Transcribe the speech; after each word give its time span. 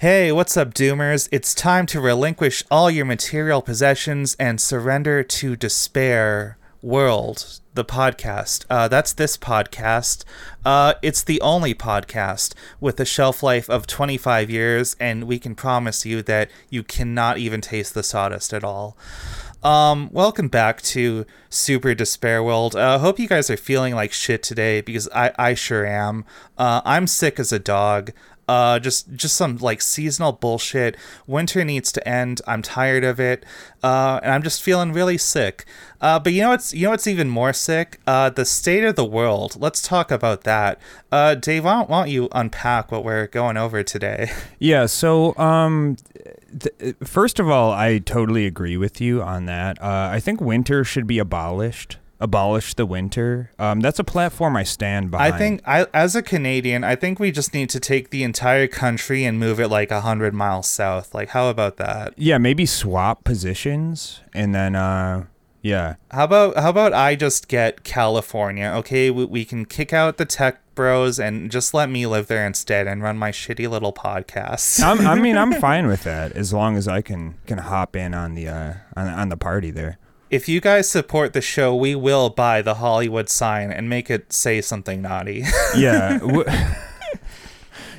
Hey, 0.00 0.30
what's 0.30 0.58
up, 0.58 0.74
Doomers? 0.74 1.26
It's 1.32 1.54
time 1.54 1.86
to 1.86 2.02
relinquish 2.02 2.62
all 2.70 2.90
your 2.90 3.06
material 3.06 3.62
possessions 3.62 4.36
and 4.38 4.60
surrender 4.60 5.22
to 5.22 5.56
despair. 5.56 6.58
World, 6.82 7.60
the 7.72 7.84
podcast. 7.84 8.66
Uh, 8.68 8.88
that's 8.88 9.14
this 9.14 9.38
podcast. 9.38 10.24
Uh, 10.66 10.94
it's 11.00 11.24
the 11.24 11.40
only 11.40 11.74
podcast 11.74 12.52
with 12.78 13.00
a 13.00 13.06
shelf 13.06 13.42
life 13.42 13.70
of 13.70 13.86
25 13.86 14.50
years, 14.50 14.94
and 15.00 15.24
we 15.24 15.38
can 15.38 15.54
promise 15.54 16.04
you 16.04 16.20
that 16.24 16.50
you 16.68 16.82
cannot 16.84 17.38
even 17.38 17.62
taste 17.62 17.94
the 17.94 18.02
sawdust 18.02 18.52
at 18.52 18.62
all. 18.62 18.98
Um, 19.62 20.10
welcome 20.12 20.48
back 20.48 20.82
to 20.82 21.24
Super 21.48 21.94
Despair 21.94 22.42
World. 22.42 22.76
I 22.76 22.94
uh, 22.94 22.98
hope 22.98 23.18
you 23.18 23.26
guys 23.26 23.50
are 23.50 23.56
feeling 23.56 23.94
like 23.94 24.12
shit 24.12 24.42
today 24.42 24.82
because 24.82 25.08
I, 25.14 25.32
I 25.38 25.54
sure 25.54 25.86
am. 25.86 26.24
Uh, 26.56 26.82
I'm 26.84 27.06
sick 27.06 27.40
as 27.40 27.50
a 27.50 27.58
dog 27.58 28.12
uh 28.48 28.78
just 28.78 29.12
just 29.14 29.36
some 29.36 29.56
like 29.56 29.82
seasonal 29.82 30.32
bullshit. 30.32 30.96
Winter 31.26 31.64
needs 31.64 31.90
to 31.92 32.08
end. 32.08 32.40
I'm 32.46 32.62
tired 32.62 33.04
of 33.04 33.18
it. 33.18 33.44
Uh 33.82 34.20
and 34.22 34.32
i'm 34.32 34.42
just 34.42 34.62
feeling 34.62 34.92
really 34.92 35.18
sick. 35.18 35.64
Uh 36.00 36.18
but 36.18 36.32
you 36.32 36.42
know 36.42 36.50
what's 36.50 36.72
you 36.72 36.84
know 36.84 36.90
what's 36.90 37.06
even 37.06 37.28
more 37.28 37.52
sick? 37.52 38.00
Uh 38.06 38.30
the 38.30 38.44
state 38.44 38.84
of 38.84 38.96
the 38.96 39.04
world. 39.04 39.56
Let's 39.58 39.82
talk 39.82 40.10
about 40.10 40.44
that. 40.44 40.80
Uh 41.10 41.34
dave 41.34 41.64
why 41.64 41.74
don't, 41.74 41.90
why 41.90 42.00
don't 42.02 42.10
you 42.10 42.28
unpack 42.32 42.92
what 42.92 43.04
we're 43.04 43.26
going 43.26 43.56
over 43.56 43.82
today? 43.82 44.30
Yeah 44.58 44.86
so 44.86 45.36
um 45.36 45.96
th- 46.58 46.96
first 47.04 47.38
of 47.38 47.48
all 47.48 47.72
i 47.72 47.98
totally 47.98 48.46
agree 48.46 48.76
with 48.76 49.00
you 49.00 49.22
on 49.22 49.46
that. 49.46 49.80
Uh 49.82 50.08
i 50.12 50.20
think 50.20 50.40
winter 50.40 50.84
should 50.84 51.06
be 51.06 51.18
abolished 51.18 51.98
abolish 52.20 52.74
the 52.74 52.86
winter. 52.86 53.50
Um, 53.58 53.80
that's 53.80 53.98
a 53.98 54.04
platform 54.04 54.56
I 54.56 54.64
stand 54.64 55.10
by. 55.10 55.28
I 55.28 55.38
think, 55.38 55.62
I, 55.66 55.86
as 55.92 56.16
a 56.16 56.22
Canadian, 56.22 56.84
I 56.84 56.96
think 56.96 57.18
we 57.18 57.30
just 57.30 57.52
need 57.52 57.70
to 57.70 57.80
take 57.80 58.10
the 58.10 58.22
entire 58.22 58.66
country 58.66 59.24
and 59.24 59.38
move 59.38 59.60
it 59.60 59.68
like 59.68 59.90
a 59.90 60.00
hundred 60.00 60.34
miles 60.34 60.66
south. 60.66 61.14
Like, 61.14 61.30
how 61.30 61.48
about 61.50 61.76
that? 61.76 62.14
Yeah, 62.16 62.38
maybe 62.38 62.66
swap 62.66 63.24
positions, 63.24 64.20
and 64.32 64.54
then, 64.54 64.74
uh, 64.74 65.26
yeah. 65.62 65.96
How 66.12 66.24
about 66.24 66.56
how 66.56 66.70
about 66.70 66.92
I 66.92 67.16
just 67.16 67.48
get 67.48 67.82
California? 67.82 68.72
Okay, 68.76 69.10
we, 69.10 69.24
we 69.24 69.44
can 69.44 69.64
kick 69.64 69.92
out 69.92 70.16
the 70.16 70.24
tech 70.24 70.60
bros 70.76 71.18
and 71.18 71.50
just 71.50 71.74
let 71.74 71.90
me 71.90 72.06
live 72.06 72.28
there 72.28 72.46
instead 72.46 72.86
and 72.86 73.02
run 73.02 73.18
my 73.18 73.32
shitty 73.32 73.68
little 73.68 73.92
podcast. 73.92 74.80
i 74.84 75.14
mean, 75.16 75.36
I'm 75.36 75.52
fine 75.60 75.88
with 75.88 76.04
that 76.04 76.32
as 76.32 76.52
long 76.52 76.76
as 76.76 76.86
I 76.86 77.02
can 77.02 77.34
can 77.46 77.58
hop 77.58 77.96
in 77.96 78.14
on 78.14 78.34
the 78.34 78.46
uh, 78.46 78.74
on, 78.96 79.08
on 79.08 79.28
the 79.28 79.36
party 79.36 79.72
there 79.72 79.98
if 80.30 80.48
you 80.48 80.60
guys 80.60 80.88
support 80.88 81.32
the 81.32 81.40
show, 81.40 81.74
we 81.74 81.94
will 81.94 82.30
buy 82.30 82.62
the 82.62 82.74
Hollywood 82.74 83.28
sign 83.28 83.70
and 83.70 83.88
make 83.88 84.10
it 84.10 84.32
say 84.32 84.60
something 84.60 85.02
naughty. 85.02 85.44
yeah. 85.76 86.18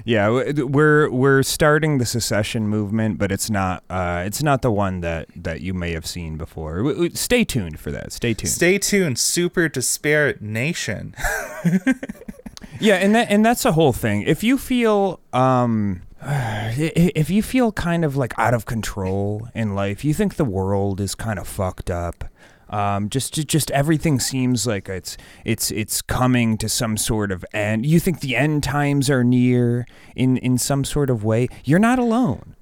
yeah, 0.05 0.29
we're 0.29 1.09
we're 1.09 1.43
starting 1.43 1.97
the 1.97 2.05
secession 2.05 2.67
movement, 2.67 3.17
but 3.17 3.31
it's 3.31 3.49
not 3.49 3.83
uh, 3.89 4.23
it's 4.25 4.43
not 4.43 4.61
the 4.61 4.71
one 4.71 5.01
that 5.01 5.27
that 5.35 5.61
you 5.61 5.73
may 5.73 5.93
have 5.93 6.05
seen 6.05 6.37
before. 6.37 7.09
Stay 7.13 7.43
tuned 7.43 7.79
for 7.79 7.91
that. 7.91 8.11
Stay 8.11 8.33
tuned. 8.33 8.51
Stay 8.51 8.77
tuned. 8.77 9.19
Super 9.19 9.69
Despair 9.69 10.35
Nation. 10.41 11.15
yeah, 12.79 12.95
and 12.95 13.15
that 13.15 13.31
and 13.31 13.45
that's 13.45 13.63
the 13.63 13.71
whole 13.71 13.93
thing. 13.93 14.23
If 14.23 14.43
you 14.43 14.57
feel 14.57 15.19
um 15.31 16.01
if 16.77 17.29
you 17.29 17.41
feel 17.41 17.71
kind 17.71 18.03
of 18.03 18.17
like 18.17 18.37
out 18.37 18.53
of 18.53 18.65
control 18.65 19.47
in 19.55 19.75
life, 19.75 20.03
you 20.03 20.13
think 20.13 20.35
the 20.35 20.45
world 20.45 20.99
is 20.99 21.15
kind 21.15 21.39
of 21.39 21.47
fucked 21.47 21.89
up. 21.89 22.25
Um, 22.69 23.07
just, 23.09 23.33
just 23.47 23.71
everything 23.71 24.19
seems 24.19 24.67
like 24.67 24.89
it's 24.89 25.15
it's 25.45 25.71
it's 25.71 26.01
coming 26.01 26.57
to 26.57 26.67
some 26.67 26.97
sort 26.97 27.31
of 27.31 27.45
end. 27.53 27.85
You 27.85 27.97
think 28.01 28.19
the 28.19 28.35
end 28.35 28.61
times 28.61 29.09
are 29.09 29.23
near 29.23 29.87
in 30.17 30.35
in 30.37 30.57
some 30.57 30.83
sort 30.83 31.09
of 31.09 31.23
way. 31.23 31.47
You're 31.63 31.79
not 31.79 31.97
alone. 31.97 32.57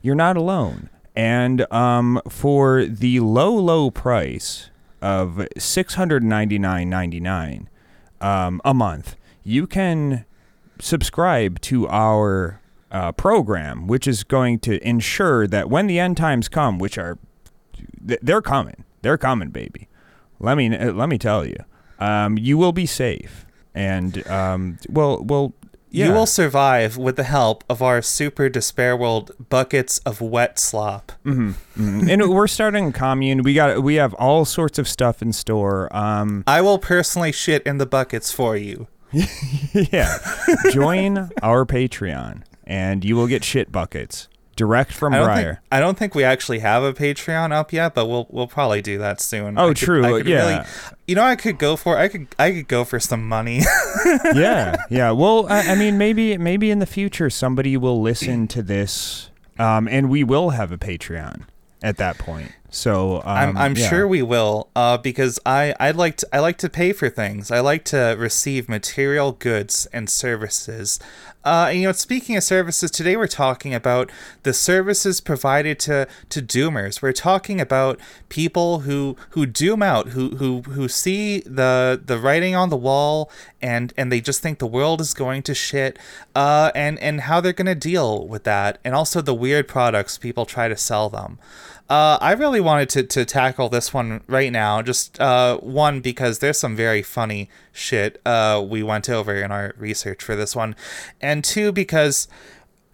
You're 0.00 0.14
not 0.14 0.38
alone. 0.38 0.88
And 1.14 1.70
um, 1.70 2.22
for 2.26 2.86
the 2.86 3.20
low 3.20 3.52
low 3.54 3.90
price 3.90 4.70
of 5.02 5.46
six 5.58 5.92
hundred 5.92 6.24
ninety 6.24 6.58
nine 6.58 6.88
ninety 6.88 7.20
nine 7.20 7.68
um, 8.22 8.62
a 8.64 8.72
month, 8.72 9.16
you 9.44 9.66
can 9.66 10.24
subscribe 10.78 11.60
to 11.60 11.86
our 11.88 12.60
uh, 12.90 13.12
program, 13.12 13.86
which 13.86 14.06
is 14.06 14.24
going 14.24 14.58
to 14.60 14.86
ensure 14.86 15.46
that 15.46 15.70
when 15.70 15.86
the 15.86 15.98
end 15.98 16.16
times 16.16 16.48
come, 16.48 16.78
which 16.78 16.98
are 16.98 17.18
they're 18.00 18.42
coming, 18.42 18.84
they're 19.02 19.18
coming, 19.18 19.50
baby. 19.50 19.88
Let 20.38 20.56
me 20.56 20.70
let 20.70 21.08
me 21.08 21.18
tell 21.18 21.44
you, 21.44 21.56
um, 21.98 22.38
you 22.38 22.56
will 22.56 22.72
be 22.72 22.86
safe, 22.86 23.46
and 23.74 24.26
um, 24.28 24.78
well, 24.88 25.22
well. 25.22 25.54
Yeah. 25.92 26.06
You 26.06 26.12
will 26.12 26.26
survive 26.26 26.96
with 26.96 27.16
the 27.16 27.24
help 27.24 27.64
of 27.68 27.82
our 27.82 28.00
super 28.00 28.48
despair 28.48 28.96
world 28.96 29.32
buckets 29.48 29.98
of 30.06 30.20
wet 30.20 30.56
slop. 30.56 31.10
Mm-hmm, 31.24 31.48
mm-hmm. 31.50 32.08
and 32.08 32.30
we're 32.30 32.46
starting 32.46 32.86
a 32.86 32.92
commune. 32.92 33.42
We 33.42 33.54
got 33.54 33.82
we 33.82 33.96
have 33.96 34.14
all 34.14 34.44
sorts 34.44 34.78
of 34.78 34.86
stuff 34.86 35.20
in 35.20 35.32
store. 35.32 35.88
Um, 35.90 36.44
I 36.46 36.60
will 36.60 36.78
personally 36.78 37.32
shit 37.32 37.64
in 37.64 37.78
the 37.78 37.86
buckets 37.86 38.30
for 38.30 38.56
you. 38.56 38.86
yeah, 39.72 40.18
join 40.70 41.28
our 41.42 41.66
Patreon 41.66 42.44
and 42.70 43.04
you 43.04 43.16
will 43.16 43.26
get 43.26 43.42
shit 43.42 43.72
buckets 43.72 44.28
direct 44.54 44.92
from 44.92 45.12
I 45.12 45.24
Briar. 45.24 45.54
Think, 45.54 45.58
I 45.72 45.80
don't 45.80 45.98
think 45.98 46.14
we 46.14 46.22
actually 46.22 46.60
have 46.60 46.84
a 46.84 46.92
Patreon 46.92 47.50
up 47.50 47.72
yet, 47.72 47.94
but 47.94 48.06
we'll 48.06 48.26
we'll 48.30 48.46
probably 48.46 48.80
do 48.80 48.96
that 48.98 49.20
soon. 49.20 49.58
Oh, 49.58 49.74
true. 49.74 50.02
yeah. 50.22 50.52
Really, 50.52 50.66
you 51.08 51.14
know, 51.16 51.24
I 51.24 51.34
could 51.34 51.58
go 51.58 51.76
for 51.76 51.98
I 51.98 52.06
could 52.08 52.28
I 52.38 52.52
could 52.52 52.68
go 52.68 52.84
for 52.84 53.00
some 53.00 53.26
money. 53.26 53.62
yeah, 54.34 54.76
yeah. 54.88 55.10
Well, 55.10 55.46
I, 55.48 55.72
I, 55.72 55.74
mean, 55.74 55.98
maybe 55.98 56.38
maybe 56.38 56.70
in 56.70 56.78
the 56.78 56.86
future 56.86 57.28
somebody 57.28 57.76
will 57.76 58.00
listen 58.00 58.46
to 58.48 58.62
this, 58.62 59.30
um, 59.58 59.88
and 59.88 60.08
we 60.08 60.22
will 60.22 60.50
have 60.50 60.70
a 60.70 60.78
Patreon 60.78 61.46
at 61.82 61.96
that 61.96 62.18
point. 62.18 62.52
So 62.70 63.16
um, 63.16 63.22
I'm 63.24 63.56
I'm 63.56 63.76
yeah. 63.76 63.88
sure 63.88 64.06
we 64.08 64.22
will, 64.22 64.68
uh, 64.76 64.96
because 64.96 65.38
I 65.44 65.74
I 65.80 65.90
like 65.90 66.16
to 66.18 66.28
I 66.32 66.38
like 66.38 66.56
to 66.58 66.68
pay 66.68 66.92
for 66.92 67.08
things. 67.08 67.50
I 67.50 67.60
like 67.60 67.84
to 67.86 68.16
receive 68.18 68.68
material 68.68 69.32
goods 69.32 69.86
and 69.92 70.08
services. 70.08 71.00
Uh, 71.42 71.68
and, 71.70 71.80
you 71.80 71.86
know, 71.86 71.92
speaking 71.92 72.36
of 72.36 72.42
services, 72.42 72.90
today 72.90 73.16
we're 73.16 73.26
talking 73.26 73.72
about 73.72 74.12
the 74.42 74.52
services 74.52 75.22
provided 75.22 75.78
to, 75.78 76.06
to 76.28 76.42
doomers. 76.42 77.00
We're 77.00 77.14
talking 77.14 77.62
about 77.62 77.98
people 78.28 78.80
who 78.80 79.16
who 79.30 79.46
doom 79.46 79.82
out, 79.82 80.08
who 80.08 80.36
who 80.36 80.60
who 80.62 80.86
see 80.86 81.40
the 81.40 82.00
the 82.04 82.18
writing 82.18 82.54
on 82.54 82.68
the 82.68 82.76
wall, 82.76 83.30
and 83.62 83.94
and 83.96 84.12
they 84.12 84.20
just 84.20 84.42
think 84.42 84.58
the 84.58 84.66
world 84.66 85.00
is 85.00 85.14
going 85.14 85.42
to 85.44 85.54
shit, 85.54 85.98
uh, 86.34 86.72
and 86.74 86.98
and 86.98 87.22
how 87.22 87.40
they're 87.40 87.54
gonna 87.54 87.74
deal 87.74 88.28
with 88.28 88.44
that, 88.44 88.78
and 88.84 88.94
also 88.94 89.22
the 89.22 89.34
weird 89.34 89.66
products 89.66 90.18
people 90.18 90.44
try 90.44 90.68
to 90.68 90.76
sell 90.76 91.08
them. 91.08 91.38
Uh, 91.90 92.16
I 92.20 92.32
really 92.32 92.60
wanted 92.60 92.88
to, 92.90 93.02
to 93.02 93.24
tackle 93.24 93.68
this 93.68 93.92
one 93.92 94.22
right 94.28 94.52
now. 94.52 94.80
Just 94.80 95.20
uh, 95.20 95.58
one, 95.58 96.00
because 96.00 96.38
there's 96.38 96.56
some 96.56 96.76
very 96.76 97.02
funny 97.02 97.50
shit 97.72 98.20
uh, 98.24 98.64
we 98.66 98.84
went 98.84 99.10
over 99.10 99.34
in 99.34 99.50
our 99.50 99.74
research 99.76 100.22
for 100.22 100.36
this 100.36 100.54
one. 100.54 100.76
And 101.20 101.42
two, 101.42 101.72
because 101.72 102.28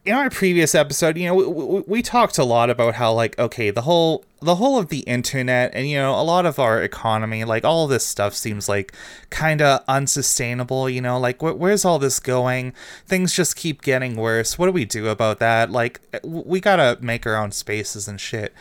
in 0.07 0.15
our 0.15 0.31
previous 0.31 0.75
episode, 0.75 1.19
you 1.19 1.27
know, 1.27 1.34
we, 1.34 1.47
we, 1.47 1.81
we, 1.87 2.03
talked 2.03 2.39
a 2.39 2.45
lot 2.45 2.71
about 2.71 2.95
how, 2.95 3.12
like, 3.12 3.39
okay, 3.39 3.71
the 3.71 3.83
whole 3.83 4.25
the 4.41 4.57
whole 4.57 4.79
of 4.79 4.89
the 4.89 5.01
internet 5.01 5.71
and 5.75 5.89
you 5.89 5.97
know 5.97 6.13
a 6.13 6.23
lot 6.23 6.45
of 6.45 6.59
our 6.59 6.83
economy 6.83 7.43
like 7.43 7.65
all 7.65 7.87
this 7.87 8.07
stuff 8.07 8.35
seems 8.35 8.69
like 8.69 8.93
kind 9.31 9.63
of 9.63 9.83
unsustainable 9.89 10.77
you 10.91 11.01
know? 11.01 11.19
Like 11.19 11.39
wh- 11.41 11.59
where's 11.59 11.85
all 11.85 11.99
this 11.99 12.21
going? 12.21 12.73
Things 13.07 13.33
just 13.33 13.57
keep 13.57 13.83
getting 13.83 14.17
worse. 14.17 14.59
What 14.59 14.67
do 14.67 14.73
we 14.73 14.85
do 14.85 15.09
about 15.09 15.39
that? 15.39 15.71
Like 15.71 16.01
we 16.25 16.61
gotta 16.61 16.99
make 17.01 17.27
our 17.27 17.37
own 17.37 17.53
spaces 17.53 18.09
and 18.09 18.21
shit. 18.21 18.53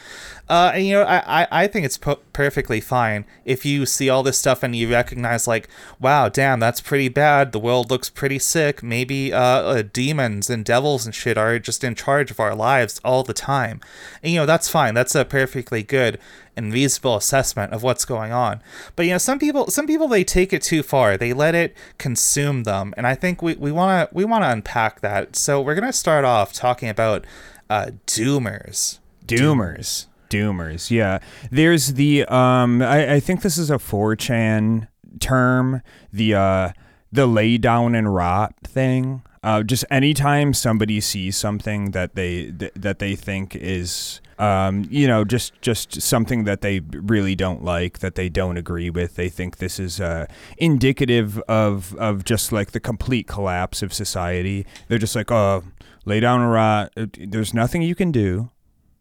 Uh, 0.48 0.72
and 0.76 0.86
you 0.86 0.94
know 0.94 1.02
i 1.02 1.42
i, 1.42 1.48
I 1.64 1.68
think 1.68 1.88
it's 1.88 1.98
perfectly 1.98 2.80
fine 2.80 3.26
if 3.46 3.66
you 3.66 3.88
see 3.88 4.10
all 4.10 4.22
this 4.22 4.38
stuff 4.38 4.62
and 4.62 4.76
you 4.76 4.92
recognize 4.92 5.48
like 5.48 5.68
wow 6.00 6.30
damn 6.30 6.60
that's 6.60 6.82
pretty 6.82 7.10
bad. 7.10 7.52
The 7.52 7.60
world 7.60 7.90
looks 7.90 8.10
pretty 8.10 8.40
sick. 8.40 8.84
Maybe 8.84 9.34
uh, 9.34 9.40
uh 9.40 9.84
demons 9.92 10.50
and 10.50 10.64
devils 10.64 11.06
and 11.06 11.16
shit 11.16 11.38
are 11.38 11.58
just 11.60 11.84
in 11.84 11.96
charge 11.96 12.32
of 12.32 12.40
our 12.40 12.56
lives 12.56 13.02
all 13.04 13.24
the 13.24 13.34
time. 13.34 13.82
And 14.22 14.34
you 14.34 14.40
know 14.40 14.46
that's 14.46 14.70
fine. 14.70 14.94
That's 14.94 15.16
a 15.16 15.26
perfect 15.26 15.72
good 15.84 16.20
and 16.56 16.72
reasonable 16.72 17.16
assessment 17.16 17.74
of 17.74 17.84
what's 17.84 18.06
going 18.06 18.32
on. 18.32 18.62
But 18.96 19.06
you 19.06 19.12
know, 19.12 19.18
some 19.18 19.40
people 19.40 19.70
some 19.70 19.88
people 19.88 20.08
they 20.08 20.24
take 20.24 20.54
it 20.54 20.62
too 20.62 20.84
far. 20.84 21.18
They 21.18 21.34
let 21.34 21.56
it 21.56 21.76
consume 21.98 22.64
them. 22.64 22.94
And 22.98 23.06
I 23.08 23.16
think 23.16 23.42
we, 23.42 23.56
we 23.56 23.72
wanna 23.72 24.10
we 24.12 24.26
wanna 24.26 24.50
unpack 24.50 25.02
that. 25.02 25.36
So 25.36 25.62
we're 25.62 25.76
gonna 25.76 25.94
start 25.94 26.26
off 26.26 26.54
talking 26.54 26.90
about 26.90 27.26
uh, 27.70 27.92
doomers. 28.08 29.00
Doomers. 29.26 30.08
Doomers, 30.30 30.90
yeah. 30.90 31.20
There's 31.52 31.94
the 31.94 32.26
um 32.26 32.82
I, 32.82 33.16
I 33.16 33.20
think 33.20 33.42
this 33.42 33.58
is 33.58 33.70
a 33.70 33.78
4chan 33.78 34.88
term, 35.20 35.82
the 36.12 36.34
uh 36.36 36.70
the 37.12 37.26
lay 37.26 37.58
down 37.58 37.96
and 37.96 38.14
rot 38.14 38.56
thing. 38.64 39.22
Uh, 39.46 39.62
just 39.64 39.86
anytime 39.92 40.54
somebody 40.54 41.00
sees 41.00 41.38
something 41.38 41.92
that 41.92 42.16
they 42.16 42.52
th- 42.52 42.72
that 42.76 42.98
they 43.00 43.16
think 43.16 43.56
is 43.56 44.20
um, 44.40 44.86
you 44.90 45.08
know, 45.08 45.24
just 45.24 45.54
just 45.62 46.02
something 46.02 46.44
that 46.44 46.60
they 46.62 46.80
really 46.92 47.36
don't 47.36 47.64
like, 47.64 48.00
that 48.00 48.16
they 48.16 48.28
don't 48.28 48.58
agree 48.58 48.90
with. 48.90 49.16
They 49.16 49.30
think 49.30 49.58
this 49.58 49.80
is 49.80 50.02
uh, 50.02 50.26
indicative 50.58 51.40
of 51.48 51.96
of 51.96 52.26
just 52.26 52.52
like 52.52 52.72
the 52.72 52.80
complete 52.82 53.28
collapse 53.28 53.82
of 53.82 53.94
society. 53.94 54.66
They're 54.90 54.98
just 55.00 55.16
like, 55.16 55.32
oh, 55.32 55.64
lay 56.06 56.20
down 56.20 56.42
a 56.42 56.50
rot. 56.50 56.92
There's 57.18 57.54
nothing 57.54 57.82
you 57.82 57.96
can 57.96 58.12
do. 58.12 58.50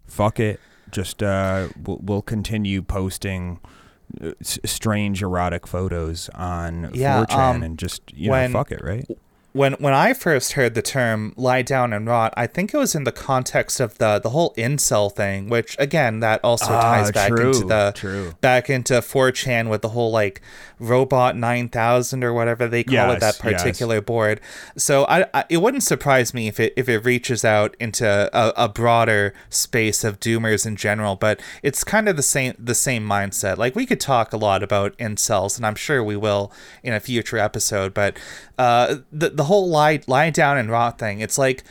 Fuck 0.06 0.38
it. 0.38 0.60
Just 0.92 1.22
uh, 1.22 1.68
we'll, 1.82 1.98
we'll 2.02 2.22
continue 2.22 2.82
posting 2.82 3.58
uh, 4.22 4.32
strange 4.42 5.20
erotic 5.22 5.66
photos 5.66 6.28
on 6.34 6.90
Yeah, 6.94 7.24
4chan 7.24 7.38
um, 7.56 7.62
and 7.64 7.78
just 7.78 8.02
you 8.14 8.30
when- 8.30 8.52
know 8.52 8.58
fuck 8.58 8.70
it, 8.70 8.84
right? 8.84 9.04
When 9.54 9.74
when 9.74 9.94
I 9.94 10.14
first 10.14 10.52
heard 10.54 10.74
the 10.74 10.82
term 10.82 11.32
lie 11.36 11.62
down 11.62 11.92
and 11.92 12.06
rot, 12.08 12.34
I 12.36 12.46
think 12.48 12.74
it 12.74 12.76
was 12.76 12.94
in 12.96 13.04
the 13.04 13.12
context 13.12 13.78
of 13.78 13.96
the 13.98 14.18
the 14.18 14.30
whole 14.30 14.52
incel 14.58 15.10
thing, 15.14 15.48
which 15.48 15.76
again 15.78 16.18
that 16.20 16.40
also 16.42 16.66
ties 16.66 17.12
back 17.12 17.30
Ah, 17.32 17.36
true, 17.36 17.46
into 17.52 17.64
the 17.66 17.92
true. 17.94 18.32
back 18.40 18.68
into 18.68 18.94
4chan 18.94 19.68
with 19.70 19.80
the 19.82 19.90
whole 19.90 20.10
like 20.10 20.40
robot 20.80 21.36
9000 21.36 22.24
or 22.24 22.32
whatever 22.34 22.66
they 22.66 22.82
call 22.82 23.12
it 23.12 23.20
that 23.20 23.36
Yes, 23.36 23.40
yes. 23.44 23.62
particular 23.62 24.00
board. 24.00 24.40
So 24.76 25.04
I, 25.06 25.26
I 25.32 25.44
it 25.48 25.58
wouldn't 25.58 25.84
surprise 25.84 26.34
me 26.34 26.48
if 26.48 26.58
it 26.58 26.72
if 26.76 26.88
it 26.88 27.04
reaches 27.04 27.44
out 27.44 27.76
into 27.78 28.04
a, 28.36 28.52
a 28.64 28.68
broader 28.68 29.34
space 29.50 30.02
of 30.02 30.18
doomers 30.18 30.66
in 30.66 30.74
general, 30.74 31.14
but 31.14 31.40
it's 31.62 31.84
kind 31.84 32.08
of 32.08 32.16
the 32.16 32.22
same 32.24 32.54
the 32.58 32.74
same 32.74 33.06
mindset. 33.08 33.56
Like 33.56 33.76
we 33.76 33.86
could 33.86 34.00
talk 34.00 34.32
a 34.32 34.36
lot 34.36 34.64
about 34.64 34.98
incels 34.98 35.56
and 35.56 35.64
I'm 35.64 35.76
sure 35.76 36.02
we 36.02 36.16
will 36.16 36.50
in 36.82 36.92
a 36.92 36.98
future 36.98 37.38
episode, 37.38 37.94
but 37.94 38.18
uh 38.58 38.96
the 39.12 39.30
the 39.30 39.43
whole 39.44 39.68
lie 39.68 40.00
lie 40.06 40.30
down 40.30 40.58
and 40.58 40.70
rot 40.70 40.98
thing, 40.98 41.20
it's 41.20 41.38
like 41.38 41.62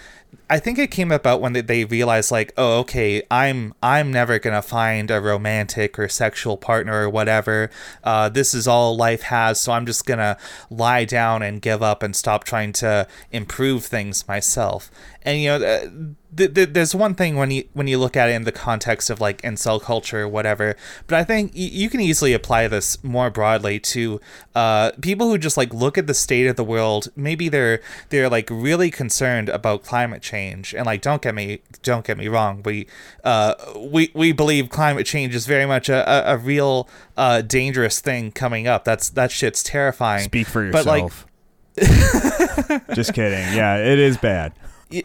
I 0.49 0.59
think 0.59 0.77
it 0.77 0.91
came 0.91 1.11
about 1.11 1.41
when 1.41 1.53
they, 1.53 1.61
they 1.61 1.85
realized 1.85 2.31
like, 2.31 2.53
oh, 2.57 2.79
okay, 2.79 3.23
I'm 3.31 3.73
I'm 3.81 4.11
never 4.11 4.39
gonna 4.39 4.61
find 4.61 5.09
a 5.09 5.21
romantic 5.21 5.97
or 5.97 6.07
sexual 6.09 6.57
partner 6.57 7.03
or 7.03 7.09
whatever. 7.09 7.69
Uh, 8.03 8.29
this 8.29 8.53
is 8.53 8.67
all 8.67 8.95
life 8.95 9.23
has, 9.23 9.59
so 9.59 9.71
I'm 9.71 9.85
just 9.85 10.05
gonna 10.05 10.37
lie 10.69 11.05
down 11.05 11.41
and 11.41 11.61
give 11.61 11.81
up 11.81 12.03
and 12.03 12.15
stop 12.15 12.43
trying 12.43 12.73
to 12.73 13.07
improve 13.31 13.85
things 13.85 14.27
myself. 14.27 14.91
And 15.25 15.39
you 15.39 15.47
know, 15.47 15.55
uh, 15.65 15.89
th- 16.35 16.53
th- 16.53 16.69
there's 16.73 16.93
one 16.93 17.15
thing 17.15 17.37
when 17.37 17.49
you 17.49 17.63
when 17.73 17.87
you 17.87 17.97
look 17.97 18.17
at 18.17 18.27
it 18.29 18.33
in 18.33 18.43
the 18.43 18.51
context 18.51 19.09
of 19.09 19.21
like 19.21 19.41
incel 19.41 19.81
culture 19.81 20.23
or 20.23 20.27
whatever, 20.27 20.75
but 21.07 21.17
I 21.17 21.23
think 21.23 21.53
y- 21.53 21.59
you 21.71 21.89
can 21.89 22.01
easily 22.01 22.33
apply 22.33 22.67
this 22.67 23.01
more 23.05 23.29
broadly 23.29 23.79
to 23.79 24.19
uh, 24.53 24.91
people 25.01 25.29
who 25.29 25.37
just 25.37 25.55
like 25.55 25.73
look 25.73 25.97
at 25.97 26.07
the 26.07 26.13
state 26.13 26.45
of 26.47 26.57
the 26.57 26.63
world. 26.63 27.07
Maybe 27.15 27.47
they're 27.47 27.79
they're 28.09 28.29
like 28.29 28.49
really 28.51 28.91
concerned 28.91 29.47
about 29.47 29.83
climate 29.83 30.21
change, 30.21 30.73
and 30.75 30.85
like 30.85 31.01
don't 31.01 31.21
get 31.21 31.33
me 31.35 31.61
don't 31.83 32.05
get 32.05 32.17
me 32.17 32.27
wrong, 32.27 32.61
we 32.63 32.85
uh, 33.23 33.53
we 33.77 34.11
we 34.13 34.33
believe 34.33 34.69
climate 34.69 35.05
change 35.05 35.33
is 35.33 35.45
very 35.45 35.65
much 35.65 35.87
a 35.87 36.03
a, 36.31 36.33
a 36.33 36.37
real 36.37 36.89
uh, 37.15 37.39
dangerous 37.41 38.01
thing 38.01 38.31
coming 38.33 38.67
up. 38.67 38.83
That's 38.83 39.09
that 39.11 39.31
shit's 39.31 39.63
terrifying. 39.63 40.25
Speak 40.25 40.47
for 40.47 40.69
But, 40.69 40.85
like, 40.85 41.03
yourself. 41.03 41.27
just 42.93 43.13
kidding. 43.13 43.55
Yeah, 43.55 43.77
it 43.77 43.99
is 43.99 44.17
bad. 44.17 44.53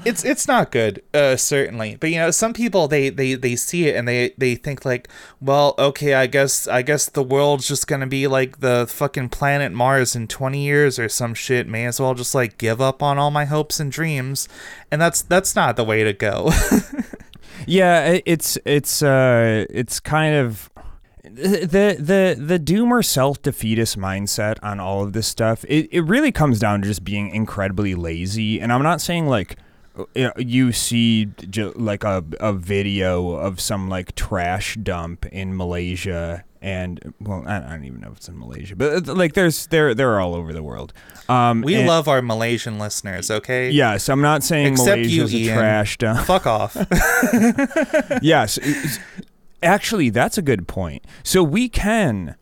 It's 0.04 0.24
it's 0.24 0.46
not 0.46 0.70
good 0.70 1.02
uh 1.14 1.36
certainly 1.36 1.96
but 1.96 2.10
you 2.10 2.16
know 2.16 2.30
some 2.30 2.52
people 2.52 2.88
they 2.88 3.08
they 3.08 3.34
they 3.34 3.56
see 3.56 3.88
it 3.88 3.96
and 3.96 4.06
they 4.06 4.34
they 4.36 4.54
think 4.54 4.84
like 4.84 5.08
well 5.40 5.74
okay 5.78 6.14
i 6.14 6.26
guess 6.26 6.68
i 6.68 6.82
guess 6.82 7.08
the 7.08 7.22
world's 7.22 7.66
just 7.66 7.86
gonna 7.86 8.06
be 8.06 8.26
like 8.26 8.60
the 8.60 8.86
fucking 8.88 9.28
planet 9.28 9.72
mars 9.72 10.14
in 10.14 10.26
20 10.26 10.62
years 10.62 10.98
or 10.98 11.08
some 11.08 11.34
shit 11.34 11.66
may 11.66 11.86
as 11.86 12.00
well 12.00 12.14
just 12.14 12.34
like 12.34 12.58
give 12.58 12.80
up 12.80 13.02
on 13.02 13.18
all 13.18 13.30
my 13.30 13.44
hopes 13.44 13.80
and 13.80 13.90
dreams 13.92 14.48
and 14.90 15.00
that's 15.00 15.22
that's 15.22 15.56
not 15.56 15.76
the 15.76 15.84
way 15.84 16.04
to 16.04 16.12
go 16.12 16.50
Yeah, 17.66 18.18
it's 18.24 18.56
it's 18.64 19.02
uh 19.02 19.66
it's 19.68 20.00
kind 20.00 20.34
of 20.34 20.70
the 21.22 21.96
the 21.98 22.36
the 22.38 22.58
doomer 22.58 23.04
self 23.04 23.42
defeatist 23.42 23.98
mindset 23.98 24.56
on 24.62 24.80
all 24.80 25.02
of 25.02 25.12
this 25.12 25.26
stuff. 25.26 25.64
It 25.68 25.88
it 25.92 26.02
really 26.02 26.32
comes 26.32 26.58
down 26.60 26.82
to 26.82 26.88
just 26.88 27.04
being 27.04 27.28
incredibly 27.28 27.94
lazy. 27.94 28.58
And 28.60 28.72
I'm 28.72 28.82
not 28.82 29.00
saying 29.00 29.26
like 29.26 29.58
you 30.36 30.72
see 30.72 31.30
like 31.74 32.04
a 32.04 32.24
a 32.40 32.52
video 32.52 33.30
of 33.30 33.60
some 33.60 33.88
like 33.88 34.14
trash 34.14 34.76
dump 34.82 35.26
in 35.26 35.56
Malaysia 35.56 36.44
and 36.60 37.14
well 37.20 37.44
I 37.46 37.60
don't 37.60 37.84
even 37.84 38.00
know 38.00 38.10
if 38.10 38.16
it's 38.18 38.28
in 38.28 38.38
Malaysia 38.38 38.74
but 38.76 39.06
like 39.06 39.34
there's 39.34 39.66
they're 39.68 39.94
they're 39.94 40.18
all 40.20 40.34
over 40.34 40.52
the 40.52 40.62
world 40.62 40.92
um 41.28 41.62
we 41.62 41.76
and- 41.76 41.86
love 41.86 42.08
our 42.08 42.20
malaysian 42.20 42.78
listeners 42.80 43.30
okay 43.30 43.70
yes 43.70 44.08
I'm 44.08 44.20
not 44.22 44.42
saying 44.42 44.72
Except 44.72 44.98
you, 45.02 45.22
Malaysia's 45.22 45.34
a 45.34 45.36
Ian. 45.38 45.56
trash 45.58 45.98
dump 45.98 46.20
fuck 46.26 46.46
off 46.46 46.76
yes. 48.22 48.58
Actually, 49.62 50.10
that's 50.10 50.38
a 50.38 50.42
good 50.42 50.68
point. 50.68 51.04
So 51.24 51.42
we 51.42 51.68
can 51.68 52.36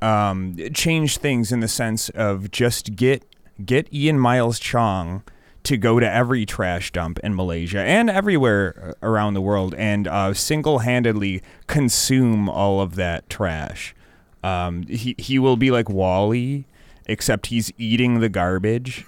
um, 0.00 0.56
change 0.72 1.18
things 1.18 1.52
in 1.52 1.60
the 1.60 1.68
sense 1.68 2.08
of 2.10 2.50
just 2.50 2.96
get 2.96 3.24
get 3.64 3.92
Ian 3.92 4.18
Miles 4.18 4.58
Chong 4.58 5.22
to 5.64 5.76
go 5.76 5.98
to 5.98 6.10
every 6.10 6.46
trash 6.46 6.92
dump 6.92 7.18
in 7.20 7.34
Malaysia 7.34 7.80
and 7.80 8.08
everywhere 8.08 8.94
around 9.02 9.34
the 9.34 9.40
world 9.40 9.74
and 9.76 10.06
uh, 10.06 10.32
single-handedly 10.32 11.42
consume 11.66 12.48
all 12.48 12.80
of 12.80 12.94
that 12.96 13.28
trash. 13.28 13.94
Um, 14.42 14.82
he 14.86 15.14
he 15.18 15.38
will 15.38 15.56
be 15.56 15.70
like 15.70 15.88
WALL-E, 15.88 16.66
except 17.06 17.46
he's 17.46 17.72
eating 17.78 18.20
the 18.20 18.28
garbage 18.28 19.06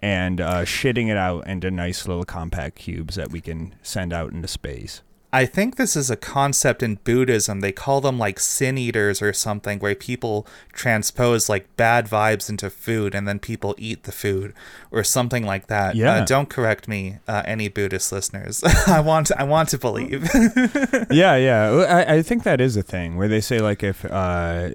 and 0.00 0.40
uh, 0.40 0.64
shitting 0.66 1.08
it 1.08 1.16
out 1.16 1.46
into 1.46 1.70
nice 1.70 2.06
little 2.06 2.24
compact 2.24 2.76
cubes 2.76 3.14
that 3.14 3.30
we 3.30 3.40
can 3.40 3.74
send 3.82 4.12
out 4.12 4.32
into 4.32 4.46
space. 4.46 5.00
I 5.34 5.46
think 5.46 5.74
this 5.74 5.96
is 5.96 6.10
a 6.10 6.16
concept 6.16 6.80
in 6.80 7.00
Buddhism. 7.02 7.58
They 7.58 7.72
call 7.72 8.00
them 8.00 8.20
like 8.20 8.38
sin 8.38 8.78
eaters 8.78 9.20
or 9.20 9.32
something, 9.32 9.80
where 9.80 9.96
people 9.96 10.46
transpose 10.72 11.48
like 11.48 11.76
bad 11.76 12.06
vibes 12.06 12.48
into 12.48 12.70
food 12.70 13.16
and 13.16 13.26
then 13.26 13.40
people 13.40 13.74
eat 13.76 14.04
the 14.04 14.12
food 14.12 14.54
or 14.92 15.02
something 15.02 15.44
like 15.44 15.66
that. 15.66 15.96
Yeah. 15.96 16.22
Uh, 16.22 16.24
don't 16.24 16.48
correct 16.48 16.86
me, 16.86 17.18
uh, 17.26 17.42
any 17.46 17.66
Buddhist 17.66 18.12
listeners. 18.12 18.62
I 18.86 19.00
want 19.00 19.32
I 19.32 19.42
want 19.42 19.70
to 19.70 19.78
believe. 19.78 20.22
yeah, 21.10 21.34
yeah. 21.34 22.04
I, 22.06 22.14
I 22.14 22.22
think 22.22 22.44
that 22.44 22.60
is 22.60 22.76
a 22.76 22.82
thing 22.84 23.16
where 23.16 23.26
they 23.26 23.40
say 23.40 23.58
like 23.58 23.82
if 23.82 24.04
uh, 24.04 24.68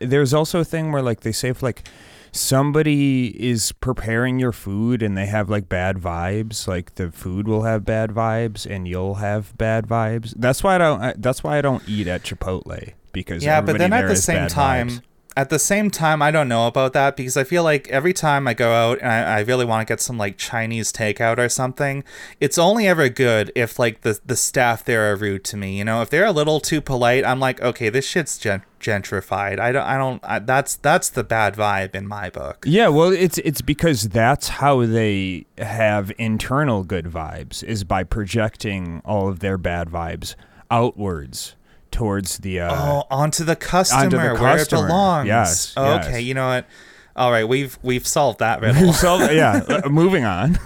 there's 0.00 0.34
also 0.34 0.60
a 0.60 0.66
thing 0.66 0.92
where 0.92 1.00
like 1.00 1.20
they 1.20 1.32
say 1.32 1.48
if 1.48 1.62
like 1.62 1.88
somebody 2.32 3.26
is 3.40 3.72
preparing 3.72 4.38
your 4.38 4.52
food 4.52 5.02
and 5.02 5.16
they 5.16 5.26
have 5.26 5.48
like 5.48 5.68
bad 5.68 5.96
vibes, 5.98 6.66
like 6.66 6.94
the 6.96 7.12
food 7.12 7.46
will 7.46 7.62
have 7.62 7.84
bad 7.84 8.10
vibes 8.10 8.66
and 8.68 8.88
you'll 8.88 9.16
have 9.16 9.56
bad 9.56 9.86
vibes. 9.86 10.34
That's 10.36 10.62
why 10.64 10.76
I 10.76 10.78
don't. 10.78 11.02
I, 11.02 11.14
that's 11.16 11.44
why 11.44 11.58
I 11.58 11.60
don't 11.60 11.86
eat 11.86 12.08
at 12.08 12.22
Chipotle 12.22 12.94
because 13.12 13.44
yeah, 13.44 13.60
but 13.60 13.78
then 13.78 13.92
at 13.92 14.08
the 14.08 14.16
same 14.16 14.48
time, 14.48 14.88
vibes. 14.88 15.02
At 15.36 15.48
the 15.48 15.58
same 15.58 15.90
time, 15.90 16.20
I 16.20 16.30
don't 16.30 16.48
know 16.48 16.66
about 16.66 16.92
that 16.92 17.16
because 17.16 17.36
I 17.36 17.44
feel 17.44 17.64
like 17.64 17.88
every 17.88 18.12
time 18.12 18.46
I 18.46 18.54
go 18.54 18.72
out 18.72 18.98
and 19.00 19.08
I, 19.08 19.38
I 19.38 19.40
really 19.40 19.64
want 19.64 19.86
to 19.86 19.90
get 19.90 20.00
some 20.00 20.18
like 20.18 20.36
Chinese 20.36 20.92
takeout 20.92 21.38
or 21.38 21.48
something, 21.48 22.04
it's 22.40 22.58
only 22.58 22.86
ever 22.86 23.08
good 23.08 23.50
if 23.54 23.78
like 23.78 24.02
the 24.02 24.20
the 24.24 24.36
staff 24.36 24.84
there 24.84 25.10
are 25.10 25.16
rude 25.16 25.44
to 25.44 25.56
me. 25.56 25.78
You 25.78 25.84
know, 25.84 26.02
if 26.02 26.10
they're 26.10 26.26
a 26.26 26.32
little 26.32 26.60
too 26.60 26.80
polite, 26.80 27.24
I'm 27.24 27.40
like, 27.40 27.60
okay, 27.62 27.88
this 27.88 28.06
shit's 28.06 28.36
gen- 28.36 28.64
gentrified. 28.80 29.58
I 29.58 29.72
don't, 29.72 29.84
I 29.84 29.96
don't. 29.96 30.20
I, 30.24 30.38
that's 30.38 30.76
that's 30.76 31.08
the 31.08 31.24
bad 31.24 31.54
vibe 31.54 31.94
in 31.94 32.06
my 32.06 32.28
book. 32.28 32.64
Yeah, 32.66 32.88
well, 32.88 33.10
it's 33.10 33.38
it's 33.38 33.62
because 33.62 34.10
that's 34.10 34.48
how 34.48 34.84
they 34.84 35.46
have 35.58 36.12
internal 36.18 36.84
good 36.84 37.06
vibes 37.06 37.64
is 37.64 37.84
by 37.84 38.04
projecting 38.04 39.00
all 39.04 39.28
of 39.28 39.40
their 39.40 39.56
bad 39.56 39.88
vibes 39.88 40.34
outwards 40.70 41.54
towards 41.92 42.38
the 42.38 42.60
uh, 42.60 42.74
Oh, 42.74 43.04
onto 43.10 43.44
the 43.44 43.54
customer, 43.56 44.16
where 44.16 44.34
customer. 44.34 44.84
it 44.84 44.88
belongs. 44.88 45.26
Yes, 45.28 45.74
Oh, 45.76 45.84
yes. 45.94 46.06
Okay, 46.06 46.20
you 46.20 46.34
know 46.34 46.48
what? 46.48 46.66
All 47.14 47.30
right, 47.30 47.46
we've 47.46 47.78
we've 47.82 48.06
solved 48.06 48.38
that 48.40 48.60
riddle. 48.62 48.92
so 48.92 49.18
yeah, 49.30 49.82
moving 49.90 50.24
on. 50.24 50.58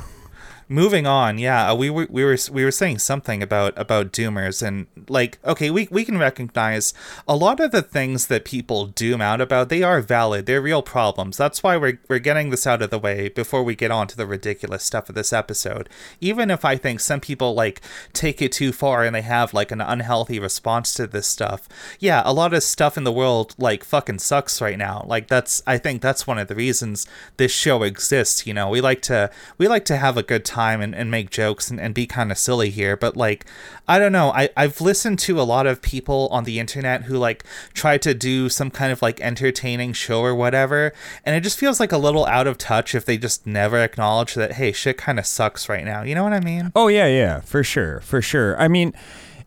Moving 0.68 1.06
on, 1.06 1.38
yeah, 1.38 1.70
uh, 1.70 1.76
we 1.76 1.90
were 1.90 2.08
we 2.10 2.24
were 2.24 2.36
we 2.50 2.64
were 2.64 2.72
saying 2.72 2.98
something 2.98 3.40
about 3.40 3.72
about 3.76 4.10
doomers 4.10 4.66
and 4.66 4.88
like 5.08 5.38
okay, 5.44 5.70
we 5.70 5.86
we 5.92 6.04
can 6.04 6.18
recognize 6.18 6.92
a 7.28 7.36
lot 7.36 7.60
of 7.60 7.70
the 7.70 7.82
things 7.82 8.26
that 8.26 8.44
people 8.44 8.86
doom 8.86 9.20
out 9.20 9.40
about. 9.40 9.68
They 9.68 9.84
are 9.84 10.00
valid. 10.00 10.46
They're 10.46 10.60
real 10.60 10.82
problems. 10.82 11.36
That's 11.36 11.62
why 11.62 11.76
we're 11.76 12.00
we're 12.08 12.18
getting 12.18 12.50
this 12.50 12.66
out 12.66 12.82
of 12.82 12.90
the 12.90 12.98
way 12.98 13.28
before 13.28 13.62
we 13.62 13.76
get 13.76 13.92
on 13.92 14.08
to 14.08 14.16
the 14.16 14.26
ridiculous 14.26 14.82
stuff 14.82 15.08
of 15.08 15.14
this 15.14 15.32
episode. 15.32 15.88
Even 16.20 16.50
if 16.50 16.64
I 16.64 16.74
think 16.74 16.98
some 16.98 17.20
people 17.20 17.54
like 17.54 17.80
take 18.12 18.42
it 18.42 18.50
too 18.50 18.72
far 18.72 19.04
and 19.04 19.14
they 19.14 19.22
have 19.22 19.54
like 19.54 19.70
an 19.70 19.80
unhealthy 19.80 20.40
response 20.40 20.92
to 20.94 21.06
this 21.06 21.28
stuff. 21.28 21.68
Yeah, 22.00 22.22
a 22.24 22.32
lot 22.32 22.52
of 22.52 22.64
stuff 22.64 22.96
in 22.96 23.04
the 23.04 23.12
world 23.12 23.54
like 23.56 23.84
fucking 23.84 24.18
sucks 24.18 24.60
right 24.60 24.78
now. 24.78 25.04
Like 25.06 25.28
that's 25.28 25.62
I 25.64 25.78
think 25.78 26.02
that's 26.02 26.26
one 26.26 26.40
of 26.40 26.48
the 26.48 26.56
reasons 26.56 27.06
this 27.36 27.52
show 27.52 27.84
exists, 27.84 28.48
you 28.48 28.52
know. 28.52 28.68
We 28.68 28.80
like 28.80 29.00
to 29.02 29.30
we 29.58 29.68
like 29.68 29.84
to 29.84 29.96
have 29.96 30.16
a 30.16 30.24
good 30.24 30.44
time 30.44 30.55
time 30.56 30.80
and, 30.80 30.94
and 30.94 31.10
make 31.10 31.28
jokes 31.30 31.70
and, 31.70 31.78
and 31.78 31.94
be 31.94 32.06
kind 32.06 32.32
of 32.32 32.38
silly 32.38 32.70
here, 32.70 32.96
but 32.96 33.16
like, 33.16 33.44
I 33.86 33.98
don't 33.98 34.12
know. 34.12 34.30
I, 34.30 34.48
I've 34.56 34.80
listened 34.80 35.18
to 35.20 35.40
a 35.40 35.44
lot 35.44 35.66
of 35.66 35.82
people 35.82 36.28
on 36.30 36.44
the 36.44 36.58
internet 36.58 37.02
who 37.04 37.18
like 37.18 37.44
try 37.74 37.98
to 37.98 38.14
do 38.14 38.48
some 38.48 38.70
kind 38.70 38.90
of 38.90 39.02
like 39.02 39.20
entertaining 39.20 39.92
show 39.92 40.20
or 40.20 40.34
whatever, 40.34 40.92
and 41.24 41.36
it 41.36 41.42
just 41.42 41.58
feels 41.58 41.78
like 41.78 41.92
a 41.92 41.98
little 41.98 42.24
out 42.26 42.46
of 42.46 42.56
touch 42.56 42.94
if 42.94 43.04
they 43.04 43.18
just 43.18 43.46
never 43.46 43.78
acknowledge 43.78 44.34
that, 44.34 44.52
hey, 44.52 44.72
shit 44.72 44.96
kind 44.96 45.18
of 45.18 45.26
sucks 45.26 45.68
right 45.68 45.84
now. 45.84 46.02
You 46.02 46.14
know 46.14 46.24
what 46.24 46.32
I 46.32 46.40
mean? 46.40 46.72
Oh 46.74 46.88
yeah, 46.88 47.06
yeah, 47.06 47.40
for 47.40 47.62
sure, 47.62 48.00
for 48.00 48.22
sure. 48.22 48.58
I 48.58 48.68
mean, 48.68 48.94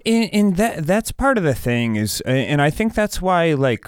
in, 0.06 0.24
in 0.30 0.54
that 0.54 0.86
that's 0.86 1.12
part 1.12 1.38
of 1.38 1.44
the 1.44 1.56
thing 1.56 1.96
is, 1.96 2.22
and 2.22 2.62
I 2.62 2.70
think 2.70 2.94
that's 2.94 3.22
why 3.22 3.54
like 3.54 3.88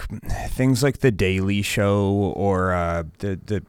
things 0.49 0.83
like 0.83 0.99
the 0.99 1.11
Daily 1.11 1.61
Show 1.61 2.33
or 2.35 2.73
uh, 2.73 3.03
the 3.19 3.39
the 3.45 3.63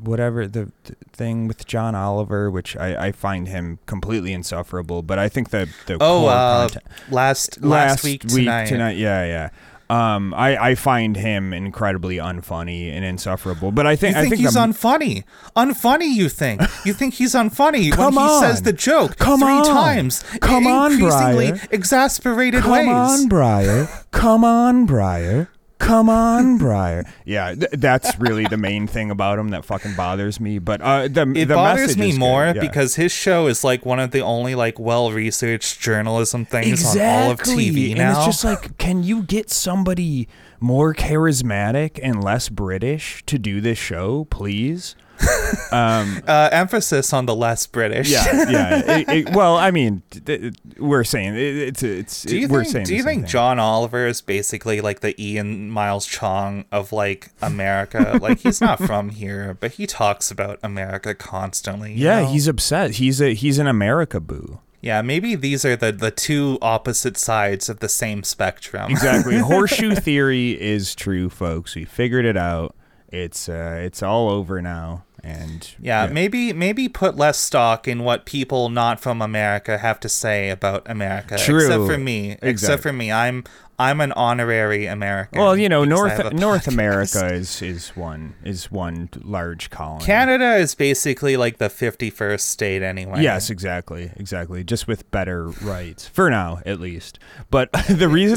whatever 0.00 0.46
the, 0.46 0.70
the 0.84 0.96
thing 1.12 1.46
with 1.48 1.66
John 1.66 1.94
Oliver, 1.94 2.50
which 2.50 2.76
I, 2.76 3.06
I 3.06 3.12
find 3.12 3.48
him 3.48 3.78
completely 3.86 4.32
insufferable. 4.32 5.02
But 5.02 5.18
I 5.18 5.28
think 5.28 5.50
the 5.50 5.68
the 5.86 5.98
Oh, 6.00 6.26
uh, 6.26 6.68
content- 6.68 6.84
last, 7.10 7.62
last 7.62 8.04
week 8.04 8.22
week 8.32 8.46
tonight. 8.66 8.96
yeah, 8.96 9.24
yeah. 9.24 9.50
Um, 9.90 10.32
I, 10.32 10.56
I 10.70 10.74
find 10.76 11.14
him 11.14 11.52
incredibly 11.52 12.16
unfunny 12.16 12.90
and 12.90 13.04
insufferable. 13.04 13.70
But 13.70 13.86
I 13.86 13.90
You 13.92 13.96
think 13.98 14.16
I 14.16 14.20
think, 14.22 14.30
think 14.32 14.40
he's 14.40 14.54
the- 14.54 14.60
unfunny? 14.60 15.24
Unfunny? 15.54 16.08
You 16.14 16.30
think? 16.30 16.62
You 16.86 16.94
think 16.94 17.14
he's 17.14 17.34
unfunny 17.34 17.92
Come 17.92 18.14
when 18.14 18.24
he 18.26 18.38
says 18.40 18.62
the 18.62 18.72
joke 18.72 19.16
Come 19.18 19.40
three 19.40 19.48
on. 19.50 19.64
times? 19.64 20.22
Come 20.40 20.64
in 20.66 20.72
on, 20.72 20.92
increasingly 20.92 21.50
Briar. 21.52 21.68
exasperated 21.70 22.62
Come 22.62 22.72
ways. 22.72 22.88
on, 22.88 23.28
Briar. 23.28 23.88
Come 24.10 24.42
on, 24.42 24.86
Briar. 24.86 25.50
Come 25.78 26.08
on, 26.08 26.56
Briar. 26.58 27.04
Yeah, 27.24 27.54
th- 27.54 27.70
that's 27.72 28.18
really 28.18 28.46
the 28.46 28.56
main 28.56 28.86
thing 28.86 29.10
about 29.10 29.38
him 29.38 29.48
that 29.48 29.64
fucking 29.64 29.94
bothers 29.94 30.40
me. 30.40 30.58
But 30.58 30.80
uh, 30.80 31.08
the 31.08 31.22
It 31.34 31.46
the 31.46 31.54
bothers 31.54 31.96
message 31.96 31.98
me 31.98 32.18
more 32.18 32.46
yeah. 32.46 32.60
because 32.60 32.94
his 32.96 33.12
show 33.12 33.46
is 33.48 33.64
like 33.64 33.84
one 33.84 34.00
of 34.00 34.10
the 34.10 34.20
only 34.20 34.54
like 34.54 34.78
well 34.78 35.10
researched 35.12 35.80
journalism 35.80 36.44
things 36.44 36.84
on 36.96 37.00
all 37.00 37.30
of 37.32 37.40
TV 37.40 37.90
and 37.90 37.98
now. 37.98 38.16
it's 38.16 38.26
just 38.26 38.44
like, 38.44 38.78
can 38.78 39.02
you 39.02 39.22
get 39.22 39.50
somebody 39.50 40.28
more 40.60 40.94
charismatic 40.94 41.98
and 42.02 42.22
less 42.22 42.48
British 42.48 43.24
to 43.26 43.38
do 43.38 43.60
this 43.60 43.78
show, 43.78 44.24
please? 44.26 44.96
um, 45.72 46.20
uh, 46.26 46.48
emphasis 46.52 47.12
on 47.12 47.26
the 47.26 47.34
less 47.34 47.66
British. 47.66 48.10
yeah, 48.10 48.50
yeah. 48.50 48.82
It- 48.98 49.08
it- 49.08 49.34
well, 49.34 49.56
I 49.56 49.70
mean, 49.70 50.02
th- 50.10 50.54
we're 50.78 51.04
saying 51.04 51.34
it, 51.34 51.56
it's 51.56 51.82
it's. 51.82 52.22
Do 52.22 52.36
you 52.38 52.48
we're 52.48 52.62
think? 52.64 52.72
saying 52.72 52.86
Do 52.86 52.94
you 52.96 53.02
think. 53.02 53.26
John 53.26 53.58
Oliver 53.58 54.06
is 54.06 54.20
basically 54.20 54.80
like 54.80 55.00
the 55.00 55.20
Ian 55.22 55.70
Miles 55.70 56.06
Chong 56.06 56.64
of 56.72 56.92
like 56.92 57.30
America? 57.42 58.18
like 58.22 58.40
he's 58.40 58.60
not 58.60 58.78
from 58.78 59.10
here, 59.10 59.56
but 59.58 59.72
he 59.72 59.86
talks 59.86 60.30
about 60.30 60.58
America 60.62 61.14
constantly. 61.14 61.92
Yeah, 61.94 62.22
know? 62.22 62.26
he's 62.32 62.48
upset. 62.48 62.92
He's 62.92 63.20
a 63.20 63.34
he's 63.34 63.58
an 63.58 63.66
America 63.66 64.20
boo. 64.20 64.60
Yeah, 64.80 65.00
maybe 65.00 65.34
these 65.34 65.64
are 65.64 65.76
the 65.76 65.92
the 65.92 66.10
two 66.10 66.58
opposite 66.60 67.16
sides 67.16 67.68
of 67.70 67.80
the 67.80 67.88
same 67.88 68.22
spectrum. 68.22 68.90
Exactly. 68.90 69.38
Horseshoe 69.38 69.94
theory 69.94 70.60
is 70.60 70.94
true, 70.94 71.30
folks. 71.30 71.74
We 71.74 71.84
figured 71.86 72.26
it 72.26 72.36
out. 72.36 72.74
It's 73.14 73.48
uh, 73.48 73.78
it's 73.80 74.02
all 74.02 74.28
over 74.28 74.60
now, 74.60 75.04
and 75.22 75.72
yeah, 75.78 76.08
maybe 76.08 76.52
maybe 76.52 76.88
put 76.88 77.16
less 77.16 77.38
stock 77.38 77.86
in 77.86 78.02
what 78.02 78.26
people 78.26 78.68
not 78.68 78.98
from 78.98 79.22
America 79.22 79.78
have 79.78 80.00
to 80.00 80.08
say 80.08 80.50
about 80.50 80.82
America. 80.90 81.38
True. 81.38 81.64
Except 81.64 81.86
for 81.86 81.96
me. 81.96 82.36
Except 82.42 82.82
for 82.82 82.92
me. 82.92 83.12
I'm 83.12 83.44
I'm 83.78 84.00
an 84.00 84.12
honorary 84.12 84.86
American. 84.86 85.40
Well, 85.40 85.56
you 85.56 85.68
know, 85.68 85.84
North 85.84 86.32
North. 86.32 86.68
America 86.68 87.32
is 87.32 87.60
is 87.60 87.88
one 87.96 88.34
is 88.44 88.70
one 88.70 89.08
large 89.22 89.70
colony. 89.70 90.04
Canada 90.04 90.56
is 90.56 90.74
basically 90.74 91.36
like 91.36 91.58
the 91.58 91.68
51st 91.68 92.40
state 92.40 92.82
anyway. 92.82 93.22
Yes, 93.22 93.50
exactly, 93.50 94.12
exactly. 94.16 94.64
Just 94.64 94.86
with 94.86 95.10
better 95.10 95.48
rights 95.48 96.06
for 96.08 96.30
now, 96.30 96.60
at 96.64 96.80
least. 96.80 97.18
But 97.50 97.70
the 97.88 98.08
reason, 98.08 98.36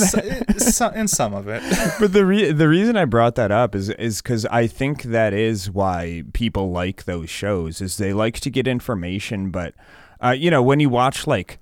so- 0.59 0.89
in 0.89 1.07
some 1.07 1.33
of 1.33 1.47
it. 1.47 1.61
but 1.99 2.13
the 2.13 2.25
re- 2.25 2.51
the 2.51 2.67
reason 2.67 2.97
I 2.97 3.05
brought 3.05 3.35
that 3.35 3.51
up 3.51 3.75
is 3.75 3.89
is 3.91 4.21
because 4.21 4.45
I 4.47 4.67
think 4.67 5.03
that 5.03 5.33
is 5.33 5.69
why 5.69 6.23
people 6.33 6.71
like 6.71 7.05
those 7.05 7.29
shows 7.29 7.79
is 7.81 7.97
they 7.97 8.13
like 8.13 8.39
to 8.41 8.49
get 8.49 8.67
information, 8.67 9.51
but 9.51 9.73
uh, 10.23 10.31
you 10.31 10.49
know 10.51 10.63
when 10.63 10.79
you 10.79 10.89
watch 10.89 11.27
like 11.27 11.59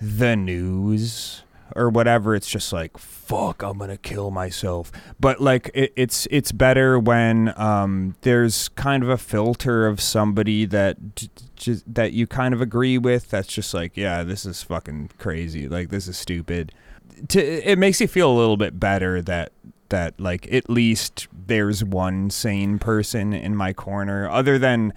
the 0.00 0.34
news 0.34 1.43
or 1.74 1.90
whatever, 1.90 2.34
it's 2.34 2.48
just 2.48 2.72
like 2.72 2.96
fuck, 2.98 3.62
I'm 3.62 3.78
gonna 3.78 3.96
kill 3.96 4.30
myself. 4.30 4.92
But 5.18 5.40
like 5.40 5.70
it, 5.74 5.92
it's 5.96 6.26
it's 6.30 6.52
better 6.52 6.98
when 6.98 7.52
um, 7.56 8.16
there's 8.22 8.68
kind 8.70 9.02
of 9.02 9.08
a 9.08 9.18
filter 9.18 9.86
of 9.86 10.00
somebody 10.00 10.64
that 10.66 11.16
j- 11.16 11.28
j- 11.56 11.82
that 11.86 12.12
you 12.12 12.26
kind 12.26 12.54
of 12.54 12.60
agree 12.60 12.98
with. 12.98 13.30
That's 13.30 13.48
just 13.48 13.74
like 13.74 13.96
yeah, 13.96 14.22
this 14.22 14.44
is 14.44 14.62
fucking 14.62 15.10
crazy. 15.18 15.68
Like 15.68 15.88
this 15.90 16.08
is 16.08 16.16
stupid 16.16 16.72
to, 17.28 17.70
it 17.70 17.78
makes 17.78 18.00
you 18.00 18.08
feel 18.08 18.30
a 18.30 18.36
little 18.36 18.56
bit 18.56 18.78
better 18.78 19.22
that 19.22 19.52
that 19.90 20.18
like 20.18 20.52
at 20.52 20.68
least 20.68 21.28
there's 21.46 21.84
one 21.84 22.30
sane 22.30 22.78
person 22.78 23.32
in 23.32 23.54
my 23.54 23.72
corner 23.72 24.28
other 24.28 24.58
than 24.58 24.92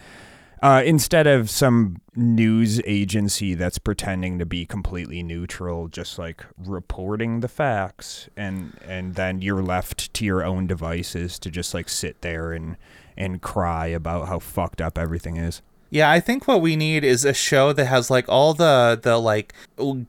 uh, 0.62 0.82
instead 0.86 1.28
of 1.28 1.50
some 1.50 2.02
news 2.16 2.82
agency 2.86 3.54
that's 3.54 3.78
pretending 3.78 4.40
to 4.40 4.46
be 4.46 4.66
completely 4.66 5.22
neutral 5.22 5.88
just 5.88 6.18
like 6.18 6.44
reporting 6.58 7.42
the 7.42 7.48
facts 7.48 8.28
and 8.36 8.78
and 8.86 9.16
then 9.16 9.42
you're 9.42 9.62
left 9.62 10.12
to 10.14 10.26
your 10.26 10.44
own 10.44 10.66
devices 10.66 11.38
to 11.38 11.52
just 11.52 11.74
like 11.74 11.88
sit 11.88 12.22
there 12.22 12.52
and 12.54 12.76
and 13.16 13.42
cry 13.42 13.88
about 13.88 14.28
how 14.28 14.40
fucked 14.40 14.82
up 14.82 14.98
everything 14.98 15.38
is 15.38 15.62
Yeah, 15.90 16.12
I 16.12 16.20
think 16.20 16.48
what 16.48 16.62
we 16.62 16.76
need 16.76 17.04
is 17.04 17.24
a 17.24 17.34
show 17.34 17.72
that 17.74 17.86
has 17.86 18.10
like 18.10 18.28
all 18.28 18.54
the 18.54 19.00
the 19.02 19.18
like 19.18 19.54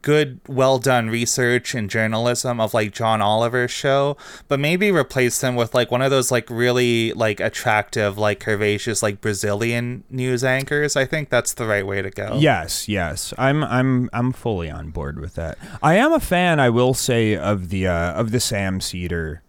good, 0.03 0.41
well 0.49 0.79
done 0.79 1.09
research 1.09 1.75
and 1.75 1.89
journalism 1.89 2.61
of 2.61 2.75
like 2.75 2.93
John 2.93 3.23
Oliver's 3.23 3.71
show, 3.71 4.17
but 4.49 4.59
maybe 4.59 4.91
replace 4.91 5.41
them 5.41 5.55
with 5.55 5.75
like 5.75 5.91
one 5.91 6.03
of 6.03 6.11
those 6.11 6.31
like 6.31 6.51
really 6.51 7.13
like 7.13 7.41
attractive, 7.41 8.19
like 8.19 8.41
curvaceous, 8.41 9.03
like 9.03 9.21
Brazilian 9.21 10.05
news 10.11 10.43
anchors. 10.43 10.97
I 10.97 11.05
think 11.05 11.29
that's 11.29 11.55
the 11.55 11.67
right 11.67 11.87
way 11.87 12.03
to 12.03 12.11
go. 12.11 12.39
Yes, 12.39 12.89
yes. 12.89 13.33
I'm 13.39 13.63
I'm 13.65 14.11
I'm 14.13 14.33
fully 14.33 14.71
on 14.71 14.91
board 14.91 15.21
with 15.21 15.35
that. 15.35 15.59
I 15.83 15.95
am 15.95 16.13
a 16.13 16.21
fan, 16.21 16.59
I 16.59 16.71
will 16.71 16.95
say, 16.95 17.37
of 17.37 17.69
the 17.69 17.87
uh, 17.87 18.13
of 18.13 18.33
the 18.33 18.41
Sam 18.41 18.81
Seder 18.81 19.43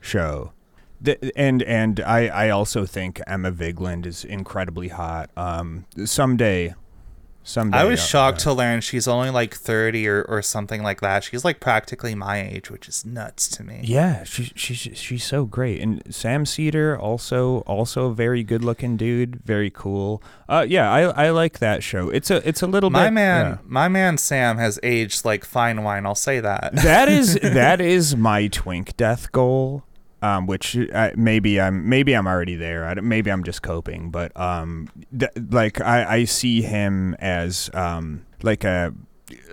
show. 0.00 0.52
The, 1.00 1.32
and 1.36 1.62
and 1.62 2.00
I, 2.00 2.28
I 2.28 2.50
also 2.50 2.84
think 2.84 3.20
Emma 3.26 3.50
Vigeland 3.50 4.04
is 4.04 4.24
incredibly 4.24 4.88
hot. 4.88 5.30
Um, 5.34 5.86
someday, 6.04 6.74
someday. 7.42 7.78
I 7.78 7.84
was 7.84 8.00
uh, 8.00 8.04
shocked 8.04 8.40
to 8.40 8.52
learn 8.52 8.82
she's 8.82 9.08
only 9.08 9.30
like 9.30 9.54
30 9.54 10.06
or, 10.08 10.22
or 10.24 10.42
something 10.42 10.82
like 10.82 11.00
that. 11.00 11.24
She's 11.24 11.42
like 11.44 11.58
practically 11.58 12.14
my 12.14 12.42
age, 12.42 12.70
which 12.70 12.86
is 12.86 13.06
nuts 13.06 13.48
to 13.48 13.64
me. 13.64 13.80
Yeah, 13.82 14.24
she, 14.24 14.52
she's 14.54 14.98
she's 14.98 15.24
so 15.24 15.46
great, 15.46 15.80
and 15.80 16.02
Sam 16.14 16.44
Seder 16.44 16.98
also 16.98 17.60
also 17.60 18.10
a 18.10 18.14
very 18.14 18.42
good 18.42 18.62
looking 18.62 18.98
dude, 18.98 19.42
very 19.42 19.70
cool. 19.70 20.22
Uh, 20.50 20.66
yeah, 20.68 20.92
I 20.92 21.02
I 21.26 21.30
like 21.30 21.60
that 21.60 21.82
show. 21.82 22.10
It's 22.10 22.30
a 22.30 22.46
it's 22.46 22.60
a 22.60 22.66
little 22.66 22.90
My 22.90 23.06
bit 23.06 23.14
man, 23.14 23.46
yeah. 23.46 23.58
my 23.66 23.88
man 23.88 24.18
Sam 24.18 24.58
has 24.58 24.78
aged 24.82 25.24
like 25.24 25.46
fine 25.46 25.82
wine. 25.82 26.04
I'll 26.04 26.14
say 26.14 26.40
that. 26.40 26.74
that 26.74 27.08
is 27.08 27.34
that 27.42 27.80
is 27.80 28.16
my 28.16 28.48
twink 28.48 28.98
death 28.98 29.32
goal 29.32 29.84
um, 30.22 30.46
which 30.46 30.76
uh, 30.76 31.10
maybe 31.16 31.60
I'm 31.60 31.88
maybe 31.88 32.14
I'm 32.14 32.26
already 32.26 32.56
there. 32.56 32.86
I, 32.86 32.94
maybe 32.94 33.30
I'm 33.30 33.44
just 33.44 33.62
coping, 33.62 34.10
but 34.10 34.38
um, 34.38 34.88
th- 35.18 35.32
like 35.50 35.80
I, 35.80 36.16
I 36.16 36.24
see 36.24 36.62
him 36.62 37.14
as 37.18 37.70
um, 37.74 38.26
like 38.42 38.64
a 38.64 38.94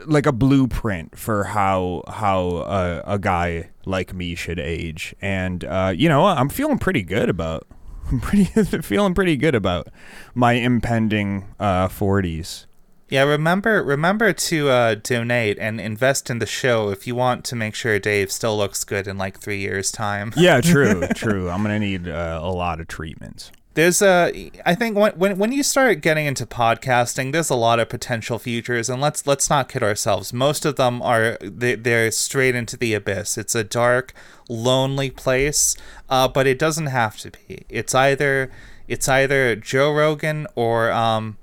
like 0.06 0.26
a 0.26 0.32
blueprint 0.32 1.18
for 1.18 1.46
how 1.46 2.04
how 2.08 2.64
a, 2.68 3.04
a 3.06 3.20
guy 3.20 3.70
like 3.86 4.14
me 4.14 4.36
should 4.36 4.60
age, 4.60 5.16
and 5.22 5.64
uh, 5.64 5.94
you 5.96 6.10
know 6.10 6.26
I'm 6.26 6.50
feeling 6.50 6.80
pretty 6.80 7.04
good 7.04 7.30
about. 7.30 7.68
I'm 8.12 8.20
pretty 8.22 8.46
feeling 8.82 9.14
pretty 9.14 9.36
good 9.36 9.56
about 9.56 9.88
my 10.34 10.54
impending 10.54 11.54
uh, 11.60 11.90
40s. 11.90 12.67
Yeah, 13.10 13.24
remember 13.24 13.82
remember 13.84 14.34
to 14.34 14.70
uh, 14.70 14.96
donate 14.96 15.58
and 15.60 15.80
invest 15.80 16.30
in 16.30 16.40
the 16.40 16.46
show 16.46 16.90
if 16.90 17.08
you 17.08 17.16
want 17.16 17.46
to 17.46 17.56
make 17.56 17.74
sure 17.74 18.00
Dave 18.00 18.32
still 18.32 18.58
looks 18.58 18.84
good 18.84 19.08
in 19.08 19.18
like 19.18 19.40
three 19.40 19.60
years' 19.60 19.92
time. 19.92 20.34
Yeah, 20.36 20.60
true, 20.62 21.08
true. 21.16 21.50
I'm 21.50 21.62
gonna 21.62 21.80
need 21.80 22.08
uh, 22.08 22.40
a 22.42 22.52
lot 22.52 22.82
of 22.82 22.88
treatments. 22.88 23.52
There's 23.76 24.02
a, 24.02 24.50
I 24.66 24.74
think 24.74 24.98
when, 24.98 25.14
when 25.14 25.38
when 25.38 25.52
you 25.52 25.62
start 25.62 26.02
getting 26.02 26.26
into 26.26 26.46
podcasting, 26.46 27.32
there's 27.32 27.52
a 27.52 27.56
lot 27.56 27.80
of 27.80 27.88
potential 27.88 28.40
futures, 28.40 28.90
and 28.90 29.00
let's 29.00 29.26
let's 29.26 29.50
not 29.50 29.70
kid 29.70 29.84
ourselves. 29.84 30.34
Most 30.34 30.66
of 30.66 30.76
them 30.76 31.02
are 31.02 31.38
they, 31.40 31.76
they're 31.76 32.12
straight 32.12 32.56
into 32.56 32.76
the 32.76 32.94
abyss. 32.94 33.38
It's 33.38 33.56
a 33.56 33.64
dark, 33.64 34.14
lonely 34.50 35.12
place, 35.12 35.78
uh, 36.10 36.28
but 36.28 36.46
it 36.48 36.60
doesn't 36.60 36.88
have 36.88 37.18
to 37.20 37.32
be. 37.32 37.66
It's 37.70 37.96
either 37.96 38.52
it's 38.88 39.08
either 39.08 39.56
Joe 39.56 39.94
Rogan 39.94 40.48
or 40.56 40.92
um, 40.92 41.38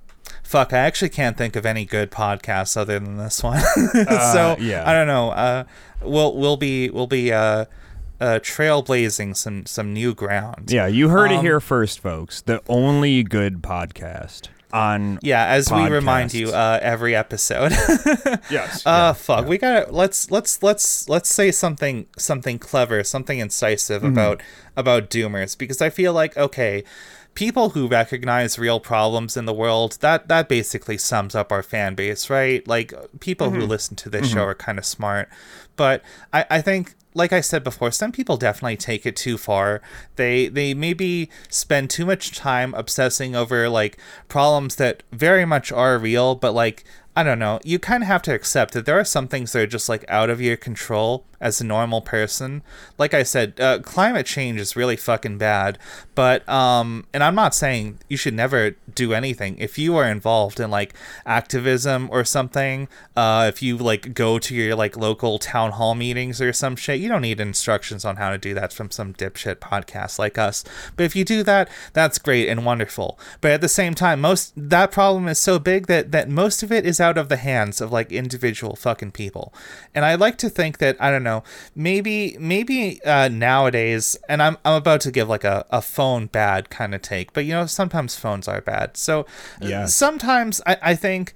fuck. 0.44 0.72
I 0.72 0.78
actually 0.78 1.08
can't 1.08 1.36
think 1.36 1.56
of 1.56 1.66
any 1.66 1.84
good 1.84 2.10
podcasts 2.12 2.76
other 2.76 2.98
than 3.00 3.16
this 3.16 3.42
one. 3.42 3.60
so 4.32 4.56
yeah. 4.60 4.84
I 4.88 4.92
don't 4.92 5.08
know. 5.08 5.30
Uh, 5.30 5.64
we'll 6.02 6.36
we'll 6.36 6.56
be 6.56 6.90
we'll 6.90 7.08
be 7.08 7.32
uh, 7.32 7.64
uh, 8.20 8.38
trailblazing 8.42 9.36
some 9.36 9.66
some 9.66 9.92
new 9.92 10.14
ground. 10.14 10.70
Yeah, 10.70 10.86
you 10.86 11.08
heard 11.08 11.32
it 11.32 11.38
Um, 11.38 11.44
here 11.44 11.60
first, 11.60 11.98
folks. 12.00 12.40
The 12.42 12.62
only 12.68 13.22
good 13.24 13.62
podcast. 13.62 14.48
on 14.72 15.18
Yeah, 15.22 15.46
as 15.46 15.70
we 15.70 15.88
remind 15.88 16.34
you 16.34 16.48
uh, 16.50 16.78
every 16.82 17.14
episode. 17.14 17.70
yes 18.50 18.82
Uh 18.86 19.12
fuck. 19.12 19.46
We 19.46 19.56
gotta 19.58 19.90
let's 19.92 20.30
let's 20.30 20.62
let's 20.62 21.08
let's 21.08 21.28
say 21.32 21.50
something 21.52 22.06
something 22.18 22.58
clever, 22.58 23.04
something 23.04 23.38
incisive 23.38 24.02
Mm-hmm. 24.02 24.12
about 24.12 24.42
about 24.76 25.10
doomers 25.10 25.56
because 25.56 25.80
I 25.80 25.90
feel 25.90 26.12
like 26.12 26.36
okay, 26.36 26.82
people 27.34 27.70
who 27.70 27.88
recognize 27.88 28.58
real 28.58 28.80
problems 28.80 29.36
in 29.36 29.44
the 29.44 29.52
world 29.52 29.98
that 30.00 30.28
that 30.28 30.48
basically 30.48 30.96
sums 30.98 31.34
up 31.34 31.50
our 31.52 31.62
fan 31.62 31.94
base, 31.94 32.30
right? 32.30 32.66
Like 32.66 32.92
people 33.20 33.48
Mm-hmm. 33.48 33.60
who 33.60 33.66
listen 33.66 33.96
to 33.96 34.10
this 34.10 34.28
show 34.30 34.44
are 34.44 34.54
kind 34.54 34.78
of 34.78 34.84
smart, 34.84 35.28
but 35.76 36.02
I 36.32 36.46
I 36.50 36.60
think 36.60 36.94
like 37.16 37.32
I 37.32 37.40
said 37.42 37.62
before, 37.62 37.92
some 37.92 38.10
people 38.10 38.36
definitely 38.36 38.76
take 38.76 39.06
it 39.06 39.14
too 39.16 39.38
far. 39.38 39.80
They 40.16 40.48
they 40.48 40.74
maybe 40.74 41.30
spend 41.48 41.90
too 41.90 42.04
much 42.06 42.32
time 42.36 42.74
obsessing 42.74 43.36
over 43.36 43.68
like 43.68 43.98
problems 44.28 44.76
that 44.76 45.02
very 45.12 45.44
much 45.44 45.70
are 45.70 45.98
real, 45.98 46.34
but 46.34 46.52
like 46.54 46.84
I 47.16 47.22
don't 47.22 47.38
know. 47.38 47.60
You 47.64 47.78
kind 47.78 48.02
of 48.02 48.08
have 48.08 48.22
to 48.22 48.34
accept 48.34 48.74
that 48.74 48.86
there 48.86 48.98
are 48.98 49.04
some 49.04 49.28
things 49.28 49.52
that 49.52 49.62
are 49.62 49.66
just 49.68 49.88
like 49.88 50.04
out 50.08 50.30
of 50.30 50.40
your 50.40 50.56
control 50.56 51.24
as 51.40 51.60
a 51.60 51.64
normal 51.64 52.00
person. 52.00 52.62
Like 52.98 53.14
I 53.14 53.22
said, 53.22 53.60
uh, 53.60 53.80
climate 53.80 54.26
change 54.26 54.60
is 54.60 54.76
really 54.76 54.96
fucking 54.96 55.38
bad. 55.38 55.78
But 56.14 56.48
um, 56.48 57.06
and 57.12 57.22
I'm 57.22 57.34
not 57.34 57.54
saying 57.54 57.98
you 58.08 58.16
should 58.16 58.34
never 58.34 58.76
do 58.94 59.12
anything. 59.12 59.58
If 59.58 59.78
you 59.78 59.96
are 59.96 60.08
involved 60.08 60.60
in 60.60 60.70
like 60.70 60.94
activism 61.26 62.08
or 62.12 62.24
something, 62.24 62.88
uh, 63.16 63.50
if 63.52 63.62
you 63.62 63.76
like 63.76 64.14
go 64.14 64.38
to 64.38 64.54
your 64.54 64.76
like 64.76 64.96
local 64.96 65.38
town 65.38 65.72
hall 65.72 65.94
meetings 65.94 66.40
or 66.40 66.52
some 66.52 66.76
shit, 66.76 67.00
you 67.00 67.08
don't 67.08 67.22
need 67.22 67.40
instructions 67.40 68.04
on 68.04 68.16
how 68.16 68.30
to 68.30 68.38
do 68.38 68.54
that 68.54 68.72
from 68.72 68.90
some 68.90 69.12
dipshit 69.12 69.56
podcast 69.56 70.18
like 70.18 70.38
us. 70.38 70.64
But 70.96 71.04
if 71.04 71.16
you 71.16 71.24
do 71.24 71.42
that, 71.42 71.68
that's 71.92 72.18
great 72.18 72.48
and 72.48 72.64
wonderful. 72.64 73.18
But 73.40 73.50
at 73.50 73.60
the 73.60 73.68
same 73.68 73.94
time, 73.94 74.20
most 74.20 74.52
that 74.56 74.92
problem 74.92 75.26
is 75.26 75.38
so 75.38 75.58
big 75.58 75.86
that 75.88 76.12
that 76.12 76.28
most 76.28 76.62
of 76.62 76.70
it 76.70 76.86
is 76.86 77.00
out 77.00 77.18
of 77.18 77.28
the 77.28 77.36
hands 77.36 77.80
of 77.80 77.90
like 77.90 78.12
individual 78.12 78.76
fucking 78.76 79.12
people. 79.12 79.52
And 79.94 80.04
I 80.04 80.14
like 80.14 80.38
to 80.38 80.48
think 80.48 80.78
that 80.78 80.96
I 81.00 81.10
don't 81.10 81.23
know, 81.24 81.42
maybe 81.74 82.36
maybe 82.38 83.02
uh, 83.04 83.28
nowadays, 83.28 84.16
and 84.28 84.42
I'm 84.42 84.56
I'm 84.64 84.74
about 84.74 85.00
to 85.02 85.10
give 85.10 85.28
like 85.28 85.44
a 85.44 85.64
a 85.70 85.82
phone 85.82 86.26
bad 86.26 86.70
kind 86.70 86.94
of 86.94 87.02
take, 87.02 87.32
but 87.32 87.44
you 87.44 87.52
know 87.52 87.66
sometimes 87.66 88.14
phones 88.16 88.46
are 88.48 88.60
bad. 88.60 88.96
So 88.96 89.26
uh, 89.62 89.68
Yeah. 89.68 89.86
sometimes 89.86 90.60
I 90.66 90.76
I 90.82 90.94
think 90.94 91.34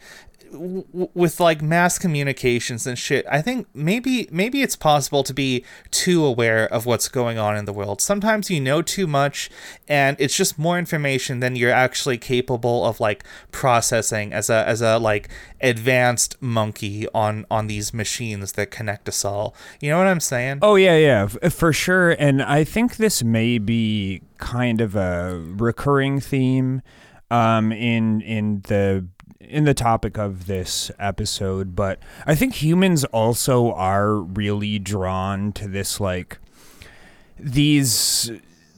w- 0.53 1.09
with 1.15 1.41
like 1.41 1.63
mass 1.63 1.99
communications 1.99 2.87
and 2.87 2.99
shit 2.99 3.25
i 3.31 3.41
think 3.41 3.67
maybe 3.75 4.29
maybe 4.31 4.63
it's 4.63 4.77
possible 4.77 5.23
to 5.23 5.35
be 5.35 5.65
too 5.91 6.25
aware 6.25 6.67
of 6.73 6.87
what's 6.87 7.09
going 7.09 7.39
on 7.39 7.57
in 7.57 7.65
the 7.65 7.73
world. 7.73 8.01
Sometimes 8.01 8.51
you 8.51 8.61
know 8.61 8.83
too 8.83 9.07
much 9.07 9.51
and 9.89 10.17
it's 10.19 10.37
just 10.37 10.59
more 10.59 10.79
information 10.79 11.41
than 11.41 11.57
you're 11.57 11.73
actually 11.73 12.19
capable 12.19 12.85
of 12.85 13.01
like 13.01 13.25
processing 13.53 14.33
as 14.33 14.49
a 14.51 14.67
as 14.67 14.81
a 14.81 14.99
like 14.99 15.29
advanced 15.61 16.41
monkey 16.41 17.07
on 17.15 17.47
on 17.51 17.67
these 17.67 17.93
machines 17.93 18.53
that 18.53 18.71
connect 18.71 19.09
us 19.09 19.25
all. 19.25 19.55
You 19.81 19.91
know 19.91 19.99
what 19.99 20.07
i'm 20.07 20.21
saying? 20.21 20.59
Oh 20.63 20.77
yeah, 20.77 20.97
yeah, 20.97 21.29
f- 21.43 21.53
for 21.53 21.73
sure. 21.73 22.11
And 22.11 22.43
I 22.43 22.65
think 22.65 22.97
this 22.97 23.23
may 23.23 23.59
be 23.59 24.23
kind 24.39 24.81
of 24.81 24.97
a 24.97 25.39
recurring 25.57 26.21
theme 26.21 26.83
um, 27.31 27.73
in 27.73 28.21
in 28.23 28.63
the 28.69 29.07
in 29.49 29.65
the 29.65 29.75
topic 29.75 30.19
of 30.19 30.47
this 30.47 30.91
episode. 30.99 31.75
But 31.75 31.99
I 32.27 32.35
think 32.35 32.55
humans 32.55 33.05
also 33.07 33.73
are 33.73 34.15
really 34.15 34.79
drawn 34.79 35.53
to 35.53 35.69
this 35.69 36.01
like 36.01 36.39
these 37.39 38.31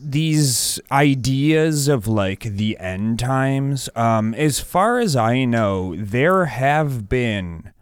these 0.02 0.80
ideas 0.90 1.88
of 1.88 2.06
like 2.06 2.44
the 2.44 2.78
end 2.78 3.18
times. 3.18 3.88
Um, 3.94 4.34
as 4.34 4.60
far 4.60 4.98
as 4.98 5.14
I 5.14 5.44
know, 5.44 5.94
there 5.96 6.46
have 6.46 7.08
been 7.08 7.72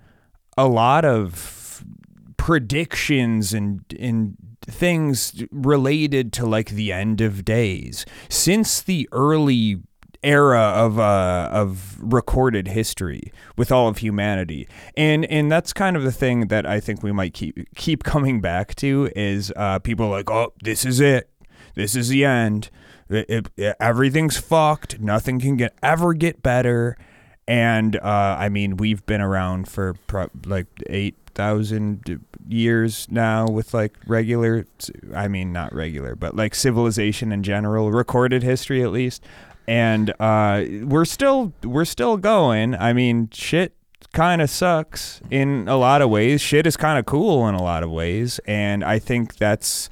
a 0.56 0.66
lot 0.66 1.04
of 1.04 1.84
predictions 2.36 3.52
and 3.52 3.84
and 3.98 4.36
things 4.62 5.44
related 5.50 6.32
to 6.34 6.46
like 6.46 6.70
the 6.70 6.92
end 6.92 7.20
of 7.20 7.44
days 7.44 8.04
since 8.28 8.82
the 8.82 9.08
early 9.12 9.80
era 10.22 10.60
of 10.60 10.98
uh 10.98 11.48
of 11.52 11.96
recorded 12.00 12.68
history 12.68 13.32
with 13.56 13.70
all 13.70 13.86
of 13.88 13.98
humanity 13.98 14.66
and 14.96 15.24
and 15.26 15.50
that's 15.50 15.72
kind 15.72 15.96
of 15.96 16.02
the 16.02 16.10
thing 16.12 16.48
that 16.48 16.66
I 16.66 16.80
think 16.80 17.02
we 17.02 17.12
might 17.12 17.34
keep 17.34 17.72
keep 17.76 18.02
coming 18.02 18.40
back 18.40 18.74
to 18.76 19.10
is 19.14 19.52
uh 19.56 19.78
people 19.78 20.08
like 20.08 20.28
oh 20.30 20.52
this 20.62 20.84
is 20.84 20.98
it 21.00 21.30
this 21.74 21.94
is 21.94 22.08
the 22.08 22.24
end 22.24 22.70
It- 23.08 23.48
it- 23.56 23.76
everything's 23.80 24.36
fucked 24.38 24.98
nothing 25.00 25.38
can 25.40 25.56
get 25.56 25.74
ever 25.82 26.14
get 26.14 26.42
better 26.42 26.96
and 27.46 27.96
uh, 27.96 28.36
I 28.38 28.50
mean, 28.50 28.76
we've 28.76 29.06
been 29.06 29.22
around 29.22 29.68
for 29.68 29.94
pro- 30.06 30.28
like 30.44 30.66
eight 30.90 31.14
thousand 31.34 32.20
years 32.46 33.06
now 33.10 33.46
with 33.48 33.72
like 33.72 33.94
regular. 34.06 34.66
I 35.14 35.28
mean, 35.28 35.50
not 35.50 35.74
regular, 35.74 36.14
but 36.14 36.36
like 36.36 36.54
civilization 36.54 37.32
in 37.32 37.42
general, 37.42 37.90
recorded 37.90 38.42
history 38.42 38.82
at 38.82 38.92
least. 38.92 39.24
And 39.68 40.14
uh, 40.18 40.64
we're 40.82 41.04
still 41.04 41.52
we're 41.62 41.84
still 41.84 42.16
going. 42.16 42.74
I 42.74 42.92
mean, 42.92 43.28
shit 43.32 43.74
kind 44.12 44.40
of 44.40 44.48
sucks 44.48 45.20
in 45.30 45.68
a 45.68 45.76
lot 45.76 46.02
of 46.02 46.10
ways. 46.10 46.40
Shit 46.40 46.66
is 46.66 46.76
kind 46.76 46.98
of 46.98 47.04
cool 47.04 47.46
in 47.46 47.54
a 47.54 47.62
lot 47.62 47.82
of 47.82 47.90
ways, 47.90 48.40
and 48.46 48.82
I 48.82 48.98
think 48.98 49.36
that's 49.36 49.90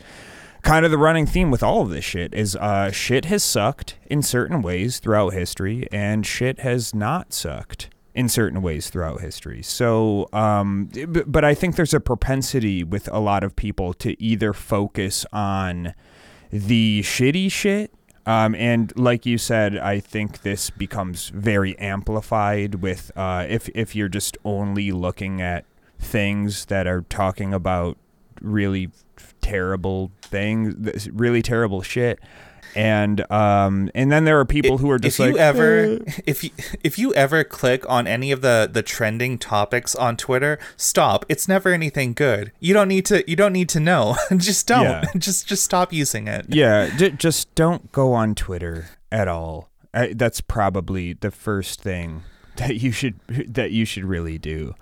kind 0.63 0.85
of 0.85 0.91
the 0.91 0.99
running 0.99 1.27
theme 1.27 1.51
with 1.51 1.63
all 1.63 1.83
of 1.83 1.91
this 1.91 2.05
shit 2.05 2.35
is 2.35 2.57
uh, 2.57 2.91
shit 2.91 3.27
has 3.27 3.45
sucked 3.45 3.97
in 4.07 4.23
certain 4.23 4.63
ways 4.63 4.99
throughout 4.99 5.33
history, 5.35 5.87
and 5.93 6.27
shit 6.27 6.61
has 6.61 6.95
not 6.95 7.33
sucked 7.33 7.91
in 8.15 8.31
certain 8.31 8.63
ways 8.63 8.89
throughout 8.89 9.21
history. 9.21 9.63
So, 9.63 10.27
um, 10.33 10.87
b- 10.87 11.05
but 11.05 11.45
I 11.45 11.55
think 11.55 11.77
there's 11.77 11.93
a 11.93 12.01
propensity 12.01 12.83
with 12.83 13.09
a 13.13 13.21
lot 13.21 13.45
of 13.45 13.55
people 13.55 13.93
to 13.95 14.21
either 14.21 14.55
focus 14.55 15.27
on 15.33 15.93
the 16.51 17.03
shitty 17.03 17.53
shit. 17.53 17.93
Um, 18.27 18.57
and 18.57 18.93
like 18.99 19.25
you 19.25 19.39
said, 19.39 19.79
I 19.79 20.01
think 20.01 20.43
this 20.43 20.69
becomes 20.71 21.29
very 21.29 21.79
amplified 21.79 22.77
with 22.77 23.13
uh, 23.17 23.47
if 23.49 23.69
if 23.75 23.95
you're 23.95 24.09
just 24.09 24.37
only 24.45 24.91
looking 24.91 25.41
at 25.41 25.65
things 25.99 26.67
that 26.67 26.89
are 26.89 27.03
talking 27.03 27.55
about 27.55 27.97
really 28.41 28.91
terrible 29.41 30.11
things, 30.23 31.09
really 31.13 31.41
terrible 31.41 31.83
shit. 31.83 32.19
And 32.77 33.31
um 33.31 33.91
and 33.95 34.13
then 34.13 34.25
there 34.25 34.39
are 34.39 34.45
people 34.45 34.79
who 34.79 34.91
are 34.91 34.99
just 34.99 35.19
if 35.19 35.21
like 35.27 35.35
you 35.35 35.39
ever 35.39 35.99
"Eh." 36.07 36.13
if 36.27 36.45
you 36.45 36.51
if 36.85 36.99
you 36.99 37.15
ever 37.15 37.43
click 37.45 37.89
on 37.89 38.07
any 38.07 38.31
of 38.31 38.43
the 38.43 38.69
the 38.71 38.83
trending 38.83 39.39
topics 39.39 39.95
on 39.95 40.17
Twitter, 40.17 40.59
stop. 40.77 41.25
It's 41.29 41.49
never 41.49 41.73
anything 41.73 42.13
good. 42.13 42.53
You 42.61 42.75
don't 42.75 42.89
need 42.89 43.07
to 43.07 43.29
you 43.29 43.37
don't 43.37 43.53
need 43.53 43.69
to 43.71 43.81
know. 43.81 44.17
just 44.37 44.67
don't. 44.67 44.85
Yeah. 44.85 45.05
Just 45.17 45.47
just 45.47 45.65
stop 45.65 45.93
using 45.93 46.29
it. 46.29 46.47
yeah, 46.49 46.91
j- 46.97 47.11
just 47.11 47.53
don't 47.55 47.91
go 47.93 48.13
on 48.13 48.35
Twitter 48.35 48.91
at 49.11 49.29
all. 49.29 49.71
I, 49.95 50.13
that's 50.15 50.41
probably 50.41 51.15
the 51.15 51.31
first 51.31 51.81
thing 51.81 52.23
that 52.57 52.77
you 52.83 52.93
should 52.93 53.19
that 53.29 53.71
you 53.71 53.85
should 53.85 54.05
really 54.05 54.39
do. 54.39 54.75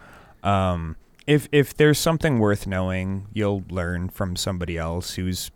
Um, 0.43 0.97
if 1.27 1.49
if 1.53 1.75
there's 1.75 1.99
something 1.99 2.39
worth 2.39 2.67
knowing, 2.67 3.29
you'll 3.33 3.65
learn 3.71 4.09
from 4.09 4.37
somebody 4.37 4.77
else 4.77 5.15
who's 5.15 5.51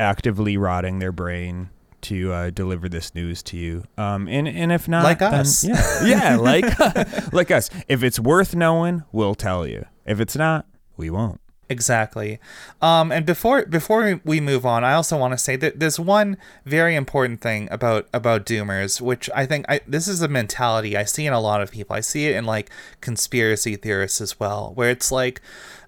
actively 0.00 0.56
rotting 0.56 0.98
their 0.98 1.12
brain 1.12 1.70
to 2.02 2.32
uh, 2.32 2.50
deliver 2.50 2.88
this 2.88 3.14
news 3.14 3.42
to 3.44 3.56
you. 3.58 3.84
Um, 3.98 4.26
and 4.26 4.48
and 4.48 4.72
if 4.72 4.88
not, 4.88 5.04
Like 5.04 5.18
then- 5.18 5.34
us. 5.34 5.62
yeah, 5.62 6.04
yeah, 6.04 6.36
like 6.36 6.64
like 7.32 7.50
us. 7.50 7.68
If 7.88 8.02
it's 8.02 8.18
worth 8.18 8.54
knowing, 8.56 9.04
we'll 9.12 9.34
tell 9.34 9.66
you. 9.66 9.84
If 10.06 10.18
it's 10.18 10.34
not, 10.34 10.66
we 10.96 11.10
won't. 11.10 11.40
Exactly. 11.68 12.40
Um, 12.82 13.12
and 13.12 13.24
before 13.24 13.64
before 13.64 14.20
we 14.24 14.40
move 14.40 14.66
on, 14.66 14.82
I 14.82 14.94
also 14.94 15.16
want 15.16 15.34
to 15.34 15.38
say 15.38 15.54
that 15.56 15.78
there's 15.78 16.00
one 16.00 16.36
very 16.64 16.96
important 16.96 17.40
thing 17.40 17.68
about 17.70 18.08
about 18.12 18.44
doomers, 18.44 19.00
which 19.00 19.30
I 19.36 19.46
think 19.46 19.66
I 19.68 19.80
this 19.86 20.08
is 20.08 20.20
a 20.20 20.26
mentality 20.26 20.96
I 20.96 21.04
see 21.04 21.26
in 21.26 21.32
a 21.32 21.38
lot 21.38 21.62
of 21.62 21.70
people. 21.70 21.94
I 21.94 22.00
see 22.00 22.26
it 22.26 22.34
in 22.34 22.44
like 22.44 22.70
conspiracy 23.00 23.76
theorists 23.76 24.20
as 24.20 24.40
well, 24.40 24.72
where 24.74 24.90
it's 24.90 25.12
like, 25.12 25.40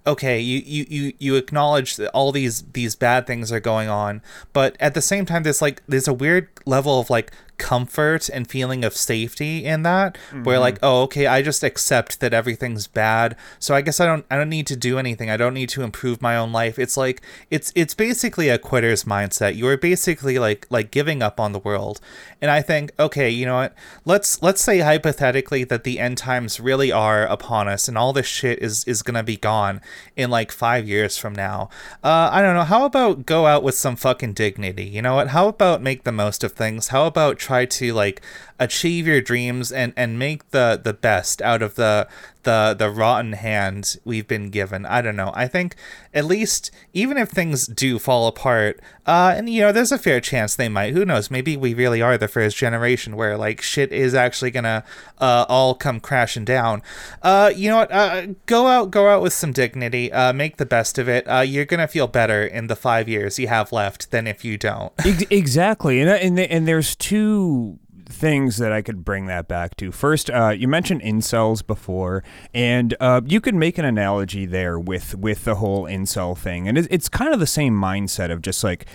okay, 0.07 0.41
you 0.41 0.63
you 0.65 0.87
you, 0.89 1.13
you 1.19 1.37
acknowledge 1.37 1.97
that 1.97 2.11
all 2.11 2.33
these 2.33 2.63
these 2.73 2.95
bad 2.97 3.27
things 3.27 3.53
are 3.53 3.61
going 3.61 3.89
on, 3.89 4.23
but 4.53 4.77
at 4.81 4.95
the 4.95 5.03
same 5.03 5.27
time, 5.27 5.43
there's 5.43 5.63
like 5.63 5.83
there's 5.87 6.09
a 6.09 6.13
weird 6.13 6.49
level 6.67 7.01
of 7.01 7.11
like 7.11 7.33
comfort 7.63 8.29
and 8.29 8.51
feeling 8.51 8.85
of 8.85 8.97
safety 8.97 9.65
in 9.65 9.85
that 9.85 10.19
where 10.43 10.59
like 10.59 10.81
oh 10.83 11.03
okay 11.03 11.29
i 11.29 11.41
just 11.41 11.63
accept 11.63 12.19
that 12.19 12.35
everything's 12.35 12.89
bad. 12.89 13.37
So 13.61 13.73
i 13.73 13.81
guess 13.83 14.01
i 14.01 14.07
don't 14.07 14.27
i 14.29 14.37
don't 14.37 14.49
need 14.49 14.67
to 14.67 14.75
do 14.75 14.99
anything. 14.99 15.31
I 15.31 15.37
don't 15.37 15.55
need 15.55 15.69
to 15.71 15.83
improve 15.83 16.21
my 16.21 16.37
own 16.37 16.51
life. 16.51 16.77
It's 16.77 16.97
like 16.97 17.23
it's 17.51 17.73
it's 17.77 17.95
basically 17.95 18.49
a 18.49 18.59
quitter's 18.59 19.05
mindset. 19.05 19.57
You're 19.57 19.77
basically 19.77 20.41
like 20.41 20.67
like 20.71 20.91
giving 20.91 21.23
up 21.23 21.39
on 21.39 21.53
the 21.53 21.61
world. 21.61 22.01
And 22.41 22.51
i 22.51 22.61
think 22.63 22.91
okay 22.99 23.31
you 23.31 23.47
know 23.47 23.55
what? 23.55 23.75
Let's 24.05 24.43
let's 24.43 24.61
say 24.61 24.81
hypothetically 24.81 25.63
that 25.65 25.85
the 25.85 26.01
end 26.01 26.19
times 26.19 26.59
really 26.59 26.91
are 26.91 27.23
upon 27.25 27.69
us 27.69 27.87
and 27.87 27.97
all 27.97 28.13
this 28.13 28.27
shit 28.27 28.59
is 28.59 28.85
is 28.89 29.05
gonna 29.05 29.23
be 29.23 29.37
gone 29.37 29.81
in 30.17 30.31
like 30.31 30.51
five 30.51 30.89
years 30.89 31.17
from 31.17 31.33
now. 31.33 31.71
Uh 32.03 32.29
i 32.33 32.43
don't 32.43 32.57
know. 32.57 32.65
How 32.65 32.85
about 32.85 33.25
go 33.25 33.47
out 33.47 33.63
with 33.63 33.77
some 33.77 33.95
fucking 33.95 34.33
dignity? 34.33 34.87
You 34.87 35.01
know 35.01 35.15
what? 35.15 35.29
How 35.29 35.47
about 35.47 35.81
make 35.81 36.03
the 36.03 36.11
most 36.11 36.43
of 36.43 36.53
things? 36.53 36.89
How 36.89 37.07
about 37.07 37.39
try 37.39 37.52
to 37.67 37.93
like 37.95 38.23
achieve 38.63 39.07
your 39.07 39.21
dreams 39.21 39.73
and 39.73 39.93
and 39.97 40.19
make 40.19 40.51
the 40.51 40.81
the 40.83 40.93
best 40.93 41.43
out 41.43 41.63
of 41.63 41.75
the 41.75 42.09
the 42.43 42.75
the 42.79 42.91
rotten 42.91 43.33
hand 43.33 43.97
we've 44.05 44.27
been 44.27 44.51
given. 44.51 44.87
I 44.87 45.03
don't 45.03 45.17
know. 45.17 45.33
I 45.35 45.47
think 45.47 45.77
at 46.15 46.25
least 46.25 46.71
even 46.93 47.17
if 47.17 47.29
things 47.29 47.67
do 47.67 47.99
fall 47.99 48.27
apart, 48.27 48.81
uh, 49.07 49.35
and 49.37 49.49
you 49.49 49.61
know, 49.63 49.73
there's 49.73 49.93
a 49.93 49.99
fair 49.99 50.21
chance 50.21 50.55
they 50.55 50.69
might. 50.69 50.93
Who 50.93 51.05
knows? 51.05 51.31
Maybe 51.31 51.57
we 51.57 51.75
really 51.75 52.03
are 52.03 52.19
the 52.19 52.29
first 52.29 52.57
generation 52.57 53.17
where 53.17 53.37
like 53.37 53.63
shit 53.63 53.93
is 53.93 54.15
actually 54.15 54.51
gonna 54.51 54.85
uh, 55.19 55.47
all 55.49 55.75
come 55.75 56.01
crashing 56.01 56.45
down. 56.45 56.83
Uh, 57.23 57.53
you 57.55 57.71
know 57.71 57.79
what? 57.79 57.93
Uh, 57.93 58.27
go 58.47 58.67
out, 58.67 58.91
go 58.91 59.09
out 59.09 59.23
with 59.23 59.33
some 59.33 59.53
dignity. 59.53 60.13
Uh, 60.13 60.33
make 60.33 60.57
the 60.57 60.67
best 60.67 60.99
of 60.99 61.09
it. 61.09 61.29
Uh, 61.29 61.41
you're 61.41 61.65
gonna 61.65 61.89
feel 61.89 62.07
better 62.07 62.45
in 62.45 62.67
the 62.67 62.77
five 62.77 63.09
years 63.09 63.39
you 63.39 63.49
have 63.49 63.73
left 63.73 64.11
than 64.11 64.27
if 64.27 64.45
you 64.45 64.59
don't. 64.59 64.93
exactly, 65.31 66.01
and 66.01 66.11
and 66.11 66.39
and 66.39 66.69
there's 66.69 66.97
two 66.97 67.79
things 68.13 68.59
that 68.59 68.73
I 68.73 68.83
could 68.83 69.05
bring 69.05 69.27
that 69.27 69.49
back 69.49 69.77
to. 69.77 69.91
First, 69.91 70.31
uh, 70.31 70.51
you 70.51 70.69
mentioned 70.69 71.03
incels 71.03 71.67
before, 71.67 72.23
and 72.55 72.95
uh, 73.01 73.23
you 73.25 73.41
could 73.41 73.55
make 73.55 73.79
an 73.79 73.85
analogy 73.85 74.47
there 74.47 74.79
with 74.79 75.15
with 75.15 75.45
the 75.45 75.57
whole 75.57 75.85
incel 75.85 76.37
thing, 76.37 76.69
and 76.69 76.79
it's 76.79 77.09
kind 77.09 77.33
of 77.33 77.41
the 77.41 77.47
same 77.47 77.75
mindset 77.75 78.31
of 78.31 78.43
just 78.43 78.63
like 78.63 78.87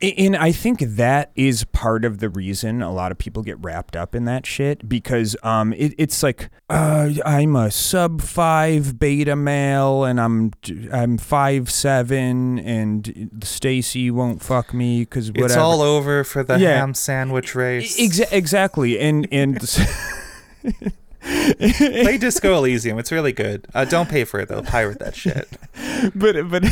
and 0.00 0.36
I 0.36 0.52
think 0.52 0.80
that 0.80 1.30
is 1.34 1.64
part 1.64 2.04
of 2.04 2.18
the 2.18 2.28
reason 2.28 2.82
a 2.82 2.92
lot 2.92 3.12
of 3.12 3.18
people 3.18 3.42
get 3.42 3.58
wrapped 3.60 3.96
up 3.96 4.14
in 4.14 4.24
that 4.26 4.46
shit 4.46 4.88
because 4.88 5.36
um, 5.42 5.72
it, 5.72 5.94
it's 5.98 6.22
like 6.22 6.50
uh, 6.70 7.10
I'm 7.24 7.56
a 7.56 7.70
sub 7.70 8.20
five 8.22 8.98
beta 8.98 9.36
male 9.36 10.04
and 10.04 10.20
I'm 10.20 10.52
I'm 10.92 11.18
five 11.18 11.70
seven 11.70 12.58
and 12.58 13.30
Stacy 13.42 14.10
won't 14.10 14.42
fuck 14.42 14.72
me 14.72 15.00
because 15.00 15.30
it's 15.34 15.56
all 15.56 15.82
over 15.82 16.24
for 16.24 16.42
the 16.42 16.58
yeah. 16.58 16.78
ham 16.78 16.94
sandwich 16.94 17.54
race. 17.54 17.98
Exa- 17.98 18.32
exactly, 18.32 18.98
and 18.98 19.26
and. 19.32 19.58
Play 21.20 22.18
Disco 22.18 22.56
Elysium. 22.56 22.98
It's 22.98 23.12
really 23.12 23.32
good. 23.32 23.66
Uh, 23.74 23.84
don't 23.84 24.08
pay 24.08 24.24
for 24.24 24.40
it 24.40 24.48
though. 24.48 24.62
Pirate 24.62 24.98
that 25.00 25.16
shit. 25.16 25.48
But 26.14 26.48
but 26.48 26.62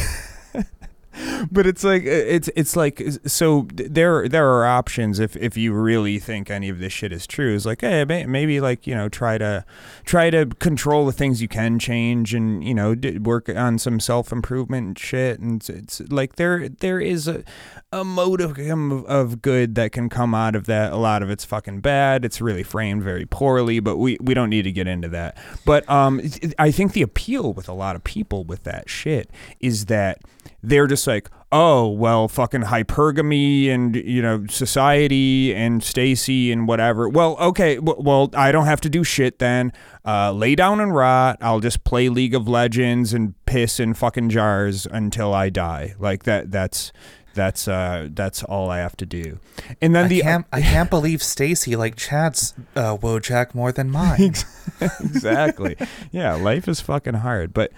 but 1.50 1.66
it's 1.66 1.84
like 1.84 2.04
it's 2.04 2.50
it's 2.56 2.76
like 2.76 3.02
so 3.26 3.66
there 3.72 4.28
there 4.28 4.48
are 4.48 4.66
options 4.66 5.18
if 5.18 5.36
if 5.36 5.56
you 5.56 5.72
really 5.72 6.18
think 6.18 6.50
any 6.50 6.68
of 6.68 6.78
this 6.78 6.92
shit 6.92 7.12
is 7.12 7.26
true. 7.26 7.54
It's 7.54 7.66
like 7.66 7.80
hey 7.80 8.04
maybe 8.04 8.60
like 8.60 8.86
you 8.86 8.94
know 8.94 9.08
try 9.08 9.38
to 9.38 9.64
try 10.04 10.30
to 10.30 10.46
control 10.46 11.06
the 11.06 11.12
things 11.12 11.40
you 11.40 11.48
can 11.48 11.78
change 11.78 12.34
and 12.34 12.62
you 12.62 12.74
know 12.74 12.94
work 13.20 13.48
on 13.48 13.78
some 13.78 14.00
self-improvement 14.00 14.86
and 14.86 14.98
shit. 14.98 15.40
And 15.40 15.60
it's, 15.60 15.70
it's 15.70 16.00
like 16.10 16.36
there 16.36 16.68
there 16.68 17.00
is 17.00 17.28
a 17.28 17.44
a 17.92 18.04
modicum 18.04 18.92
of, 18.92 19.04
of 19.06 19.42
good 19.42 19.74
that 19.76 19.92
can 19.92 20.08
come 20.08 20.34
out 20.34 20.54
of 20.54 20.66
that. 20.66 20.92
A 20.92 20.96
lot 20.96 21.22
of 21.22 21.30
it's 21.30 21.44
fucking 21.44 21.80
bad. 21.80 22.24
It's 22.24 22.40
really 22.40 22.62
framed 22.62 23.02
very 23.02 23.26
poorly 23.26 23.80
but 23.80 23.96
we 23.96 24.18
we 24.20 24.34
don't 24.34 24.50
need 24.50 24.62
to 24.62 24.72
get 24.72 24.86
into 24.86 25.08
that. 25.08 25.38
But 25.64 25.88
um 25.88 26.20
I 26.58 26.70
think 26.70 26.92
the 26.92 27.02
appeal 27.02 27.52
with 27.52 27.68
a 27.68 27.72
lot 27.72 27.96
of 27.96 28.04
people 28.04 28.44
with 28.44 28.64
that 28.64 28.90
shit 28.90 29.30
is 29.60 29.86
that 29.86 30.20
they're 30.66 30.88
just 30.88 31.06
like, 31.06 31.30
oh 31.52 31.86
well, 31.88 32.26
fucking 32.26 32.62
hypergamy 32.62 33.70
and 33.70 33.94
you 33.94 34.20
know 34.20 34.44
society 34.48 35.54
and 35.54 35.82
Stacy 35.82 36.50
and 36.50 36.66
whatever. 36.66 37.08
Well, 37.08 37.36
okay, 37.38 37.78
well 37.78 38.30
I 38.34 38.50
don't 38.50 38.66
have 38.66 38.80
to 38.82 38.90
do 38.90 39.04
shit 39.04 39.38
then. 39.38 39.72
Uh, 40.04 40.32
lay 40.32 40.56
down 40.56 40.80
and 40.80 40.94
rot. 40.94 41.38
I'll 41.40 41.60
just 41.60 41.84
play 41.84 42.08
League 42.08 42.34
of 42.34 42.48
Legends 42.48 43.14
and 43.14 43.34
piss 43.46 43.78
in 43.78 43.94
fucking 43.94 44.30
jars 44.30 44.86
until 44.86 45.32
I 45.32 45.50
die. 45.50 45.94
Like 46.00 46.24
that. 46.24 46.50
That's 46.50 46.92
that's 47.34 47.68
uh 47.68 48.08
that's 48.12 48.42
all 48.42 48.68
I 48.70 48.78
have 48.78 48.96
to 48.96 49.06
do. 49.06 49.38
And 49.80 49.94
then 49.94 50.06
I 50.06 50.08
the 50.08 50.20
can't, 50.22 50.46
I 50.52 50.60
can't 50.62 50.90
believe 50.90 51.22
Stacy 51.22 51.76
like 51.76 51.94
Chad's 51.94 52.54
uh, 52.74 52.96
Wojak 52.96 53.54
more 53.54 53.70
than 53.70 53.90
mine. 53.90 54.34
exactly. 54.80 55.76
yeah, 56.10 56.34
life 56.34 56.66
is 56.66 56.80
fucking 56.80 57.14
hard, 57.14 57.54
but 57.54 57.72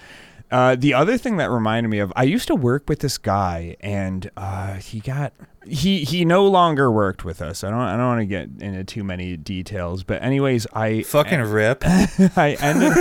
uh, 0.50 0.76
the 0.76 0.94
other 0.94 1.18
thing 1.18 1.37
that 1.37 1.50
reminded 1.50 1.88
me 1.88 1.98
of, 1.98 2.12
I 2.16 2.24
used 2.24 2.48
to 2.48 2.54
work 2.54 2.88
with 2.88 3.00
this 3.00 3.18
guy, 3.18 3.76
and 3.80 4.30
uh, 4.37 4.74
he 4.74 5.00
got 5.00 5.32
he 5.66 6.04
he 6.04 6.24
no 6.24 6.46
longer 6.46 6.90
worked 6.90 7.24
with 7.24 7.42
us. 7.42 7.62
I 7.62 7.70
don't 7.70 7.80
I 7.80 7.96
don't 7.96 8.06
want 8.06 8.20
to 8.20 8.26
get 8.26 8.48
into 8.61 8.84
too 8.84 9.04
many 9.04 9.37
details, 9.37 10.04
but 10.04 10.22
anyways, 10.22 10.66
I 10.72 11.02
fucking 11.02 11.40
rip. 11.40 11.82
I 11.87 12.56
ended 12.61 12.92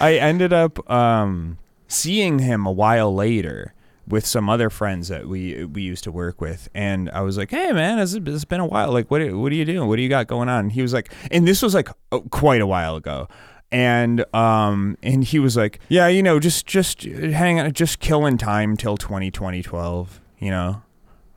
I 0.00 0.14
ended 0.20 0.52
up 0.52 0.90
um, 0.90 1.58
seeing 1.88 2.38
him 2.38 2.66
a 2.66 2.72
while 2.72 3.14
later 3.14 3.74
with 4.06 4.26
some 4.26 4.50
other 4.50 4.70
friends 4.70 5.08
that 5.08 5.28
we 5.28 5.64
we 5.64 5.82
used 5.82 6.04
to 6.04 6.12
work 6.12 6.40
with, 6.40 6.68
and 6.74 7.10
I 7.10 7.20
was 7.20 7.36
like, 7.36 7.50
"Hey, 7.50 7.72
man, 7.72 7.98
it's, 7.98 8.14
it's 8.14 8.44
been 8.44 8.60
a 8.60 8.66
while. 8.66 8.90
Like, 8.90 9.10
what 9.10 9.20
what 9.32 9.52
are 9.52 9.54
you 9.54 9.64
doing? 9.66 9.86
What 9.86 9.96
do 9.96 10.02
you 10.02 10.08
got 10.08 10.26
going 10.26 10.48
on?" 10.48 10.60
And 10.60 10.72
he 10.72 10.82
was 10.82 10.92
like, 10.92 11.12
and 11.30 11.46
this 11.46 11.60
was 11.60 11.74
like 11.74 11.88
oh, 12.12 12.22
quite 12.30 12.60
a 12.62 12.66
while 12.66 12.96
ago 12.96 13.28
and 13.74 14.24
um 14.32 14.96
and 15.02 15.24
he 15.24 15.40
was 15.40 15.56
like 15.56 15.80
yeah 15.88 16.06
you 16.06 16.22
know 16.22 16.38
just 16.38 16.64
just 16.64 17.02
hang 17.02 17.58
on 17.58 17.72
just 17.72 17.98
killing 17.98 18.38
time 18.38 18.76
till 18.76 18.96
20 18.96 19.32
2012 19.32 20.20
you 20.38 20.50
know? 20.50 20.82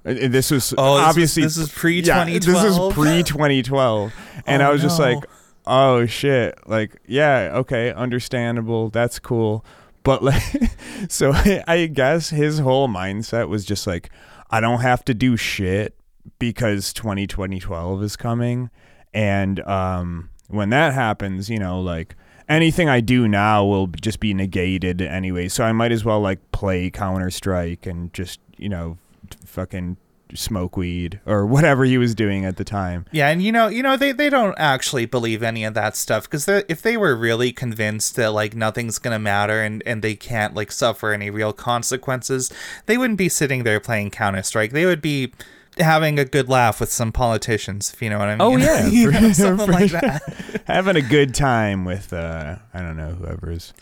This 0.04 0.52
was 0.52 0.74
oh, 0.78 0.98
obviously 0.98 1.44
this 1.44 1.58
is 1.58 1.72
pre 1.72 2.02
2012 2.02 2.56
yeah, 2.56 2.64
this 2.64 2.78
is 2.78 2.94
pre 2.94 3.24
2012 3.24 4.14
and 4.46 4.62
oh, 4.62 4.66
i 4.66 4.70
was 4.70 4.82
no. 4.82 4.88
just 4.88 5.00
like 5.00 5.24
oh 5.66 6.06
shit. 6.06 6.58
Like 6.66 7.02
yeah 7.08 7.52
okay 7.56 7.92
understandable. 7.92 8.90
That's 8.90 9.20
cool. 9.20 9.66
But 10.04 10.24
like 10.24 10.44
so 11.10 11.34
i 11.68 11.90
guess 11.92 12.30
his 12.30 12.60
whole 12.60 12.88
mindset 12.88 13.50
was 13.50 13.66
just 13.66 13.88
like 13.88 14.10
i 14.50 14.62
don't 14.62 14.80
have 14.80 15.04
to 15.06 15.14
do 15.14 15.36
shit 15.36 15.98
because 16.38 16.94
2012 16.94 18.04
is 18.04 18.16
coming. 18.16 18.70
And 19.14 19.60
um 19.62 20.30
when 20.48 20.70
that 20.70 20.94
happens 20.94 21.50
you 21.50 21.60
know 21.60 21.82
like 21.82 22.16
anything 22.50 22.90
I 22.90 23.02
do 23.02 23.28
now 23.28 23.66
will 23.66 23.88
just 23.88 24.20
be 24.20 24.34
negated 24.34 25.02
anyway. 25.02 25.48
So 25.48 25.64
I 25.64 25.72
might 25.72 25.92
as 25.92 26.04
well 26.06 26.20
like 26.20 26.52
play 26.52 26.90
Counter 26.90 27.30
Strike 27.30 27.86
and 27.86 28.14
just 28.14 28.40
you 28.58 28.70
know 28.70 28.98
fucking 29.46 29.98
smoke 30.34 30.76
weed 30.76 31.20
or 31.26 31.46
whatever 31.46 31.86
he 31.86 31.98
was 31.98 32.14
doing 32.16 32.46
at 32.46 32.58
the 32.58 32.64
time. 32.64 33.06
Yeah, 33.12 33.30
and 33.30 33.42
you 33.42 33.52
know, 33.52 33.68
you 33.68 33.84
know, 33.84 33.98
they, 33.98 34.12
they 34.12 34.30
don't 34.30 34.56
actually 34.58 35.06
believe 35.06 35.44
any 35.44 35.64
of 35.64 35.74
that 35.74 35.96
stuff 35.96 36.24
because 36.24 36.48
if 36.48 36.82
they 36.82 36.98
were 36.98 37.16
really 37.16 37.52
convinced 37.52 38.16
that 38.16 38.32
like 38.32 38.56
nothing's 38.56 39.00
gonna 39.00 39.20
matter 39.20 39.62
and 39.62 39.84
and 39.86 40.02
they 40.02 40.16
can't 40.16 40.54
like 40.54 40.72
suffer 40.72 41.12
any 41.12 41.30
real 41.30 41.54
consequences, 41.54 42.52
they 42.86 42.98
wouldn't 42.98 43.18
be 43.18 43.30
sitting 43.30 43.64
there 43.64 43.80
playing 43.80 44.12
Counter 44.12 44.44
Strike. 44.44 44.72
They 44.72 44.86
would 44.86 45.02
be 45.02 45.32
having 45.80 46.20
a 46.20 46.26
good 46.26 46.50
laugh 46.50 46.80
with 46.80 46.92
some 46.92 47.12
politicians, 47.12 47.94
if 47.94 48.02
you 48.02 48.10
know 48.10 48.20
what 48.20 48.28
I 48.28 48.36
mean. 48.36 48.42
Oh 48.42 48.58
yeah, 48.58 48.88
you 48.88 49.12
know, 49.12 49.32
something 49.32 49.70
like 49.70 49.92
that. 49.92 50.64
having 50.68 50.96
a 50.96 51.02
good 51.02 51.34
time 51.34 51.86
with 51.86 52.14
uh, 52.14 52.58
I 52.74 52.82
don't 52.82 52.98
know 52.98 53.12
whoever's 53.14 53.74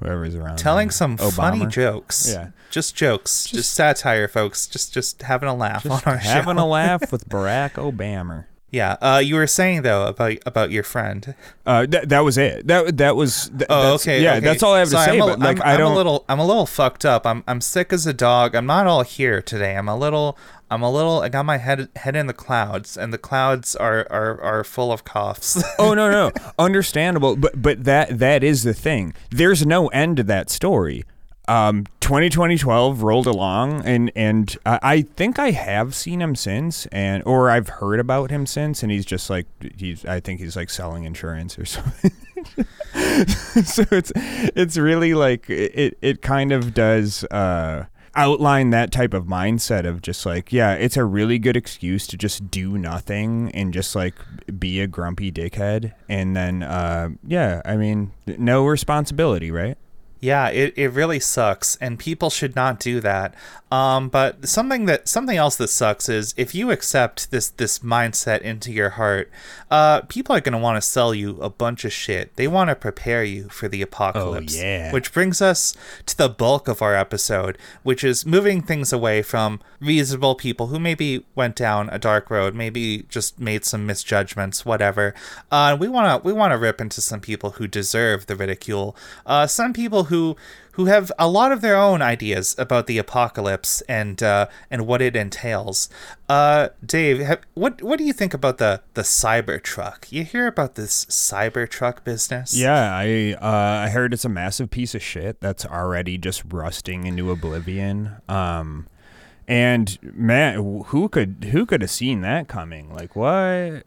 whoever's 0.00 0.34
around. 0.34 0.58
Telling 0.58 0.90
some 0.90 1.16
Obama. 1.16 1.32
funny 1.32 1.66
jokes. 1.66 2.30
Yeah, 2.30 2.50
just 2.70 2.94
jokes, 2.94 3.44
just, 3.44 3.54
just, 3.54 3.74
satire, 3.74 4.28
folks. 4.28 4.66
Just 4.66 4.92
just 4.92 5.22
having 5.22 5.48
a 5.48 5.54
laugh 5.54 5.84
on 5.86 6.00
our 6.06 6.16
having 6.16 6.56
show. 6.56 6.64
a 6.64 6.66
laugh 6.66 7.12
with 7.12 7.28
Barack 7.28 7.72
Obama. 7.72 8.44
Yeah. 8.70 8.96
Uh, 9.00 9.22
you 9.24 9.36
were 9.36 9.46
saying 9.46 9.82
though 9.82 10.06
about 10.06 10.36
about 10.44 10.70
your 10.70 10.82
friend. 10.82 11.34
Uh, 11.64 11.86
that 11.86 12.08
that 12.10 12.20
was 12.20 12.36
it. 12.36 12.66
That 12.66 12.98
that 12.98 13.16
was. 13.16 13.50
Th- 13.50 13.66
oh, 13.70 13.94
okay. 13.94 14.22
Yeah, 14.22 14.36
okay. 14.36 14.40
that's 14.40 14.62
all 14.62 14.74
I 14.74 14.80
have 14.80 14.90
to 14.90 14.96
say. 14.96 15.18
I'm 15.18 15.22
a, 15.22 15.26
but 15.26 15.38
like, 15.38 15.60
I'm, 15.60 15.66
I 15.66 15.76
don't. 15.76 15.86
I'm 15.86 15.92
a 15.92 15.96
little. 15.96 16.24
I'm 16.28 16.38
a 16.38 16.46
little 16.46 16.66
fucked 16.66 17.04
up. 17.04 17.26
I'm 17.26 17.44
I'm 17.48 17.60
sick 17.60 17.92
as 17.92 18.06
a 18.06 18.12
dog. 18.12 18.54
I'm 18.54 18.66
not 18.66 18.86
all 18.86 19.02
here 19.02 19.40
today. 19.40 19.76
I'm 19.76 19.88
a 19.88 19.96
little. 19.96 20.36
I'm 20.70 20.82
a 20.82 20.90
little. 20.90 21.20
I 21.20 21.28
got 21.28 21.46
my 21.46 21.56
head 21.58 21.88
head 21.96 22.16
in 22.16 22.26
the 22.26 22.34
clouds, 22.34 22.96
and 22.96 23.12
the 23.12 23.18
clouds 23.18 23.74
are 23.76 24.06
are, 24.10 24.40
are 24.40 24.64
full 24.64 24.92
of 24.92 25.04
coughs. 25.04 25.62
oh 25.78 25.94
no 25.94 26.10
no, 26.10 26.32
understandable. 26.58 27.36
But 27.36 27.60
but 27.60 27.84
that 27.84 28.18
that 28.18 28.42
is 28.42 28.64
the 28.64 28.74
thing. 28.74 29.14
There's 29.30 29.64
no 29.64 29.88
end 29.88 30.18
to 30.18 30.22
that 30.24 30.50
story 30.50 31.04
um, 31.48 31.86
2012 32.00 33.02
rolled 33.02 33.26
along, 33.26 33.82
and 33.84 34.12
and 34.14 34.54
I, 34.66 34.78
I 34.82 35.02
think 35.02 35.38
I 35.38 35.50
have 35.52 35.94
seen 35.94 36.20
him 36.20 36.36
since, 36.36 36.86
and 36.86 37.22
or 37.24 37.50
I've 37.50 37.68
heard 37.68 37.98
about 37.98 38.30
him 38.30 38.46
since, 38.46 38.82
and 38.82 38.92
he's 38.92 39.06
just 39.06 39.30
like 39.30 39.46
he's. 39.76 40.04
I 40.04 40.20
think 40.20 40.40
he's 40.40 40.56
like 40.56 40.68
selling 40.68 41.04
insurance 41.04 41.58
or 41.58 41.64
something. 41.64 42.12
so 43.64 43.84
it's 43.90 44.12
it's 44.14 44.76
really 44.76 45.14
like 45.14 45.48
it 45.48 45.96
it 46.02 46.22
kind 46.22 46.52
of 46.52 46.74
does. 46.74 47.24
Uh, 47.24 47.86
outline 48.14 48.70
that 48.70 48.90
type 48.90 49.14
of 49.14 49.24
mindset 49.24 49.86
of 49.86 50.02
just 50.02 50.24
like 50.26 50.52
yeah 50.52 50.72
it's 50.72 50.96
a 50.96 51.04
really 51.04 51.38
good 51.38 51.56
excuse 51.56 52.06
to 52.06 52.16
just 52.16 52.50
do 52.50 52.78
nothing 52.78 53.50
and 53.52 53.72
just 53.72 53.94
like 53.94 54.14
be 54.58 54.80
a 54.80 54.86
grumpy 54.86 55.30
dickhead. 55.30 55.92
And 56.08 56.36
then 56.36 56.62
uh 56.62 57.10
yeah 57.26 57.62
i 57.64 57.76
mean 57.76 58.12
no 58.26 58.66
responsibility 58.66 59.50
right 59.50 59.78
Yeah, 60.20 60.48
it, 60.48 60.74
it 60.76 60.88
really 60.88 61.20
sucks, 61.20 61.76
and 61.76 61.98
people 61.98 62.30
should 62.30 62.56
not 62.56 62.80
do 62.80 63.00
that. 63.00 63.34
Um, 63.70 64.08
but 64.08 64.48
something 64.48 64.86
that 64.86 65.08
something 65.08 65.36
else 65.36 65.56
that 65.56 65.68
sucks 65.68 66.08
is 66.08 66.32
if 66.38 66.54
you 66.54 66.70
accept 66.70 67.30
this 67.30 67.50
this 67.50 67.80
mindset 67.80 68.40
into 68.40 68.72
your 68.72 68.90
heart, 68.90 69.30
uh, 69.70 70.00
people 70.02 70.34
are 70.34 70.40
gonna 70.40 70.58
want 70.58 70.82
to 70.82 70.88
sell 70.88 71.14
you 71.14 71.38
a 71.42 71.50
bunch 71.50 71.84
of 71.84 71.92
shit. 71.92 72.34
They 72.36 72.48
want 72.48 72.70
to 72.70 72.74
prepare 72.74 73.22
you 73.24 73.48
for 73.50 73.68
the 73.68 73.82
apocalypse. 73.82 74.56
yeah. 74.56 74.90
Which 74.90 75.12
brings 75.12 75.42
us 75.42 75.76
to 76.06 76.16
the 76.16 76.30
bulk 76.30 76.66
of 76.66 76.80
our 76.80 76.94
episode, 76.94 77.58
which 77.82 78.02
is 78.02 78.24
moving 78.24 78.62
things 78.62 78.90
away 78.92 79.20
from 79.20 79.60
reasonable 79.80 80.34
people 80.34 80.68
who 80.68 80.80
maybe 80.80 81.24
went 81.34 81.54
down 81.54 81.90
a 81.90 81.98
dark 81.98 82.30
road, 82.30 82.54
maybe 82.54 83.04
just 83.10 83.38
made 83.38 83.66
some 83.66 83.84
misjudgments, 83.86 84.64
whatever. 84.64 85.14
Uh, 85.50 85.76
we 85.78 85.88
wanna 85.88 86.18
we 86.24 86.32
wanna 86.32 86.56
rip 86.56 86.80
into 86.80 87.02
some 87.02 87.20
people 87.20 87.50
who 87.52 87.68
deserve 87.68 88.26
the 88.26 88.34
ridicule. 88.36 88.96
Uh, 89.26 89.46
some 89.46 89.74
people 89.74 90.04
who 90.08 90.36
who 90.72 90.84
have 90.84 91.10
a 91.18 91.26
lot 91.26 91.50
of 91.50 91.60
their 91.60 91.76
own 91.76 92.00
ideas 92.00 92.54
about 92.56 92.86
the 92.86 92.98
apocalypse 92.98 93.80
and 93.88 94.22
uh, 94.22 94.46
and 94.70 94.86
what 94.86 95.02
it 95.02 95.16
entails. 95.16 95.88
Uh, 96.28 96.68
Dave, 96.84 97.18
have, 97.18 97.40
what 97.54 97.82
what 97.82 97.98
do 97.98 98.04
you 98.04 98.12
think 98.12 98.32
about 98.32 98.58
the 98.58 98.82
the 98.94 99.02
Cybertruck? 99.02 100.12
You 100.12 100.22
hear 100.24 100.46
about 100.46 100.76
this 100.76 101.04
Cybertruck 101.06 102.04
business? 102.04 102.56
Yeah, 102.56 102.94
I 102.94 103.36
uh, 103.40 103.86
I 103.86 103.88
heard 103.88 104.12
it's 104.12 104.24
a 104.24 104.28
massive 104.28 104.70
piece 104.70 104.94
of 104.94 105.02
shit 105.02 105.40
that's 105.40 105.66
already 105.66 106.16
just 106.16 106.42
rusting 106.48 107.06
into 107.06 107.30
oblivion. 107.30 108.16
Um, 108.28 108.86
and 109.48 109.98
man, 110.02 110.84
who 110.86 111.08
could 111.08 111.48
who 111.50 111.66
could 111.66 111.80
have 111.80 111.90
seen 111.90 112.20
that 112.20 112.46
coming? 112.46 112.94
Like 112.94 113.16
what? 113.16 113.84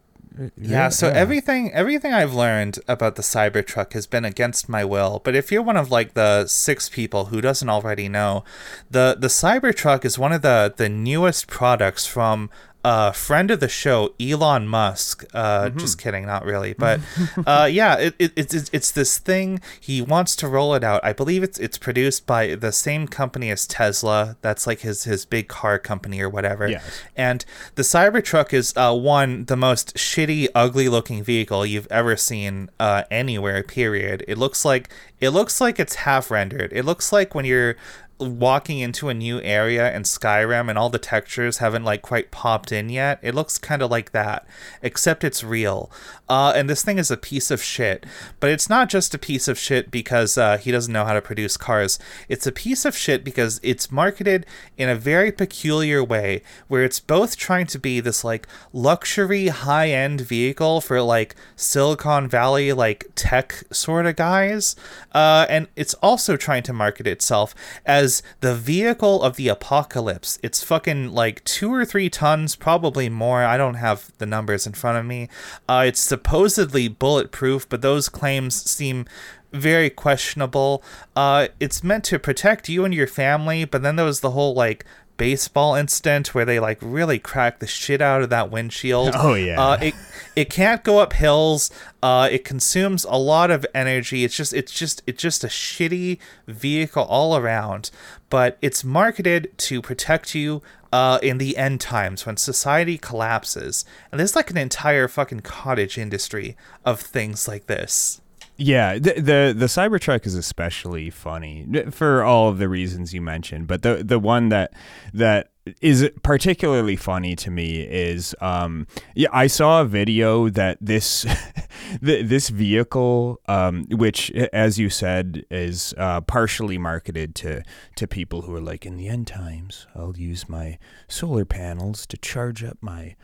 Yeah, 0.58 0.90
so 0.90 1.10
everything 1.10 1.74
everything 1.74 2.14
I've 2.14 2.34
learned 2.34 2.80
about 2.88 3.16
the 3.16 3.22
Cybertruck 3.22 3.94
has 3.94 4.08
been 4.08 4.24
against 4.24 4.70
my 4.70 4.86
will. 4.86 5.22
But 5.24 5.36
if 5.36 5.52
you're 5.52 5.62
one 5.62 5.78
of 5.78 5.92
like 5.92 6.14
the 6.14 6.48
six 6.48 6.88
people 6.88 7.26
who 7.26 7.42
doesn't 7.42 7.70
already 7.70 8.08
know, 8.08 8.46
the 8.90 9.18
the 9.20 9.28
Cybertruck 9.28 10.06
is 10.06 10.18
one 10.18 10.32
of 10.32 10.42
the 10.42 10.74
the 10.76 10.88
newest 10.90 11.48
products 11.48 12.06
from 12.06 12.50
a 12.84 13.14
friend 13.14 13.52
of 13.52 13.60
the 13.60 13.70
show, 13.70 14.14
Elon 14.20 14.68
Musk. 14.68 15.24
Uh, 15.34 15.70
Just 15.70 16.00
kidding, 16.00 16.26
not 16.26 16.46
really, 16.46 16.74
but 16.74 17.00
uh, 17.46 17.68
yeah, 17.72 17.96
it, 17.98 18.16
it, 18.18 18.34
it's 18.36 18.70
it's 18.74 18.92
this 18.92 19.18
thing. 19.18 19.62
He 19.80 20.02
wants 20.02 20.36
to 20.38 20.48
roll 20.48 20.74
it 20.74 20.84
out. 20.84 21.00
I 21.04 21.14
believe 21.14 21.44
it's 21.44 21.60
it's 21.60 21.78
produced 21.78 22.26
by 22.26 22.56
the 22.56 22.72
same 22.72 23.08
company 23.08 23.52
as 23.52 23.68
Tesla. 23.68 24.38
That's 24.42 24.66
like 24.66 24.80
his 24.80 25.04
his 25.04 25.26
big 25.26 25.48
car 25.48 25.78
company 25.78 26.22
or 26.22 26.30
whatever. 26.30 26.68
Yes. 26.68 27.02
And 27.16 27.46
the 27.76 27.84
Cybertruck 27.84 28.54
is 28.54 28.74
uh, 28.76 28.96
one 28.96 29.46
the 29.46 29.58
most 29.58 29.96
shitty, 29.96 30.48
ugly 30.56 30.90
looking 30.90 31.24
vehicle 31.24 31.66
you've 31.66 31.88
ever 31.92 32.16
seen 32.16 32.70
uh, 32.80 33.04
anywhere. 33.12 33.64
Period. 33.64 34.26
It 34.28 34.38
looks 34.38 34.66
like 34.66 34.90
it 35.20 35.30
looks 35.30 35.62
like 35.62 35.80
it's 35.80 35.96
half 35.96 36.32
rendered. 36.32 36.74
It 36.74 36.84
looks 36.84 37.14
like 37.14 37.36
when 37.36 37.46
you're 37.46 37.76
walking 38.22 38.80
into 38.80 39.10
a 39.10 39.14
new 39.14 39.42
area 39.42 39.94
in 39.94 40.04
Skyrim 40.04 40.70
and 40.70 40.78
all 40.78 40.90
the 40.90 41.00
textures 41.00 41.58
haven't 41.58 41.84
like 41.84 42.02
quite 42.02 42.32
popped 42.32 42.72
in 42.72 42.90
yet. 42.90 43.20
It 43.22 43.36
looks 43.36 43.58
kind 43.58 43.82
of 43.82 43.90
like 43.90 44.12
that, 44.12 44.46
except 44.82 45.24
it's 45.24 45.44
real. 45.44 45.92
Uh, 46.30 46.54
and 46.56 46.70
this 46.70 46.84
thing 46.84 46.98
is 46.98 47.12
a 47.12 47.18
piece 47.18 47.52
of 47.52 47.62
shit. 47.62 48.06
But 48.40 48.52
it's 48.52 48.70
not 48.70 48.90
just 48.90 49.14
a 49.14 49.20
piece 49.20 49.48
of 49.48 49.60
shit 49.60 49.92
because 49.92 50.38
uh, 50.38 50.58
he 50.58 50.72
doesn't 50.72 50.94
know 50.94 51.06
how 51.06 51.14
to 51.14 51.22
produce 51.22 51.58
cars. 51.58 52.00
It's 52.30 52.48
a 52.48 52.52
piece 52.52 52.86
of 52.86 52.96
shit 52.96 53.24
because 53.24 53.60
it's 53.64 53.92
marketed 53.92 54.46
in 54.78 54.88
a 54.88 54.96
very 54.96 55.32
peculiar 55.32 56.04
way 56.04 56.44
where 56.68 56.84
it's 56.84 57.00
both 57.00 57.36
trying 57.36 57.66
to 57.68 57.80
be 57.80 58.00
this 58.00 58.24
like 58.24 58.48
luxury 58.72 59.48
high 59.48 59.90
end 59.90 60.22
vehicle 60.22 60.80
for 60.82 61.02
like 61.02 61.36
Silicon 61.56 62.28
Valley 62.28 62.72
like 62.74 63.06
tech 63.16 63.64
sort 63.72 64.06
of 64.06 64.16
guys. 64.16 64.76
Uh, 65.14 65.46
and 65.50 65.68
it's 65.76 65.94
also 65.96 66.38
trying 66.38 66.64
to 66.64 66.74
market 66.74 67.08
itself 67.08 67.54
as 67.86 68.11
the 68.42 68.56
vehicle 68.56 69.22
of 69.24 69.36
the 69.36 69.48
apocalypse. 69.48 70.40
It's 70.44 70.64
fucking 70.64 71.12
like 71.14 71.44
two 71.44 71.74
or 71.74 71.86
three 71.86 72.10
tons, 72.10 72.56
probably 72.56 73.10
more. 73.10 73.44
I 73.44 73.58
don't 73.58 73.76
have 73.76 74.12
the 74.18 74.26
numbers 74.26 74.68
in 74.68 74.74
front 74.74 74.98
of 74.98 75.06
me. 75.06 75.30
Uh, 75.70 75.84
it's 75.88 76.00
supposedly 76.00 76.88
bulletproof, 76.88 77.70
but 77.70 77.82
those 77.82 78.10
claims 78.10 78.56
seem 78.70 79.06
very 79.52 79.90
questionable. 79.90 80.84
Uh, 81.16 81.48
it's 81.60 81.84
meant 81.84 82.04
to 82.06 82.20
protect 82.20 82.70
you 82.70 82.86
and 82.86 82.94
your 82.94 83.08
family, 83.08 83.66
but 83.66 83.82
then 83.84 83.96
there 83.96 84.06
was 84.06 84.22
the 84.22 84.32
whole 84.32 84.54
like 84.54 84.86
baseball 85.18 85.76
incident 85.76 86.34
where 86.34 86.46
they 86.46 86.60
like 86.60 86.78
really 86.82 87.20
cracked 87.20 87.60
the 87.60 87.68
shit 87.68 88.02
out 88.02 88.22
of 88.22 88.30
that 88.30 88.52
windshield. 88.52 89.14
Oh, 89.16 89.34
yeah. 89.34 89.62
Uh, 89.62 89.78
it 89.82 89.94
it 90.36 90.50
can't 90.50 90.84
go 90.84 91.00
up 91.00 91.14
hills. 91.14 91.70
Uh, 92.02 92.28
it 92.32 92.44
consumes 92.44 93.04
a 93.06 93.18
lot 93.18 93.52
of 93.52 93.66
energy. 93.74 94.24
It's 94.24 94.36
just 94.36 94.54
it's 94.54 94.72
just 94.72 95.02
it's 95.06 95.22
just 95.22 95.44
a 95.44 95.48
shitty 95.48 96.20
vehicle 96.48 97.04
all 97.04 97.38
around. 97.38 97.92
But 98.30 98.58
it's 98.62 98.84
marketed 98.84 99.58
to 99.58 99.82
protect 99.82 100.34
you 100.34 100.62
uh, 100.92 101.20
in 101.22 101.38
the 101.38 101.58
end 101.58 101.82
times 101.82 102.26
when 102.26 102.38
society 102.38 102.98
collapses. 102.98 103.86
And 104.12 104.20
there's 104.20 104.36
like 104.36 104.50
an 104.52 104.58
entire 104.58 105.08
fucking 105.08 105.42
cottage 105.42 105.98
industry 105.98 106.56
of 106.86 107.00
things 107.00 107.48
like 107.48 107.68
this. 107.68 108.22
Yeah, 108.62 109.00
the, 109.00 109.14
the 109.14 109.56
the 109.58 109.66
Cybertruck 109.66 110.28
is 110.28 110.36
especially 110.36 111.10
funny 111.10 111.66
for 111.90 112.24
all 112.24 112.48
of 112.50 112.60
the 112.60 112.70
reasons 112.70 113.12
you 113.12 113.20
mentioned, 113.20 113.66
but 113.66 113.82
the 113.82 114.04
the 114.04 114.20
one 114.20 114.50
that 114.50 114.74
that 115.16 115.50
is 115.82 116.08
particularly 116.22 116.96
funny 116.96 117.36
to 117.36 117.50
me 117.50 117.82
is 117.82 118.36
um 118.42 118.88
yeah 119.16 119.30
I 119.32 119.48
saw 119.48 119.82
a 119.82 119.86
video 119.86 120.50
that 120.50 120.78
this 120.80 121.26
this 122.02 122.50
vehicle 122.50 123.40
um 123.48 123.86
which 123.92 124.32
as 124.32 124.78
you 124.80 124.90
said 124.90 125.44
is 125.52 125.94
uh 125.98 126.22
partially 126.22 126.78
marketed 126.78 127.36
to 127.36 127.64
to 127.96 128.08
people 128.08 128.42
who 128.42 128.56
are 128.56 128.62
like 128.62 128.86
in 128.86 128.98
the 128.98 129.08
end 129.08 129.28
times 129.28 129.86
I'll 129.96 130.18
use 130.18 130.50
my 130.50 130.80
solar 131.08 131.46
panels 131.46 132.08
to 132.08 132.18
charge 132.18 132.64
up 132.64 132.78
my 132.82 133.16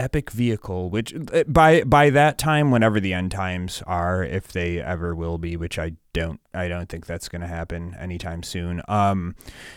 epic 0.00 0.30
vehicle 0.30 0.90
which 0.90 1.14
uh, 1.32 1.44
by 1.46 1.82
by 1.84 2.10
that 2.10 2.38
time 2.38 2.70
whenever 2.70 3.00
the 3.00 3.12
end 3.12 3.30
times 3.30 3.82
are 3.86 4.24
if 4.24 4.48
they 4.48 4.80
ever 4.80 5.14
will 5.14 5.38
be 5.38 5.56
which 5.56 5.78
i 5.78 5.92
don't 6.12 6.40
i 6.54 6.66
don't 6.66 6.88
think 6.88 7.06
that's 7.06 7.28
going 7.28 7.40
to 7.40 7.46
happen 7.46 7.94
anytime 8.00 8.42
soon 8.42 8.82
um 8.88 9.34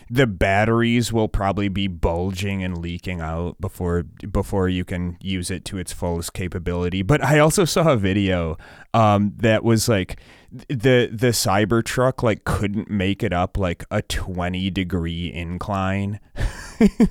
the 0.09 0.25
batteries 0.25 1.13
will 1.13 1.27
probably 1.27 1.67
be 1.67 1.87
bulging 1.87 2.63
and 2.63 2.77
leaking 2.77 3.21
out 3.21 3.59
before 3.59 4.03
before 4.31 4.69
you 4.69 4.83
can 4.83 5.17
use 5.21 5.49
it 5.49 5.65
to 5.65 5.77
its 5.77 5.93
fullest 5.93 6.33
capability. 6.33 7.01
But 7.01 7.23
i 7.23 7.39
also 7.39 7.65
saw 7.65 7.91
a 7.91 7.97
video 7.97 8.57
um 8.93 9.33
that 9.37 9.63
was 9.63 9.87
like 9.87 10.19
the 10.67 11.09
the 11.11 11.31
cybertruck 11.31 12.21
like 12.21 12.43
couldn't 12.43 12.89
make 12.89 13.23
it 13.23 13.33
up 13.33 13.57
like 13.57 13.85
a 13.89 14.01
20 14.01 14.69
degree 14.71 15.31
incline. 15.33 16.19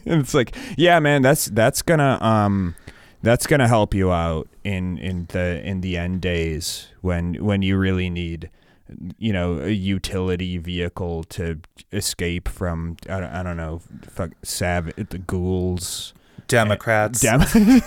It's 0.05 0.35
like 0.35 0.55
yeah 0.77 1.01
man 1.01 1.22
that's 1.22 1.46
that's 1.46 1.81
gonna 1.81 2.18
um 2.20 2.75
that's 3.23 3.47
gonna 3.47 3.69
help 3.69 3.95
you 3.95 4.13
out 4.13 4.49
in 4.65 4.99
in 4.99 5.27
the 5.31 5.67
in 5.67 5.81
the 5.81 5.97
end 5.97 6.21
days 6.21 6.89
when 7.01 7.35
when 7.35 7.63
you 7.63 7.77
really 7.77 8.11
need 8.11 8.51
you 9.19 9.33
know 9.33 9.61
a 9.61 9.71
utility 9.71 10.59
vehicle 10.59 11.25
to 11.25 11.59
escape 11.93 12.49
from 12.49 12.97
I 13.09 13.21
don't, 13.21 13.33
I 13.33 13.43
don't 13.43 13.57
know 13.57 13.81
fuck 14.09 14.33
sav 14.43 14.93
the 14.97 15.19
ghouls 15.19 16.13
Democrats. 16.49 17.21
Dem- 17.21 17.41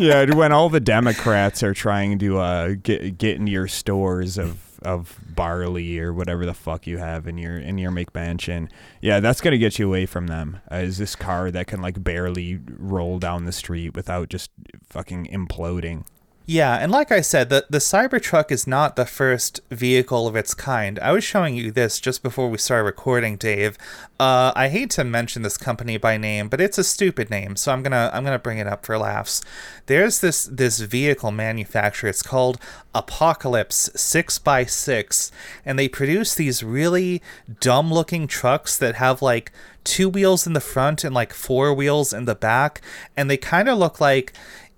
yeah, 0.00 0.34
when 0.34 0.52
all 0.52 0.68
the 0.68 0.80
Democrats 0.80 1.62
are 1.62 1.72
trying 1.72 2.18
to 2.18 2.38
uh, 2.38 2.74
get 2.82 3.16
get 3.16 3.36
into 3.38 3.50
your 3.50 3.68
stores 3.68 4.36
of 4.36 4.71
of 4.82 5.18
barley 5.34 5.98
or 5.98 6.12
whatever 6.12 6.46
the 6.46 6.54
fuck 6.54 6.86
you 6.86 6.98
have 6.98 7.26
in 7.26 7.38
your 7.38 7.58
in 7.58 7.78
your 7.78 7.90
McMansion, 7.90 8.70
yeah, 9.00 9.20
that's 9.20 9.40
gonna 9.40 9.58
get 9.58 9.78
you 9.78 9.86
away 9.86 10.06
from 10.06 10.26
them. 10.26 10.60
Uh, 10.70 10.76
is 10.76 10.98
this 10.98 11.16
car 11.16 11.50
that 11.50 11.66
can 11.66 11.80
like 11.80 12.02
barely 12.02 12.60
roll 12.78 13.18
down 13.18 13.44
the 13.44 13.52
street 13.52 13.94
without 13.94 14.28
just 14.28 14.50
fucking 14.88 15.26
imploding? 15.26 16.04
Yeah, 16.44 16.74
and 16.74 16.90
like 16.90 17.12
I 17.12 17.20
said, 17.20 17.50
the, 17.50 17.66
the 17.70 17.78
Cybertruck 17.78 18.50
is 18.50 18.66
not 18.66 18.96
the 18.96 19.06
first 19.06 19.60
vehicle 19.70 20.26
of 20.26 20.34
its 20.34 20.54
kind. 20.54 20.98
I 20.98 21.12
was 21.12 21.22
showing 21.22 21.54
you 21.54 21.70
this 21.70 22.00
just 22.00 22.20
before 22.20 22.50
we 22.50 22.58
started 22.58 22.84
recording, 22.84 23.36
Dave. 23.36 23.78
Uh, 24.18 24.52
I 24.56 24.68
hate 24.68 24.90
to 24.90 25.04
mention 25.04 25.42
this 25.42 25.56
company 25.56 25.98
by 25.98 26.16
name, 26.16 26.48
but 26.48 26.60
it's 26.60 26.78
a 26.78 26.84
stupid 26.84 27.30
name, 27.30 27.54
so 27.54 27.72
I'm 27.72 27.82
gonna 27.84 28.10
I'm 28.12 28.24
gonna 28.24 28.40
bring 28.40 28.58
it 28.58 28.66
up 28.66 28.84
for 28.84 28.98
laughs. 28.98 29.40
There's 29.86 30.20
this 30.20 30.44
this 30.44 30.80
vehicle 30.80 31.30
manufacturer. 31.30 32.10
It's 32.10 32.22
called 32.22 32.58
Apocalypse 32.92 33.90
Six 33.94 34.40
x 34.44 34.74
Six, 34.74 35.30
and 35.64 35.78
they 35.78 35.88
produce 35.88 36.34
these 36.34 36.64
really 36.64 37.22
dumb 37.60 37.92
looking 37.92 38.26
trucks 38.26 38.76
that 38.78 38.96
have 38.96 39.22
like 39.22 39.52
two 39.84 40.08
wheels 40.08 40.46
in 40.46 40.54
the 40.54 40.60
front 40.60 41.04
and 41.04 41.14
like 41.14 41.32
four 41.32 41.72
wheels 41.72 42.12
in 42.12 42.24
the 42.24 42.34
back, 42.34 42.80
and 43.16 43.30
they 43.30 43.36
kind 43.36 43.68
of 43.68 43.78
look 43.78 44.00
like 44.00 44.32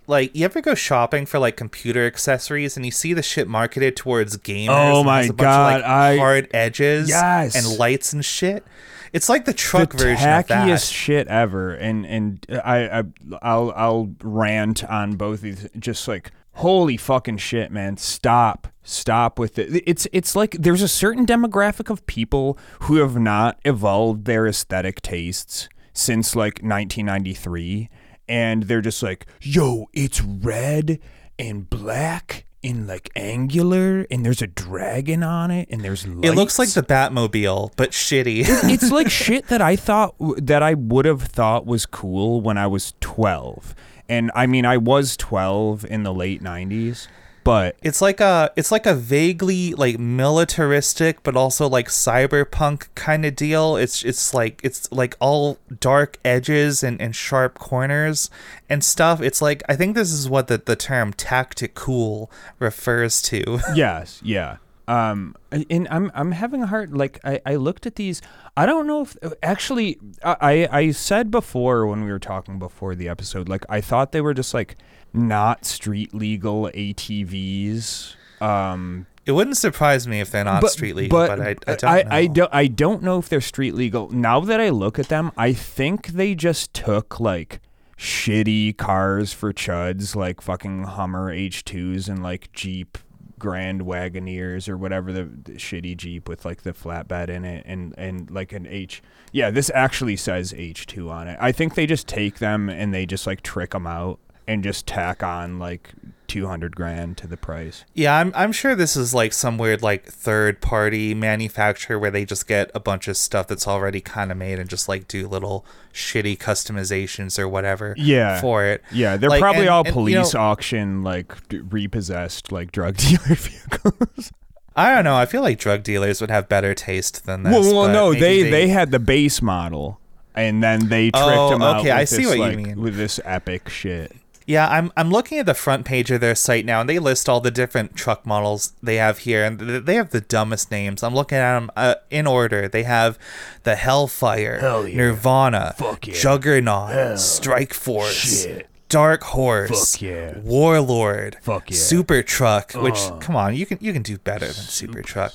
like 0.07 0.35
you 0.37 0.45
ever 0.45 0.61
go 0.61 0.75
shopping 0.75 1.27
for 1.27 1.39
like 1.39 1.57
computer 1.57 2.07
accessories 2.07 2.77
and 2.77 2.85
you 2.85 2.93
see 2.93 3.13
the 3.13 3.23
shit 3.23 3.49
marketed 3.49 3.97
towards 3.97 4.37
gamers 4.39 4.69
Oh 4.71 5.03
my 5.05 5.19
has 5.23 5.31
a 5.31 5.33
bunch 5.33 5.45
God, 5.47 5.75
of, 5.77 5.81
like, 5.83 5.91
I- 5.91 6.17
hard 6.17 6.51
edges 6.55 7.09
Yes. 7.09 7.55
and 7.57 7.79
lights 7.79 8.13
and 8.13 8.25
shit 8.25 8.65
it's 9.13 9.29
like 9.29 9.45
the 9.45 9.53
truck 9.55 9.93
the 9.93 9.99
version 9.99 10.29
of 10.29 10.47
tackiest 10.47 10.49
that 10.49 10.81
shit 10.93 11.29
ever 11.29 11.73
and 11.75 12.05
and 12.07 12.47
I, 12.65 12.99
I 13.01 13.03
I'll 13.43 13.73
I'll 13.77 14.11
rant 14.23 14.83
on 14.85 15.15
both 15.17 15.41
these 15.43 15.69
just 15.79 16.09
like 16.09 16.33
holy 16.59 16.97
fucking 16.97 17.37
shit, 17.39 17.73
man. 17.73 17.97
Stop. 17.97 18.69
Stop 18.85 19.41
with 19.41 19.59
it. 19.59 19.83
It's 19.87 20.07
it's 20.13 20.37
like 20.37 20.53
there's 20.53 20.83
a 20.83 20.89
certain 20.89 21.27
demographic 21.27 21.91
of 21.91 22.05
people 22.07 22.57
who 22.83 22.97
have 22.99 23.17
not 23.19 23.59
evolved 23.65 24.25
their 24.27 24.47
aesthetic 24.47 25.01
tastes 25.03 25.69
since 25.93 26.37
like 26.37 26.61
1993 26.63 27.89
and 28.29 28.65
they're 28.65 28.81
just 28.81 29.03
like, 29.03 29.27
"Yo, 29.41 29.89
it's 29.93 30.21
red 30.21 31.01
and 31.39 31.69
black 31.69 32.47
and 32.65 32.87
like 32.87 33.11
angular 33.15 34.07
and 34.11 34.25
there's 34.25 34.41
a 34.41 34.47
dragon 34.47 35.23
on 35.23 35.51
it 35.51 35.69
and 35.71 35.83
there's 35.83 36.07
lights. 36.07 36.29
It 36.29 36.35
looks 36.35 36.59
like 36.59 36.71
the 36.71 36.83
Batmobile, 36.83 37.73
but 37.77 37.91
shitty. 37.91 38.45
it's 38.71 38.91
like 38.91 39.11
shit 39.11 39.49
that 39.49 39.61
I 39.61 39.77
thought 39.77 40.15
that 40.39 40.63
I 40.63 40.75
would 40.75 41.05
have 41.05 41.23
thought 41.23 41.67
was 41.67 41.85
cool 41.85 42.41
when 42.41 42.57
I 42.57 42.67
was 42.67 42.95
12. 43.01 43.75
And 44.09 44.31
I 44.35 44.47
mean, 44.47 44.65
I 44.65 44.79
was 44.79 45.17
12 45.17 45.85
in 45.85 46.03
the 46.03 46.13
late 46.13 46.43
90s, 46.43 47.07
but 47.45 47.77
it's 47.83 48.01
like 48.01 48.21
a 48.21 48.51
it's 48.57 48.73
like 48.73 48.87
a 48.87 48.95
vaguely 48.95 49.75
like 49.75 49.99
militaristic 49.99 51.23
but 51.23 51.37
also 51.37 51.69
like 51.69 51.89
cyberpunk 51.89 52.89
kind 52.95 53.25
of 53.27 53.37
deal. 53.37 53.77
It's 53.77 54.03
it's 54.03 54.33
like 54.33 54.61
it's 54.65 54.91
like 54.91 55.15
all 55.21 55.59
dark 55.81 56.19
edges 56.25 56.83
and, 56.83 57.01
and 57.01 57.15
sharp 57.15 57.59
corners 57.59 58.31
and 58.69 58.83
stuff. 58.83 59.21
It's 59.21 59.43
like 59.43 59.63
I 59.69 59.77
think 59.77 59.95
this 59.95 60.11
is 60.11 60.29
what 60.29 60.49
the, 60.49 60.59
the 60.59 60.77
term 60.77 61.13
tactical 61.13 62.31
refers 62.59 63.21
to. 63.23 63.61
yes, 63.75 64.21
yeah. 64.25 64.57
Um, 64.87 65.35
and 65.51 65.89
I'm 65.91 66.11
I'm 66.15 66.33
having 66.33 66.63
a 66.63 66.67
hard 66.67 66.95
like 66.95 67.19
I, 67.25 67.41
I 67.47 67.55
looked 67.57 67.87
at 67.87 67.97
these. 67.97 68.21
I 68.57 68.67
don't 68.67 68.87
know 68.87 69.03
if 69.03 69.17
actually 69.43 69.99
I 70.23 70.69
I 70.71 70.91
said 70.91 71.31
before 71.31 71.87
when 71.87 72.05
we 72.05 72.11
were 72.11 72.19
talking 72.19 72.59
before 72.59 72.95
the 72.95 73.09
episode 73.09 73.49
like 73.49 73.65
I 73.71 73.81
thought 73.81 74.13
they 74.13 74.21
were 74.21 74.35
just 74.35 74.53
like 74.53 74.77
not 75.15 75.65
street 75.65 76.13
legal 76.13 76.71
ATVs. 76.75 78.15
Um, 78.43 79.07
it 79.25 79.33
wouldn't 79.33 79.57
surprise 79.57 80.07
me 80.07 80.21
if 80.21 80.31
they're 80.31 80.45
not 80.45 80.61
but, 80.61 80.71
street 80.71 80.97
legal, 80.97 81.19
but, 81.19 81.39
but 81.39 81.41
I, 81.41 81.51
I, 81.51 81.77
don't 81.77 81.85
I, 81.85 82.03
know. 82.03 82.09
I, 82.11 82.27
don't, 82.27 82.55
I 82.55 82.67
don't 82.67 83.03
know 83.03 83.19
if 83.19 83.29
they're 83.29 83.41
street 83.41 83.75
legal. 83.75 84.11
Now 84.11 84.41
that 84.41 84.61
I 84.61 84.69
look 84.69 84.99
at 84.99 85.09
them, 85.09 85.33
I 85.37 85.55
think 85.55 86.09
they 86.09 86.35
just 86.35 86.75
took 86.75 87.19
like 87.21 87.61
shitty 87.97 88.77
cars 88.77 89.33
for 89.33 89.53
chuds, 89.53 90.15
like 90.15 90.43
fucking 90.43 90.85
Hummer 90.85 91.35
H2s 91.35 92.09
and 92.09 92.23
like 92.23 92.53
Jeep 92.53 92.99
Grand 93.45 93.83
Wagoneers 93.83 94.71
or 94.71 94.79
whatever 94.79 95.13
the, 95.13 95.25
the, 95.25 95.53
shitty 95.53 95.95
Jeep 95.99 96.31
with 96.31 96.47
like 96.47 96.63
the 96.63 96.73
flatbed 96.73 97.29
in 97.29 97.45
it 97.45 97.63
and 97.67 97.95
and 97.99 98.31
like 98.31 98.55
an 98.55 98.67
H. 98.67 99.03
Yeah, 99.33 99.51
this 99.51 99.71
actually 99.75 100.17
says 100.17 100.55
H2 100.55 101.11
on 101.11 101.29
it. 101.29 101.37
I 101.39 101.53
think 101.53 101.75
they 101.75 101.85
just 101.85 102.09
take 102.09 102.39
them 102.39 102.71
and 102.71 102.95
they 102.95 103.05
just 103.05 103.27
like 103.27 103.43
trick 103.43 103.73
them 103.73 103.87
out 103.87 104.19
and 104.47 104.63
just 104.63 104.87
tack 104.87 105.23
on 105.23 105.59
like 105.59 105.91
200 106.27 106.75
grand 106.75 107.17
to 107.19 107.27
the 107.27 107.37
price. 107.37 107.85
Yeah, 107.95 108.17
I'm 108.19 108.33
I'm 108.35 108.51
sure 108.53 108.75
this 108.75 108.97
is 108.97 109.15
like 109.15 109.33
some 109.33 109.59
weird 109.59 109.83
like 109.83 110.05
third 110.07 110.61
party 110.61 111.15
manufacturer 111.15 111.99
where 111.99 112.11
they 112.11 112.25
just 112.25 112.47
get 112.49 112.71
a 112.75 112.81
bunch 112.81 113.09
of 113.09 113.17
stuff 113.17 113.47
that's 113.47 113.69
already 113.69 114.01
kind 114.01 114.33
of 114.33 114.39
made 114.39 114.59
and 114.59 114.69
just 114.69 114.89
like 114.89 115.07
do 115.07 115.29
little 115.29 115.65
shitty 115.93 116.37
customizations 116.39 117.39
or 117.39 117.49
whatever 117.49 117.95
yeah. 117.99 118.41
for 118.41 118.65
it. 118.65 118.83
Yeah, 118.91 119.17
they're 119.17 119.31
Like, 119.31 119.41
probably 119.41 119.63
and- 119.63 119.71
all 119.71 119.81
and, 119.81 119.89
you 119.89 119.93
police 119.93 120.35
know- 120.35 120.41
auction 120.41 121.03
like 121.05 121.49
d- 121.49 121.59
repossessed 121.59 122.51
like 122.51 122.73
drug 122.73 122.97
dealer 122.99 123.35
vehicles. 123.37 124.33
I 124.77 124.93
don't 124.95 125.05
know. 125.05 125.15
I 125.15 125.27
feel 125.27 125.43
like 125.43 125.59
drug 125.61 125.85
dealers 125.85 126.21
would 126.21 126.31
have 126.31 126.49
better 126.49 126.75
taste 126.75 127.27
than 127.27 127.45
this. 127.45 127.53
well, 127.53 127.75
well 127.85 127.93
no, 127.93 128.11
maybe 128.11 128.43
they, 128.45 128.51
they 128.51 128.69
had 128.69 128.91
the 128.91 128.99
base 128.99 129.41
model 129.41 130.01
and 130.35 130.65
then 130.65 130.89
they 130.89 131.11
tricked 131.13 131.17
Oh, 131.29 131.51
them 131.51 131.63
out 131.63 131.77
okay, 131.81 131.91
with 131.91 131.97
I 131.99 132.05
see 132.07 132.25
this, 132.25 132.37
what 132.39 132.51
you 132.51 132.57
mean. 132.57 132.81
with 132.81 132.97
this 132.97 133.21
epic 133.25 133.69
shit. 133.69 134.11
Yeah, 134.47 134.69
I'm 134.69 134.93
I'm 134.97 135.11
looking 135.11 135.39
at 135.39 135.47
the 135.47 135.55
front 135.55 135.87
page 135.87 136.11
of 136.11 136.21
their 136.21 136.35
site 136.35 136.67
now, 136.67 136.81
and 136.81 136.89
they 136.89 136.99
list 136.99 137.29
all 137.31 137.41
the 137.41 137.51
different 137.51 137.97
truck 137.97 138.27
models 138.27 138.73
they 138.83 138.97
have 138.97 139.19
here, 139.21 139.43
and 139.43 139.59
th- 139.59 139.85
they 139.85 139.95
have 139.95 140.11
the 140.11 140.21
dumbest 140.21 140.71
names. 140.71 141.03
I'm 141.03 141.15
looking 141.15 141.39
at 141.39 141.55
them 141.59 141.71
uh, 141.77 141.95
in 142.11 142.27
order. 142.27 142.69
They 142.69 142.83
have 142.83 143.19
the 143.63 143.75
Hellfire, 143.75 144.59
Hell 144.59 144.87
yeah. 144.87 144.97
Nirvana, 144.99 145.75
yeah. 145.81 145.95
Juggernaut, 146.15 147.19
Strike 147.19 147.73
Force, 147.73 148.43
Shit. 148.43 148.69
Dark 148.91 149.23
Horse, 149.23 150.03
yeah. 150.03 150.39
Warlord, 150.41 151.39
Fuck 151.41 151.71
yeah. 151.71 151.77
Super 151.79 152.23
Truck. 152.23 152.73
Which 152.73 152.99
Uh. 152.99 153.17
come 153.21 153.37
on, 153.37 153.55
you 153.57 153.65
can 153.65 153.79
you 153.81 153.95
can 153.95 154.03
do 154.03 154.19
better 154.19 154.45
than 154.47 154.55
Super 154.55 155.01
Truck. 155.01 155.33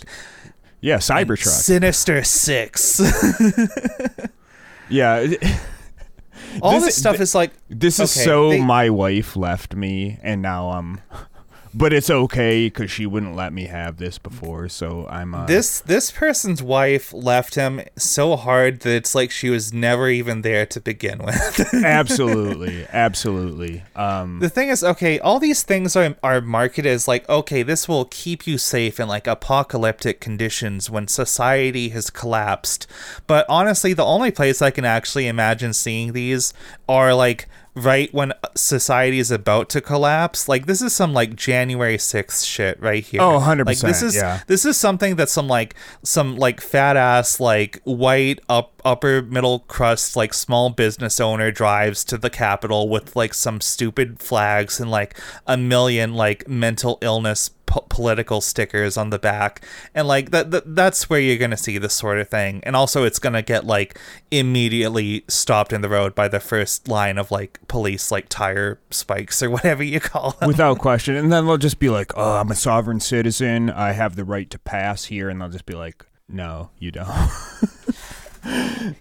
Yeah, 0.82 0.98
Cybertruck. 0.98 1.48
Sinister 1.48 2.24
Six. 2.24 3.02
yeah, 4.90 5.26
all 6.62 6.72
This- 6.74 6.86
this, 6.86 6.98
stuff 6.98 7.20
is 7.20 7.36
like 7.36 7.52
this 7.70 8.00
is 8.00 8.12
so 8.12 8.50
they- 8.50 8.62
my 8.62 8.90
wife 8.90 9.36
left 9.36 9.76
me 9.76 10.18
and 10.24 10.42
now 10.42 10.70
I'm 10.72 11.02
but 11.80 11.94
it's 11.94 12.10
okay 12.10 12.70
cuz 12.70 12.92
she 12.92 13.06
wouldn't 13.06 13.36
let 13.36 13.52
me 13.54 13.66
have 13.66 13.98
this 13.98 14.18
before, 14.18 14.68
so 14.70 15.08
I'm 15.10 15.34
uh, 15.34 15.46
This 15.46 15.80
this 15.80 16.12
person's 16.12 16.62
wife 16.62 17.14
left 17.14 17.56
him 17.56 17.82
so 17.98 18.36
hard 18.36 18.82
that 18.82 18.94
it's 18.96 19.16
like 19.16 19.32
she 19.32 19.50
was 19.50 19.72
never 19.74 20.10
even 20.10 20.42
there 20.42 20.66
to 20.68 20.80
begin 20.82 21.20
with. 21.28 21.74
absolutely, 21.84 22.86
absolutely. 22.92 23.84
Um 23.96 24.40
the 24.40 24.50
thing 24.50 24.70
is, 24.70 24.84
okay, 24.84 25.20
all 25.20 25.40
these 25.40 25.64
things 25.64 25.96
are 25.96 26.16
are 26.24 26.42
marketed 26.42 26.92
as 26.92 27.08
like, 27.08 27.28
okay, 27.30 27.64
this 27.64 27.88
will 27.88 28.06
keep 28.06 28.46
you 28.46 28.58
safe 28.58 29.00
in 29.00 29.08
like 29.08 29.28
apocalyptic 29.28 30.20
conditions 30.20 30.90
when 30.90 31.08
society 31.08 31.90
has 31.90 32.10
collapsed. 32.10 32.88
But 33.28 33.46
honestly, 33.50 33.94
the 33.94 34.06
only 34.06 34.32
place 34.32 34.62
I 34.62 34.72
can 34.72 34.86
actually 34.86 35.28
imagine 35.28 35.74
seeing 35.74 36.14
these 36.14 36.54
are 36.88 37.14
like 37.14 37.48
right 37.76 38.14
when 38.14 38.34
society 38.56 39.20
is 39.20 39.32
about 39.32 39.70
to 39.70 39.82
collapse. 39.82 40.48
Like 40.48 40.66
this 40.66 40.82
is 40.82 40.94
some 40.96 41.14
like 41.14 41.36
January 41.36 41.98
6th 41.98 42.46
shit 42.46 42.80
right 42.82 43.04
here. 43.04 43.22
Oh, 43.22 43.40
100%, 43.40 43.66
Like 43.66 43.80
this 43.80 44.02
is 44.02 44.16
yeah. 44.16 44.42
this 44.48 44.66
is 44.66 44.78
something 44.78 45.16
that 45.18 45.30
some 45.30 45.48
like 45.48 45.76
some 46.04 46.36
like 46.36 46.62
fat 46.62 46.98
ass 46.98 47.40
like 47.40 47.82
white 47.84 48.40
up 48.50 48.79
upper 48.86 49.22
middle 49.22 49.60
crust 49.60 50.16
like 50.16 50.34
small 50.34 50.70
business 50.70 51.20
owner 51.20 51.52
drives 51.52 52.04
to 52.06 52.18
the 52.18 52.30
capitol 52.30 52.90
with 52.90 53.16
like 53.16 53.34
some 53.34 53.62
stupid 53.62 54.20
flags 54.22 54.80
and 54.80 54.90
like 54.90 55.18
a 55.48 55.58
million 55.58 56.14
like 56.14 56.48
mental 56.48 56.98
illness 57.02 57.50
po- 57.66 57.86
political 57.90 58.42
stickers 58.42 58.98
on 58.98 59.10
the 59.10 59.20
back 59.20 59.64
and 59.94 60.08
like 60.08 60.32
that, 60.32 60.52
that 60.52 60.76
that's 60.76 61.10
where 61.10 61.20
you're 61.20 61.38
going 61.38 61.52
to 61.52 61.58
see 61.58 61.78
this 61.78 61.94
sort 61.94 62.20
of 62.20 62.28
thing 62.30 62.62
and 62.64 62.76
also 62.76 63.04
it's 63.04 63.20
going 63.20 63.34
to 63.34 63.42
get 63.42 63.66
like 63.66 64.00
immediately 64.32 65.24
stopped 65.28 65.72
in 65.74 65.82
the 65.82 65.90
road 65.90 66.16
by 66.16 66.28
the 66.28 66.40
first 66.40 66.88
line 66.88 67.18
of 67.18 67.32
like 67.32 67.60
police 67.68 68.12
like 68.12 68.28
tire 68.30 68.80
spikes 68.90 69.42
or 69.42 69.50
whatever 69.60 69.84
you 69.84 70.00
call 70.00 70.32
them 70.32 70.48
without 70.48 70.80
question. 70.80 71.16
And 71.16 71.32
then 71.32 71.46
they'll 71.46 71.58
just 71.58 71.80
be 71.80 71.90
like, 71.90 72.12
"Oh, 72.16 72.38
I'm 72.38 72.52
a 72.52 72.56
sovereign 72.56 73.00
citizen. 73.00 73.70
I 73.70 73.92
have 73.94 74.16
the 74.16 74.24
right 74.26 74.50
to 74.50 74.60
pass 74.60 75.06
here." 75.06 75.30
And 75.30 75.40
they'll 75.40 75.50
just 75.50 75.66
be 75.66 75.76
like, 75.76 76.06
"No, 76.28 76.72
you 76.80 76.92
don't." 76.92 77.08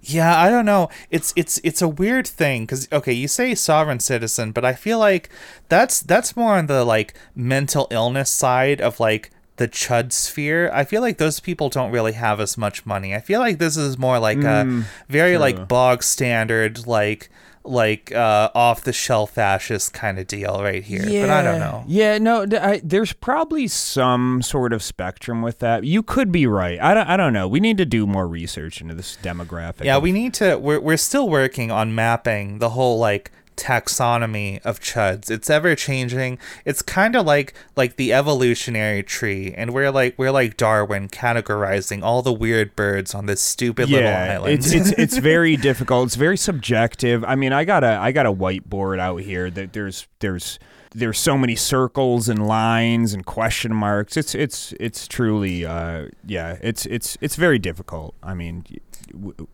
Yeah, 0.03 0.38
I 0.38 0.51
don't 0.51 0.66
know. 0.66 0.88
It's 1.11 1.33
it's 1.37 1.61
it's 1.62 1.83
a 1.83 1.88
weird 1.88 2.27
thing 2.27 2.64
because 2.64 2.88
okay, 2.92 3.12
you 3.12 3.29
say 3.29 3.55
sovereign 3.55 4.01
citizen, 4.01 4.53
but 4.53 4.64
I 4.64 4.72
feel 4.72 4.98
like 4.98 5.31
that's 5.68 6.01
that's 6.01 6.37
more 6.37 6.57
on 6.57 6.66
the 6.66 6.85
like 6.85 7.14
mental 7.35 7.87
illness 7.90 8.31
side 8.31 8.81
of 8.81 9.01
like 9.01 9.31
the 9.57 9.68
chud 9.68 10.12
sphere. 10.12 10.70
I 10.72 10.85
feel 10.85 11.03
like 11.03 11.18
those 11.18 11.40
people 11.40 11.68
don't 11.68 11.92
really 11.92 12.12
have 12.12 12.40
as 12.40 12.57
much 12.57 12.87
money. 12.87 13.14
I 13.14 13.20
feel 13.20 13.40
like 13.40 13.59
this 13.59 13.77
is 13.77 13.98
more 13.98 14.18
like 14.18 14.38
a 14.38 14.64
mm, 14.64 14.85
very 15.09 15.37
like 15.37 15.68
bog 15.68 16.03
standard 16.03 16.87
like 16.87 17.29
like 17.64 18.12
uh 18.12 18.51
off 18.55 18.83
the 18.83 18.92
shelf 18.92 19.33
fascist 19.33 19.92
kind 19.92 20.18
of 20.18 20.27
deal 20.27 20.62
right 20.62 20.83
here. 20.83 21.03
But 21.05 21.31
I 21.31 21.42
don't 21.42 21.59
know. 21.61 21.85
Yeah, 21.87 22.18
no, 22.18 22.47
I 22.61 22.81
there's 22.83 23.12
probably 23.12 23.68
some 23.68 24.42
sort 24.42 24.73
of 24.73 24.83
spectrum 24.83 25.42
with 25.42 25.59
that. 25.59 25.85
You 25.85 26.03
could 26.03 26.33
be 26.33 26.47
right. 26.47 26.81
I 26.81 26.94
don't, 26.94 27.07
I 27.09 27.16
don't 27.16 27.33
know. 27.33 27.47
We 27.49 27.61
need 27.61 27.79
to 27.79 27.85
do 27.85 28.07
more 28.07 28.27
research 28.27 28.81
into 28.81 28.94
this 28.94 29.18
demographic. 29.23 29.85
Yeah, 29.85 29.97
of- 29.97 30.03
we 30.03 30.12
need 30.12 30.35
to. 30.35 30.57
We're 30.57 30.81
we're 30.81 30.97
still 30.97 31.29
working 31.29 31.71
on 31.71 31.94
mapping 31.94 32.59
the 32.59 32.71
whole 32.71 32.99
like 32.99 33.31
taxonomy 33.59 34.64
of 34.64 34.81
chuds. 34.81 35.31
It's 35.31 35.51
ever 35.51 35.75
changing. 35.75 36.38
It's 36.64 36.81
kind 36.81 37.16
of 37.16 37.27
like 37.27 37.53
like 37.77 37.97
the 37.97 38.12
evolutionary 38.12 39.03
tree, 39.03 39.53
and 39.57 39.75
we're 39.75 39.90
like 39.90 40.14
we're 40.16 40.31
like 40.31 40.57
Darwin 40.57 41.09
categorizing 41.09 42.03
all 42.03 42.23
the 42.23 42.33
weird 42.33 42.75
birds 42.77 43.14
on 43.14 43.27
this 43.27 43.40
stupid 43.40 43.90
little 43.90 44.09
island. 44.09 44.55
it's 44.55 44.73
it's 44.73 44.90
it's 44.99 45.18
very 45.18 45.57
difficult. 45.57 46.07
It's 46.07 46.16
very 46.16 46.37
subjective. 46.37 47.25
I 47.25 47.35
mean, 47.35 47.53
I 47.53 47.64
got 47.64 47.85
a 47.85 47.99
I 47.99 48.12
got 48.12 48.27
a 48.27 48.33
whiteboard 48.33 49.01
out 49.01 49.21
here 49.23 49.51
that 49.51 49.73
there's 49.73 50.07
there's 50.21 50.59
there's 50.94 51.18
so 51.18 51.37
many 51.37 51.55
circles 51.55 52.29
and 52.29 52.47
lines 52.47 53.12
and 53.12 53.27
question 53.27 53.75
marks. 53.75 54.16
It's 54.16 54.35
it's 54.35 54.73
it's 54.81 55.07
truly 55.07 55.66
uh 55.66 56.09
yeah, 56.27 56.59
it's 56.62 56.87
it's 56.87 57.18
it's 57.21 57.37
very 57.37 57.59
difficult. 57.59 58.14
I 58.23 58.35
mean, 58.35 58.64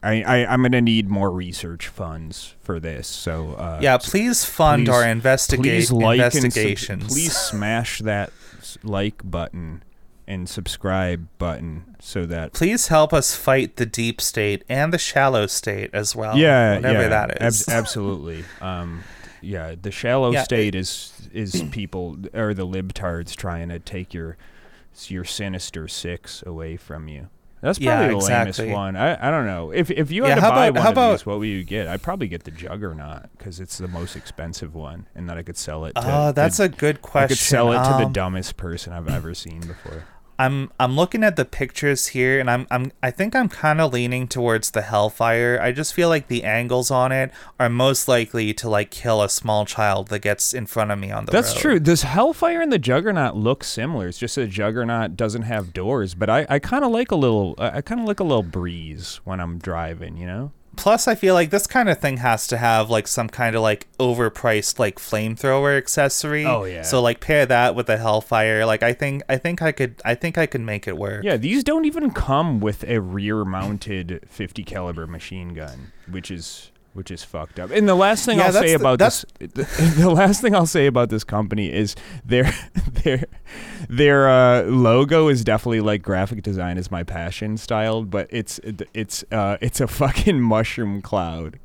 I, 0.02 0.22
I 0.22 0.46
I'm 0.46 0.62
gonna 0.62 0.80
need 0.80 1.08
more 1.08 1.30
research 1.30 1.88
funds 1.88 2.54
for 2.62 2.78
this. 2.80 3.06
So 3.08 3.52
uh, 3.54 3.78
yeah, 3.82 3.98
please 3.98 4.44
fund 4.44 4.86
please- 4.86 4.92
our 4.94 5.06
investigate 5.06 5.64
please 5.64 5.92
like 5.92 6.20
and 6.20 6.32
sub- 6.32 6.44
investigations. 6.44 7.06
please 7.06 7.36
smash 7.36 8.00
that 8.00 8.32
like 8.82 9.28
button 9.28 9.82
and 10.26 10.48
subscribe 10.48 11.28
button 11.38 11.96
so 12.00 12.24
that 12.24 12.54
Please 12.54 12.88
help 12.88 13.12
us 13.12 13.36
fight 13.36 13.76
the 13.76 13.84
deep 13.84 14.22
state 14.22 14.64
and 14.70 14.90
the 14.90 14.96
shallow 14.98 15.46
state 15.46 15.90
as 15.92 16.16
well. 16.16 16.38
yeah 16.38 16.76
whatever 16.76 17.02
yeah, 17.02 17.08
that 17.08 17.42
ab- 17.42 17.52
absolutely. 17.68 18.42
Um, 18.62 19.04
yeah, 19.42 19.74
the 19.80 19.90
shallow 19.90 20.32
Yeah, 20.32 20.42
state 20.44 20.74
is 20.74 21.12
is 21.34 21.62
people 21.70 22.16
or 22.32 22.54
the 22.54 22.66
libtards 22.66 23.36
trying 23.36 23.68
to 23.68 23.78
take 23.78 24.14
your 24.14 24.38
your 25.08 25.24
sinister 25.24 25.86
six 25.88 26.42
away 26.46 26.76
from 26.78 27.08
you. 27.08 27.28
That's 27.64 27.78
Yeah, 27.80 27.96
probably 27.96 28.08
the 28.10 28.16
exactly. 28.18 28.64
lamest 28.66 28.76
one. 28.76 28.96
I, 28.96 29.28
I 29.28 29.30
don't 29.30 29.46
know. 29.46 29.70
If 29.70 29.90
if 29.90 30.10
you 30.10 30.22
Yeah, 30.24 30.28
had 30.28 30.34
to 30.34 30.40
how 30.42 30.50
buy 30.50 30.66
about- 30.66 30.94
one 30.96 31.04
of 31.08 31.12
these, 31.18 31.24
what 31.24 31.38
would 31.38 31.48
you 31.48 31.64
get? 31.64 31.88
I'd 31.88 32.02
probably 32.02 32.28
get 32.28 32.44
the 32.44 32.50
Juggernaut 32.50 33.30
because 33.38 33.58
it's 33.58 33.78
the 33.78 33.88
most 33.88 34.16
expensive 34.16 34.74
one, 34.74 35.06
and 35.14 35.30
that 35.30 35.38
I 35.38 35.42
could 35.42 35.56
sell 35.56 35.86
it. 35.86 35.94
to 35.94 36.02
Oh, 36.04 36.32
that's 36.32 36.60
a 36.60 36.68
good 36.68 37.00
question. 37.00 37.24
I 37.24 37.28
could 37.28 37.38
sell 37.38 37.72
it 37.72 37.76
to 37.78 37.96
the 37.98 38.04
Um, 38.06 38.12
dumbest 38.12 38.58
person 38.58 38.92
I've 38.92 39.08
ever 39.08 39.32
seen 39.32 39.60
before. 39.60 40.04
I'm 40.38 40.72
I'm 40.80 40.96
looking 40.96 41.22
at 41.22 41.36
the 41.36 41.44
pictures 41.44 42.08
here, 42.08 42.40
and 42.40 42.50
I'm 42.50 42.66
I'm 42.70 42.92
I 43.02 43.10
think 43.10 43.36
I'm 43.36 43.48
kind 43.48 43.80
of 43.80 43.92
leaning 43.92 44.26
towards 44.26 44.72
the 44.72 44.82
Hellfire. 44.82 45.58
I 45.60 45.72
just 45.72 45.94
feel 45.94 46.08
like 46.08 46.28
the 46.28 46.44
angles 46.44 46.90
on 46.90 47.12
it 47.12 47.30
are 47.60 47.68
most 47.68 48.08
likely 48.08 48.52
to 48.54 48.68
like 48.68 48.90
kill 48.90 49.22
a 49.22 49.28
small 49.28 49.64
child 49.64 50.08
that 50.08 50.20
gets 50.20 50.52
in 50.52 50.66
front 50.66 50.90
of 50.90 50.98
me 50.98 51.10
on 51.10 51.24
the 51.24 51.32
That's 51.32 51.54
road. 51.54 51.60
true. 51.60 51.80
Does 51.80 52.02
Hellfire 52.02 52.60
and 52.60 52.72
the 52.72 52.78
Juggernaut 52.78 53.36
look 53.36 53.62
similar? 53.64 54.08
It's 54.08 54.18
just 54.18 54.34
that 54.34 54.48
Juggernaut 54.48 55.16
doesn't 55.16 55.42
have 55.42 55.72
doors, 55.72 56.14
but 56.14 56.28
I, 56.28 56.46
I 56.48 56.58
kind 56.58 56.84
of 56.84 56.90
like 56.90 57.10
a 57.10 57.16
little 57.16 57.54
I 57.58 57.80
kind 57.80 58.00
of 58.00 58.06
like 58.06 58.20
a 58.20 58.24
little 58.24 58.42
breeze 58.42 59.20
when 59.24 59.40
I'm 59.40 59.58
driving, 59.58 60.16
you 60.16 60.26
know? 60.26 60.52
Plus, 60.76 61.08
I 61.08 61.14
feel 61.14 61.34
like 61.34 61.50
this 61.50 61.66
kind 61.66 61.88
of 61.88 61.98
thing 61.98 62.18
has 62.18 62.46
to 62.48 62.56
have 62.56 62.90
like 62.90 63.06
some 63.06 63.28
kind 63.28 63.54
of 63.56 63.62
like 63.62 63.86
overpriced 63.98 64.78
like 64.78 64.98
flamethrower 64.98 65.76
accessory. 65.76 66.44
Oh, 66.44 66.64
yeah. 66.64 66.82
So 66.82 67.00
like 67.00 67.20
pair 67.20 67.46
that 67.46 67.74
with 67.74 67.88
a 67.88 67.96
Hellfire. 67.96 68.66
Like 68.66 68.82
I 68.82 68.92
think 68.92 69.22
I 69.28 69.36
think 69.36 69.62
I 69.62 69.72
could 69.72 70.00
I 70.04 70.14
think 70.14 70.38
I 70.38 70.46
could 70.46 70.60
make 70.60 70.86
it 70.86 70.96
work. 70.96 71.24
Yeah, 71.24 71.36
these 71.36 71.64
don't 71.64 71.84
even 71.84 72.10
come 72.10 72.60
with 72.60 72.84
a 72.84 73.00
rear-mounted 73.00 74.26
50 74.28 74.64
caliber 74.64 75.06
machine 75.06 75.54
gun, 75.54 75.92
which 76.10 76.30
is 76.30 76.70
which 76.94 77.10
is 77.10 77.22
fucked 77.22 77.60
up. 77.60 77.70
And 77.70 77.88
the 77.88 77.94
last 77.94 78.24
thing 78.24 78.38
Yeah, 78.38 78.46
I'll 78.46 78.52
say 78.52 78.68
the- 78.68 78.74
about 78.76 78.98
this, 78.98 79.24
the, 79.38 80.10
last 80.10 80.40
thing 80.40 80.54
I'll 80.54 80.64
say 80.66 80.86
about 80.86 81.10
this 81.10 81.24
company 81.24 81.70
is 81.72 81.94
their 82.24 82.50
their 83.04 83.24
their 83.88 84.28
uh, 84.28 84.62
logo 84.62 85.28
is 85.28 85.44
definitely 85.44 85.80
like 85.80 86.02
graphic 86.02 86.42
design 86.42 86.78
is 86.78 86.90
my 86.90 87.02
passion 87.02 87.56
styled, 87.56 88.10
but 88.10 88.28
it's 88.30 88.58
it's 88.94 89.24
uh, 89.30 89.58
it's 89.60 89.80
a 89.80 89.86
fucking 89.86 90.40
mushroom 90.54 91.02
cloud, 91.02 91.58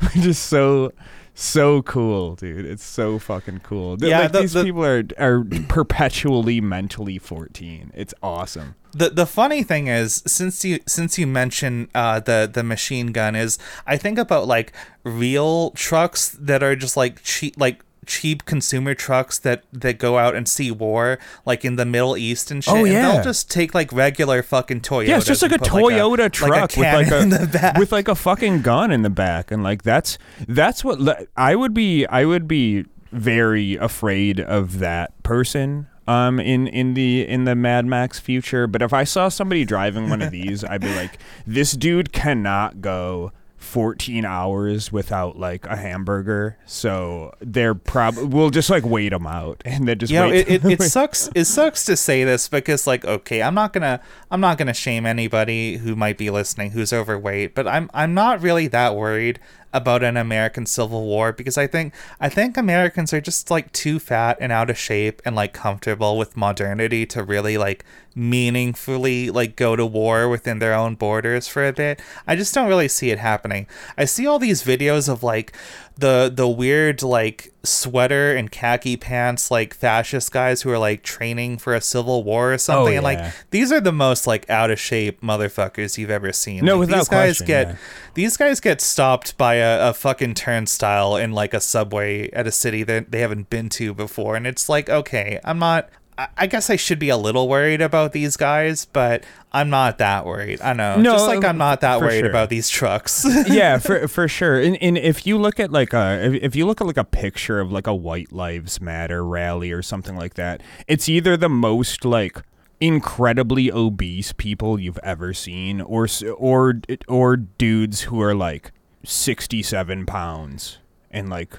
which 0.00 0.24
is 0.24 0.38
so 0.38 0.92
so 1.38 1.82
cool, 1.82 2.34
dude. 2.34 2.64
It's 2.66 2.84
so 2.84 3.18
fucking 3.18 3.60
cool. 3.62 3.96
Yeah, 4.00 4.20
like 4.22 4.32
the- 4.32 4.40
these 4.40 4.52
the- 4.54 4.64
people 4.64 4.84
are 4.84 5.04
are 5.18 5.44
perpetually 5.68 6.60
mentally 6.60 7.18
14. 7.18 7.92
It's 7.94 8.14
awesome. 8.22 8.74
The 8.92 9.10
the 9.10 9.26
funny 9.26 9.62
thing 9.62 9.88
is, 9.88 10.22
since 10.26 10.64
you 10.64 10.80
since 10.86 11.18
you 11.18 11.26
mentioned 11.26 11.88
uh, 11.94 12.20
the 12.20 12.50
the 12.50 12.62
machine 12.62 13.12
gun, 13.12 13.36
is 13.36 13.58
I 13.86 13.98
think 13.98 14.18
about 14.18 14.46
like 14.46 14.72
real 15.04 15.70
trucks 15.72 16.30
that 16.40 16.62
are 16.62 16.74
just 16.74 16.96
like 16.96 17.22
cheap 17.22 17.54
like 17.58 17.84
cheap 18.06 18.44
consumer 18.44 18.94
trucks 18.94 19.38
that 19.40 19.64
that 19.72 19.98
go 19.98 20.18
out 20.18 20.34
and 20.34 20.48
see 20.48 20.70
war 20.70 21.18
like 21.44 21.64
in 21.64 21.76
the 21.76 21.84
Middle 21.84 22.16
East 22.16 22.50
and 22.50 22.62
shit. 22.62 22.72
Oh, 22.72 22.84
and 22.84 22.92
yeah. 22.92 23.12
they'll 23.12 23.24
just 23.24 23.50
take 23.50 23.74
like 23.74 23.92
regular 23.92 24.42
fucking 24.42 24.80
Toyotas. 24.80 25.08
Yeah, 25.08 25.16
it's 25.18 25.26
just 25.26 25.42
like 25.42 25.50
a 25.50 25.54
and 25.54 25.62
put, 25.62 25.82
Toyota 25.84 26.30
truck 26.30 26.76
like 26.76 26.76
a 26.76 26.80
with 26.80 26.94
like 26.94 27.10
a 27.10 27.18
in 27.18 27.28
the 27.30 27.46
back. 27.46 27.76
with 27.78 27.92
like 27.92 28.08
a 28.08 28.14
fucking 28.14 28.62
gun 28.62 28.90
in 28.90 29.02
the 29.02 29.10
back, 29.10 29.50
and 29.50 29.62
like 29.62 29.82
that's 29.82 30.18
that's 30.48 30.84
what 30.84 31.00
le- 31.00 31.26
I 31.36 31.54
would 31.56 31.74
be. 31.74 32.06
I 32.06 32.24
would 32.24 32.48
be 32.48 32.84
very 33.12 33.76
afraid 33.76 34.40
of 34.40 34.78
that 34.78 35.22
person. 35.22 35.88
Um, 36.08 36.38
in 36.38 36.68
in 36.68 36.94
the 36.94 37.26
in 37.26 37.46
the 37.46 37.56
Mad 37.56 37.84
Max 37.84 38.20
future, 38.20 38.68
but 38.68 38.80
if 38.80 38.92
I 38.92 39.02
saw 39.02 39.28
somebody 39.28 39.64
driving 39.64 40.08
one 40.08 40.22
of 40.22 40.30
these, 40.38 40.62
I'd 40.62 40.80
be 40.80 40.94
like, 40.94 41.18
this 41.44 41.72
dude 41.72 42.12
cannot 42.12 42.80
go 42.80 43.32
14 43.66 44.24
hours 44.24 44.92
without 44.92 45.38
like 45.38 45.66
a 45.66 45.76
hamburger. 45.76 46.56
So 46.64 47.34
they're 47.40 47.74
probably 47.74 48.24
we'll 48.24 48.50
just 48.50 48.70
like 48.70 48.84
wait 48.84 49.10
them 49.10 49.26
out 49.26 49.62
and 49.64 49.86
then 49.86 49.98
just 49.98 50.12
you 50.12 50.18
know, 50.18 50.28
wait. 50.28 50.48
it, 50.48 50.64
it, 50.64 50.80
it 50.80 50.82
sucks. 50.90 51.28
It 51.34 51.44
sucks 51.46 51.84
to 51.86 51.96
say 51.96 52.24
this 52.24 52.48
because, 52.48 52.86
like, 52.86 53.04
okay, 53.04 53.42
I'm 53.42 53.54
not 53.54 53.72
gonna, 53.72 54.00
I'm 54.30 54.40
not 54.40 54.58
gonna 54.58 54.74
shame 54.74 55.04
anybody 55.04 55.76
who 55.76 55.96
might 55.96 56.16
be 56.16 56.30
listening 56.30 56.70
who's 56.70 56.92
overweight, 56.92 57.54
but 57.54 57.66
I'm, 57.66 57.90
I'm 57.92 58.14
not 58.14 58.40
really 58.40 58.68
that 58.68 58.96
worried 58.96 59.40
about 59.72 60.02
an 60.02 60.16
American 60.16 60.66
Civil 60.66 61.04
War 61.04 61.32
because 61.32 61.58
I 61.58 61.66
think, 61.66 61.92
I 62.20 62.28
think 62.28 62.56
Americans 62.56 63.12
are 63.12 63.20
just 63.20 63.50
like 63.50 63.72
too 63.72 63.98
fat 63.98 64.38
and 64.40 64.52
out 64.52 64.70
of 64.70 64.78
shape 64.78 65.20
and 65.24 65.36
like 65.36 65.52
comfortable 65.52 66.16
with 66.16 66.36
modernity 66.36 67.06
to 67.06 67.22
really 67.22 67.58
like 67.58 67.84
meaningfully 68.14 69.30
like 69.30 69.56
go 69.56 69.76
to 69.76 69.84
war 69.84 70.28
within 70.28 70.58
their 70.58 70.72
own 70.72 70.94
borders 70.94 71.46
for 71.46 71.66
a 71.66 71.72
bit. 71.72 72.00
I 72.26 72.34
just 72.34 72.54
don't 72.54 72.68
really 72.68 72.88
see 72.88 73.10
it 73.10 73.18
happening. 73.18 73.66
I 73.98 74.06
see 74.06 74.26
all 74.26 74.38
these 74.38 74.62
videos 74.62 75.08
of 75.08 75.22
like 75.22 75.54
the 75.98 76.30
the 76.32 76.46
weird 76.46 77.02
like 77.02 77.52
sweater 77.62 78.36
and 78.36 78.52
khaki 78.52 78.96
pants 78.96 79.50
like 79.50 79.72
fascist 79.72 80.30
guys 80.30 80.62
who 80.62 80.70
are 80.70 80.78
like 80.78 81.02
training 81.02 81.56
for 81.56 81.74
a 81.74 81.80
civil 81.80 82.22
war 82.22 82.52
or 82.52 82.58
something 82.58 82.96
and 82.96 83.02
yeah. 83.02 83.24
like 83.24 83.34
these 83.50 83.72
are 83.72 83.80
the 83.80 83.92
most 83.92 84.26
like 84.26 84.48
out 84.50 84.70
of 84.70 84.78
shape 84.78 85.22
motherfuckers 85.22 85.96
you've 85.96 86.10
ever 86.10 86.32
seen 86.32 86.64
No, 86.64 86.74
Like, 86.74 86.80
without 86.80 86.98
these 86.98 87.08
guys 87.08 87.38
question, 87.38 87.46
get 87.46 87.68
yeah. 87.68 87.76
these 88.14 88.36
guys 88.36 88.60
get 88.60 88.80
stopped 88.80 89.38
by 89.38 89.54
a, 89.54 89.88
a 89.88 89.94
fucking 89.94 90.34
turnstile 90.34 91.16
in 91.16 91.32
like 91.32 91.54
a 91.54 91.60
subway 91.60 92.30
at 92.32 92.46
a 92.46 92.52
city 92.52 92.82
that 92.82 93.10
they 93.10 93.20
haven't 93.20 93.48
been 93.48 93.70
to 93.70 93.94
before 93.94 94.36
and 94.36 94.46
it's 94.46 94.68
like 94.68 94.90
okay 94.90 95.40
i'm 95.44 95.58
not 95.58 95.88
I- 96.18 96.46
guess 96.46 96.70
I 96.70 96.76
should 96.76 96.98
be 96.98 97.08
a 97.08 97.16
little 97.16 97.48
worried 97.48 97.80
about 97.82 98.12
these 98.12 98.36
guys, 98.36 98.86
but 98.86 99.24
I'm 99.52 99.68
not 99.70 99.98
that 99.98 100.24
worried. 100.24 100.60
I 100.60 100.72
know. 100.72 100.96
No, 100.96 101.12
Just 101.12 101.26
like 101.26 101.44
I'm 101.44 101.58
not 101.58 101.80
that 101.82 102.00
worried 102.00 102.20
sure. 102.20 102.30
about 102.30 102.48
these 102.48 102.68
trucks. 102.68 103.26
yeah, 103.48 103.78
for 103.86 104.08
for 104.08 104.28
sure. 104.28 104.60
And, 104.60 104.80
and 104.82 104.96
if 104.96 105.26
you 105.26 105.38
look 105.38 105.60
at 105.60 105.70
like 105.70 105.92
a 105.92 106.24
if, 106.24 106.42
if 106.42 106.56
you 106.56 106.66
look 106.66 106.80
at 106.80 106.86
like 106.86 106.96
a 106.96 107.04
picture 107.04 107.60
of 107.60 107.70
like 107.72 107.86
a 107.86 107.94
White 107.94 108.32
Lives 108.32 108.80
Matter 108.80 109.24
rally 109.24 109.72
or 109.72 109.82
something 109.82 110.16
like 110.16 110.34
that, 110.34 110.62
it's 110.86 111.08
either 111.08 111.36
the 111.36 111.48
most 111.48 112.04
like 112.04 112.42
incredibly 112.80 113.72
obese 113.72 114.32
people 114.32 114.78
you've 114.78 114.98
ever 115.02 115.32
seen, 115.34 115.80
or 115.80 116.06
or 116.36 116.74
or 117.08 117.36
dudes 117.36 118.02
who 118.02 118.20
are 118.22 118.34
like 118.34 118.72
sixty 119.04 119.62
seven 119.62 120.06
pounds 120.06 120.78
and 121.10 121.28
like 121.30 121.58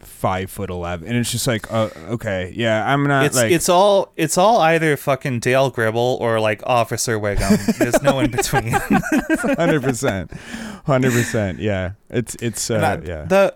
five 0.00 0.50
foot 0.50 0.70
eleven, 0.70 1.06
and 1.08 1.16
it's 1.16 1.30
just 1.30 1.46
like, 1.46 1.70
uh, 1.72 1.90
okay, 2.08 2.52
yeah, 2.56 2.90
I'm 2.92 3.04
not 3.04 3.26
it's 3.26 3.36
like 3.36 3.52
it's 3.52 3.68
all 3.68 4.12
it's 4.16 4.36
all 4.38 4.60
either 4.60 4.96
fucking 4.96 5.40
Dale 5.40 5.70
Gribble 5.70 6.18
or 6.20 6.40
like 6.40 6.62
Officer 6.66 7.18
Wiggum. 7.18 7.78
There's 7.78 8.02
no 8.02 8.20
in 8.20 8.30
between. 8.30 8.72
hundred 9.56 9.82
percent, 9.82 10.30
hundred 10.86 11.12
percent, 11.12 11.58
yeah. 11.58 11.92
It's 12.10 12.34
it's 12.36 12.70
uh, 12.70 12.76
I- 13.02 13.06
yeah. 13.06 13.24
The 13.24 13.54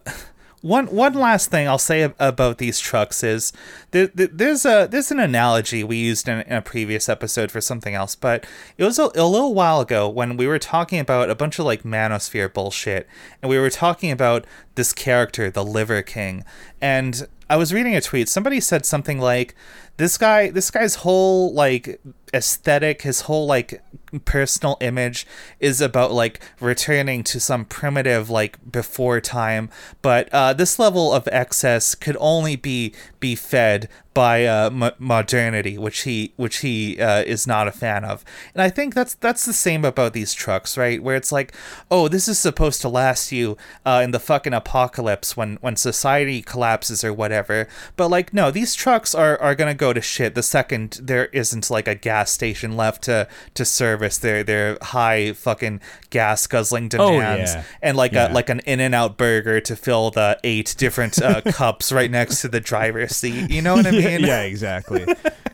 one 0.67 0.87
one 0.87 1.14
last 1.14 1.51
thing 1.51 1.69
I'll 1.69 1.79
say 1.79 2.12
about 2.19 2.59
these 2.59 2.81
trucks 2.81 3.23
is 3.23 3.53
there, 3.93 4.09
there- 4.09 4.27
there's 4.33 4.64
a 4.64 4.89
there's 4.91 5.11
an 5.11 5.21
analogy 5.21 5.85
we 5.85 5.97
used 5.97 6.29
in, 6.29 6.41
in 6.41 6.53
a 6.53 6.62
previous 6.62 7.09
episode 7.09 7.51
for 7.51 7.61
something 7.61 7.95
else, 7.95 8.14
but 8.17 8.47
it 8.79 8.85
was 8.85 8.99
a, 8.99 9.05
a 9.14 9.27
little 9.27 9.55
while 9.55 9.81
ago 9.81 10.09
when 10.09 10.37
we 10.37 10.47
were 10.47 10.59
talking 10.59 10.99
about 10.99 11.31
a 11.31 11.35
bunch 11.35 11.59
of 11.59 11.64
like 11.64 11.83
manosphere 11.85 12.53
bullshit, 12.53 13.07
and 13.41 13.49
we 13.51 13.59
were 13.59 13.71
talking 13.71 14.11
about 14.11 14.47
this 14.75 14.93
character, 14.93 15.51
the 15.51 15.64
Liver 15.64 16.03
King, 16.03 16.45
and 16.81 17.27
I 17.49 17.57
was 17.57 17.73
reading 17.73 17.95
a 17.95 18.01
tweet. 18.01 18.29
Somebody 18.29 18.61
said 18.61 18.85
something 18.85 19.21
like, 19.21 19.55
"This 19.99 20.19
guy, 20.19 20.51
this 20.51 20.71
guy's 20.71 20.97
whole 20.97 21.55
like 21.55 22.01
aesthetic, 22.35 23.03
his 23.03 23.23
whole 23.23 23.47
like 23.47 23.81
personal 24.25 24.77
image 24.81 25.27
is 25.61 25.81
about 25.81 26.13
like 26.13 26.41
returning 26.61 27.23
to 27.25 27.41
some 27.41 27.65
primitive 27.65 28.31
like 28.31 28.59
before 28.71 29.21
time, 29.21 29.71
but 30.03 30.29
uh, 30.33 30.53
this 30.53 30.79
level 30.79 31.13
of 31.13 31.29
excess 31.33 31.95
could 31.95 32.17
only 32.21 32.57
be 32.57 32.95
be 33.21 33.35
fed 33.35 33.89
by 34.17 34.47
uh, 34.47 34.71
mo- 34.71 34.93
modernity, 34.99 35.77
which 35.77 36.01
he 36.05 36.33
which 36.37 36.59
he 36.61 36.99
uh, 36.99 37.23
is 37.25 37.47
not 37.47 37.69
a 37.69 37.71
fan 37.71 38.03
of. 38.03 38.25
And 38.55 38.63
I 38.63 38.71
think 38.71 38.95
that's 38.95 39.13
that's 39.13 39.45
the 39.45 39.53
same 39.53 39.85
about 39.85 40.15
these 40.15 40.33
trucks, 40.33 40.79
right? 40.79 41.03
Where 41.03 41.17
it's 41.17 41.33
like, 41.33 41.55
oh, 41.91 42.09
this 42.09 42.27
is 42.27 42.39
supposed 42.39 42.81
to 42.81 42.89
last 42.89 43.31
you 43.31 43.59
uh, 43.85 44.01
in 44.03 44.13
the 44.13 44.19
fucking 44.19 44.55
apocalypse 44.55 45.37
when 45.37 45.57
when 45.61 45.77
society 45.77 46.41
collapses 46.41 47.05
or 47.05 47.13
whatever. 47.13 47.69
But 47.97 48.09
like, 48.09 48.33
no, 48.33 48.51
these 48.51 48.75
trucks 48.75 49.15
are 49.15 49.39
are 49.39 49.55
gonna 49.55 49.75
go 49.75 49.93
to 49.93 50.01
shit 50.01 50.35
the 50.35 50.43
second 50.43 50.99
there 51.03 51.27
isn't 51.27 51.71
like 51.71 51.87
a 51.87 51.95
gas 51.95 52.31
station 52.33 52.75
left 52.75 53.03
to 53.03 53.29
to 53.53 53.67
service 53.97 54.18
their 54.18 54.44
their 54.44 54.76
high 54.82 55.32
fucking 55.32 55.80
gas 56.11 56.47
guzzling 56.47 56.90
Oh, 56.99 57.12
demands 57.12 57.55
yeah. 57.55 57.62
and 57.82 57.97
like 57.97 58.12
Yeah. 58.12 58.30
a 58.30 58.34
like 58.34 58.51
an 58.51 58.61
in 58.66 58.80
and 58.80 58.94
out 58.94 59.16
burger 59.16 59.61
to 59.61 59.76
fill 59.76 60.11
the 60.11 60.38
eight 60.44 60.74
different 60.78 61.20
uh, 61.22 61.40
cups 61.53 61.92
right 61.92 62.11
next 62.11 62.42
to 62.42 62.49
the 62.49 62.61
driver's 62.61 63.16
seat. 63.16 63.51
You 63.51 63.62
know 63.62 63.74
what 63.76 63.86
I 63.86 63.90
mean? 63.92 64.03
yeah, 64.03 64.18
yeah, 64.18 64.42
exactly. 64.42 65.07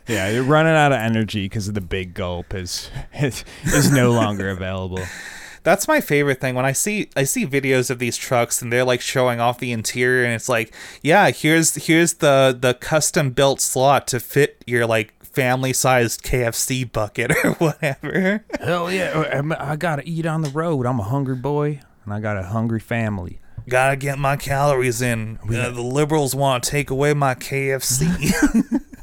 yeah, 0.07 0.29
you're 0.29 0.43
running 0.43 0.73
out 0.73 0.91
of 0.91 0.99
energy 0.99 1.45
because 1.45 1.71
the 1.71 1.81
big 1.81 2.13
gulp 2.13 2.53
is, 2.53 2.89
is 3.13 3.45
is 3.63 3.91
no 3.91 4.11
longer 4.11 4.49
available. 4.49 4.99
That's 5.63 5.87
my 5.87 6.01
favorite 6.01 6.41
thing 6.41 6.55
when 6.55 6.65
I 6.65 6.73
see 6.73 7.09
I 7.15 7.23
see 7.23 7.45
videos 7.47 7.89
of 7.89 7.97
these 7.97 8.17
trucks 8.17 8.61
and 8.61 8.69
they're 8.69 8.83
like 8.83 8.99
showing 8.99 9.39
off 9.39 9.59
the 9.59 9.71
interior 9.71 10.25
and 10.25 10.33
it's 10.33 10.49
like, 10.49 10.75
yeah, 11.01 11.31
here's 11.31 11.75
here's 11.87 12.15
the 12.15 12.57
the 12.59 12.73
custom 12.73 13.31
built 13.31 13.61
slot 13.61 14.05
to 14.07 14.19
fit 14.19 14.61
your 14.67 14.85
like 14.85 15.12
family 15.33 15.73
sized 15.73 16.23
KFC 16.23 16.89
bucket 16.89 17.31
or 17.43 17.51
whatever. 17.57 18.45
Hell 18.59 18.91
yeah, 18.91 19.19
I'm- 19.33 19.77
gotta 19.77 20.03
eat 20.07 20.25
on 20.25 20.41
the 20.41 20.49
road. 20.49 20.85
I'm 20.85 20.99
a 20.99 21.03
hungry 21.03 21.35
boy 21.35 21.81
and 22.05 22.13
I 22.13 22.19
got 22.19 22.37
a 22.37 22.43
hungry 22.43 22.79
family. 22.79 23.39
Gotta 23.67 23.95
get 23.95 24.17
my 24.19 24.35
calories 24.35 25.01
in. 25.01 25.39
Uh, 25.43 25.69
the 25.69 25.81
liberals 25.81 26.35
want 26.35 26.63
to 26.63 26.69
take 26.69 26.89
away 26.89 27.13
my 27.13 27.33
KFC. 27.35 28.81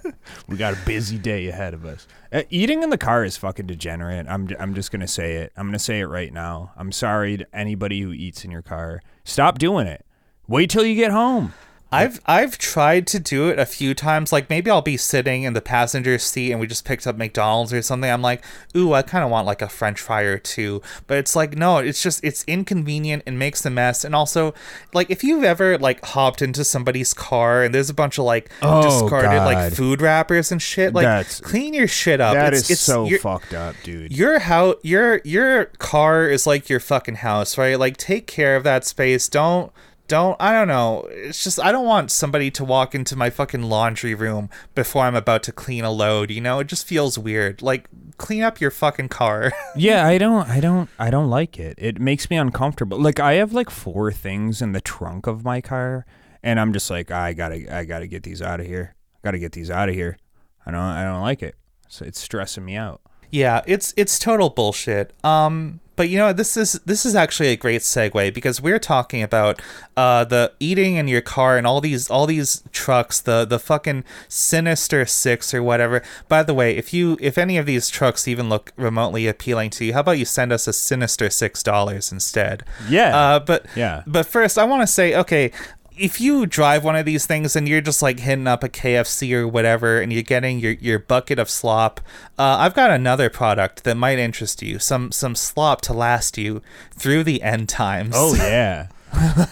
We 0.47 0.57
got 0.57 0.74
a 0.74 0.78
busy 0.85 1.18
day 1.18 1.49
ahead 1.49 1.74
of 1.74 1.85
us. 1.85 2.07
Uh, 2.33 2.43
eating 2.51 2.83
in 2.83 2.91
the 2.91 2.99
car 2.99 3.24
is 3.24 3.37
fucking 3.37 3.66
degenerate. 3.66 4.26
I'm 4.28 4.49
I'm 4.59 4.74
just 4.74 4.91
gonna 4.93 5.09
say 5.09 5.37
it. 5.37 5.53
I'm 5.57 5.66
gonna 5.68 5.78
say 5.78 6.01
it 6.01 6.07
right 6.07 6.33
now. 6.33 6.72
I'm 6.76 6.93
sorry 6.93 7.37
to 7.39 7.47
anybody 7.57 8.01
who 8.01 8.12
eats 8.12 8.45
in 8.45 8.51
your 8.51 8.62
car. 8.62 9.01
Stop 9.24 9.59
doing 9.59 9.87
it. 9.87 10.05
Wait 10.49 10.70
till 10.70 10.85
you 10.85 10.95
get 10.95 11.11
home. 11.11 11.53
I've 11.93 12.20
I've 12.24 12.57
tried 12.57 13.07
to 13.09 13.18
do 13.18 13.49
it 13.49 13.59
a 13.59 13.66
few 13.66 13.95
times. 13.95 14.32
Like 14.32 14.49
maybe 14.49 14.70
I'll 14.70 14.82
be 14.82 14.97
sitting 14.97 15.43
in 15.43 15.55
the 15.55 15.61
passenger 15.61 16.18
seat 16.18 16.53
and 16.53 16.61
we 16.61 16.66
just 16.66 16.84
picked 16.84 17.07
up 17.07 17.16
McDonald's 17.16 17.72
or 17.72 17.82
something. 17.82 18.11
I'm 18.11 18.22
like, 18.22 18.45
ooh, 18.76 18.93
I 18.93 19.03
kind 19.03 19.24
of 19.24 19.30
want 19.30 19.47
like 19.47 19.61
a 19.61 19.68
French 19.68 20.01
fry 20.01 20.22
or 20.22 20.38
two. 20.38 20.82
But 21.07 21.18
it's 21.18 21.34
like, 21.34 21.57
no, 21.57 21.78
it's 21.78 22.03
just 22.03 22.22
it's 22.22 22.45
inconvenient 22.45 23.24
and 23.26 23.38
makes 23.38 23.66
a 23.66 23.70
mess. 23.70 24.05
And 24.05 24.14
also, 24.14 24.55
like 24.95 25.11
if 25.11 25.24
you've 25.24 25.45
ever 25.45 25.78
like 25.78 26.05
hopped 26.05 26.43
into 26.43 26.64
somebody's 26.64 27.12
car 27.12 27.64
and 27.64 27.74
there's 27.74 27.91
a 27.91 27.95
bunch 27.95 28.18
of 28.18 28.24
like 28.24 28.51
Oh, 28.62 28.82
discarded 28.82 29.30
like 29.43 29.72
food 29.72 30.01
wrappers 30.01 30.53
and 30.53 30.62
shit, 30.62 30.95
like 30.95 31.05
That's- 31.05 31.41
clean 31.41 31.74
your 31.74 31.88
shit 31.88 32.20
up. 32.20 32.34
That 32.34 32.53
it's, 32.55 32.64
is 32.64 32.70
it's, 32.70 32.80
so 32.80 33.09
fucked 33.18 33.53
up, 33.55 33.74
dude. 33.82 34.16
your 34.16 34.38
house 34.38 34.76
your 34.82 35.20
your 35.24 35.66
car 35.78 36.28
is 36.28 36.47
like 36.47 36.68
your 36.68 36.80
fucking 36.80 37.16
house 37.16 37.59
right 37.59 37.78
like 37.78 37.97
take 37.97 38.26
care 38.26 38.57
of 38.57 38.64
that 38.64 38.84
space 38.84 39.28
don't 39.28 39.72
don't 40.11 40.37
i 40.41 40.53
don't 40.53 40.69
know 40.69 41.07
it's 41.11 41.43
just 41.43 41.61
i 41.61 41.71
don't 41.73 41.87
want 41.87 42.11
somebody 42.11 42.51
to 42.51 42.65
walk 42.65 42.95
into 42.95 43.15
my 43.17 43.31
fucking 43.31 43.63
laundry 43.63 44.15
room 44.15 44.51
before 44.75 45.05
i'm 45.05 45.15
about 45.15 45.43
to 45.43 45.53
clean 45.53 45.85
a 45.85 45.91
load 45.91 46.31
you 46.31 46.41
know 46.41 46.59
it 46.59 46.67
just 46.67 46.87
feels 46.87 47.19
weird 47.19 47.63
like 47.63 47.89
clean 48.21 48.43
up 48.43 48.61
your 48.61 48.71
fucking 48.71 49.09
car 49.09 49.51
yeah, 49.77 50.07
I 50.07 50.19
don't 50.19 50.49
I 50.49 50.61
don't 50.61 50.89
I 50.99 51.11
don't 51.11 51.31
like 51.31 51.59
it. 51.59 51.77
It 51.79 52.01
makes 52.01 52.29
me 52.29 52.37
uncomfortable. 52.37 52.99
Like 52.99 53.19
I 53.19 53.35
have 53.35 53.53
like 53.53 53.71
four 53.71 54.13
things 54.13 54.61
in 54.61 54.73
the 54.73 54.81
trunk 54.81 55.27
of 55.27 55.45
my 55.45 55.61
car 55.61 56.05
and 56.43 56.61
I'm 56.61 56.73
just 56.73 56.91
like 56.91 57.11
I 57.11 57.33
got 57.33 57.49
to 57.49 57.75
I 57.75 57.85
got 57.85 58.01
to 58.01 58.07
get 58.07 58.23
these 58.23 58.43
out 58.43 58.61
of 58.61 58.67
here. 58.67 58.95
Got 59.25 59.33
to 59.33 59.39
get 59.39 59.53
these 59.53 59.71
out 59.71 59.89
of 59.89 59.95
here. 59.95 60.19
I 60.67 60.71
don't 60.71 60.81
I 60.81 61.05
don't 61.05 61.23
like 61.23 61.43
it. 61.43 61.55
So 61.89 62.05
it's 62.05 62.21
stressing 62.21 62.65
me 62.65 62.77
out. 62.77 63.01
Yeah, 63.31 63.63
it's 63.67 63.95
it's 63.97 64.19
total 64.19 64.51
bullshit. 64.51 65.13
Um, 65.25 65.81
but 66.01 66.09
you 66.09 66.17
know 66.17 66.33
this 66.33 66.57
is 66.57 66.81
this 66.87 67.05
is 67.05 67.15
actually 67.15 67.49
a 67.49 67.57
great 67.57 67.83
segue 67.83 68.33
because 68.33 68.59
we're 68.59 68.79
talking 68.79 69.23
about 69.23 69.61
uh 69.99 70.25
the 70.25 70.51
eating 70.59 70.95
in 70.95 71.07
your 71.07 71.21
car 71.21 71.59
and 71.59 71.67
all 71.67 71.79
these 71.79 72.09
all 72.09 72.25
these 72.25 72.63
trucks, 72.73 73.21
the 73.21 73.45
the 73.45 73.59
fucking 73.59 74.03
Sinister 74.27 75.05
Six 75.05 75.53
or 75.53 75.63
whatever. 75.63 76.03
By 76.27 76.43
the 76.43 76.55
way, 76.55 76.75
if 76.75 76.95
you 76.95 77.19
if 77.21 77.37
any 77.37 77.59
of 77.59 77.67
these 77.67 77.91
trucks 77.91 78.27
even 78.27 78.49
look 78.49 78.73
remotely 78.77 79.27
appealing 79.27 79.69
to 79.73 79.85
you, 79.85 79.93
how 79.93 80.01
about 80.01 80.13
you 80.13 80.25
send 80.25 80.55
us 80.55 80.67
a 80.67 80.73
Sinister 80.73 81.29
Six 81.29 81.63
dollars 81.63 82.11
instead? 82.11 82.65
Yeah. 82.89 83.15
Uh, 83.15 83.41
but 83.41 83.67
Yeah. 83.77 84.03
But 84.07 84.25
first, 84.25 84.57
I 84.57 84.65
want 84.65 84.81
to 84.81 84.87
say, 84.87 85.15
okay, 85.15 85.53
if 86.01 86.21
you 86.21 86.47
drive 86.47 86.83
one 86.83 86.97
of 86.97 87.05
these 87.05 87.27
things 87.27 87.55
and 87.55 87.69
you're 87.69 87.83
just 87.83 88.01
like 88.01 88.21
hitting 88.21 88.47
up 88.47 88.65
a 88.65 88.69
KFC 88.69 89.35
or 89.35 89.47
whatever, 89.47 90.01
and 90.01 90.13
you're 90.13 90.23
getting 90.23 90.59
your, 90.59 90.73
your 90.73 90.99
bucket 90.99 91.39
of 91.39 91.51
slop, 91.51 92.01
uh, 92.39 92.57
I've 92.59 92.75
got 92.75 92.91
another 92.91 93.29
product 93.29 93.85
that 93.85 93.97
might 93.97 94.19
interest 94.19 94.63
you. 94.63 94.79
Some 94.79 95.13
some 95.13 95.35
slop 95.35 95.83
to 95.83 95.93
last 95.93 96.39
you 96.39 96.63
through 96.93 97.25
the 97.25 97.43
end 97.43 97.69
times. 97.69 98.15
Oh 98.17 98.35
yeah. 98.39 98.89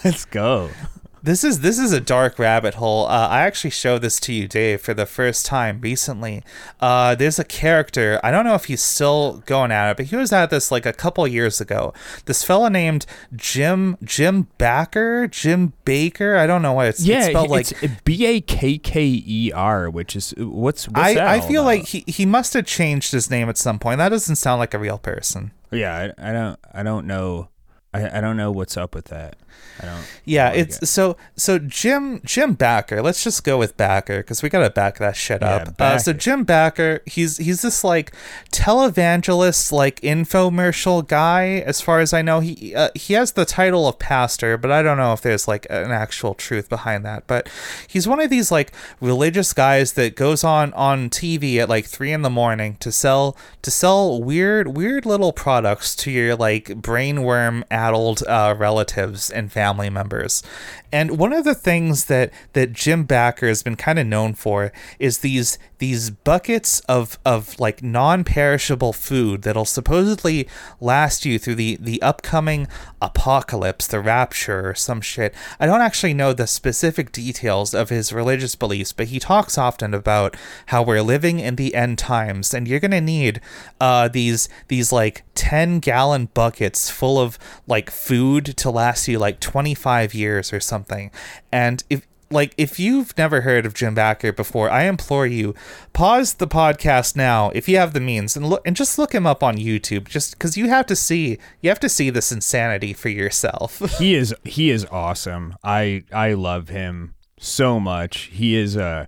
Let's 0.03 0.25
go. 0.25 0.71
This 1.21 1.43
is 1.43 1.59
this 1.61 1.77
is 1.79 1.91
a 1.91 1.99
dark 1.99 2.39
rabbit 2.39 2.75
hole. 2.75 3.05
Uh, 3.07 3.27
I 3.27 3.41
actually 3.41 3.71
showed 3.71 4.01
this 4.01 4.19
to 4.21 4.33
you, 4.33 4.47
Dave, 4.47 4.81
for 4.81 4.93
the 4.93 5.05
first 5.05 5.45
time 5.45 5.81
recently. 5.81 6.43
Uh, 6.79 7.15
there's 7.15 7.39
a 7.39 7.43
character. 7.43 8.19
I 8.23 8.31
don't 8.31 8.45
know 8.45 8.55
if 8.55 8.65
he's 8.65 8.81
still 8.81 9.43
going 9.45 9.71
at 9.71 9.91
it, 9.91 9.97
but 9.97 10.05
he 10.07 10.15
was 10.15 10.31
at 10.31 10.49
this 10.49 10.71
like 10.71 10.85
a 10.85 10.93
couple 10.93 11.27
years 11.27 11.59
ago. 11.59 11.93
This 12.25 12.43
fella 12.43 12.69
named 12.69 13.05
Jim 13.35 13.97
Jim 14.03 14.47
Backer, 14.57 15.27
Jim 15.27 15.73
Baker. 15.85 16.37
I 16.37 16.47
don't 16.47 16.61
know 16.61 16.73
what 16.73 16.87
it's, 16.87 17.03
Yeah, 17.05 17.17
it's 17.19 17.27
spelled 17.27 17.49
like. 17.49 17.67
B 18.05 18.25
A 18.25 18.41
K 18.41 18.77
K 18.77 19.05
E 19.25 19.51
R, 19.53 19.89
which 19.89 20.15
is 20.15 20.33
what's, 20.37 20.87
what's 20.87 20.99
I, 21.17 21.35
I 21.35 21.41
feel 21.41 21.61
about? 21.61 21.65
like 21.65 21.85
he, 21.87 22.03
he 22.07 22.25
must 22.25 22.53
have 22.53 22.65
changed 22.65 23.11
his 23.11 23.29
name 23.29 23.49
at 23.49 23.57
some 23.57 23.79
point. 23.79 23.97
That 23.97 24.09
doesn't 24.09 24.37
sound 24.37 24.59
like 24.59 24.73
a 24.73 24.79
real 24.79 24.97
person. 24.97 25.51
yeah, 25.71 26.11
I, 26.17 26.29
I 26.29 26.33
don't 26.33 26.59
I 26.73 26.83
don't 26.83 27.05
know 27.07 27.49
I, 27.93 28.17
I 28.17 28.21
don't 28.21 28.37
know 28.37 28.51
what's 28.51 28.77
up 28.77 28.93
with 28.93 29.05
that. 29.05 29.35
I 29.81 29.85
don't. 29.85 30.05
Yeah, 30.25 30.49
like 30.49 30.59
it's 30.59 30.81
it. 30.83 30.85
so 30.85 31.17
so 31.35 31.57
Jim 31.57 32.21
Jim 32.23 32.53
Backer. 32.53 33.01
Let's 33.01 33.23
just 33.23 33.43
go 33.43 33.57
with 33.57 33.75
Backer 33.77 34.17
because 34.17 34.43
we 34.43 34.49
gotta 34.49 34.69
back 34.69 34.99
that 34.99 35.15
shit 35.15 35.41
Yeah, 35.41 35.55
up. 35.55 35.81
uh, 35.81 35.97
so. 35.97 36.13
Jim 36.13 36.43
Backer, 36.43 37.01
he's 37.05 37.37
he's 37.37 37.61
this 37.63 37.83
like 37.83 38.13
televangelist, 38.51 39.71
like 39.71 39.99
infomercial 40.01 41.05
guy. 41.07 41.63
As 41.65 41.81
far 41.81 41.99
as 41.99 42.13
I 42.13 42.21
know, 42.21 42.39
he 42.41 42.75
uh, 42.75 42.89
he 42.95 43.13
has 43.13 43.31
the 43.33 43.45
title 43.45 43.87
of 43.87 43.99
pastor, 43.99 44.57
but 44.57 44.71
I 44.71 44.81
don't 44.83 44.97
know 44.97 45.13
if 45.13 45.21
there's 45.21 45.47
like 45.47 45.65
an 45.69 45.91
actual 45.91 46.33
truth 46.33 46.69
behind 46.69 47.05
that. 47.05 47.25
But 47.27 47.49
he's 47.87 48.07
one 48.07 48.19
of 48.19 48.29
these 48.29 48.51
like 48.51 48.71
religious 49.01 49.53
guys 49.53 49.93
that 49.93 50.15
goes 50.15 50.43
on 50.43 50.73
on 50.73 51.09
TV 51.09 51.57
at 51.57 51.69
like 51.69 51.85
three 51.85 52.11
in 52.11 52.21
the 52.21 52.29
morning 52.29 52.77
to 52.81 52.91
sell 52.91 53.35
to 53.61 53.71
sell 53.71 54.21
weird 54.21 54.75
weird 54.75 55.05
little 55.05 55.33
products 55.33 55.95
to 55.97 56.11
your 56.11 56.35
like 56.35 56.65
brainworm 56.65 57.63
addled 57.79 58.21
uh, 58.27 58.53
relatives 58.57 59.29
and 59.29 59.51
family 59.51 59.89
members. 59.89 60.43
And 60.91 61.19
one 61.19 61.33
of 61.33 61.43
the 61.43 61.53
things 61.53 62.05
that 62.05 62.31
that 62.53 62.73
Jim 62.73 63.03
Backer 63.03 63.47
has 63.47 63.61
been 63.61 63.75
kind 63.75 63.99
of 63.99 64.07
known 64.07 64.33
for 64.33 64.71
is 64.97 65.19
these 65.19 65.59
these 65.77 66.09
buckets 66.09 66.79
of 66.81 67.19
of 67.25 67.59
like 67.59 67.83
non-perishable 67.83 68.93
food 68.93 69.43
that'll 69.43 69.65
supposedly 69.65 70.47
last 70.79 71.25
you 71.25 71.37
through 71.37 71.55
the 71.55 71.77
the 71.79 72.01
upcoming 72.01 72.67
apocalypse, 73.01 73.87
the 73.87 73.99
rapture 73.99 74.69
or 74.69 74.75
some 74.75 75.01
shit. 75.01 75.33
I 75.59 75.65
don't 75.65 75.81
actually 75.81 76.13
know 76.13 76.33
the 76.33 76.47
specific 76.47 77.11
details 77.11 77.73
of 77.73 77.89
his 77.89 78.11
religious 78.11 78.55
beliefs, 78.55 78.91
but 78.91 79.07
he 79.07 79.19
talks 79.19 79.57
often 79.57 79.93
about 79.93 80.35
how 80.67 80.81
we're 80.81 81.01
living 81.01 81.39
in 81.39 81.55
the 81.55 81.75
end 81.75 81.97
times 81.99 82.53
and 82.53 82.67
you're 82.67 82.79
going 82.79 82.91
to 82.91 83.01
need 83.01 83.41
uh 83.79 84.07
these 84.07 84.49
these 84.67 84.91
like 84.91 85.23
10 85.35 85.79
gallon 85.79 86.25
buckets 86.33 86.89
full 86.89 87.19
of 87.19 87.37
like 87.67 87.89
food 87.89 88.45
to 88.57 88.69
last 88.69 89.07
you 89.07 89.19
like 89.19 89.39
25 89.39 90.13
years 90.13 90.51
or 90.51 90.59
something. 90.59 90.78
And 91.51 91.83
if 91.89 92.05
like 92.31 92.53
if 92.57 92.79
you've 92.79 93.17
never 93.17 93.41
heard 93.41 93.65
of 93.65 93.73
Jim 93.73 93.95
Backer 93.95 94.31
before, 94.31 94.69
I 94.69 94.83
implore 94.83 95.25
you 95.25 95.55
pause 95.93 96.35
the 96.35 96.47
podcast 96.47 97.15
now 97.15 97.49
if 97.51 97.67
you 97.67 97.77
have 97.77 97.93
the 97.93 97.99
means 97.99 98.35
and 98.35 98.47
look 98.47 98.65
and 98.65 98.75
just 98.75 98.97
look 98.97 99.13
him 99.13 99.25
up 99.25 99.43
on 99.43 99.57
YouTube 99.57 100.07
just 100.07 100.37
cuz 100.39 100.57
you 100.57 100.69
have 100.69 100.85
to 100.87 100.95
see 100.95 101.37
you 101.61 101.69
have 101.69 101.79
to 101.79 101.89
see 101.89 102.09
this 102.09 102.31
insanity 102.31 102.93
for 102.93 103.09
yourself. 103.09 103.79
he 103.97 104.15
is 104.15 104.33
he 104.43 104.69
is 104.69 104.85
awesome. 104.91 105.55
I 105.63 106.03
I 106.13 106.33
love 106.33 106.69
him 106.69 107.15
so 107.39 107.79
much. 107.79 108.29
He 108.31 108.55
is 108.55 108.77
uh 108.77 109.05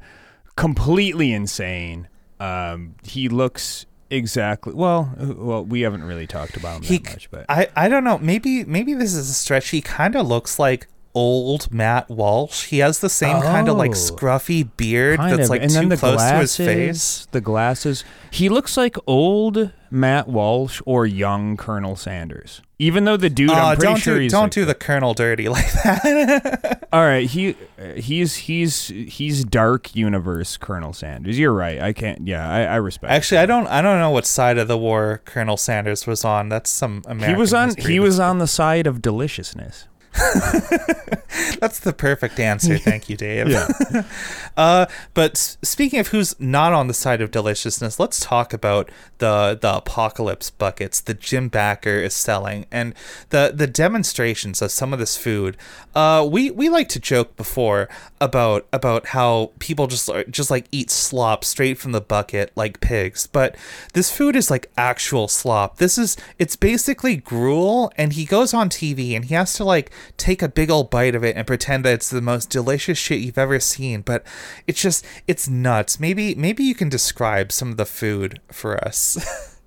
completely 0.55 1.31
insane. 1.31 2.07
Um 2.39 2.95
he 3.03 3.29
looks 3.29 3.85
exactly 4.09 4.73
well 4.73 5.15
well 5.17 5.63
we 5.63 5.81
haven't 5.81 6.03
really 6.03 6.27
talked 6.27 6.57
about 6.57 6.77
him 6.77 6.83
he 6.83 6.97
that 6.97 7.13
much 7.13 7.31
but 7.31 7.45
I 7.47 7.69
I 7.75 7.87
don't 7.87 8.03
know, 8.03 8.17
maybe 8.17 8.65
maybe 8.65 8.93
this 8.93 9.13
is 9.13 9.29
a 9.29 9.33
stretch. 9.33 9.69
He 9.69 9.81
kind 9.81 10.15
of 10.15 10.27
looks 10.27 10.57
like 10.59 10.87
old 11.13 11.73
Matt 11.73 12.09
Walsh. 12.09 12.67
He 12.67 12.79
has 12.79 12.99
the 12.99 13.09
same 13.09 13.41
kind 13.41 13.67
of 13.69 13.77
like 13.77 13.91
Oh. 13.91 13.93
scruffy 13.93 14.67
beard 14.77 15.19
that's 15.19 15.43
of. 15.43 15.49
like 15.49 15.61
and 15.61 15.71
then 15.71 15.83
too 15.83 15.89
the 15.89 15.97
close 15.97 16.15
glasses, 16.15 16.55
to 16.57 16.63
his 16.63 16.75
face. 16.75 17.27
The 17.31 17.41
glasses. 17.41 18.03
He 18.31 18.49
looks 18.49 18.77
like 18.77 18.95
old 19.07 19.71
Matt 19.89 20.27
Walsh 20.27 20.81
or 20.85 21.05
young 21.05 21.57
Colonel 21.57 21.95
Sanders. 21.95 22.61
Even 22.79 23.03
though 23.05 23.17
the 23.17 23.29
dude, 23.29 23.51
Oh, 23.51 23.53
I'm 23.53 23.77
pretty 23.77 23.91
don't 23.93 23.99
sure 24.01 24.15
do 24.15 24.21
he's 24.21 24.31
don't 24.31 24.43
like- 24.43 24.51
do 24.53 24.65
the 24.65 24.73
Colonel 24.73 25.13
dirty 25.13 25.47
like 25.49 25.71
that. 25.83 26.87
All 26.93 27.01
right, 27.03 27.29
he 27.29 27.55
uh, 27.79 27.93
he's 27.95 28.35
he's 28.35 28.87
he's 28.87 29.43
dark 29.45 29.95
universe 29.95 30.57
Colonel 30.57 30.91
Sanders. 30.93 31.37
You're 31.37 31.53
right. 31.53 31.79
I 31.79 31.93
can't. 31.93 32.25
Yeah, 32.27 32.49
I, 32.49 32.63
I 32.63 32.75
respect. 32.77 33.11
Actually, 33.11 33.37
I 33.39 33.45
don't 33.45 33.67
I 33.67 33.81
don't 33.81 33.99
know 33.99 34.09
what 34.09 34.25
side 34.25 34.57
of 34.57 34.67
the 34.67 34.77
war 34.77 35.21
Colonel 35.25 35.57
Sanders 35.57 36.07
was 36.07 36.25
on. 36.25 36.49
That's 36.49 36.69
some 36.69 37.03
American. 37.05 37.35
he 37.35 37.39
was 37.39 37.53
on 37.53 37.75
he 37.77 37.99
was 37.99 38.19
on 38.29 38.39
the 38.39 38.47
side 38.47 38.87
of 38.87 39.01
deliciousness. 39.01 39.87
That's 41.59 41.79
the 41.79 41.93
perfect 41.93 42.39
answer. 42.39 42.77
Thank 42.77 43.09
you, 43.09 43.15
Dave. 43.15 43.47
uh, 44.57 44.85
but 45.13 45.37
speaking 45.37 45.99
of 45.99 46.07
who's 46.09 46.37
not 46.39 46.73
on 46.73 46.87
the 46.87 46.93
side 46.93 47.21
of 47.21 47.31
deliciousness, 47.31 47.99
let's 47.99 48.19
talk 48.19 48.51
about 48.53 48.89
the 49.19 49.57
the 49.59 49.77
apocalypse 49.77 50.49
buckets 50.49 50.99
that 51.01 51.19
Jim 51.21 51.47
Backer 51.47 51.95
is 51.95 52.13
selling 52.13 52.65
and 52.71 52.93
the 53.29 53.53
the 53.55 53.67
demonstrations 53.67 54.61
of 54.61 54.71
some 54.71 54.91
of 54.91 54.99
this 54.99 55.15
food. 55.15 55.55
Uh, 55.95 56.27
we 56.29 56.51
we 56.51 56.67
like 56.67 56.89
to 56.89 56.99
joke 56.99 57.37
before 57.37 57.87
about 58.19 58.67
about 58.73 59.07
how 59.07 59.51
people 59.59 59.87
just 59.87 60.09
just 60.29 60.51
like 60.51 60.65
eat 60.71 60.89
slop 60.89 61.45
straight 61.45 61.77
from 61.77 61.93
the 61.93 62.01
bucket 62.01 62.51
like 62.55 62.81
pigs, 62.81 63.27
but 63.27 63.55
this 63.93 64.11
food 64.11 64.35
is 64.35 64.51
like 64.51 64.69
actual 64.77 65.27
slop. 65.29 65.77
This 65.77 65.97
is 65.97 66.17
it's 66.37 66.57
basically 66.57 67.15
gruel, 67.15 67.93
and 67.95 68.13
he 68.13 68.25
goes 68.25 68.53
on 68.53 68.69
TV 68.69 69.15
and 69.15 69.25
he 69.25 69.35
has 69.35 69.53
to 69.53 69.63
like 69.63 69.91
take 70.17 70.41
a 70.41 70.49
big 70.49 70.69
old 70.69 70.89
bite 70.89 71.15
of 71.15 71.23
it 71.23 71.35
and 71.35 71.45
pretend 71.47 71.85
that 71.85 71.93
it's 71.93 72.09
the 72.09 72.21
most 72.21 72.49
delicious 72.49 72.97
shit 72.97 73.19
you've 73.19 73.37
ever 73.37 73.59
seen. 73.59 74.01
But 74.01 74.25
it's 74.67 74.81
just 74.81 75.05
it's 75.27 75.47
nuts. 75.47 75.99
Maybe 75.99 76.35
maybe 76.35 76.63
you 76.63 76.75
can 76.75 76.89
describe 76.89 77.51
some 77.51 77.71
of 77.71 77.77
the 77.77 77.85
food 77.85 78.39
for 78.51 78.77
us. 78.83 79.47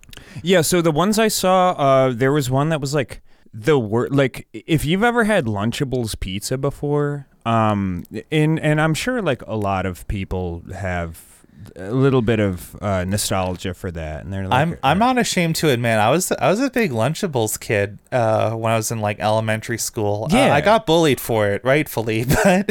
Yeah, 0.42 0.62
so 0.62 0.82
the 0.82 0.90
ones 0.90 1.18
I 1.18 1.28
saw, 1.28 1.70
uh, 1.70 2.12
there 2.12 2.32
was 2.32 2.50
one 2.50 2.68
that 2.70 2.80
was 2.80 2.94
like 2.94 3.22
the 3.52 3.78
word 3.78 4.12
like 4.12 4.48
if 4.52 4.84
you've 4.84 5.04
ever 5.04 5.24
had 5.24 5.46
Lunchables 5.46 6.18
pizza 6.18 6.58
before, 6.58 7.28
um, 7.46 8.04
and 8.30 8.58
and 8.58 8.80
I'm 8.80 8.94
sure 8.94 9.22
like 9.22 9.42
a 9.46 9.56
lot 9.56 9.86
of 9.86 10.06
people 10.08 10.62
have 10.74 11.33
a 11.76 11.92
little 11.92 12.22
bit 12.22 12.40
of 12.40 12.76
uh, 12.82 13.04
nostalgia 13.04 13.74
for 13.74 13.90
that, 13.90 14.24
and 14.24 14.32
they're 14.32 14.46
like, 14.48 14.60
I'm 14.60 14.78
I'm 14.82 14.98
not 14.98 15.18
ashamed 15.18 15.56
to 15.56 15.70
admit 15.70 15.98
I 15.98 16.10
was 16.10 16.30
I 16.32 16.50
was 16.50 16.60
a 16.60 16.70
big 16.70 16.90
Lunchables 16.90 17.58
kid 17.58 17.98
uh, 18.12 18.52
when 18.52 18.72
I 18.72 18.76
was 18.76 18.90
in 18.90 19.00
like 19.00 19.20
elementary 19.20 19.78
school. 19.78 20.28
Uh, 20.30 20.36
Yeah. 20.36 20.54
I 20.54 20.60
got 20.60 20.86
bullied 20.86 21.20
for 21.20 21.48
it, 21.48 21.64
rightfully, 21.64 22.24
but 22.44 22.70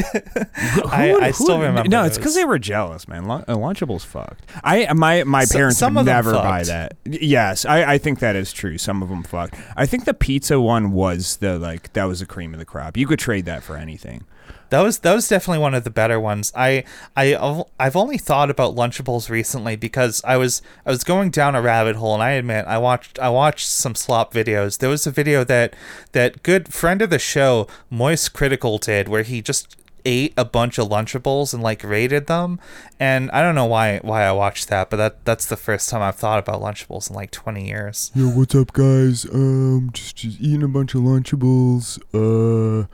I, 0.86 1.10
Who- 1.10 1.20
I 1.20 1.26
who- 1.28 1.32
still 1.44 1.58
remember. 1.60 1.88
No, 1.88 2.04
it's 2.04 2.16
because 2.18 2.34
they 2.34 2.44
were 2.44 2.58
jealous, 2.58 3.08
man. 3.08 3.26
Lun- 3.26 3.44
uh, 3.48 3.54
Lunchables 3.56 4.04
fucked. 4.04 4.44
I 4.62 4.92
my 4.92 5.24
my 5.24 5.44
So- 5.44 5.58
parents 5.58 5.78
some 5.78 5.94
would 5.94 6.06
never 6.06 6.32
buy 6.32 6.62
that. 6.64 6.96
Yes, 7.04 7.64
I, 7.64 7.94
I 7.94 7.98
think 7.98 8.18
that 8.20 8.36
is 8.36 8.52
true. 8.52 8.78
Some 8.78 9.02
of 9.02 9.08
them 9.08 9.22
fucked. 9.22 9.56
I 9.76 9.86
think 9.86 10.04
the 10.04 10.14
pizza 10.14 10.60
one 10.60 10.92
was 10.92 11.36
the 11.38 11.58
like 11.58 11.92
that 11.94 12.04
was 12.04 12.20
the 12.20 12.26
cream 12.26 12.52
of 12.52 12.58
the 12.58 12.64
crop. 12.64 12.96
You 12.96 13.06
could 13.06 13.18
trade 13.18 13.44
that 13.46 13.62
for 13.62 13.76
anything. 13.76 14.24
That 14.70 14.80
was 14.80 14.98
that 15.00 15.14
was 15.14 15.28
definitely 15.28 15.60
one 15.60 15.74
of 15.74 15.84
the 15.84 15.90
better 15.90 16.18
ones. 16.18 16.52
I 16.56 16.84
I 17.16 17.64
I've 17.78 17.96
only 17.96 18.18
thought 18.18 18.50
about 18.50 18.74
Lunchables 18.74 19.30
recently 19.30 19.76
because 19.76 20.20
I 20.24 20.36
was 20.36 20.62
I 20.84 20.90
was 20.90 21.04
going 21.04 21.30
down 21.30 21.54
a 21.54 21.62
rabbit 21.62 21.96
hole, 21.96 22.14
and 22.14 22.22
I 22.22 22.30
admit 22.32 22.64
I 22.66 22.78
watched 22.78 23.18
I 23.18 23.28
watched 23.28 23.68
some 23.68 23.94
slop 23.94 24.34
videos. 24.34 24.78
There 24.78 24.90
was 24.90 25.06
a 25.06 25.10
video 25.10 25.44
that 25.44 25.74
that 26.12 26.42
good 26.42 26.72
friend 26.72 27.02
of 27.02 27.10
the 27.10 27.18
show 27.18 27.68
MoistCr1TiKaL 27.92 28.80
did 28.80 29.08
where 29.08 29.22
he 29.22 29.42
just 29.42 29.76
ate 30.04 30.34
a 30.36 30.44
bunch 30.44 30.78
of 30.78 30.88
Lunchables 30.88 31.54
and 31.54 31.62
like 31.62 31.82
rated 31.82 32.26
them, 32.26 32.60
and 33.00 33.30
I 33.30 33.42
don't 33.42 33.54
know 33.54 33.66
why 33.66 33.98
why 34.02 34.24
I 34.24 34.32
watched 34.32 34.68
that, 34.68 34.90
but 34.90 34.96
that 34.96 35.24
that's 35.24 35.46
the 35.46 35.56
first 35.56 35.88
time 35.88 36.02
I've 36.02 36.16
thought 36.16 36.38
about 36.38 36.60
Lunchables 36.60 37.08
in 37.08 37.16
like 37.16 37.30
twenty 37.30 37.66
years. 37.66 38.10
Yo, 38.14 38.28
what's 38.28 38.54
up, 38.54 38.72
guys? 38.72 39.24
Um, 39.26 39.90
just, 39.92 40.16
just 40.16 40.40
eating 40.40 40.62
a 40.62 40.68
bunch 40.68 40.94
of 40.94 41.02
Lunchables. 41.02 41.98
Uh, 42.12 42.86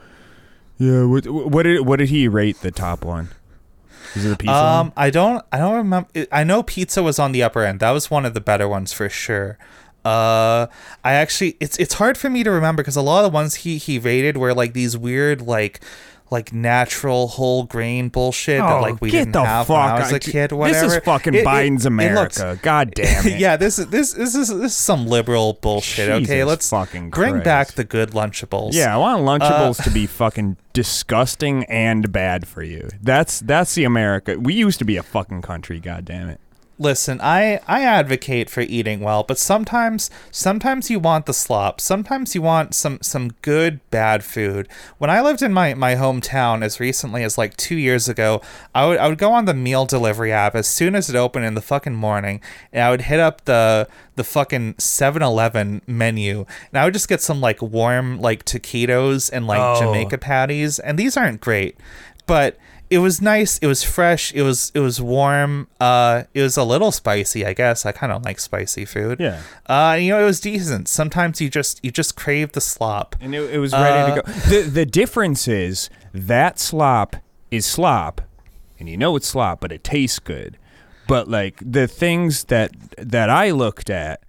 yeah, 0.80 1.04
what? 1.04 1.26
What 1.26 1.64
did 1.64 1.86
what 1.86 1.98
did 1.98 2.08
he 2.08 2.26
rate 2.26 2.60
the 2.62 2.70
top 2.70 3.04
one? 3.04 3.28
Is 4.14 4.24
it 4.24 4.30
the 4.30 4.36
pizza? 4.36 4.54
Um, 4.54 4.86
one? 4.86 4.92
I 4.96 5.10
don't, 5.10 5.44
I 5.52 5.58
don't 5.58 5.76
remember. 5.76 6.08
I 6.32 6.42
know 6.42 6.62
pizza 6.62 7.02
was 7.02 7.18
on 7.18 7.32
the 7.32 7.42
upper 7.42 7.62
end. 7.62 7.80
That 7.80 7.90
was 7.90 8.10
one 8.10 8.24
of 8.24 8.32
the 8.32 8.40
better 8.40 8.66
ones 8.66 8.90
for 8.92 9.10
sure. 9.10 9.58
Uh, 10.06 10.68
I 11.04 11.12
actually, 11.12 11.58
it's 11.60 11.76
it's 11.76 11.94
hard 11.94 12.16
for 12.16 12.30
me 12.30 12.42
to 12.44 12.50
remember 12.50 12.82
because 12.82 12.96
a 12.96 13.02
lot 13.02 13.24
of 13.24 13.30
the 13.30 13.34
ones 13.34 13.56
he 13.56 13.76
he 13.76 13.98
rated 13.98 14.38
were 14.38 14.54
like 14.54 14.72
these 14.72 14.96
weird 14.96 15.42
like 15.42 15.80
like 16.30 16.52
natural 16.52 17.26
whole 17.26 17.64
grain 17.64 18.08
bullshit 18.08 18.60
that 18.60 18.72
Oh, 18.78 18.80
like 18.82 19.00
we 19.00 19.10
get 19.10 19.18
didn't 19.20 19.32
the 19.32 19.44
have 19.44 19.66
fuck 19.66 19.76
when 19.76 19.96
I 19.96 19.98
was 20.00 20.12
a 20.12 20.20
kid. 20.20 20.52
Whatever. 20.52 20.86
This 20.86 20.96
is 20.96 21.02
fucking 21.04 21.34
It- 21.34 21.38
it- 21.38 21.46
Biden's 21.46 21.86
it 21.86 21.90
looks- 21.90 22.38
America. 22.38 22.58
God 22.62 22.92
damn 22.94 23.26
it. 23.26 23.40
yeah, 23.40 23.56
this 23.56 23.78
is 23.78 23.88
this 23.88 24.12
this 24.12 24.34
is 24.34 24.48
this 24.48 24.72
is 24.72 24.76
some 24.76 25.06
liberal 25.06 25.54
bullshit. 25.60 26.08
okay, 26.08 26.44
let's 26.44 26.70
fucking 26.70 27.10
bring 27.10 27.32
Christ. 27.32 27.44
back 27.44 27.68
the 27.72 27.84
good 27.84 28.10
Lunchables. 28.10 28.74
Yeah, 28.74 28.94
I 28.94 28.98
want 28.98 29.22
Lunchables 29.22 29.80
Uh, 29.80 29.84
to 29.84 29.90
be 29.90 30.06
fucking 30.22 30.56
disgusting 30.72 31.64
and 31.64 32.12
bad 32.12 32.46
for 32.46 32.62
you. 32.62 32.88
That's 33.02 33.40
that's 33.40 33.74
the 33.74 33.84
America. 33.84 34.38
We 34.38 34.54
used 34.54 34.78
to 34.78 34.84
be 34.84 34.96
a 34.96 35.02
fucking 35.02 35.42
country. 35.42 35.80
God 35.80 36.04
damn 36.04 36.28
it. 36.28 36.40
Listen, 36.82 37.20
I 37.20 37.60
I 37.68 37.82
advocate 37.82 38.48
for 38.48 38.62
eating 38.62 39.00
well, 39.00 39.22
but 39.22 39.36
sometimes 39.36 40.08
sometimes 40.30 40.88
you 40.88 40.98
want 40.98 41.26
the 41.26 41.34
slop. 41.34 41.78
Sometimes 41.78 42.34
you 42.34 42.40
want 42.40 42.74
some 42.74 42.98
some 43.02 43.34
good 43.42 43.80
bad 43.90 44.24
food. 44.24 44.66
When 44.96 45.10
I 45.10 45.20
lived 45.20 45.42
in 45.42 45.52
my 45.52 45.74
my 45.74 45.94
hometown 45.94 46.62
as 46.64 46.80
recently 46.80 47.22
as 47.22 47.36
like 47.36 47.54
2 47.58 47.74
years 47.76 48.08
ago, 48.08 48.40
I 48.74 48.86
would 48.86 48.96
I 48.96 49.08
would 49.08 49.18
go 49.18 49.30
on 49.30 49.44
the 49.44 49.52
meal 49.52 49.84
delivery 49.84 50.32
app 50.32 50.54
as 50.54 50.66
soon 50.66 50.94
as 50.94 51.10
it 51.10 51.16
opened 51.16 51.44
in 51.44 51.52
the 51.52 51.60
fucking 51.60 51.94
morning, 51.94 52.40
and 52.72 52.82
I 52.82 52.90
would 52.90 53.02
hit 53.02 53.20
up 53.20 53.44
the 53.44 53.86
the 54.16 54.24
fucking 54.24 54.74
7-Eleven 54.74 55.82
menu, 55.86 56.46
and 56.72 56.80
I 56.80 56.84
would 56.84 56.94
just 56.94 57.08
get 57.10 57.20
some 57.20 57.42
like 57.42 57.60
warm 57.60 58.22
like 58.22 58.46
taquitos 58.46 59.28
and 59.30 59.46
like 59.46 59.60
Oh. 59.60 59.80
Jamaica 59.80 60.16
patties, 60.16 60.78
and 60.78 60.98
these 60.98 61.14
aren't 61.14 61.42
great, 61.42 61.76
but 62.26 62.56
it 62.90 62.98
was 62.98 63.20
nice. 63.22 63.58
It 63.58 63.66
was 63.68 63.82
fresh. 63.84 64.32
It 64.34 64.42
was 64.42 64.72
it 64.74 64.80
was 64.80 65.00
warm. 65.00 65.68
Uh, 65.80 66.24
it 66.34 66.42
was 66.42 66.56
a 66.56 66.64
little 66.64 66.90
spicy, 66.92 67.46
I 67.46 67.52
guess. 67.52 67.86
I 67.86 67.92
kind 67.92 68.12
of 68.12 68.24
like 68.24 68.40
spicy 68.40 68.84
food. 68.84 69.20
Yeah. 69.20 69.40
Uh, 69.66 69.96
you 70.00 70.10
know, 70.10 70.20
it 70.20 70.24
was 70.26 70.40
decent. 70.40 70.88
Sometimes 70.88 71.40
you 71.40 71.48
just 71.48 71.82
you 71.84 71.90
just 71.90 72.16
crave 72.16 72.52
the 72.52 72.60
slop. 72.60 73.14
And 73.20 73.34
it, 73.34 73.54
it 73.54 73.58
was 73.58 73.72
ready 73.72 74.12
Uh, 74.12 74.14
to 74.16 74.22
go. 74.22 74.32
The 74.50 74.62
the 74.68 74.86
difference 74.86 75.46
is 75.46 75.88
that 76.12 76.58
slop 76.58 77.16
is 77.50 77.64
slop, 77.64 78.20
and 78.78 78.88
you 78.88 78.96
know 78.96 79.14
it's 79.16 79.28
slop, 79.28 79.60
but 79.60 79.70
it 79.72 79.84
tastes 79.84 80.18
good. 80.18 80.58
But 81.06 81.28
like 81.28 81.62
the 81.64 81.86
things 81.86 82.44
that 82.44 82.72
that 82.98 83.30
I 83.30 83.50
looked 83.52 83.88
at, 83.90 84.22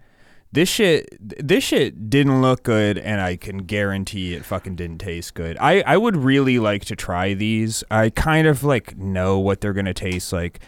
this 0.54 0.68
shit 0.70 1.18
this 1.20 1.64
shit 1.64 2.10
didn't 2.10 2.42
look 2.42 2.64
good, 2.64 2.98
and 2.98 3.22
I 3.22 3.36
can 3.38 3.60
guarantee 3.60 4.34
it 4.34 4.44
fucking 4.46 4.76
didn't 4.76 5.00
taste 5.00 5.34
good. 5.34 5.58
I 5.60 5.82
I 5.82 5.98
would 5.98 6.18
really 6.18 6.60
like 6.60 6.86
to 6.86 6.96
try 6.96 7.34
these. 7.34 7.84
I 7.90 8.10
kind 8.10 8.48
of 8.48 8.64
like 8.64 8.98
know 8.98 9.40
what 9.40 9.62
they're 9.62 9.74
gonna 9.74 9.94
taste 9.94 10.34
like. 10.34 10.60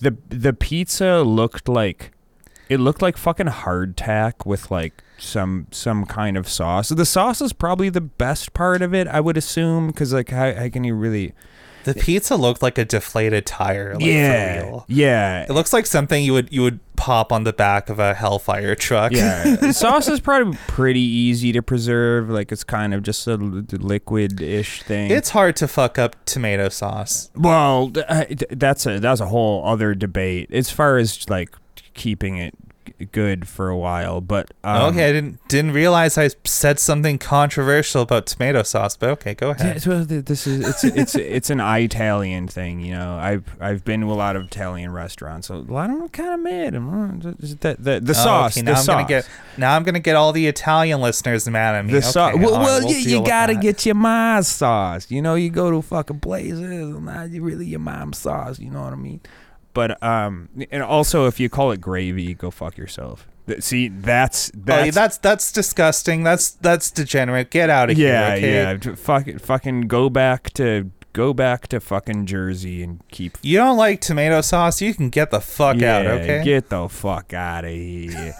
the 0.00 0.16
The 0.28 0.52
pizza 0.52 1.22
looked 1.22 1.68
like 1.68 2.12
it 2.68 2.78
looked 2.78 3.02
like 3.02 3.16
fucking 3.16 3.46
hardtack 3.48 4.46
with 4.46 4.70
like 4.70 5.02
some 5.18 5.66
some 5.70 6.06
kind 6.06 6.36
of 6.36 6.48
sauce. 6.48 6.90
The 6.90 7.04
sauce 7.06 7.40
is 7.40 7.52
probably 7.52 7.88
the 7.88 8.00
best 8.00 8.52
part 8.54 8.80
of 8.82 8.94
it, 8.94 9.08
I 9.08 9.20
would 9.20 9.36
assume, 9.36 9.88
because 9.88 10.12
like 10.12 10.30
how, 10.30 10.54
how 10.54 10.68
can 10.68 10.84
you 10.84 10.94
really? 10.94 11.32
The 11.84 11.94
pizza 11.94 12.36
looked 12.36 12.62
like 12.62 12.76
a 12.76 12.84
deflated 12.84 13.46
tire. 13.46 13.94
Like, 13.94 14.02
For 14.02 14.06
real. 14.66 14.84
yeah, 14.86 15.44
It 15.48 15.50
looks 15.52 15.72
like 15.72 15.86
something 15.86 16.22
you 16.22 16.34
would 16.34 16.52
you 16.52 16.60
would 16.62 16.78
pop 17.00 17.32
on 17.32 17.44
the 17.44 17.52
back 17.54 17.88
of 17.88 17.98
a 17.98 18.12
Hellfire 18.12 18.74
truck. 18.74 19.10
yeah. 19.12 19.70
sauce 19.72 20.06
is 20.06 20.20
probably 20.20 20.58
pretty 20.66 21.00
easy 21.00 21.50
to 21.52 21.62
preserve. 21.62 22.28
Like 22.28 22.52
it's 22.52 22.62
kind 22.62 22.92
of 22.92 23.02
just 23.02 23.26
a 23.26 23.36
liquid-ish 23.36 24.82
thing. 24.82 25.10
it's 25.10 25.30
hard 25.30 25.56
to 25.56 25.66
fuck 25.68 25.98
up 25.98 26.16
tomato 26.26 26.68
sauce. 26.68 27.30
well, 27.34 27.90
th- 27.90 28.06
th- 28.28 28.44
that's 28.50 28.86
a 28.86 29.00
that's 29.00 29.20
a 29.20 29.26
whole 29.26 29.64
other 29.66 29.94
debate 29.94 30.50
as 30.52 30.70
far 30.70 30.98
as 30.98 31.28
like 31.30 31.50
keeping 31.94 32.36
it 32.36 32.54
g- 32.56 32.64
good 33.06 33.48
for 33.48 33.68
a 33.68 33.76
while. 33.76 34.20
But 34.20 34.52
um, 34.64 34.92
okay, 34.94 35.08
I 35.08 35.12
didn't 35.12 35.46
didn't 35.48 35.72
realize 35.72 36.16
I 36.18 36.30
said 36.44 36.78
something 36.78 37.18
controversial 37.18 38.02
about 38.02 38.26
tomato 38.26 38.62
sauce, 38.62 38.96
but 38.96 39.08
okay, 39.10 39.34
go 39.34 39.50
ahead. 39.50 39.76
it's- 39.76 39.86
well, 39.86 40.04
this 40.04 40.46
is 40.46 40.68
it's 40.68 40.84
it's 40.84 41.14
it's 41.14 41.50
an 41.50 41.60
Italian 41.60 42.48
thing, 42.48 42.80
you 42.80 42.94
know. 42.94 43.16
I've 43.16 43.44
I've 43.60 43.84
been 43.84 44.00
to 44.02 44.12
a 44.12 44.14
lot 44.14 44.36
of 44.36 44.44
Italian 44.46 44.92
restaurants, 44.92 45.48
so 45.48 45.56
a 45.56 45.58
lot 45.58 45.90
of 45.90 45.98
them 45.98 46.08
kind 46.10 46.34
of 46.34 46.40
mad. 46.40 46.72
The 47.60 47.76
the, 47.78 48.00
the 48.00 48.10
Oh, 48.12 48.12
sauce, 48.12 48.56
okay, 48.56 48.64
the 48.64 48.72
now 48.72 48.78
I'm 48.78 48.84
sauce, 48.84 48.94
gonna 48.96 49.08
get 49.08 49.28
now 49.56 49.74
I'm 49.76 49.82
gonna 49.82 50.00
get 50.00 50.16
all 50.16 50.32
the 50.32 50.46
Italian 50.46 51.00
listeners 51.00 51.48
mad 51.48 51.74
at 51.74 51.84
me. 51.84 51.92
the 51.92 51.98
okay, 51.98 52.06
sauce. 52.06 52.34
all 52.34 52.38
Well, 52.38 52.52
right, 52.56 52.62
well 52.62 52.80
we'll 52.84 52.90
you, 52.96 53.18
you 53.20 53.26
gotta 53.26 53.54
that. 53.54 53.62
get 53.62 53.86
your 53.86 53.94
mom's 53.94 54.48
sauce. 54.48 55.10
You 55.10 55.22
know, 55.22 55.34
you 55.34 55.50
go 55.50 55.70
to 55.70 55.82
fucking 55.82 56.20
places, 56.20 56.60
and 56.60 57.04
not 57.04 57.30
really 57.30 57.66
your 57.66 57.80
mom's 57.80 58.18
sauce. 58.18 58.58
You 58.58 58.70
know 58.70 58.82
what 58.82 58.92
I 58.92 58.96
mean? 58.96 59.20
But 59.72 60.02
um, 60.02 60.48
and 60.70 60.82
also 60.82 61.26
if 61.26 61.38
you 61.38 61.48
call 61.48 61.70
it 61.70 61.80
gravy, 61.80 62.34
go 62.34 62.50
fuck 62.50 62.76
yourself. 62.76 63.26
See, 63.58 63.88
that's 63.88 64.50
Oh, 64.54 64.60
that's 64.64 64.86
yeah, 64.86 64.90
that's 64.92 65.18
that's 65.18 65.52
disgusting. 65.52 66.22
That's 66.22 66.50
that's 66.52 66.90
degenerate. 66.90 67.50
Get 67.50 67.70
out 67.70 67.90
of 67.90 67.98
yeah, 67.98 68.36
here. 68.36 68.66
Okay? 68.68 68.88
yeah. 68.90 68.94
Fucking 68.94 69.38
fucking 69.38 69.82
go 69.82 70.08
back 70.08 70.50
to 70.54 70.90
go 71.12 71.32
back 71.34 71.66
to 71.68 71.80
fucking 71.80 72.26
Jersey 72.26 72.82
and 72.82 73.00
keep 73.08 73.38
You 73.42 73.58
don't 73.58 73.76
like 73.76 74.00
tomato 74.00 74.40
sauce? 74.40 74.80
You 74.80 74.94
can 74.94 75.10
get 75.10 75.30
the 75.30 75.40
fuck 75.40 75.76
out. 75.76 76.04
Yeah, 76.04 76.12
Okay. 76.12 76.44
Get 76.44 76.68
the 76.68 76.88
fuck 76.88 77.32
out 77.32 77.64
of 77.64 77.70
here. 77.70 78.34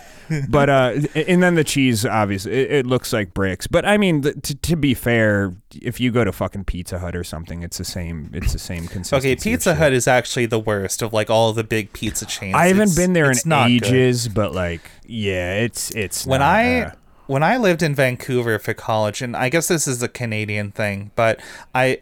But 0.48 0.70
uh, 0.70 0.94
and 1.14 1.42
then 1.42 1.54
the 1.54 1.64
cheese, 1.64 2.04
obviously, 2.06 2.52
it, 2.52 2.70
it 2.72 2.86
looks 2.86 3.12
like 3.12 3.34
bricks. 3.34 3.66
But 3.66 3.84
I 3.84 3.96
mean, 3.96 4.22
th- 4.22 4.36
to, 4.42 4.54
to 4.54 4.76
be 4.76 4.94
fair, 4.94 5.54
if 5.80 6.00
you 6.00 6.10
go 6.10 6.24
to 6.24 6.32
fucking 6.32 6.64
Pizza 6.64 6.98
Hut 6.98 7.16
or 7.16 7.24
something, 7.24 7.62
it's 7.62 7.78
the 7.78 7.84
same. 7.84 8.30
It's 8.32 8.52
the 8.52 8.58
same 8.58 8.86
consistency. 8.88 9.32
okay, 9.32 9.36
Pizza. 9.36 9.74
Hut 9.74 9.92
is 9.92 10.06
actually 10.08 10.46
the 10.46 10.58
worst 10.58 11.02
of 11.02 11.12
like 11.12 11.30
all 11.30 11.52
the 11.52 11.64
big 11.64 11.92
pizza 11.92 12.26
chains. 12.26 12.54
I 12.54 12.68
haven't 12.68 12.82
It's- 12.82 12.96
been 12.96 13.12
there 13.12 13.26
in 13.26 13.32
it's 13.32 13.46
not 13.46 13.66
good. 13.68 13.84
ages, 13.86 14.28
but 14.28 14.54
like, 14.54 14.82
yeah, 15.06 15.56
it's 15.56 15.90
it's 15.92 16.26
when 16.26 16.40
not, 16.40 16.48
I 16.48 16.80
uh, 16.82 16.92
when 17.26 17.42
I 17.42 17.56
lived 17.56 17.82
in 17.82 17.94
Vancouver 17.94 18.58
for 18.58 18.74
college, 18.74 19.22
and 19.22 19.36
I 19.36 19.48
guess 19.48 19.68
this 19.68 19.86
is 19.86 20.02
a 20.02 20.08
Canadian 20.08 20.70
thing, 20.72 21.10
but 21.16 21.40
I 21.74 22.00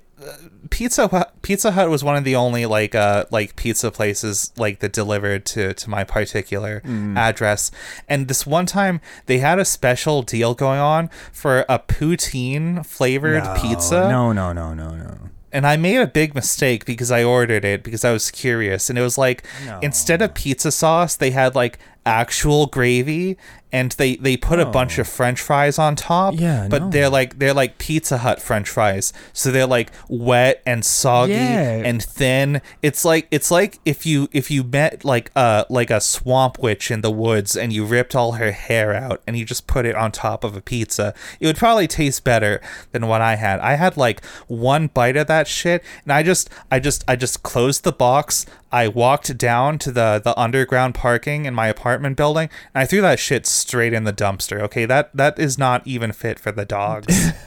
Pizza 0.70 1.08
Hut, 1.08 1.32
Pizza 1.42 1.70
Hut 1.72 1.88
was 1.90 2.02
one 2.04 2.16
of 2.16 2.24
the 2.24 2.34
only 2.36 2.66
like 2.66 2.94
uh 2.94 3.24
like 3.30 3.56
pizza 3.56 3.90
places 3.90 4.52
like 4.56 4.80
that 4.80 4.92
delivered 4.92 5.44
to 5.46 5.74
to 5.74 5.90
my 5.90 6.04
particular 6.04 6.80
Mm. 6.84 7.16
address. 7.16 7.70
And 8.08 8.28
this 8.28 8.46
one 8.46 8.66
time 8.66 9.00
they 9.26 9.38
had 9.38 9.58
a 9.58 9.64
special 9.64 10.22
deal 10.22 10.54
going 10.54 10.80
on 10.80 11.08
for 11.32 11.64
a 11.68 11.78
poutine 11.78 12.84
flavored 12.84 13.44
no, 13.44 13.54
pizza. 13.60 14.08
No, 14.08 14.32
no, 14.32 14.52
no, 14.52 14.74
no, 14.74 14.90
no. 14.96 15.18
And 15.50 15.66
I 15.66 15.76
made 15.76 15.96
a 15.96 16.06
big 16.06 16.34
mistake 16.34 16.84
because 16.84 17.10
I 17.10 17.24
ordered 17.24 17.64
it 17.64 17.82
because 17.82 18.04
I 18.04 18.12
was 18.12 18.30
curious. 18.30 18.90
And 18.90 18.98
it 18.98 19.02
was 19.02 19.16
like 19.16 19.44
No. 19.64 19.78
instead 19.82 20.20
of 20.22 20.34
pizza 20.34 20.70
sauce, 20.70 21.16
they 21.16 21.30
had 21.30 21.54
like 21.54 21.78
actual 22.08 22.66
gravy 22.66 23.36
and 23.70 23.92
they 23.92 24.16
they 24.16 24.34
put 24.34 24.58
a 24.58 24.64
bunch 24.64 24.98
Oh. 24.98 25.02
of 25.02 25.08
french 25.08 25.38
fries 25.42 25.78
on 25.78 25.94
top 25.94 26.32
Yeah, 26.38 26.68
but 26.70 26.84
no. 26.84 26.88
they're 26.90 27.10
like 27.10 27.38
they're 27.38 27.52
like 27.52 27.76
pizza 27.76 28.16
hut 28.16 28.40
french 28.40 28.66
fries 28.66 29.12
so 29.34 29.50
they're 29.50 29.66
like 29.66 29.90
wet 30.08 30.62
and 30.64 30.82
soggy 30.82 31.32
Yeah. 31.34 31.82
and 31.84 32.02
thin 32.02 32.62
it's 32.80 33.04
like 33.04 33.28
it's 33.30 33.50
like 33.50 33.78
if 33.84 34.06
you 34.06 34.28
if 34.32 34.50
you 34.50 34.64
met 34.64 35.04
like 35.04 35.30
uh 35.36 35.64
like 35.68 35.90
a 35.90 36.00
swamp 36.00 36.58
witch 36.58 36.90
in 36.90 37.02
the 37.02 37.10
woods 37.10 37.56
and 37.56 37.70
you 37.74 37.84
ripped 37.84 38.14
all 38.16 38.32
her 38.32 38.52
hair 38.52 38.94
out 38.94 39.20
and 39.26 39.36
you 39.36 39.44
just 39.44 39.66
put 39.66 39.84
it 39.84 39.94
on 39.94 40.12
top 40.12 40.44
of 40.44 40.56
a 40.56 40.62
pizza 40.62 41.12
it 41.38 41.46
would 41.46 41.58
probably 41.58 41.86
taste 41.86 42.24
better 42.24 42.62
than 42.92 43.06
what 43.06 43.20
i 43.20 43.34
had 43.36 43.60
i 43.60 43.74
had 43.74 43.98
like 43.98 44.24
one 44.46 44.86
bite 44.86 45.16
of 45.16 45.26
that 45.26 45.46
shit 45.46 45.84
and 46.04 46.12
i 46.14 46.22
just 46.22 46.48
i 46.70 46.80
just 46.80 47.04
i 47.06 47.14
just 47.14 47.42
closed 47.42 47.84
the 47.84 47.92
box 47.92 48.46
i 48.72 48.86
walked 48.88 49.36
down 49.38 49.78
to 49.78 49.90
the 49.90 50.20
the 50.22 50.38
underground 50.38 50.94
parking 50.94 51.44
in 51.46 51.54
my 51.54 51.68
apartment 51.68 52.16
building 52.16 52.48
and 52.74 52.82
i 52.82 52.86
threw 52.86 53.00
that 53.00 53.18
shit 53.18 53.46
straight 53.46 53.92
in 53.92 54.04
the 54.04 54.12
dumpster 54.12 54.60
okay 54.60 54.84
that 54.84 55.14
that 55.14 55.38
is 55.38 55.58
not 55.58 55.86
even 55.86 56.12
fit 56.12 56.38
for 56.38 56.52
the 56.52 56.64
dogs 56.64 57.32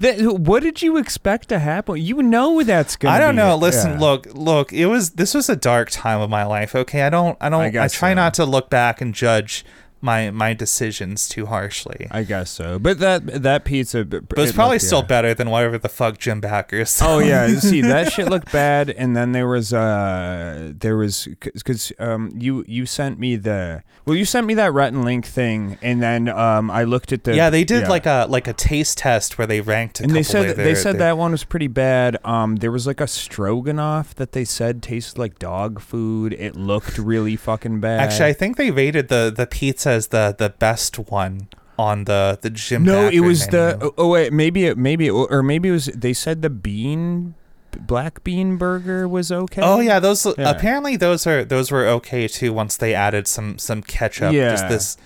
That, 0.00 0.20
what 0.20 0.64
did 0.64 0.82
you 0.82 0.96
expect 0.96 1.48
to 1.50 1.58
happen? 1.60 1.96
You 1.96 2.22
know 2.22 2.62
that's 2.64 2.96
gonna. 2.96 3.14
I 3.14 3.20
don't 3.20 3.36
know. 3.36 3.54
it. 3.54 3.58
Listen, 3.58 3.92
Yeah. 3.92 4.00
look, 4.00 4.26
look. 4.34 4.72
It 4.72 4.86
was 4.86 5.10
this 5.10 5.32
was 5.32 5.48
a 5.48 5.54
dark 5.54 5.90
time 5.90 6.20
of 6.20 6.28
my 6.28 6.44
life. 6.44 6.74
Okay, 6.74 7.02
I 7.02 7.08
don't, 7.08 7.38
I 7.40 7.48
don't, 7.48 7.76
I 7.76 7.84
I, 7.84 7.88
try 7.88 8.10
so. 8.10 8.14
not 8.14 8.34
to 8.34 8.44
look 8.44 8.68
back 8.68 9.00
and 9.00 9.14
judge 9.14 9.64
my 10.00 10.30
my 10.30 10.54
decisions 10.54 11.28
too 11.28 11.46
harshly. 11.46 12.06
I 12.10 12.22
guess 12.22 12.50
so. 12.50 12.78
But 12.78 12.98
that 12.98 13.42
that 13.42 13.64
pizza, 13.64 14.04
but 14.04 14.24
it's 14.38 14.52
probably 14.52 14.78
still 14.78 15.02
better 15.02 15.34
than 15.34 15.50
whatever 15.50 15.78
the 15.78 15.88
fuck 15.88 16.18
Jim 16.18 16.40
Backers. 16.40 17.00
Oh 17.02 17.18
yeah, 17.18 17.46
see 17.58 17.80
that 17.82 18.12
shit 18.12 18.28
looked 18.28 18.52
bad, 18.52 18.90
and 18.90 19.16
then 19.16 19.32
there 19.32 19.46
was 19.46 19.72
uh 19.72 20.72
there 20.78 20.96
was 20.96 21.28
because 21.40 21.92
um 21.98 22.32
you 22.36 22.64
you 22.66 22.86
sent 22.86 23.18
me 23.18 23.36
the 23.36 23.82
well 24.06 24.16
you 24.16 24.24
sent 24.24 24.46
me 24.46 24.54
that 24.54 24.72
Rhett 24.72 24.92
and 24.92 25.04
Link 25.04 25.26
thing, 25.26 25.78
and 25.82 26.02
then 26.02 26.28
um 26.28 26.70
I 26.70 26.84
looked 26.84 27.12
at 27.12 27.24
the 27.24 27.34
yeah, 27.34 27.50
they 27.50 27.64
did 27.64 27.82
yeah. 27.82 27.88
like 27.88 28.06
a 28.06 28.26
like 28.28 28.48
a 28.48 28.52
taste 28.52 28.98
test 28.98 29.38
where 29.38 29.46
they 29.46 29.60
ranked. 29.60 30.00
A 30.00 30.04
and 30.04 30.14
they 30.14 30.22
said 30.22 30.50
of 30.50 30.56
they 30.56 30.74
said 30.74 30.94
their- 30.94 31.10
that 31.10 31.18
one 31.18 31.32
was 31.32 31.44
pretty 31.44 31.68
bad. 31.68 32.16
Um, 32.24 32.56
there 32.56 32.72
was 32.72 32.86
like 32.86 33.00
a 33.00 33.06
stroganoff 33.06 34.14
that 34.14 34.32
they 34.32 34.44
said 34.44 34.82
tasted 34.82 35.18
like 35.18 35.38
dog 35.38 35.80
food. 35.80 36.32
It 36.32 36.56
looked 36.56 36.98
really 36.98 37.36
fucking 37.36 37.80
bad. 37.80 38.00
Actually, 38.00 38.30
I 38.30 38.32
think 38.32 38.56
they 38.56 38.70
rated 38.70 39.08
the 39.08 39.32
the 39.34 39.46
pizza 39.46 39.89
as 39.90 40.08
the 40.08 40.34
the 40.38 40.50
best 40.50 40.98
one 40.98 41.48
on 41.78 42.04
the 42.04 42.38
the 42.40 42.50
Jim. 42.50 42.84
no, 42.84 43.08
it 43.08 43.20
was 43.20 43.46
the 43.48 43.76
menu. 43.78 43.86
oh, 43.86 43.94
oh 43.98 44.08
wait 44.08 44.32
maybe 44.32 44.64
it 44.66 44.78
maybe 44.78 45.06
it, 45.08 45.10
or 45.12 45.42
maybe 45.42 45.68
it 45.68 45.72
was 45.72 45.86
they 45.86 46.12
said 46.12 46.42
the 46.42 46.50
bean 46.50 47.34
black 47.86 48.22
bean 48.24 48.56
burger 48.56 49.06
was 49.08 49.30
okay. 49.30 49.62
Oh 49.62 49.80
yeah, 49.80 50.00
those 50.00 50.26
Yeah. 50.26 50.50
apparently 50.50 50.96
those 50.96 51.26
are 51.26 51.44
those 51.44 51.70
were 51.70 51.86
okay 51.86 52.26
too 52.28 52.52
once 52.52 52.76
they 52.76 52.94
added 52.94 53.26
some 53.26 53.58
some 53.58 53.82
ketchup. 53.82 54.32
Yeah. 54.32 54.50
Just 54.50 54.68
this, 54.68 54.96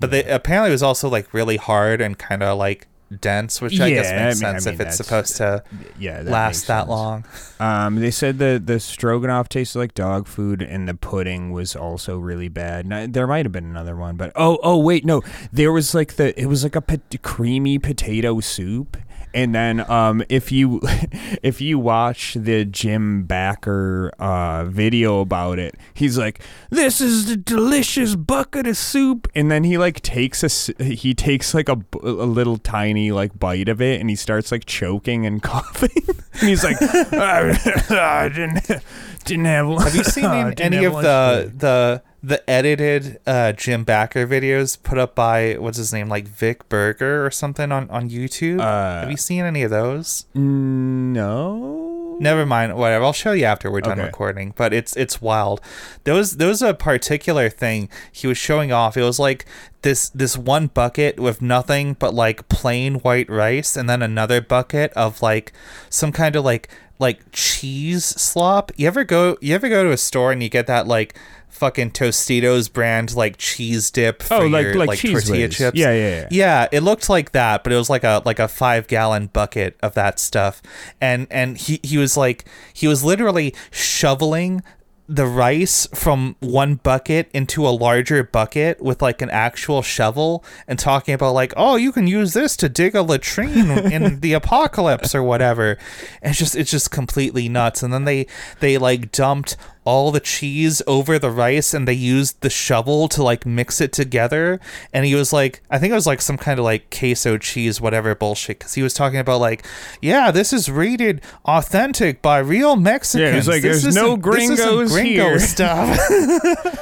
but 0.00 0.10
they 0.10 0.24
apparently 0.24 0.70
it 0.70 0.72
was 0.72 0.82
also 0.82 1.08
like 1.08 1.32
really 1.34 1.56
hard 1.56 2.00
and 2.00 2.18
kind 2.18 2.42
of 2.42 2.56
like 2.58 2.88
dense, 3.20 3.60
which 3.60 3.80
I 3.80 3.90
guess 3.90 4.10
makes 4.10 4.12
I 4.12 4.16
mean- 4.16 4.26
I 4.26 4.32
sense 4.58 4.66
mean, 4.66 4.74
if 4.74 4.80
it's 4.80 4.96
supposed 4.96 5.36
to 5.36 5.62
yeah, 5.98 6.22
that 6.22 6.30
last 6.30 6.66
that 6.66 6.88
long. 6.88 7.24
Um, 7.60 7.96
they 7.96 8.10
said 8.10 8.38
the 8.38 8.60
the 8.64 8.80
stroganoff 8.80 9.48
tasted 9.48 9.78
like 9.78 9.94
dog 9.94 10.26
food, 10.26 10.62
and 10.62 10.88
the 10.88 10.94
pudding 10.94 11.52
was 11.52 11.76
also 11.76 12.18
really 12.18 12.48
bad. 12.48 12.86
Now, 12.86 13.06
there 13.08 13.26
might 13.26 13.44
have 13.44 13.52
been 13.52 13.64
another 13.66 13.96
one, 13.96 14.16
but 14.16 14.32
oh 14.36 14.58
oh 14.62 14.78
wait 14.78 15.04
no, 15.04 15.22
there 15.52 15.72
was 15.72 15.94
like 15.94 16.14
the 16.14 16.38
it 16.40 16.46
was 16.46 16.62
like 16.64 16.76
a 16.76 16.80
pot- 16.80 17.16
creamy 17.22 17.78
potato 17.78 18.40
soup. 18.40 18.96
And 19.34 19.52
then, 19.52 19.90
um, 19.90 20.22
if 20.28 20.52
you 20.52 20.80
if 21.42 21.60
you 21.60 21.76
watch 21.78 22.34
the 22.34 22.64
Jim 22.64 23.24
Backer 23.24 24.12
uh, 24.20 24.64
video 24.66 25.20
about 25.20 25.58
it, 25.58 25.74
he's 25.92 26.16
like, 26.16 26.40
"This 26.70 27.00
is 27.00 27.26
the 27.26 27.36
delicious 27.36 28.14
bucket 28.14 28.68
of 28.68 28.76
soup," 28.76 29.28
and 29.34 29.50
then 29.50 29.64
he 29.64 29.76
like 29.76 30.00
takes 30.02 30.44
a 30.44 30.84
he 30.84 31.14
takes 31.14 31.52
like 31.52 31.68
a, 31.68 31.78
a 32.00 32.26
little 32.30 32.58
tiny 32.58 33.10
like 33.10 33.36
bite 33.36 33.68
of 33.68 33.82
it, 33.82 34.00
and 34.00 34.08
he 34.08 34.14
starts 34.14 34.52
like 34.52 34.66
choking 34.66 35.26
and 35.26 35.42
coughing, 35.42 35.90
and 36.06 36.48
he's 36.48 36.62
like, 36.62 36.76
I 36.80 38.30
didn't 38.32 38.84
didn't 39.24 39.46
have. 39.46 39.66
Have 39.82 39.96
you 39.96 40.04
seen 40.04 40.26
I 40.26 40.52
any, 40.52 40.62
any 40.62 40.84
of 40.84 40.94
the 40.94 41.50
today." 41.50 41.58
the 41.58 42.02
the 42.26 42.48
edited 42.48 43.20
uh, 43.26 43.52
Jim 43.52 43.84
Backer 43.84 44.26
videos 44.26 44.82
put 44.82 44.96
up 44.96 45.14
by 45.14 45.54
what's 45.58 45.76
his 45.76 45.92
name, 45.92 46.08
like 46.08 46.26
Vic 46.26 46.66
Berger 46.70 47.24
or 47.26 47.30
something 47.30 47.70
on 47.70 47.90
on 47.90 48.08
YouTube? 48.08 48.60
Uh, 48.60 49.00
Have 49.00 49.10
you 49.10 49.16
seen 49.18 49.44
any 49.44 49.62
of 49.62 49.70
those? 49.70 50.24
No. 50.34 52.16
Never 52.20 52.46
mind, 52.46 52.76
whatever. 52.76 53.04
I'll 53.04 53.12
show 53.12 53.32
you 53.32 53.44
after 53.44 53.70
we're 53.70 53.80
done 53.80 53.98
Okay. 53.98 54.06
recording. 54.06 54.54
But 54.56 54.72
it's 54.72 54.96
it's 54.96 55.20
wild. 55.20 55.60
There 56.04 56.14
was 56.14 56.36
there 56.36 56.48
was 56.48 56.62
a 56.62 56.72
particular 56.72 57.48
thing 57.50 57.88
he 58.12 58.26
was 58.26 58.38
showing 58.38 58.70
off. 58.72 58.96
It 58.96 59.02
was 59.02 59.18
like 59.18 59.44
this 59.82 60.08
this 60.10 60.38
one 60.38 60.68
bucket 60.68 61.18
with 61.18 61.42
nothing 61.42 61.94
but 61.94 62.14
like 62.14 62.48
plain 62.48 62.96
white 63.00 63.28
rice, 63.28 63.76
and 63.76 63.90
then 63.90 64.00
another 64.00 64.40
bucket 64.40 64.92
of 64.92 65.22
like 65.22 65.52
some 65.90 66.12
kind 66.12 66.36
of 66.36 66.44
like 66.44 66.68
like 66.98 67.20
cheese 67.32 68.04
slop. 68.04 68.72
You 68.76 68.86
ever 68.86 69.04
go 69.04 69.36
you 69.40 69.54
ever 69.54 69.68
go 69.68 69.84
to 69.84 69.92
a 69.92 69.96
store 69.96 70.32
and 70.32 70.42
you 70.42 70.48
get 70.48 70.66
that 70.66 70.86
like 70.86 71.18
fucking 71.48 71.92
Tostitos 71.92 72.72
brand 72.72 73.14
like 73.14 73.36
cheese 73.36 73.90
dip 73.90 74.22
oh, 74.24 74.26
for 74.26 74.34
Oh, 74.44 74.46
like 74.46 74.64
your, 74.64 74.74
like, 74.74 74.98
cheese 74.98 75.12
tortilla 75.12 75.46
whiz. 75.46 75.56
chips? 75.56 75.78
Yeah, 75.78 75.92
yeah, 75.92 76.08
yeah. 76.08 76.28
Yeah, 76.30 76.68
it 76.72 76.80
looked 76.80 77.08
like 77.08 77.32
that, 77.32 77.62
but 77.62 77.72
it 77.72 77.76
was 77.76 77.88
like 77.88 78.04
a 78.04 78.22
like 78.24 78.38
a 78.38 78.48
five 78.48 78.86
gallon 78.88 79.28
bucket 79.28 79.76
of 79.82 79.94
that 79.94 80.18
stuff. 80.18 80.60
And 81.00 81.26
and 81.30 81.56
he, 81.56 81.80
he 81.82 81.96
was 81.96 82.16
like 82.16 82.44
he 82.72 82.88
was 82.88 83.04
literally 83.04 83.54
shoveling 83.70 84.62
the 85.06 85.26
rice 85.26 85.86
from 85.94 86.34
one 86.40 86.76
bucket 86.76 87.30
into 87.34 87.66
a 87.66 87.70
larger 87.70 88.22
bucket 88.22 88.80
with 88.80 89.02
like 89.02 89.20
an 89.20 89.28
actual 89.28 89.82
shovel 89.82 90.42
and 90.66 90.78
talking 90.78 91.12
about 91.12 91.34
like 91.34 91.52
oh 91.56 91.76
you 91.76 91.92
can 91.92 92.06
use 92.06 92.32
this 92.32 92.56
to 92.56 92.68
dig 92.68 92.94
a 92.94 93.02
latrine 93.02 93.70
in 93.70 94.20
the 94.20 94.32
apocalypse 94.32 95.14
or 95.14 95.22
whatever. 95.22 95.76
And 96.22 96.30
it's 96.30 96.38
just 96.38 96.56
it's 96.56 96.70
just 96.70 96.90
completely 96.90 97.48
nuts. 97.48 97.82
And 97.82 97.92
then 97.92 98.04
they 98.04 98.26
they 98.60 98.78
like 98.78 99.12
dumped 99.12 99.56
all 99.84 100.10
the 100.10 100.20
cheese 100.20 100.80
over 100.86 101.18
the 101.18 101.30
rice 101.30 101.74
and 101.74 101.86
they 101.86 101.92
used 101.92 102.40
the 102.40 102.50
shovel 102.50 103.08
to 103.08 103.22
like 103.22 103.44
mix 103.44 103.80
it 103.80 103.92
together 103.92 104.58
and 104.92 105.04
he 105.04 105.14
was 105.14 105.32
like 105.32 105.60
i 105.70 105.78
think 105.78 105.90
it 105.90 105.94
was 105.94 106.06
like 106.06 106.20
some 106.22 106.38
kind 106.38 106.58
of 106.58 106.64
like 106.64 106.90
queso 106.90 107.36
cheese 107.38 107.80
whatever 107.80 108.14
bullshit 108.14 108.58
because 108.58 108.74
he 108.74 108.82
was 108.82 108.94
talking 108.94 109.18
about 109.18 109.40
like 109.40 109.64
yeah 110.00 110.30
this 110.30 110.52
is 110.52 110.70
rated 110.70 111.20
authentic 111.44 112.22
by 112.22 112.38
real 112.38 112.76
mexicans 112.76 113.46
like, 113.46 113.62
This 113.62 113.82
"There's 113.82 113.94
no 113.94 114.16
gringos 114.16 114.90
gringo 114.92 115.28
here." 115.30 115.38
stuff 115.38 115.98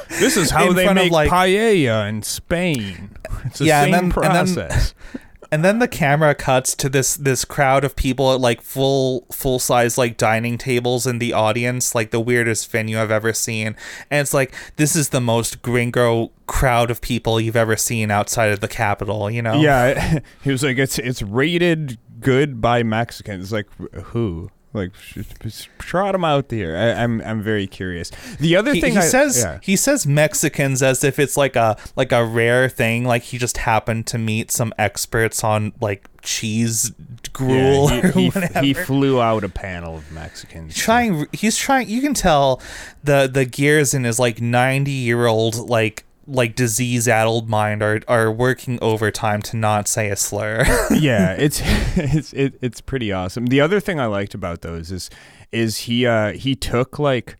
This 0.09 0.37
is 0.37 0.49
how 0.51 0.69
in 0.69 0.75
they 0.75 0.85
front 0.85 0.99
of, 0.99 1.05
make 1.05 1.11
like- 1.11 1.29
paella 1.31 2.07
in 2.07 2.21
Spain. 2.23 3.09
It's 3.45 3.59
the 3.59 3.65
Yeah, 3.65 3.83
same 3.83 3.93
and 3.93 4.03
then- 4.05 4.11
process. 4.11 4.47
and 4.55 4.57
then 4.57 5.22
the 5.61 5.87
camera 5.87 6.33
cuts 6.35 6.75
to 6.75 6.89
this 6.89 7.15
this 7.15 7.45
crowd 7.45 7.83
of 7.83 7.95
people 7.95 8.33
at 8.33 8.39
like 8.39 8.61
full 8.61 9.25
full 9.31 9.59
size 9.59 9.97
like 9.97 10.17
dining 10.17 10.57
tables 10.57 11.05
in 11.07 11.19
the 11.19 11.33
audience 11.33 11.93
like 11.93 12.11
the 12.11 12.19
weirdest 12.19 12.69
venue 12.71 12.99
i've 12.99 13.11
ever 13.11 13.33
seen 13.33 13.75
and 14.09 14.21
it's 14.21 14.33
like 14.33 14.53
this 14.77 14.95
is 14.95 15.09
the 15.09 15.21
most 15.21 15.61
gringo 15.61 16.31
crowd 16.47 16.91
of 16.91 17.01
people 17.01 17.39
you've 17.39 17.55
ever 17.55 17.75
seen 17.75 18.11
outside 18.11 18.51
of 18.51 18.59
the 18.59 18.67
capital 18.67 19.29
you 19.29 19.41
know 19.41 19.53
Yeah, 19.63 20.19
he 20.43 20.51
was 20.51 20.63
like, 20.63 20.77
it's 20.77 20.99
it's 20.99 21.21
rated 21.21 21.97
good 22.19 22.61
by 22.61 22.83
Mexicans. 22.83 23.51
Like 23.51 23.67
who? 24.05 24.49
Like 24.73 24.91
trot 25.77 26.15
him 26.15 26.25
out 26.25 26.49
there. 26.49 26.75
I, 26.75 27.03
I'm 27.03 27.21
I'm 27.21 27.43
very 27.43 27.67
curious. 27.67 28.09
The 28.39 28.55
other 28.55 28.73
he, 28.73 28.81
thing 28.81 28.93
he 28.93 28.97
I, 28.97 29.01
says 29.01 29.37
yeah. 29.37 29.59
he 29.61 29.75
says 29.75 30.07
Mexicans 30.07 30.81
as 30.81 31.03
if 31.03 31.19
it's 31.19 31.37
like 31.37 31.55
a 31.55 31.77
like 31.95 32.11
a 32.11 32.25
rare 32.25 32.67
thing 32.69 33.05
like 33.05 33.21
he 33.21 33.37
just 33.37 33.57
happened 33.57 34.07
to 34.07 34.17
meet 34.17 34.49
some 34.49 34.73
experts 34.79 35.43
on 35.43 35.73
like 35.79 36.09
cheese 36.23 36.91
gruel 37.33 37.89
Yeah, 37.91 38.11
he, 38.11 38.29
he, 38.29 38.59
he 38.61 38.73
flew 38.73 39.21
out 39.21 39.43
a 39.43 39.49
panel 39.49 39.97
of 39.97 40.11
Mexicans. 40.11 40.75
trying 40.75 41.27
he's 41.33 41.55
trying 41.55 41.87
you 41.87 42.01
can 42.01 42.15
tell 42.15 42.59
the 43.03 43.29
the 43.31 43.45
gears 43.45 43.93
in 43.93 44.05
his 44.05 44.19
like 44.19 44.41
90 44.41 44.89
year 44.89 45.27
old 45.27 45.55
like 45.69 46.03
like 46.25 46.55
disease 46.55 47.07
addled 47.07 47.49
mind 47.49 47.83
are 47.83 48.01
are 48.07 48.31
working 48.31 48.79
overtime 48.81 49.41
to 49.41 49.57
not 49.57 49.87
say 49.87 50.09
a 50.09 50.15
slur 50.15 50.63
yeah, 50.91 51.33
it's 51.33 51.61
it's 51.97 52.33
it, 52.33 52.55
it's 52.61 52.81
pretty 52.81 53.11
awesome. 53.11 53.47
The 53.47 53.61
other 53.61 53.79
thing 53.79 53.99
I 53.99 54.05
liked 54.05 54.33
about 54.33 54.61
those 54.61 54.91
is 54.91 55.09
is 55.51 55.79
he 55.79 56.05
uh 56.05 56.33
he 56.33 56.55
took 56.55 56.99
like 56.99 57.37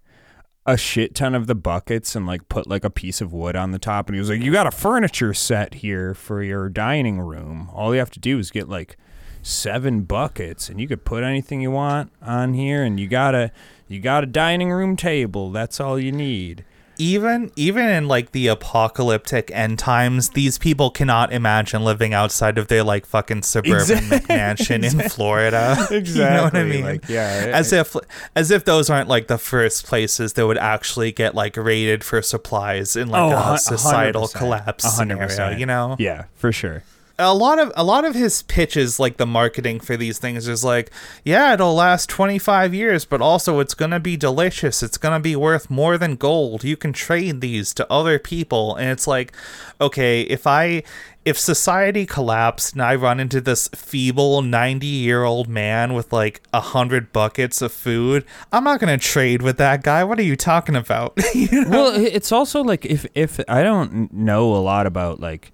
a 0.66 0.78
shit 0.78 1.14
ton 1.14 1.36
of 1.36 1.48
the 1.48 1.56
buckets 1.56 2.16
and 2.16 2.26
like 2.26 2.48
put 2.48 2.68
like 2.68 2.86
a 2.86 2.90
piece 2.90 3.20
of 3.20 3.34
wood 3.34 3.56
on 3.56 3.72
the 3.72 3.80
top 3.80 4.08
and 4.08 4.16
he 4.16 4.20
was 4.20 4.30
like 4.30 4.42
you 4.42 4.52
got 4.52 4.68
a 4.68 4.72
furniture 4.72 5.34
set 5.34 5.76
here 5.76 6.14
for 6.14 6.42
your 6.42 6.70
dining 6.70 7.20
room. 7.20 7.70
All 7.74 7.94
you 7.94 8.00
have 8.00 8.12
to 8.12 8.20
do 8.20 8.40
is 8.40 8.52
get 8.52 8.70
like 8.70 8.98
seven 9.42 10.04
buckets 10.04 10.70
and 10.70 10.80
you 10.80 10.88
could 10.88 11.04
put 11.04 11.24
anything 11.24 11.60
you 11.62 11.72
want 11.72 12.12
on 12.22 12.54
here 12.54 12.84
and 12.84 13.00
you 13.00 13.08
got 13.08 13.36
a 13.36 13.52
you 13.88 14.00
got 14.00 14.24
a 14.24 14.28
dining 14.28 14.72
room 14.72 14.96
table. 14.96 15.52
That's 15.52 15.80
all 15.80 16.00
you 16.00 16.12
need. 16.12 16.64
Even 16.98 17.52
even 17.56 17.88
in 17.90 18.08
like 18.08 18.32
the 18.32 18.48
apocalyptic 18.48 19.50
end 19.54 19.80
times, 19.80 20.30
these 20.30 20.58
people 20.58 20.90
cannot 20.92 21.32
imagine 21.34 21.84
living 21.84 22.14
outside 22.14 22.58
of 22.58 22.68
their 22.68 22.84
like 22.84 23.06
fucking 23.06 23.44
suburban 23.44 23.82
Exact- 23.98 24.28
mansion 24.30 24.84
in 24.84 25.00
Florida. 25.10 25.76
Exactly. 25.92 26.14
You 26.24 26.30
know 26.30 26.44
what 26.44 26.56
I 26.56 26.64
mean? 26.64 26.84
Like, 26.86 27.10
yeah. 27.10 27.52
as 27.54 27.74
if 27.74 27.96
as 28.36 28.52
if 28.52 28.66
those 28.66 28.90
aren't 28.90 29.10
like 29.10 29.28
the 29.28 29.38
first 29.38 29.86
places 29.86 30.34
that 30.34 30.46
would 30.48 30.58
actually 30.58 31.12
get 31.12 31.36
like 31.36 31.58
raided 31.58 32.04
for 32.04 32.22
supplies 32.22 32.96
in 32.96 33.10
like 33.10 33.22
Oh, 33.34 33.54
a 33.54 33.58
societal 33.58 34.24
100%. 34.28 34.36
collapse 34.36 34.86
A 34.86 34.90
hundred 34.90 35.16
scenario. 35.16 35.28
percent. 35.28 35.60
You 35.60 35.66
know, 35.66 35.96
yeah, 36.00 36.26
for 36.36 36.52
sure. 36.52 36.84
A 37.20 37.34
lot 37.34 37.60
of 37.60 37.72
a 37.76 37.84
lot 37.84 38.06
of 38.06 38.16
his 38.16 38.42
pitches 38.44 39.00
like 39.00 39.18
the 39.18 39.26
marketing 39.26 39.80
for 39.80 39.96
these 39.96 40.18
things 40.18 40.48
is 40.48 40.64
like 40.64 40.90
yeah 41.24 41.54
it'll 41.54 41.76
last 41.76 42.10
25 42.10 42.74
years 42.74 43.06
but 43.06 43.22
also 43.22 43.60
it's 43.60 43.76
gonna 43.76 44.00
be 44.00 44.18
delicious. 44.18 44.82
It's 44.82 44.98
gonna 44.98 45.20
be 45.20 45.36
worth 45.36 45.70
more 45.70 45.98
than 45.98 46.16
gold. 46.16 46.64
You 46.64 46.76
can 46.76 46.92
trade 46.92 47.42
these 47.42 47.74
to 47.76 47.92
other 47.92 48.18
people. 48.18 48.76
And 48.76 48.90
it's 48.90 49.06
like 49.06 49.34
okay 49.80 50.22
if 50.22 50.48
i 50.48 50.82
if 51.26 51.38
society 51.38 52.06
collapsed 52.06 52.74
and 52.74 52.82
i 52.82 52.96
run 52.96 53.20
into 53.20 53.40
this 53.42 53.68
feeble 53.70 54.42
90 54.42 54.86
year 54.86 55.24
old 55.24 55.48
man 55.48 55.94
with 55.94 56.12
like 56.12 56.42
a 56.54 56.62
hundred 56.62 57.12
buckets 57.12 57.62
of 57.62 57.72
food 57.72 58.26
i'm 58.52 58.64
not 58.64 58.80
gonna 58.80 58.98
trade 58.98 59.42
with 59.42 59.58
that 59.58 59.84
guy. 59.84 60.04
What 60.04 60.20
are 60.20 60.24
you 60.24 60.36
talking 60.36 60.76
about? 60.76 61.18
You 61.34 61.66
know? 61.66 61.70
well, 61.70 61.96
it's 61.96 62.32
also 62.32 62.64
like 62.64 62.86
if 62.86 63.06
if 63.16 63.40
I 63.48 63.64
don't 63.64 64.14
know 64.14 64.56
a 64.56 64.58
lot 64.58 64.86
about 64.86 65.20
like 65.20 65.52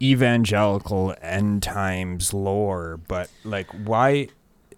evangelical 0.00 1.14
end 1.20 1.62
times 1.62 2.32
lore, 2.32 2.98
but 3.08 3.30
like 3.44 3.68
why 3.70 4.28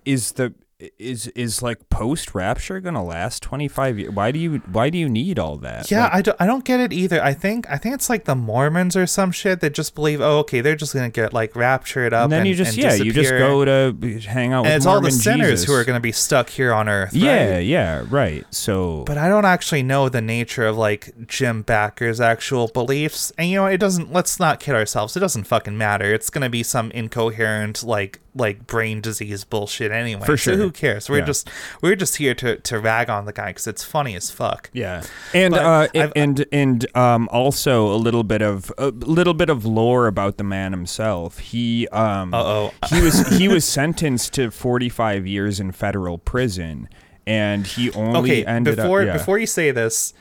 is 0.04 0.32
the 0.32 0.54
is 0.98 1.26
is 1.28 1.62
like 1.62 1.88
post 1.88 2.34
rapture 2.34 2.80
gonna 2.80 3.04
last 3.04 3.42
25 3.42 3.98
years 3.98 4.12
why 4.12 4.30
do 4.30 4.38
you 4.38 4.58
why 4.70 4.90
do 4.90 4.98
you 4.98 5.08
need 5.08 5.38
all 5.38 5.56
that 5.56 5.90
Yeah, 5.90 6.04
Like, 6.04 6.12
I, 6.12 6.22
don't, 6.22 6.36
I 6.40 6.46
don't 6.46 6.64
get 6.64 6.80
it 6.80 6.92
either. 6.92 7.22
I 7.22 7.34
think 7.34 7.68
I 7.70 7.76
think 7.76 7.94
it's 7.94 8.08
like 8.08 8.24
the 8.24 8.34
Mormons 8.34 8.96
or 8.96 9.06
some 9.06 9.32
shit 9.32 9.60
that 9.60 9.74
just 9.74 9.94
believe, 9.94 10.20
oh, 10.20 10.38
okay, 10.38 10.60
they're 10.60 10.76
just 10.76 10.94
gonna 10.94 11.10
get 11.10 11.32
like 11.32 11.54
raptured 11.54 12.12
up, 12.12 12.24
and 12.24 12.32
then 12.32 12.40
and 12.40 12.48
you 12.48 12.54
just 12.54 12.76
yeah 12.76 12.94
you 12.94 13.12
just 13.12 13.30
go 13.30 13.64
to 13.64 13.96
uh, 14.02 14.20
hang 14.30 14.52
out 14.52 14.62
with 14.62 14.70
and 14.70 14.76
it's 14.76 14.86
all 14.86 15.00
the 15.00 15.10
sinners 15.10 15.50
Jesus. 15.50 15.64
who 15.64 15.74
are 15.74 15.84
gonna 15.84 16.00
be 16.00 16.12
stuck 16.12 16.48
here 16.50 16.72
on 16.72 16.88
Earth. 16.88 17.12
yeah 17.12 17.58
yeah 17.58 18.04
right 18.08 18.44
so 18.50 19.04
But 19.06 19.18
I 19.18 19.28
don't 19.28 19.44
actually 19.44 19.82
know 19.82 20.08
the 20.08 20.20
nature 20.20 20.66
of 20.66 20.76
like 20.76 21.26
Jim 21.26 21.62
Backer's 21.62 22.20
actual 22.20 22.68
beliefs, 22.68 23.32
and 23.36 23.48
you 23.48 23.56
know, 23.56 23.66
it 23.66 23.78
doesn't. 23.78 24.12
Let's 24.12 24.38
not 24.38 24.60
kid 24.60 24.74
ourselves. 24.74 25.16
It 25.16 25.20
doesn't 25.20 25.44
fucking 25.44 25.76
matter. 25.76 26.12
It's 26.12 26.30
gonna 26.30 26.50
be 26.50 26.62
some 26.62 26.90
incoherent 26.92 27.82
like 27.82 28.20
like 28.34 28.66
brain 28.66 29.00
disease 29.00 29.42
bullshit 29.44 29.90
anyway. 29.90 30.24
For 30.24 30.36
So 30.36 30.52
sure. 30.52 30.56
who 30.56 30.70
cares? 30.70 31.08
We're 31.10 31.18
Yeah. 31.18 31.24
just 31.24 31.50
we're 31.82 31.96
just 31.96 32.16
here 32.16 32.34
to 32.36 32.56
to 32.58 32.78
rag 32.78 33.10
on 33.10 33.24
the 33.24 33.32
guy 33.32 33.48
because 33.48 33.66
it's 33.66 33.82
funny 33.82 34.14
as 34.14 34.30
fuck. 34.30 34.70
Yeah, 34.72 35.02
and 35.34 35.54
uh, 35.54 35.88
I've- 35.94 36.12
and 36.14 36.44
and 36.52 36.96
um, 36.96 37.28
also 37.32 37.92
a 37.92 37.96
little 37.96 38.22
bit 38.22 38.42
of 38.42 38.72
a 38.78 38.88
little 38.88 39.34
bit 39.34 39.50
of 39.50 39.64
lore 39.64 40.06
about 40.06 40.36
the 40.36 40.44
man 40.44 40.72
himself. 40.72 41.38
He 41.38 41.88
um, 41.88 42.32
Uh-oh. 42.32 42.72
he 42.88 43.00
was 43.02 43.26
he 43.38 43.48
was 43.48 43.64
sentenced 43.64 44.32
to 44.34 44.50
forty 44.50 44.88
five 44.88 45.26
years 45.26 45.58
in 45.58 45.72
federal 45.72 46.18
prison, 46.18 46.88
and 47.26 47.66
he 47.66 47.90
only 47.92 48.18
okay 48.20 48.44
ended 48.44 48.76
before 48.76 49.00
up 49.02 49.06
yeah. 49.08 49.12
before 49.14 49.38
you 49.38 49.46
say 49.46 49.70
this 49.72 50.14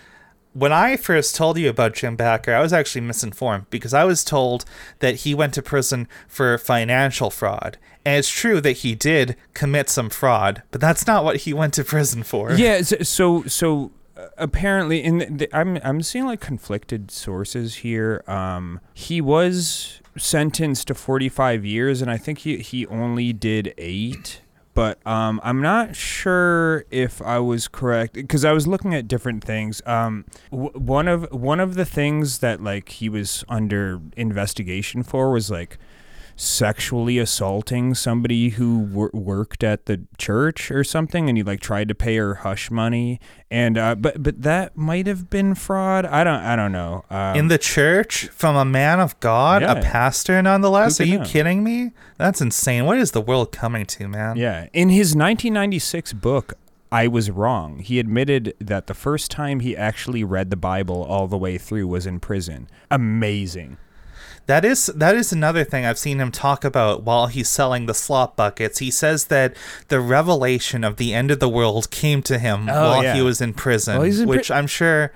when 0.54 0.74
i 0.74 0.98
first 0.98 1.36
told 1.36 1.58
you 1.58 1.70
about 1.70 1.94
jim 1.94 2.16
backer 2.16 2.54
i 2.54 2.62
was 2.62 2.74
actually 2.74 3.02
misinformed 3.02 3.70
because 3.70 3.94
i 3.94 4.04
was 4.04 4.24
told 4.24 4.66
that 5.00 5.18
he 5.18 5.34
went 5.36 5.54
to 5.54 5.62
prison 5.62 6.08
for 6.28 6.58
financial 6.58 7.30
fraud 7.30 7.78
and 8.06 8.18
it's 8.18 8.30
true 8.30 8.60
that 8.62 8.78
he 8.78 8.96
did 8.96 9.36
commit 9.54 9.90
some 9.90 10.10
fraud 10.10 10.64
but 10.72 10.82
that's 10.82 11.06
not 11.06 11.24
what 11.24 11.38
he 11.38 11.54
went 11.54 11.74
to 11.74 11.84
prison 11.84 12.24
for 12.24 12.54
Yeah, 12.60 12.82
so 12.82 13.44
so, 13.44 13.92
uh, 14.18 14.28
apparently, 14.38 15.02
the, 15.02 15.48
I'm 15.54 15.80
I'm 15.84 16.02
seeing 16.02 16.26
like 16.26 16.42
conflicted 16.42 17.12
sources 17.12 17.76
here. 17.76 18.24
Um, 18.28 18.80
he 18.94 19.22
was 19.22 20.02
sentenced 20.18 20.88
to 20.88 20.96
45 20.96 21.64
years, 21.66 22.02
and 22.02 22.10
I 22.12 22.18
think 22.18 22.40
he 22.40 22.58
he 22.58 22.86
only 22.88 23.32
did 23.34 23.74
eight. 23.78 24.42
But 24.80 25.06
um, 25.06 25.42
I'm 25.44 25.62
not 25.62 25.94
sure 25.94 26.86
if 26.90 27.22
I 27.22 27.38
was 27.40 27.68
correct 27.68 28.14
because 28.14 28.46
I 28.46 28.54
was 28.54 28.66
looking 28.66 28.96
at 28.96 29.10
different 29.10 29.44
things. 29.44 29.82
Um, 29.86 30.24
w- 30.52 30.72
one 30.72 31.10
of 31.10 31.28
one 31.34 31.60
of 31.60 31.76
the 31.76 31.84
things 31.84 32.40
that 32.40 32.64
like 32.64 32.88
he 32.88 33.10
was 33.10 33.44
under 33.50 34.00
investigation 34.16 35.04
for 35.04 35.32
was 35.34 35.52
like 35.52 35.78
sexually 36.40 37.18
assaulting 37.18 37.94
somebody 37.94 38.52
who 38.52 38.80
wor- 38.80 39.12
worked 39.14 39.62
at 39.62 39.88
the 39.88 40.02
church 40.18 40.72
or 40.72 40.86
something 40.86 41.28
and 41.28 41.38
he 41.38 41.44
like 41.44 41.60
tried 41.60 41.90
to 41.90 41.94
pay 41.94 42.16
her 42.16 42.36
hush 42.36 42.72
money 42.72 43.20
and 43.52 43.78
uh 43.78 43.94
but 43.94 44.24
but 44.24 44.42
that 44.42 44.78
might 44.78 45.06
have 45.06 45.30
been 45.30 45.54
fraud? 45.54 46.06
I 46.06 46.24
don't 46.24 46.40
i 46.40 46.56
don't 46.56 46.72
know 46.72 47.04
um, 47.10 47.36
in 47.36 47.50
the 47.50 47.58
church? 47.58 48.28
From 48.30 48.56
a 48.56 48.64
man 48.64 49.02
of 49.02 49.20
god? 49.20 49.64
A 49.64 49.82
pastor 49.82 50.42
nonetheless? 50.42 51.02
Are 51.02 51.04
you 51.04 51.20
know? 51.20 51.26
kidding 51.26 51.62
me? 51.62 51.92
That's 52.18 52.40
insane. 52.40 52.86
What 52.86 53.00
is 53.00 53.12
the 53.12 53.22
world 53.22 53.52
coming 53.52 53.86
to 53.88 54.08
man? 54.08 54.38
Yeah. 54.38 54.68
In 54.72 54.88
his 54.88 55.08
1996 55.16 56.14
book 56.14 56.54
I 56.90 57.08
was 57.08 57.30
wrong. 57.30 57.80
He 57.80 58.00
admitted 58.00 58.56
that 58.60 58.88
the 58.88 58.94
first 58.94 59.30
time 59.30 59.60
he 59.60 59.76
actually 59.76 60.24
read 60.24 60.52
the 60.52 60.56
Bible 60.56 61.04
all 61.04 61.28
the 61.28 61.38
way 61.38 61.58
through 61.58 61.88
was 61.88 62.06
in 62.06 62.22
prison. 62.22 62.70
Amazing. 62.90 63.78
That 64.50 64.66
is 64.66 64.88
that 64.96 65.14
is 65.16 65.32
another 65.32 65.64
thing 65.64 65.86
I've 65.86 66.00
seen 66.00 66.20
him 66.20 66.32
talk 66.32 66.66
about 66.66 67.04
while 67.04 67.28
he's 67.28 67.48
selling 67.48 67.86
the 67.86 67.94
slop 67.94 68.36
buckets. 68.36 68.80
He 68.80 68.90
says 68.90 69.26
that 69.26 69.56
the 69.90 70.00
revelation 70.00 70.84
of 70.84 70.96
the 70.98 71.14
end 71.14 71.30
of 71.30 71.40
the 71.40 71.48
world 71.48 71.92
came 71.92 72.24
to 72.24 72.40
him 72.40 72.68
Oh, 72.68 72.90
while 72.90 73.04
yeah. 73.04 73.14
he 73.14 73.22
was 73.22 73.42
in 73.42 73.54
prison, 73.54 73.98
Well, 74.00 74.08
in 74.08 74.16
pri- 74.16 74.26
which 74.26 74.50
I'm 74.50 74.66
sure 74.66 75.12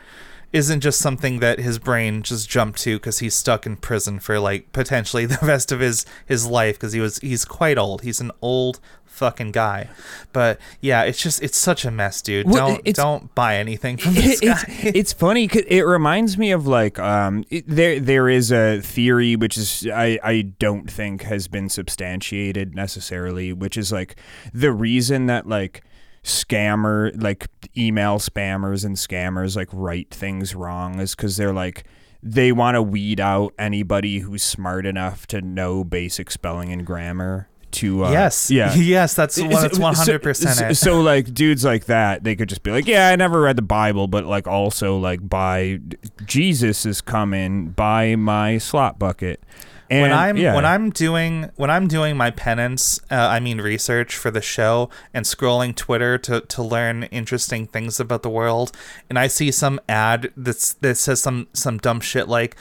isn't 0.53 0.79
just 0.81 0.99
something 0.99 1.39
that 1.39 1.59
his 1.59 1.79
brain 1.79 2.21
just 2.21 2.47
jumped 2.49 2.79
to 2.83 2.97
because 2.97 3.19
he's 3.19 3.33
stuck 3.35 3.65
in 3.65 3.75
prison 3.75 4.19
for 4.19 4.39
like 4.39 4.71
potentially 4.71 5.25
the 5.27 5.39
rest 5.41 5.71
of 5.71 5.79
his 5.81 6.05
his 6.25 6.45
life 6.47 6.75
because 6.75 6.93
he 6.93 6.99
was 6.99 7.17
he's 7.19 7.43
quite 7.43 7.77
old. 7.77 8.03
He's 8.03 8.21
an 8.21 8.31
old 8.41 8.79
fucking 9.05 9.51
guy. 9.51 9.89
But 10.31 10.59
yeah, 10.81 11.03
it's 11.03 11.21
just 11.21 11.41
it's 11.43 11.57
such 11.57 11.85
a 11.85 11.91
mess, 11.91 12.21
dude. 12.21 12.47
Well, 12.49 12.79
don't 12.83 12.95
don't 12.95 13.35
buy 13.35 13.57
anything 13.57 13.97
from 13.97 14.13
this 14.15 14.41
It- 14.41 14.47
it's, 14.49 14.63
guy. 14.63 14.91
it's 14.95 15.13
funny 15.13 15.47
'cause 15.47 15.63
it 15.67 15.81
reminds 15.81 16.37
me 16.37 16.51
of 16.51 16.65
like 16.67 16.97
um 16.99 17.43
it, 17.49 17.63
there 17.67 17.99
there 17.99 18.29
is 18.29 18.51
a 18.51 18.79
theory 18.81 19.35
which 19.35 19.57
is 19.57 19.87
I 19.93 20.19
I 20.23 20.41
don't 20.59 20.89
think 20.89 21.23
has 21.23 21.47
been 21.47 21.69
substantiated 21.69 22.75
necessarily 22.75 23.53
which 23.53 23.77
is 23.77 23.91
like 23.91 24.15
the 24.53 24.71
reason 24.71 25.25
that 25.27 25.47
like 25.47 25.83
scammer 26.23 27.11
like 27.21 27.47
email 27.77 28.17
spammers 28.17 28.85
and 28.85 28.95
scammers 28.95 29.55
like 29.55 29.67
write 29.73 30.09
things 30.09 30.55
wrong 30.55 30.99
is 30.99 31.15
cuz 31.15 31.35
they're 31.37 31.53
like 31.53 31.83
they 32.21 32.53
want 32.53 32.75
to 32.75 32.81
weed 32.81 33.19
out 33.19 33.53
anybody 33.59 34.19
who's 34.19 34.41
smart 34.41 34.85
enough 34.85 35.27
to 35.27 35.41
know 35.41 35.83
basic 35.83 36.31
spelling 36.31 36.71
and 36.71 36.85
grammar 36.85 37.49
to 37.71 38.05
uh, 38.05 38.11
yes. 38.11 38.49
yeah 38.49 38.73
Yes, 38.75 39.15
that's 39.15 39.35
so- 39.35 39.47
that's 39.47 39.77
one 39.79 39.95
hundred 39.95 40.21
percent 40.21 40.55
so, 40.55 40.67
it. 40.67 40.75
so, 40.75 41.01
like 41.01 41.33
dudes 41.33 41.65
like 41.65 41.85
that, 41.85 42.23
they 42.23 42.35
could 42.35 42.47
just 42.47 42.61
be 42.61 42.69
like, 42.71 42.85
"Yeah, 42.85 43.09
I 43.09 43.15
never 43.15 43.41
read 43.41 43.55
the 43.55 43.63
Bible, 43.63 44.07
but 44.07 44.25
like 44.25 44.47
also 44.47 44.97
like 44.97 45.27
by 45.27 45.79
Jesus 46.25 46.85
is 46.85 47.01
coming, 47.01 47.69
by 47.69 48.15
my 48.15 48.59
slot 48.59 48.99
bucket." 48.99 49.43
And 49.93 50.01
when 50.01 50.13
I'm 50.13 50.37
yeah. 50.37 50.55
when 50.55 50.65
I'm 50.65 50.89
doing 50.89 51.49
when 51.55 51.69
I'm 51.69 51.87
doing 51.87 52.17
my 52.17 52.31
penance, 52.31 52.99
uh, 53.11 53.15
I 53.15 53.39
mean 53.39 53.61
research 53.61 54.15
for 54.15 54.31
the 54.31 54.41
show 54.41 54.89
and 55.13 55.25
scrolling 55.25 55.75
Twitter 55.75 56.17
to, 56.19 56.41
to 56.41 56.63
learn 56.63 57.03
interesting 57.03 57.67
things 57.67 57.99
about 57.99 58.23
the 58.23 58.29
world, 58.29 58.71
and 59.09 59.19
I 59.19 59.27
see 59.27 59.51
some 59.51 59.79
ad 59.87 60.31
that's 60.35 60.73
that 60.73 60.95
says 60.95 61.21
some 61.21 61.47
some 61.53 61.77
dumb 61.77 62.01
shit 62.01 62.27
like 62.27 62.55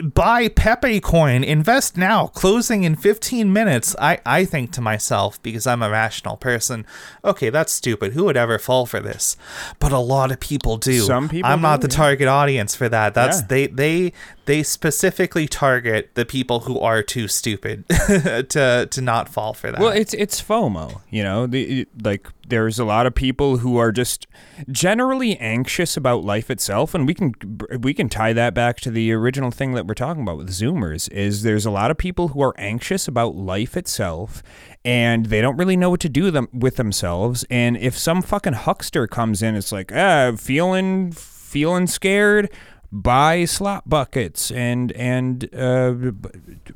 buy 0.00 0.48
Pepe 0.48 1.00
coin, 1.00 1.44
invest 1.44 1.96
now, 1.96 2.28
closing 2.28 2.84
in 2.84 2.96
15 2.96 3.52
minutes. 3.52 3.94
I, 3.98 4.18
I 4.24 4.44
think 4.44 4.72
to 4.72 4.80
myself, 4.80 5.42
because 5.42 5.66
I'm 5.66 5.82
a 5.82 5.90
rational 5.90 6.36
person, 6.36 6.86
okay, 7.24 7.50
that's 7.50 7.72
stupid. 7.72 8.12
Who 8.12 8.24
would 8.24 8.36
ever 8.36 8.58
fall 8.58 8.86
for 8.86 9.00
this? 9.00 9.36
But 9.78 9.92
a 9.92 9.98
lot 9.98 10.30
of 10.30 10.40
people 10.40 10.76
do. 10.76 11.00
Some 11.00 11.28
people 11.28 11.50
I'm 11.50 11.60
not 11.60 11.80
the 11.80 11.88
yeah. 11.88 11.96
target 11.96 12.28
audience 12.28 12.74
for 12.74 12.88
that. 12.88 13.14
That's 13.14 13.40
Yeah. 13.40 13.46
they 13.48 13.66
they 13.66 14.12
they 14.50 14.64
specifically 14.64 15.46
target 15.46 16.10
the 16.14 16.26
people 16.26 16.60
who 16.60 16.80
are 16.80 17.04
too 17.04 17.28
stupid 17.28 17.88
to 18.48 18.88
to 18.90 19.00
not 19.00 19.28
fall 19.28 19.54
for 19.54 19.70
that. 19.70 19.80
Well, 19.80 19.92
it's 19.92 20.12
it's 20.12 20.42
FOMO, 20.42 21.02
you 21.08 21.22
know. 21.22 21.46
The, 21.46 21.86
like 22.02 22.26
there's 22.48 22.80
a 22.80 22.84
lot 22.84 23.06
of 23.06 23.14
people 23.14 23.58
who 23.58 23.76
are 23.76 23.92
just 23.92 24.26
generally 24.68 25.36
anxious 25.36 25.96
about 25.96 26.24
life 26.24 26.50
itself, 26.50 26.96
and 26.96 27.06
we 27.06 27.14
can 27.14 27.32
we 27.78 27.94
can 27.94 28.08
tie 28.08 28.32
that 28.32 28.52
back 28.52 28.80
to 28.80 28.90
the 28.90 29.12
original 29.12 29.52
thing 29.52 29.74
that 29.74 29.86
we're 29.86 29.94
talking 29.94 30.24
about 30.24 30.38
with 30.38 30.50
Zoomers. 30.50 31.08
Is 31.12 31.44
there's 31.44 31.64
a 31.64 31.70
lot 31.70 31.92
of 31.92 31.96
people 31.96 32.28
who 32.28 32.42
are 32.42 32.54
anxious 32.58 33.06
about 33.06 33.36
life 33.36 33.76
itself, 33.76 34.42
and 34.84 35.26
they 35.26 35.40
don't 35.40 35.58
really 35.58 35.76
know 35.76 35.90
what 35.90 36.00
to 36.00 36.08
do 36.08 36.32
them 36.32 36.48
with 36.52 36.74
themselves. 36.74 37.44
And 37.50 37.76
if 37.76 37.96
some 37.96 38.20
fucking 38.20 38.54
huckster 38.54 39.06
comes 39.06 39.42
in, 39.42 39.54
it's 39.54 39.70
like, 39.70 39.92
ah, 39.94 40.32
feeling 40.36 41.12
feeling 41.12 41.86
scared 41.86 42.50
buy 42.92 43.44
slot 43.44 43.88
buckets 43.88 44.50
and 44.50 44.90
and 44.92 45.52
uh 45.54 45.92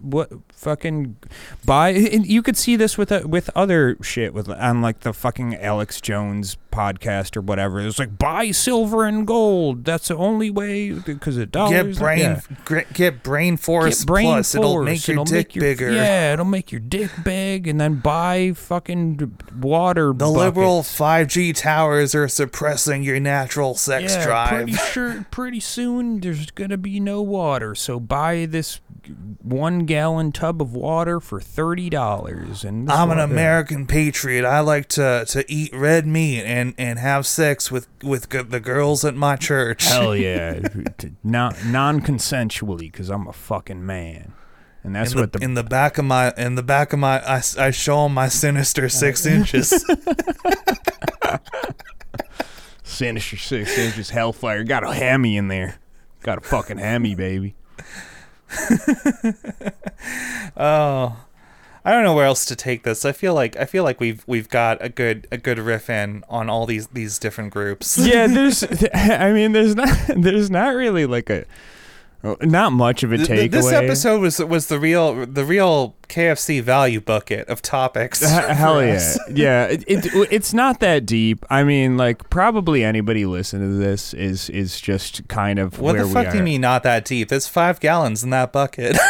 what 0.01 0.31
fucking 0.49 1.17
buy 1.65 1.91
and 1.91 2.25
you 2.27 2.41
could 2.41 2.57
see 2.57 2.77
this 2.77 2.97
with 2.97 3.11
uh, 3.11 3.23
with 3.27 3.51
other 3.57 3.97
shit 4.01 4.33
with 4.33 4.49
on 4.49 4.81
like 4.81 5.01
the 5.01 5.13
fucking 5.13 5.57
Alex 5.57 6.01
Jones 6.01 6.57
podcast 6.75 7.37
or 7.37 7.41
whatever. 7.41 7.81
It's 7.81 7.99
like 7.99 8.19
buy 8.19 8.51
silver 8.51 9.05
and 9.05 9.27
gold. 9.27 9.85
That's 9.85 10.09
the 10.09 10.17
only 10.17 10.51
way 10.51 10.91
because 10.91 11.37
it 11.37 11.53
dollars. 11.53 11.97
Get 11.97 11.99
brain, 11.99 12.19
yeah. 12.19 12.41
gr- 12.65 12.81
get 12.93 13.23
brain 13.23 13.57
force 13.57 14.01
Get 14.01 14.07
brain 14.07 14.27
plus. 14.27 14.55
It'll 14.55 14.83
make 14.83 15.07
your 15.07 15.15
it'll 15.15 15.25
dick 15.25 15.49
make 15.49 15.55
your- 15.55 15.63
bigger. 15.63 15.93
Yeah, 15.93 16.33
it'll 16.33 16.45
make 16.45 16.73
your 16.73 16.81
dick 16.81 17.11
big, 17.23 17.67
and 17.69 17.81
then 17.81 17.97
buy 17.97 18.53
fucking 18.55 19.39
water. 19.59 20.13
The 20.15 20.29
liberal 20.29 20.83
5G 20.83 21.55
towers 21.55 22.15
are 22.15 22.29
suppressing 22.29 23.03
your 23.03 23.21
natural 23.21 23.75
sex 23.75 24.15
yeah, 24.15 24.25
drive. 24.25 24.49
pretty 24.51 24.73
sure. 24.75 25.27
Pretty 25.31 25.61
soon, 25.61 26.21
there's 26.21 26.51
gonna 26.51 26.77
be 26.77 26.99
no 27.01 27.23
water. 27.23 27.75
So 27.75 28.01
buy 28.01 28.47
this 28.47 28.81
one 29.43 29.81
gallon 29.87 30.33
tub 30.33 30.61
of 30.63 30.75
water 30.75 31.21
for 31.21 31.41
thirty 31.41 31.91
dollars. 31.91 32.65
And 32.65 32.91
I'm 32.91 33.11
an 33.11 33.19
American 33.19 33.87
patriot. 33.87 34.45
I 34.45 34.61
like 34.61 34.89
to, 34.91 35.25
to 35.29 35.45
eat 35.53 35.73
red 35.75 36.07
meat 36.07 36.43
and, 36.45 36.75
and 36.79 36.99
have 36.99 37.27
sex 37.27 37.71
with 37.71 37.89
with 38.03 38.31
g- 38.31 38.43
the 38.43 38.61
girls 38.61 39.05
at 39.05 39.15
my 39.15 39.37
church. 39.37 39.85
Hell 39.85 40.15
yeah, 40.17 40.61
non 41.23 41.55
non 41.67 42.01
consensually, 42.01 42.91
because 42.93 43.11
I'm 43.11 43.27
a 43.27 43.33
fucking 43.33 43.85
man, 43.85 44.33
and 44.83 44.95
that's 44.95 45.13
in 45.13 45.17
the, 45.17 45.23
what 45.23 45.33
the 45.33 45.39
in 45.41 45.55
the 45.55 45.65
back 45.65 45.99
of 45.99 46.05
my 46.05 46.33
in 46.37 46.55
the 46.55 46.63
back 46.63 46.93
of 46.93 46.99
my 46.99 47.21
I, 47.21 47.43
I 47.59 47.71
show 47.71 48.05
'em 48.07 48.15
my 48.15 48.29
sinister 48.29 48.87
uh, 48.87 48.89
six 48.89 49.27
inches. 49.37 49.85
sinister 52.83 53.37
six 53.37 53.77
inches 53.79 54.11
hellfire 54.11 54.65
got 54.65 54.85
a 54.85 54.93
hammy 54.95 55.37
in 55.37 55.49
there. 55.49 55.77
Got 56.23 56.39
a 56.39 56.41
fucking 56.41 56.79
hammy, 56.79 57.15
baby. 57.15 57.55
oh, 60.57 61.25
I 61.85 61.93
don't 61.93 62.03
know 62.03 62.15
where 62.15 62.25
else 62.25 62.47
to 62.47 62.57
take 62.57 62.83
this. 62.83 63.05
I 63.05 63.13
feel 63.13 63.35
like 63.35 63.57
I 63.57 63.67
feel 63.67 63.85
like 63.85 64.01
we've 64.01 64.25
we've 64.27 64.49
got 64.49 64.83
a 64.83 64.89
good 64.89 65.29
a 65.31 65.37
good 65.37 65.59
riff 65.59 65.91
in 65.91 66.25
on 66.29 66.49
all 66.49 66.65
these 66.65 66.87
these 66.89 67.19
different 67.19 67.53
groups. 67.53 67.99
yeah, 67.99 68.27
there's. 68.27 68.65
I 68.95 69.33
mean, 69.33 69.53
there's 69.53 69.75
not. 69.75 69.95
There's 70.17 70.51
not 70.51 70.75
really 70.75 71.05
like 71.05 71.29
a. 71.29 71.45
Not 72.41 72.73
much 72.73 73.03
of 73.03 73.13
a 73.13 73.19
th- 73.19 73.29
takeaway. 73.29 73.51
this 73.51 73.71
episode 73.73 74.21
was 74.21 74.39
was 74.39 74.69
the 74.69 74.79
real 74.81 75.27
the 75.27 75.45
real 75.45 75.95
KFC 76.09 76.63
value 76.63 77.01
bucket 77.01 77.47
of 77.49 77.61
topics. 77.61 78.23
H- 78.23 78.29
Hell 78.57 78.83
yeah, 78.83 79.15
yeah. 79.31 79.67
It, 79.67 79.85
it 79.87 80.29
it's 80.31 80.55
not 80.55 80.81
that 80.81 81.05
deep. 81.05 81.45
I 81.51 81.65
mean, 81.65 81.97
like 81.99 82.31
probably 82.31 82.83
anybody 82.83 83.27
listening 83.27 83.73
to 83.73 83.77
this 83.77 84.15
is 84.15 84.49
is 84.51 84.81
just 84.81 85.27
kind 85.29 85.59
of 85.59 85.79
What 85.79 85.97
where 85.97 86.05
the 86.07 86.11
fuck 86.11 86.31
do 86.33 86.39
you 86.39 86.43
mean 86.45 86.63
not 86.63 86.83
that 86.85 87.05
deep? 87.05 87.29
There's 87.29 87.47
five 87.49 87.79
gallons 87.81 88.25
in 88.25 88.31
that 88.31 88.53
bucket. 88.53 88.97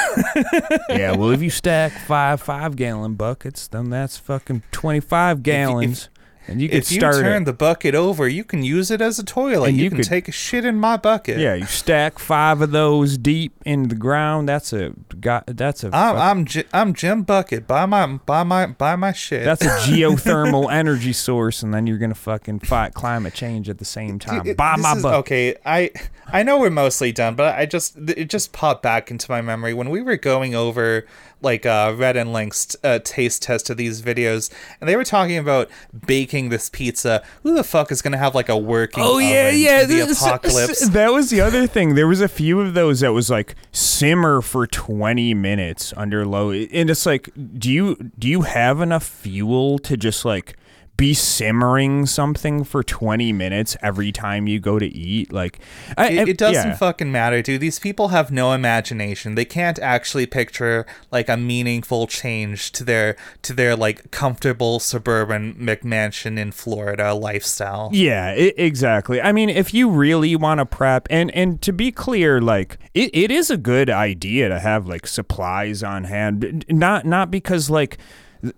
Yeah, 0.89 1.13
well, 1.17 1.31
if 1.31 1.43
you 1.43 1.51
stack 1.51 1.93
five 1.93 2.41
five 2.41 2.77
gallon 2.77 3.15
buckets, 3.15 3.69
then 3.69 3.91
that's 3.91 4.17
fucking 4.19 4.63
twenty 4.73 5.01
five 5.01 5.43
gallons, 5.43 6.09
and 6.47 6.61
you 6.61 6.69
can 6.69 6.79
if 6.79 6.93
you 6.93 7.01
start. 7.01 7.17
turn 7.17 7.45
the 7.45 7.53
bucket 7.53 7.95
over, 7.95 8.29
you 8.29 8.45
can 8.45 8.63
use 8.63 8.91
it 8.91 9.01
as 9.01 9.19
a 9.19 9.25
toilet. 9.25 9.69
And 9.69 9.77
You, 9.77 9.85
you 9.85 9.91
can 9.91 9.99
could- 9.99 10.07
take 10.07 10.29
a 10.29 10.33
shit 10.33 10.65
in 10.65 10.77
my 10.77 10.97
bucket. 10.97 11.39
yeah, 11.39 11.55
you 11.55 11.67
stack 11.67 12.19
five 12.19 12.61
of 12.61 12.71
those 12.71 13.17
deep 13.19 13.55
into 13.65 13.89
the 13.91 13.95
ground. 13.95 14.49
That's 14.49 14.73
a 14.73 14.93
got. 15.21 15.45
That's 15.47 15.85
a. 15.85 15.91
I'm 15.95 16.17
I'm 16.17 16.45
Ji- 16.45 16.65
I'm 16.73 16.93
Jim 16.95 17.23
Bucket. 17.23 17.67
Buy 17.67 17.87
my 17.87 18.07
buy 18.07 18.43
my 18.43 18.67
buy 18.67 18.97
my 18.97 19.13
shit. 19.13 19.45
that's 19.45 19.63
a 19.63 19.69
geothermal 19.91 20.71
energy 20.73 21.13
source, 21.13 21.63
and 21.63 21.73
then 21.73 21.87
you're 21.87 21.99
gonna 21.99 22.15
fucking 22.15 22.61
fight 22.61 22.95
climate 22.95 23.35
change 23.35 23.69
at 23.69 23.79
the 23.79 23.85
same 23.85 24.19
time. 24.19 24.47
It- 24.47 24.57
Buy 24.57 24.77
my 24.77 24.97
is- 24.97 25.03
bucket. 25.03 25.19
Okay, 25.21 25.57
I 25.65 25.91
I 26.27 26.43
know 26.43 26.59
we're 26.59 26.71
mostly 26.71 27.13
done, 27.13 27.35
but 27.35 27.55
I 27.59 27.67
just 27.67 27.97
it 27.97 28.29
just 28.31 28.53
popped 28.53 28.83
back 28.83 29.11
into 29.11 29.31
my 29.31 29.41
memory 29.41 29.75
when 29.75 29.91
we 29.91 30.03
were 30.03 30.17
going 30.17 30.55
over 30.55 31.07
like 31.43 31.67
uh, 31.67 31.95
Rhett 31.97 32.17
and 32.17 32.33
Link's 32.33 32.77
uh, 32.83 32.99
taste 33.05 33.43
test 33.43 33.71
of 33.71 33.77
these 33.77 34.03
videos, 34.03 34.51
and 34.81 34.89
they 34.89 34.97
were 34.97 35.05
talking 35.05 35.39
about 35.39 35.71
baking 36.07 36.49
this 36.49 36.69
pizza. 36.69 37.23
Who 37.43 37.55
the 37.55 37.65
fuck 37.65 37.93
is 37.93 38.03
gonna 38.03 38.19
have 38.19 38.35
like 38.35 38.49
a 38.49 38.57
working? 38.57 39.05
Oh 39.05 39.19
yeah, 39.19 39.51
yeah. 39.51 39.85
the 39.85 39.95
this- 40.07 40.21
apocalypse. 40.27 40.89
That 40.89 41.13
was 41.13 41.31
the 41.31 41.41
other 41.41 41.67
thing. 41.67 41.95
There 41.95 42.09
was 42.09 42.21
a 42.21 42.29
few 42.29 42.61
of 42.61 42.75
those 42.75 43.01
that 43.01 43.13
was 43.13 43.31
like 43.31 43.55
simmer 43.73 44.41
for 44.41 44.67
twenty 44.67 45.35
minutes 45.35 45.93
under 45.97 46.27
low, 46.27 46.51
and 46.51 46.91
it's 46.91 47.07
like, 47.07 47.29
do 47.59 47.71
you 47.71 48.11
do 48.19 48.29
you 48.29 48.43
have 48.43 48.81
enough 48.81 49.05
fuel 49.05 49.79
to 49.81 49.97
just 49.97 50.25
like 50.25 50.57
be 50.97 51.15
simmering 51.15 52.07
something 52.07 52.65
for 52.65 52.83
twenty 52.83 53.33
minutes 53.33 53.77
every 53.83 54.13
time 54.13 54.47
you 54.47 54.61
go 54.61 54.79
to 54.79 54.87
eat? 54.87 55.33
Like, 55.33 55.59
I, 55.97 56.11
It, 56.11 56.29
it 56.29 56.39
doesn't 56.39 56.71
yeah. 56.71 56.77
fucking 56.77 57.11
matter, 57.11 57.43
dude. 57.43 57.61
These 57.61 57.79
people 57.79 58.09
have 58.09 58.31
no 58.31 58.53
imagination. 58.53 59.35
They 59.35 59.45
can't 59.45 59.79
actually 59.79 60.27
picture 60.27 60.87
like 61.11 61.29
a 61.29 61.37
meaningful 61.37 62.07
change 62.07 62.73
to 62.73 62.85
their 62.85 63.17
to 63.43 63.53
their 63.53 63.77
like 63.77 64.11
comfortable 64.11 64.79
suburban 64.79 65.55
McMansion 65.55 66.39
in 66.39 66.53
Florida 66.53 67.15
lifestyle. 67.15 67.91
Yeah, 67.93 68.29
i 68.29 68.53
exactly. 68.57 69.21
I 69.21 69.33
mean, 69.33 69.51
if 69.51 69.75
you 69.75 69.91
really 69.91 70.37
want 70.37 70.59
to 70.59 70.67
prep, 70.67 71.07
and 71.11 71.31
and 71.33 71.61
to 71.63 71.73
be 71.73 71.91
clear, 71.91 72.41
like 72.41 72.79
it, 72.95 73.11
it 73.13 73.31
is 73.31 73.51
a 73.51 73.57
good 73.57 73.91
idea 73.91 74.49
to 74.49 74.59
have 74.59 74.87
like 74.87 75.07
supplies 75.07 75.83
on 75.83 76.05
hand. 76.05 76.65
Not 76.69 77.05
not 77.05 77.31
because 77.31 77.71
like 77.71 77.99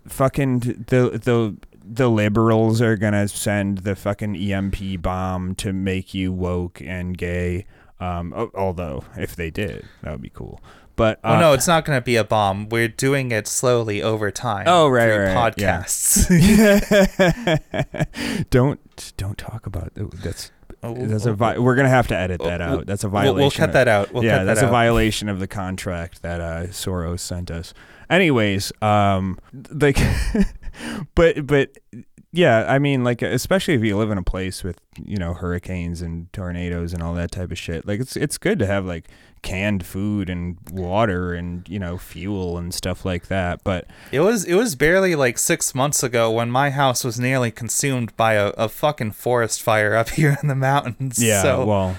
fucking 0.07 0.59
the 0.59 1.19
the 1.23 1.55
the 1.89 2.09
liberals 2.09 2.81
are 2.81 2.97
gonna 2.97 3.27
send 3.27 3.79
the 3.79 3.95
fucking 3.95 4.35
EMP 4.35 5.01
bomb 5.01 5.55
to 5.55 5.71
make 5.73 6.13
you 6.13 6.31
woke 6.33 6.81
and 6.81 7.17
gay. 7.17 7.65
Um, 7.99 8.51
although 8.53 9.03
if 9.15 9.35
they 9.35 9.49
did, 9.49 9.85
that 10.03 10.11
would 10.11 10.21
be 10.21 10.29
cool. 10.29 10.61
But 10.95 11.19
uh, 11.23 11.35
Oh 11.35 11.39
no, 11.39 11.53
it's 11.53 11.67
not 11.67 11.85
going 11.85 11.97
to 11.97 12.01
be 12.03 12.15
a 12.15 12.23
bomb. 12.23 12.69
We're 12.69 12.87
doing 12.87 13.31
it 13.31 13.47
slowly 13.47 14.01
over 14.01 14.31
time. 14.31 14.65
Oh, 14.67 14.87
right, 14.87 15.05
through 15.05 15.33
right, 15.33 15.53
yeah. 15.57 15.81
podcasts. 15.83 16.27
don't 18.49 19.13
don't 19.17 19.37
talk 19.37 19.65
about 19.67 19.91
that's 19.95 20.51
Oh, 20.83 20.93
that's 20.93 21.25
a 21.25 21.31
oh, 21.31 21.33
vi- 21.33 21.57
we're 21.57 21.75
gonna 21.75 21.89
have 21.89 22.07
to 22.09 22.15
edit 22.15 22.39
that 22.43 22.59
we'll- 22.59 22.79
out. 22.79 22.85
That's 22.85 23.03
a 23.03 23.09
We'll, 23.09 23.21
violation. 23.23 23.35
we'll 23.37 23.51
cut 23.51 23.69
of- 23.69 23.73
that 23.73 23.87
out. 23.87 24.13
We'll 24.13 24.23
yeah, 24.23 24.43
that's 24.43 24.61
that 24.61 24.67
a 24.67 24.71
violation 24.71 25.27
of 25.27 25.39
the 25.39 25.47
contract 25.47 26.21
that 26.21 26.39
uh, 26.39 26.67
Soros 26.67 27.19
sent 27.19 27.49
us. 27.49 27.73
Anyways, 28.11 28.71
um, 28.81 29.39
like, 29.71 29.97
but 31.15 31.45
but 31.45 31.77
yeah, 32.33 32.65
I 32.67 32.77
mean, 32.77 33.03
like, 33.03 33.21
especially 33.21 33.73
if 33.73 33.83
you 33.83 33.97
live 33.97 34.11
in 34.11 34.17
a 34.17 34.23
place 34.23 34.63
with 34.63 34.79
you 35.03 35.17
know 35.17 35.33
hurricanes 35.33 36.01
and 36.01 36.31
tornadoes 36.33 36.93
and 36.93 37.01
all 37.01 37.13
that 37.15 37.31
type 37.31 37.51
of 37.51 37.57
shit, 37.57 37.87
like 37.87 37.99
it's 37.99 38.15
it's 38.15 38.37
good 38.37 38.59
to 38.59 38.65
have 38.65 38.85
like 38.85 39.07
canned 39.41 39.85
food 39.85 40.29
and 40.29 40.57
water 40.71 41.33
and 41.33 41.67
you 41.69 41.79
know 41.79 41.97
fuel 41.97 42.57
and 42.57 42.73
stuff 42.73 43.05
like 43.05 43.27
that. 43.27 43.63
But 43.63 43.87
It 44.11 44.19
was 44.19 44.43
it 44.43 44.55
was 44.55 44.75
barely 44.75 45.15
like 45.15 45.37
six 45.37 45.73
months 45.73 46.03
ago 46.03 46.29
when 46.29 46.51
my 46.51 46.69
house 46.69 47.03
was 47.03 47.19
nearly 47.19 47.49
consumed 47.49 48.15
by 48.17 48.33
a, 48.33 48.47
a 48.49 48.67
fucking 48.69 49.13
forest 49.13 49.61
fire 49.63 49.95
up 49.95 50.09
here 50.19 50.37
in 50.41 50.47
the 50.47 50.55
mountains. 50.55 51.21
yeah, 51.21 51.41
so, 51.41 51.65
well, 51.65 51.97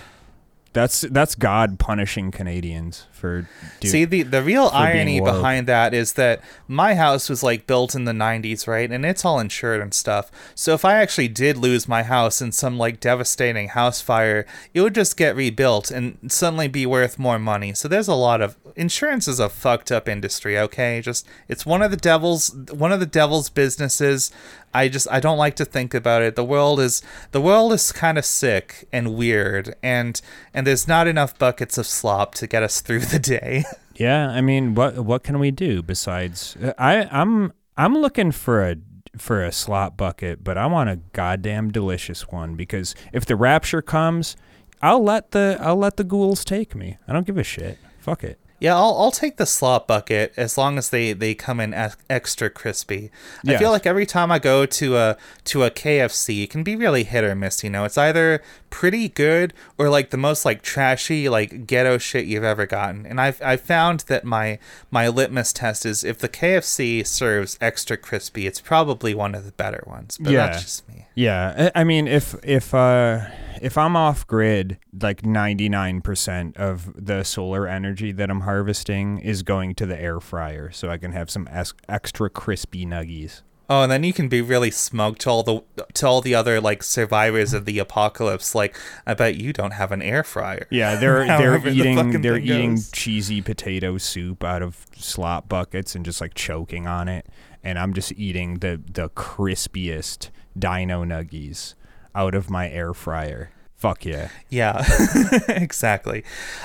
that's 0.79 1.01
that's 1.01 1.35
God 1.35 1.81
punishing 1.81 2.31
Canadians 2.31 3.07
for 3.11 3.49
do- 3.81 3.89
See 3.89 4.05
the 4.05 4.23
the 4.23 4.43
real 4.45 4.71
irony 4.73 5.21
behind 5.21 5.67
that 5.67 5.93
is 5.93 6.13
that 6.13 6.41
my 6.69 6.95
house 6.95 7.29
was 7.29 7.43
like 7.43 7.67
built 7.67 7.97
in 7.97 8.05
the 8.05 8.13
90s, 8.13 8.69
right? 8.69 8.89
And 8.89 9.05
it's 9.05 9.25
all 9.25 9.41
insured 9.41 9.81
and 9.81 9.93
stuff. 9.93 10.31
So 10.55 10.75
if 10.75 10.85
I 10.85 10.95
actually 10.95 11.27
did 11.27 11.57
lose 11.57 11.89
my 11.89 12.05
house 12.05 12.41
in 12.41 12.53
some 12.53 12.79
like 12.79 13.01
devastating 13.01 13.71
house 13.71 14.01
fire, 14.01 14.47
it 14.73 14.81
would 14.81 14.95
just 14.95 15.17
get 15.17 15.35
rebuilt 15.35 15.91
and 15.91 16.17
suddenly 16.29 16.69
be 16.69 16.87
worth 16.87 17.19
more 17.19 17.41
money. 17.41 17.75
So 17.75 17.89
there's 17.89 18.07
a 18.07 18.15
lot 18.15 18.41
of 18.41 18.57
insurance 18.77 19.27
is 19.27 19.41
a 19.41 19.49
fucked 19.49 19.91
up 19.91 20.09
industry, 20.09 20.57
okay? 20.57 21.01
Just 21.01 21.27
it's 21.49 21.67
one 21.67 21.83
of 21.83 21.91
the 21.91 21.97
devil's 21.97 22.55
one 22.71 22.93
of 22.93 23.01
the 23.01 23.07
devil's 23.07 23.51
businesses. 23.51 24.31
I 24.79 24.89
just 24.89 25.09
I 25.11 25.19
don't 25.19 25.39
like 25.39 25.57
to 25.57 25.65
think 25.65 25.93
about 25.93 26.23
it. 26.23 26.37
The 26.37 26.45
world 26.45 26.79
is 26.79 27.03
the 27.33 27.41
world 27.41 27.73
is 27.73 27.91
kind 27.91 28.17
of 28.17 28.25
sick 28.25 28.89
and 28.93 29.17
weird 29.17 29.75
and 29.83 30.21
and 30.55 30.67
there's 30.67 30.87
not 30.87 31.09
enough 31.09 31.37
buckets 31.37 31.79
of 31.79 31.87
slop 31.87 32.35
to 32.37 32.47
get 32.47 32.63
us 32.63 32.81
through 32.85 33.01
the 33.01 33.19
day. 33.19 33.65
Yeah, 33.97 34.29
I 34.31 34.41
mean, 34.41 34.77
what 34.77 34.99
what 35.05 35.25
can 35.25 35.41
we 35.41 35.51
do 35.51 35.83
besides? 35.83 36.57
I 36.79 37.09
I'm 37.11 37.53
I'm 37.77 37.99
looking 37.99 38.31
for 38.31 38.63
a 38.63 38.77
for 39.17 39.43
a 39.43 39.51
slop 39.51 39.97
bucket, 39.97 40.45
but 40.45 40.57
I 40.57 40.67
want 40.67 40.91
a 40.91 40.97
goddamn 41.13 41.73
delicious 41.73 42.29
one 42.29 42.55
because 42.55 42.95
if 43.13 43.27
the 43.27 43.35
rapture 43.35 43.83
comes, 43.83 44.37
I'll 44.81 45.03
let 45.03 45.33
the 45.33 45.59
I'll 45.61 45.77
let 45.77 45.97
the 45.97 46.05
ghouls 46.05 46.45
take 46.45 46.77
me. 46.77 46.99
I 47.09 47.13
don't 47.13 47.27
give 47.27 47.39
a 47.39 47.43
shit. 47.45 47.79
Fuck 47.99 48.23
it. 48.23 48.39
Yeah, 48.61 48.75
I'll, 48.75 48.97
I'll 48.99 49.11
take 49.13 49.37
the 49.37 49.47
slop 49.47 49.87
bucket 49.87 50.33
as 50.37 50.59
long 50.59 50.79
as 50.79 50.91
they, 50.91 51.13
they 51.13 51.35
come 51.35 51.61
in 51.61 51.73
ex- 51.73 51.97
extra 52.11 52.51
crispy. 52.51 53.11
I 53.47 53.53
Yes. 53.53 53.61
feel 53.61 53.71
like 53.71 53.87
every 53.87 54.05
time 54.07 54.33
I 54.33 54.39
go 54.41 54.67
to 54.67 54.97
a 54.97 55.17
to 55.45 55.63
a 55.63 55.71
KFC, 55.71 56.43
it 56.43 56.51
can 56.51 56.63
be 56.65 56.75
really 56.75 57.05
hit 57.05 57.23
or 57.25 57.35
miss. 57.37 57.63
You 57.63 57.71
know, 57.71 57.85
it's 57.85 57.97
either 57.99 58.43
pretty 58.71 59.09
good 59.09 59.55
or 59.79 59.89
like 59.89 60.11
the 60.11 60.17
most 60.17 60.45
like 60.45 60.63
trashy 60.63 61.29
like 61.29 61.67
ghetto 61.67 61.99
shit 61.99 62.27
you've 62.27 62.43
ever 62.45 62.67
gotten. 62.67 63.07
And 63.07 63.21
I've 63.21 63.41
I 63.43 63.57
found 63.57 64.01
that 64.09 64.25
my 64.25 64.59
my 64.91 65.07
litmus 65.09 65.53
test 65.53 65.87
is 65.87 66.03
if 66.03 66.19
the 66.19 66.29
KFC 66.29 67.07
serves 67.07 67.59
extra 67.61 67.97
crispy, 67.97 68.47
it's 68.47 68.61
probably 68.61 69.15
one 69.15 69.35
of 69.37 69.45
the 69.45 69.53
better 69.53 69.85
ones. 69.87 70.19
But 70.21 70.33
Yeah. 70.33 70.47
that's 70.49 70.63
just 70.63 70.89
me. 70.89 71.07
Yeah, 71.15 71.71
I 71.75 71.81
I 71.83 71.85
mean, 71.85 72.09
if 72.09 72.35
if 72.43 72.75
uh 72.75 73.21
if 73.63 73.79
I'm 73.79 73.97
off 73.97 74.27
grid, 74.27 74.79
like 75.01 75.23
99% 75.23 76.57
of 76.57 76.93
the 76.95 77.23
solar 77.25 77.67
energy 77.67 78.13
that 78.13 78.31
I'm 78.31 78.41
harvesting 78.43 79.19
is 79.19 79.43
going 79.43 79.75
to 79.77 79.87
the 79.87 80.01
air 80.01 80.21
fryer, 80.21 80.71
so 80.71 80.91
I 80.91 80.99
can 80.99 81.13
have 81.13 81.31
some 81.31 81.49
es- 81.51 81.75
extra 81.89 82.31
crispy 82.31 82.85
nuggies. 82.87 83.43
Oh, 83.71 83.83
and 83.83 83.93
then 83.93 84.03
you 84.03 84.15
can 84.15 84.29
be 84.29 84.41
really 84.41 84.71
smug 84.71 85.19
to 85.19 85.31
all 85.31 85.43
the 85.43 85.63
to 85.93 86.07
all 86.07 86.23
the 86.23 86.35
other 86.35 86.59
like 86.59 86.83
survivors 86.83 87.53
of 87.53 87.67
the 87.67 87.79
apocalypse. 87.79 88.55
Like, 88.55 88.75
I 89.07 89.13
bet 89.13 89.37
you 89.37 89.53
don't 89.53 89.73
have 89.73 89.93
an 89.93 90.01
air 90.01 90.25
fryer. 90.25 90.67
Yeah, 90.71 90.97
they're 90.97 91.19
they're 91.27 91.53
However 91.53 91.71
the 91.71 91.77
eating 91.77 92.23
they're 92.23 92.39
eating 92.39 92.77
goes. 92.77 92.91
cheesy 92.93 93.43
potato 93.43 93.99
soup 93.99 94.43
out 94.43 94.63
of 94.63 94.87
slop 94.97 95.51
buckets 95.51 95.95
and 95.95 96.03
just 96.03 96.21
like 96.23 96.33
choking 96.33 96.87
on 96.87 97.09
it, 97.09 97.27
and 97.63 97.79
I'm 97.79 97.93
just 97.93 98.13
eating 98.13 98.61
the 98.61 98.81
the 98.91 99.11
crispiest 99.11 100.31
dino 100.59 101.05
nuggies 101.05 101.75
out 102.19 102.35
of 102.35 102.51
my 102.51 102.69
air 102.69 102.93
fryer. 102.93 103.51
Fuck 103.77 104.05
yeah. 104.05 104.31
Yeah, 104.51 104.85
exactly. 105.49 106.25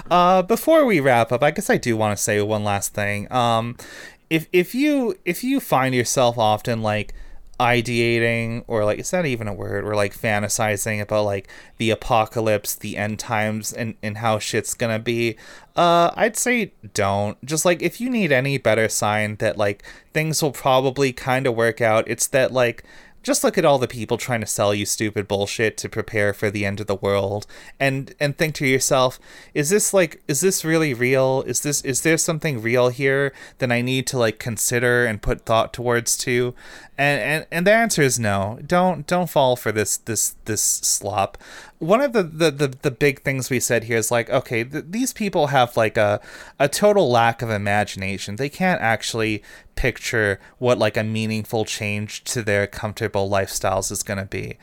Uh, 0.09 0.41
before 0.41 0.83
we 0.83 0.99
wrap 0.99 1.31
up, 1.31 1.43
I 1.43 1.51
guess 1.51 1.69
I 1.69 1.77
do 1.77 1.95
want 1.95 2.17
to 2.17 2.21
say 2.21 2.41
one 2.41 2.63
last 2.63 2.95
thing. 2.95 3.31
Um, 3.31 3.77
if 4.31 4.47
if 4.51 4.73
you 4.73 5.15
if 5.23 5.43
you 5.43 5.59
find 5.59 5.93
yourself 5.93 6.39
often 6.39 6.81
like 6.81 7.13
ideating 7.59 8.63
or 8.65 8.83
like 8.83 8.97
is 8.97 9.11
that 9.11 9.27
even 9.27 9.47
a 9.47 9.53
word 9.53 9.85
or 9.85 9.95
like 9.95 10.17
fantasizing 10.17 10.99
about 10.99 11.23
like 11.23 11.47
the 11.77 11.91
apocalypse 11.91 12.73
the 12.73 12.97
end 12.97 13.19
times 13.19 13.71
and 13.71 13.93
and 14.01 14.17
how 14.17 14.39
shit's 14.39 14.73
gonna 14.73 14.97
be 14.97 15.35
uh 15.75 16.09
i'd 16.15 16.35
say 16.35 16.73
don't 16.95 17.37
just 17.45 17.63
like 17.63 17.79
if 17.79 18.01
you 18.01 18.09
need 18.09 18.31
any 18.31 18.57
better 18.57 18.89
sign 18.89 19.35
that 19.35 19.55
like 19.55 19.83
things 20.13 20.41
will 20.41 20.51
probably 20.51 21.13
kind 21.13 21.45
of 21.45 21.55
work 21.55 21.79
out 21.79 22.07
it's 22.07 22.25
that 22.25 22.51
like 22.51 22.83
just 23.24 23.43
look 23.43 23.57
at 23.57 23.65
all 23.65 23.80
the 23.80 23.88
people 23.88 24.17
trying 24.17 24.41
to 24.41 24.45
sell 24.45 24.74
you 24.74 24.86
stupid 24.86 25.28
bullshit 25.28 25.78
to 25.78 25.89
prepare 25.89 26.34
for 26.34 26.51
the 26.51 26.65
end 26.65 26.80
of 26.80 26.88
the 26.88 26.95
world 26.95 27.47
and 27.80 28.13
and 28.19 28.38
think 28.38 28.53
to 28.55 28.67
yourself 28.67 29.19
is 29.53 29.69
this 29.69 29.93
like 29.93 30.21
is 30.28 30.41
this 30.41 30.63
really 30.63 30.93
real? 30.93 31.43
Is 31.47 31.61
this 31.61 31.82
is 31.82 32.01
there 32.01 32.17
something 32.17 32.61
real 32.61 32.89
here 32.89 33.34
that 33.59 33.71
i 33.71 33.82
need 33.82 34.05
to 34.07 34.17
like 34.17 34.39
consider 34.39 35.05
and 35.05 35.21
put 35.21 35.45
thought 35.45 35.74
towards 35.74 36.17
too 36.17 36.53
and 36.97 37.21
and, 37.21 37.47
and 37.51 37.67
the 37.67 37.73
answer 37.73 38.01
is 38.01 38.19
no 38.19 38.59
don't 38.65 39.07
don't 39.07 39.29
fall 39.29 39.55
for 39.55 39.71
this 39.71 39.97
this 39.97 40.35
this 40.45 40.61
slop 40.61 41.37
one 41.83 42.01
of 42.01 42.13
the, 42.13 42.23
the, 42.23 42.49
the, 42.49 42.67
the 42.81 42.91
big 42.91 43.21
things 43.23 43.49
we 43.49 43.59
said 43.59 43.83
here 43.83 43.97
is 43.97 44.09
like, 44.09 44.29
okay, 44.29 44.63
th- 44.63 44.85
these 44.87 45.11
people 45.11 45.47
have 45.47 45.75
like 45.75 45.97
a, 45.97 46.21
a 46.57 46.69
total 46.69 47.11
lack 47.11 47.41
of 47.41 47.49
imagination. 47.49 48.37
They 48.37 48.49
can't 48.49 48.81
actually 48.81 49.43
picture 49.75 50.39
what 50.59 50.77
like 50.77 50.95
a 50.95 51.03
meaningful 51.03 51.65
change 51.65 52.23
to 52.25 52.41
their 52.41 52.67
comfortable 52.67 53.29
lifestyles 53.29 53.91
is 53.91 54.01
going 54.01 54.19
to 54.19 54.25
be. 54.25 54.57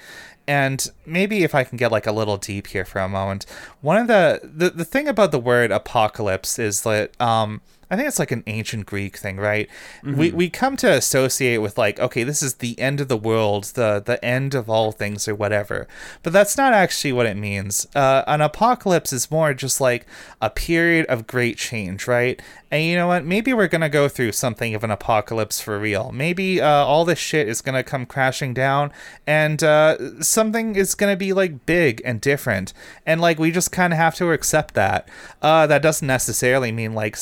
And 0.46 0.90
maybe 1.04 1.44
if 1.44 1.54
I 1.54 1.62
can 1.62 1.76
get 1.76 1.92
like 1.92 2.06
a 2.06 2.12
little 2.12 2.38
deep 2.38 2.68
here 2.68 2.84
for 2.84 3.00
a 3.00 3.08
moment, 3.08 3.44
one 3.82 3.98
of 3.98 4.06
the, 4.06 4.40
the, 4.42 4.70
the 4.70 4.84
thing 4.84 5.06
about 5.06 5.30
the 5.30 5.38
word 5.38 5.70
apocalypse 5.70 6.58
is 6.58 6.82
that, 6.82 7.20
um, 7.20 7.60
I 7.90 7.96
think 7.96 8.06
it's 8.06 8.18
like 8.20 8.30
an 8.30 8.44
ancient 8.46 8.86
Greek 8.86 9.16
thing, 9.16 9.36
right? 9.36 9.68
We 10.16 10.30
we 10.30 10.48
come 10.50 10.76
to 10.78 10.90
associate 10.90 11.58
with 11.58 11.76
like, 11.76 11.98
okay, 11.98 12.22
this 12.22 12.42
is 12.42 12.54
the 12.54 12.78
end 12.78 13.00
of 13.00 13.08
the 13.08 13.16
world, 13.16 13.64
the 13.74 14.00
the 14.04 14.24
end 14.24 14.54
of 14.54 14.70
all 14.70 14.92
things 14.92 15.26
or 15.26 15.34
whatever. 15.34 15.88
But 16.22 16.32
that's 16.32 16.56
not 16.56 16.72
actually 16.72 17.12
what 17.12 17.26
it 17.26 17.36
means. 17.36 17.86
Uh, 17.94 18.22
an 18.26 18.40
apocalypse 18.40 19.12
is 19.12 19.30
more 19.30 19.54
just 19.54 19.80
like 19.80 20.06
a 20.40 20.50
period 20.50 21.06
of 21.06 21.26
great 21.26 21.56
change, 21.58 22.06
right? 22.06 22.40
And 22.70 22.84
you 22.84 22.94
know 22.94 23.08
what? 23.08 23.24
Maybe 23.24 23.52
we're 23.52 23.66
gonna 23.66 23.88
go 23.88 24.08
through 24.08 24.32
something 24.32 24.74
of 24.76 24.84
an 24.84 24.92
apocalypse 24.92 25.60
for 25.60 25.78
real. 25.78 26.12
Maybe 26.12 26.60
uh, 26.60 26.68
all 26.68 27.04
this 27.04 27.18
shit 27.18 27.48
is 27.48 27.60
gonna 27.60 27.82
come 27.82 28.06
crashing 28.06 28.54
down, 28.54 28.92
and 29.26 29.62
uh, 29.64 30.22
something 30.22 30.76
is 30.76 30.94
gonna 30.94 31.16
be 31.16 31.32
like 31.32 31.66
big 31.66 32.00
and 32.04 32.20
different, 32.20 32.72
and 33.04 33.20
like 33.20 33.40
we 33.40 33.50
just 33.50 33.72
kind 33.72 33.92
of 33.92 33.96
have 33.98 34.14
to 34.16 34.30
accept 34.30 34.74
that. 34.74 35.08
Uh, 35.42 35.66
that 35.66 35.82
doesn't 35.82 36.06
necessarily 36.06 36.70
mean 36.70 36.94
like 36.94 37.16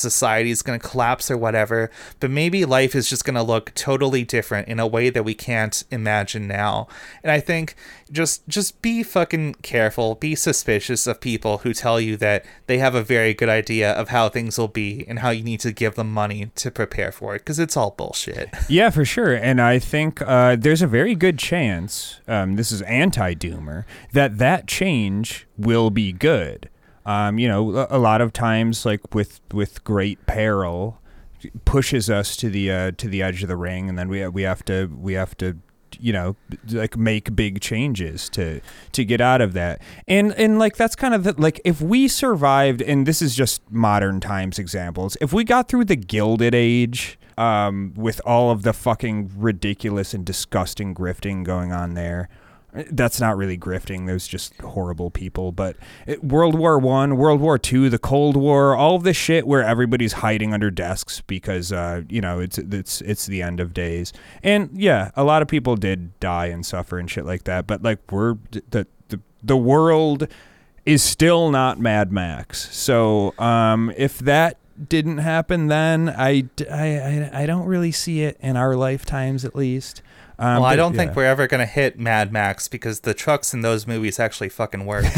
society 0.58 0.68
gonna 0.68 0.90
collapse 0.90 1.30
or 1.30 1.36
whatever, 1.36 1.90
but 2.20 2.30
maybe 2.30 2.64
life 2.64 2.94
is 2.94 3.08
just 3.08 3.24
gonna 3.24 3.42
look 3.42 3.72
totally 3.74 4.24
different 4.24 4.68
in 4.68 4.78
a 4.78 4.86
way 4.86 5.10
that 5.10 5.24
we 5.24 5.34
can't 5.34 5.84
imagine 5.90 6.46
now. 6.46 6.86
And 7.22 7.30
I 7.30 7.40
think 7.40 7.74
just 8.10 8.46
just 8.48 8.80
be 8.82 9.02
fucking 9.02 9.54
careful, 9.62 10.14
be 10.14 10.34
suspicious 10.34 11.06
of 11.06 11.20
people 11.20 11.58
who 11.58 11.72
tell 11.72 12.00
you 12.00 12.16
that 12.18 12.44
they 12.66 12.78
have 12.78 12.94
a 12.94 13.02
very 13.02 13.34
good 13.34 13.48
idea 13.48 13.92
of 13.92 14.08
how 14.08 14.28
things 14.28 14.58
will 14.58 14.68
be 14.68 15.04
and 15.08 15.20
how 15.20 15.30
you 15.30 15.42
need 15.42 15.60
to 15.60 15.72
give 15.72 15.94
them 15.94 16.12
money 16.12 16.50
to 16.56 16.70
prepare 16.70 17.12
for 17.12 17.34
it 17.34 17.40
because 17.40 17.58
it's 17.58 17.76
all 17.76 17.90
bullshit. 17.90 18.50
Yeah, 18.68 18.90
for 18.90 19.04
sure. 19.04 19.34
And 19.34 19.62
I 19.62 19.78
think 19.78 20.20
uh, 20.20 20.56
there's 20.56 20.82
a 20.82 20.86
very 20.86 21.14
good 21.14 21.38
chance, 21.38 22.20
um, 22.28 22.56
this 22.56 22.70
is 22.70 22.82
anti 22.82 23.34
doomer, 23.34 23.84
that 24.12 24.38
that 24.38 24.66
change 24.66 25.46
will 25.56 25.90
be 25.90 26.12
good. 26.12 26.68
Um, 27.08 27.38
you 27.38 27.48
know, 27.48 27.86
a, 27.88 27.98
lot 27.98 28.20
of 28.20 28.34
times, 28.34 28.84
like 28.84 29.14
with, 29.14 29.40
with 29.50 29.82
great 29.82 30.26
peril, 30.26 31.00
pushes 31.64 32.10
us 32.10 32.36
to 32.36 32.50
the 32.50 32.70
uh, 32.70 32.90
to 32.98 33.08
the 33.08 33.22
edge 33.22 33.42
of 33.42 33.48
the 33.48 33.56
ring, 33.56 33.88
and 33.88 33.98
then 33.98 34.10
we 34.10 34.28
we 34.28 34.42
have 34.42 34.62
to 34.66 34.94
we 34.94 35.14
have 35.14 35.34
to 35.38 35.56
you 35.98 36.12
know 36.12 36.36
like 36.68 36.98
make 36.98 37.34
big 37.34 37.62
changes 37.62 38.28
to 38.30 38.60
to 38.92 39.06
get 39.06 39.22
out 39.22 39.40
of 39.40 39.54
that. 39.54 39.80
And 40.06 40.34
and 40.34 40.58
like 40.58 40.76
that's 40.76 40.94
kind 40.94 41.14
of 41.14 41.24
the, 41.24 41.34
like 41.40 41.62
if 41.64 41.80
we 41.80 42.08
survived 42.08 42.82
and 42.82 43.06
this 43.06 43.22
is 43.22 43.34
just 43.34 43.62
modern 43.70 44.20
times 44.20 44.58
examples 44.58 45.16
if 45.22 45.32
we 45.32 45.44
got 45.44 45.68
through 45.68 45.86
the 45.86 45.96
gilded 45.96 46.54
age 46.54 47.18
um 47.38 47.94
with 47.96 48.20
all 48.26 48.50
of 48.50 48.64
the 48.64 48.74
fucking 48.74 49.30
ridiculous 49.34 50.12
and 50.12 50.26
disgusting 50.26 50.94
grifting 50.94 51.42
going 51.42 51.72
on 51.72 51.94
there 51.94 52.28
that's 52.90 53.18
not 53.18 53.36
really 53.36 53.56
grifting 53.56 54.06
those 54.06 54.28
just 54.28 54.54
horrible 54.60 55.10
people 55.10 55.52
but 55.52 55.74
it, 56.06 56.22
world 56.22 56.54
war 56.54 56.78
one 56.78 57.16
world 57.16 57.40
war 57.40 57.58
two 57.58 57.88
the 57.88 57.98
cold 57.98 58.36
war 58.36 58.76
all 58.76 58.96
of 58.96 59.04
this 59.04 59.16
shit 59.16 59.46
where 59.46 59.64
everybody's 59.64 60.14
hiding 60.14 60.52
under 60.52 60.70
desks 60.70 61.22
because 61.22 61.72
uh, 61.72 62.02
you 62.08 62.20
know 62.20 62.40
it's 62.40 62.58
it's 62.58 63.00
it's 63.02 63.26
the 63.26 63.42
end 63.42 63.60
of 63.60 63.72
days. 63.72 64.12
And 64.42 64.70
yeah 64.74 65.10
a 65.16 65.24
lot 65.24 65.40
of 65.40 65.48
people 65.48 65.76
did 65.76 66.18
die 66.20 66.46
and 66.46 66.64
suffer 66.64 66.98
and 66.98 67.10
shit 67.10 67.24
like 67.24 67.44
that 67.44 67.66
but 67.66 67.82
like 67.82 68.00
we're 68.12 68.36
the 68.70 68.86
the, 69.08 69.20
the 69.42 69.56
world 69.56 70.28
is 70.84 71.02
still 71.02 71.50
not 71.50 71.80
mad 71.80 72.12
max. 72.12 72.74
So 72.76 73.34
um 73.38 73.92
if 73.96 74.18
that 74.18 74.58
didn't 74.88 75.18
happen 75.18 75.68
then 75.68 76.08
I, 76.08 76.44
I, 76.70 76.98
I, 76.98 77.30
I 77.42 77.46
don't 77.46 77.66
really 77.66 77.92
see 77.92 78.22
it 78.22 78.36
in 78.40 78.56
our 78.56 78.76
lifetimes 78.76 79.44
at 79.44 79.56
least 79.56 80.02
um, 80.38 80.60
well, 80.60 80.64
I 80.64 80.76
don't 80.76 80.94
yeah. 80.94 80.98
think 80.98 81.16
we're 81.16 81.24
ever 81.24 81.46
gonna 81.46 81.66
hit 81.66 81.98
Mad 81.98 82.32
Max 82.32 82.68
because 82.68 83.00
the 83.00 83.14
trucks 83.14 83.52
in 83.52 83.62
those 83.62 83.86
movies 83.86 84.20
actually 84.20 84.48
fucking 84.48 84.86
work. 84.86 85.04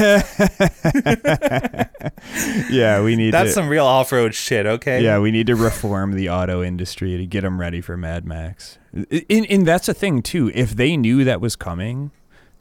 yeah, 2.71 3.03
we 3.03 3.17
need 3.17 3.33
That's 3.33 3.51
to. 3.51 3.55
some 3.55 3.69
real 3.69 3.85
off-road 3.85 4.35
shit. 4.35 4.67
Okay. 4.67 5.03
yeah, 5.03 5.19
we 5.19 5.31
need 5.31 5.47
to 5.49 5.57
reform 5.57 6.13
the 6.13 6.31
auto 6.31 6.63
industry 6.63 7.19
to 7.19 7.27
get 7.27 7.43
them 7.43 7.61
ready 7.61 7.81
for 7.81 7.97
Mad 7.97 8.25
Max. 8.25 8.79
And, 8.93 9.47
and 9.51 9.67
that's 9.67 9.89
a 9.89 9.95
thing 9.95 10.23
too. 10.23 10.51
If 10.55 10.75
they 10.77 10.97
knew 10.97 11.25
that 11.25 11.41
was 11.41 11.55
coming, 11.55 12.11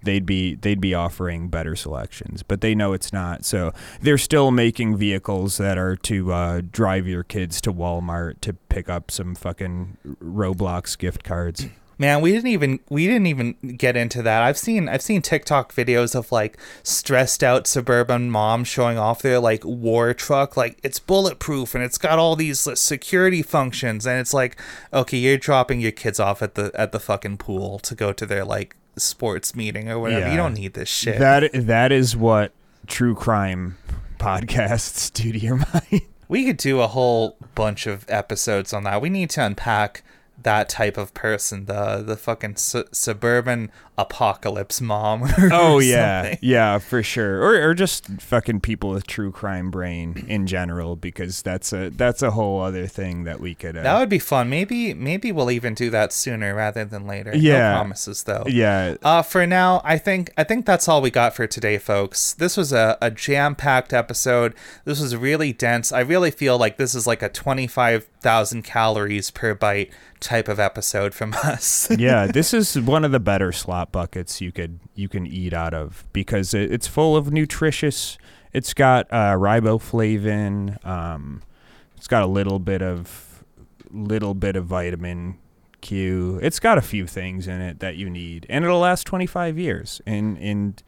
they'd 0.03 0.25
be 0.25 0.55
they'd 0.55 0.81
be 0.81 0.93
offering 0.93 1.49
better 1.49 1.75
selections. 1.75 2.43
But 2.43 2.61
they 2.61 2.75
know 2.75 2.93
it's 2.93 3.13
not, 3.13 3.45
so 3.45 3.73
they're 4.01 4.17
still 4.17 4.51
making 4.51 4.97
vehicles 4.97 5.57
that 5.57 5.77
are 5.77 5.95
to 5.95 6.33
uh, 6.33 6.61
drive 6.71 7.07
your 7.07 7.23
kids 7.23 7.61
to 7.61 7.73
Walmart 7.73 8.41
to 8.41 8.53
pick 8.53 8.89
up 8.89 9.11
some 9.11 9.35
fucking 9.35 9.97
Roblox 10.21 10.97
gift 10.97 11.23
cards. 11.23 11.67
Man, 12.01 12.21
we 12.21 12.31
didn't 12.31 12.47
even 12.47 12.79
we 12.89 13.05
didn't 13.05 13.27
even 13.27 13.55
get 13.75 13.97
into 13.97 14.21
that. 14.21 14.41
I've 14.41 14.57
seen 14.57 14.87
I've 14.87 15.01
seen 15.01 15.21
TikTok 15.21 15.75
videos 15.75 16.15
of 16.15 16.31
like 16.31 16.57
stressed 16.81 17.43
out 17.43 17.67
suburban 17.67 18.31
moms 18.31 18.69
showing 18.69 18.97
off 18.97 19.21
their 19.21 19.37
like 19.37 19.65
war 19.65 20.13
truck, 20.13 20.55
like 20.55 20.79
it's 20.81 20.97
bulletproof 20.97 21.75
and 21.75 21.83
it's 21.83 21.97
got 21.97 22.17
all 22.17 22.37
these 22.37 22.65
like, 22.65 22.77
security 22.77 23.41
functions, 23.41 24.07
and 24.07 24.17
it's 24.17 24.33
like, 24.33 24.55
okay, 24.93 25.17
you're 25.17 25.37
dropping 25.37 25.81
your 25.81 25.91
kids 25.91 26.21
off 26.21 26.41
at 26.41 26.55
the 26.55 26.71
at 26.73 26.93
the 26.93 27.01
fucking 27.01 27.35
pool 27.37 27.79
to 27.79 27.93
go 27.95 28.13
to 28.13 28.25
their 28.25 28.45
like 28.45 28.77
sports 28.95 29.53
meeting 29.53 29.89
or 29.89 29.99
whatever. 29.99 30.21
Yeah. 30.21 30.31
You 30.31 30.37
don't 30.37 30.53
need 30.53 30.75
this 30.75 30.87
shit. 30.87 31.19
That 31.19 31.51
that 31.53 31.91
is 31.91 32.15
what 32.15 32.53
true 32.87 33.13
crime 33.13 33.77
podcasts 34.19 35.11
do 35.13 35.33
to 35.33 35.37
your 35.37 35.57
mind. 35.73 36.03
we 36.29 36.45
could 36.45 36.57
do 36.57 36.79
a 36.79 36.87
whole 36.87 37.35
bunch 37.55 37.87
of 37.87 38.05
episodes 38.07 38.71
on 38.71 38.83
that. 38.83 39.01
We 39.01 39.09
need 39.09 39.29
to 39.31 39.43
unpack 39.45 40.01
that 40.43 40.69
type 40.69 40.97
of 40.97 41.13
person, 41.13 41.65
the 41.65 42.03
the 42.05 42.15
fucking 42.15 42.55
su- 42.55 42.85
suburban 42.91 43.71
apocalypse 43.99 44.81
mom. 44.81 45.23
Oh 45.51 45.79
yeah, 45.79 46.23
something. 46.23 46.39
yeah, 46.41 46.77
for 46.79 47.01
sure. 47.03 47.41
Or 47.41 47.69
or 47.69 47.73
just 47.73 48.07
fucking 48.21 48.61
people 48.61 48.89
with 48.91 49.07
true 49.07 49.31
crime 49.31 49.71
brain 49.71 50.25
in 50.27 50.47
general, 50.47 50.95
because 50.95 51.41
that's 51.41 51.73
a 51.73 51.89
that's 51.89 52.21
a 52.21 52.31
whole 52.31 52.61
other 52.61 52.87
thing 52.87 53.23
that 53.23 53.39
we 53.39 53.55
could. 53.55 53.77
Uh, 53.77 53.83
That 53.83 53.99
would 53.99 54.09
be 54.09 54.19
fun. 54.19 54.49
Maybe 54.49 54.93
maybe 54.93 55.31
we'll 55.31 55.51
even 55.51 55.73
do 55.73 55.89
that 55.89 56.13
sooner 56.13 56.53
rather 56.55 56.85
than 56.85 57.07
later. 57.07 57.35
Yeah. 57.35 57.71
No 57.71 57.75
promises 57.77 58.23
though. 58.23 58.43
yeah, 58.47 58.95
Uh, 59.03 59.21
for 59.21 59.45
now, 59.47 59.81
I 59.83 59.97
think 59.97 60.31
I 60.37 60.43
think 60.43 60.65
that's 60.65 60.87
all 60.87 61.01
we 61.01 61.11
got 61.11 61.35
for 61.35 61.47
today, 61.47 61.77
folks. 61.77 62.33
This 62.33 62.55
was 62.57 62.71
a, 62.73 62.97
a 63.01 63.09
jam-packed 63.11 63.93
episode. 63.93 64.53
This 64.85 64.99
was 65.01 65.15
really 65.15 65.53
dense. 65.53 65.91
I 65.91 66.01
really 66.01 66.31
feel 66.31 66.57
like 66.57 66.77
this 66.77 66.93
is 66.95 67.07
like 67.07 67.21
a 67.21 67.29
twenty-five 67.29 68.05
thousand 68.21 68.63
calories 68.63 69.31
per 69.31 69.53
bite 69.55 69.91
type 70.19 70.49
of 70.49 70.59
episode 70.59 71.13
from 71.13 71.33
us. 71.45 71.89
yeah. 71.97 72.27
This 72.27 72.53
is 72.53 72.77
one 72.79 73.05
of 73.05 73.11
the 73.13 73.19
better 73.19 73.51
buckets 73.91 74.41
you 74.41 74.51
could 74.51 74.79
you 74.95 75.09
can 75.09 75.25
eat 75.25 75.53
out 75.53 75.73
of 75.73 76.05
because 76.13 76.53
it, 76.53 76.71
it's 76.71 76.87
full 76.87 77.15
of 77.15 77.31
nutritious. 77.31 78.17
It's 78.53 78.73
got 78.73 79.07
uh, 79.11 79.35
riboflavin. 79.35 80.85
Um, 80.85 81.41
it's 81.97 82.07
got 82.07 82.23
a 82.23 82.27
little 82.27 82.59
bit 82.59 82.81
of 82.81 83.43
little 83.91 84.33
bit 84.33 84.55
of 84.55 84.65
vitamin 84.65 85.37
Q. 85.81 86.39
It's 86.41 86.59
got 86.59 86.77
a 86.77 86.81
few 86.81 87.07
things 87.07 87.47
in 87.47 87.61
it 87.61 87.79
that 87.79 87.95
you 87.95 88.09
need, 88.09 88.45
and 88.49 88.65
it'll 88.65 88.79
last 88.79 89.05
25 89.05 89.57
years. 89.57 90.01
And 90.05 90.37
and 90.37 90.81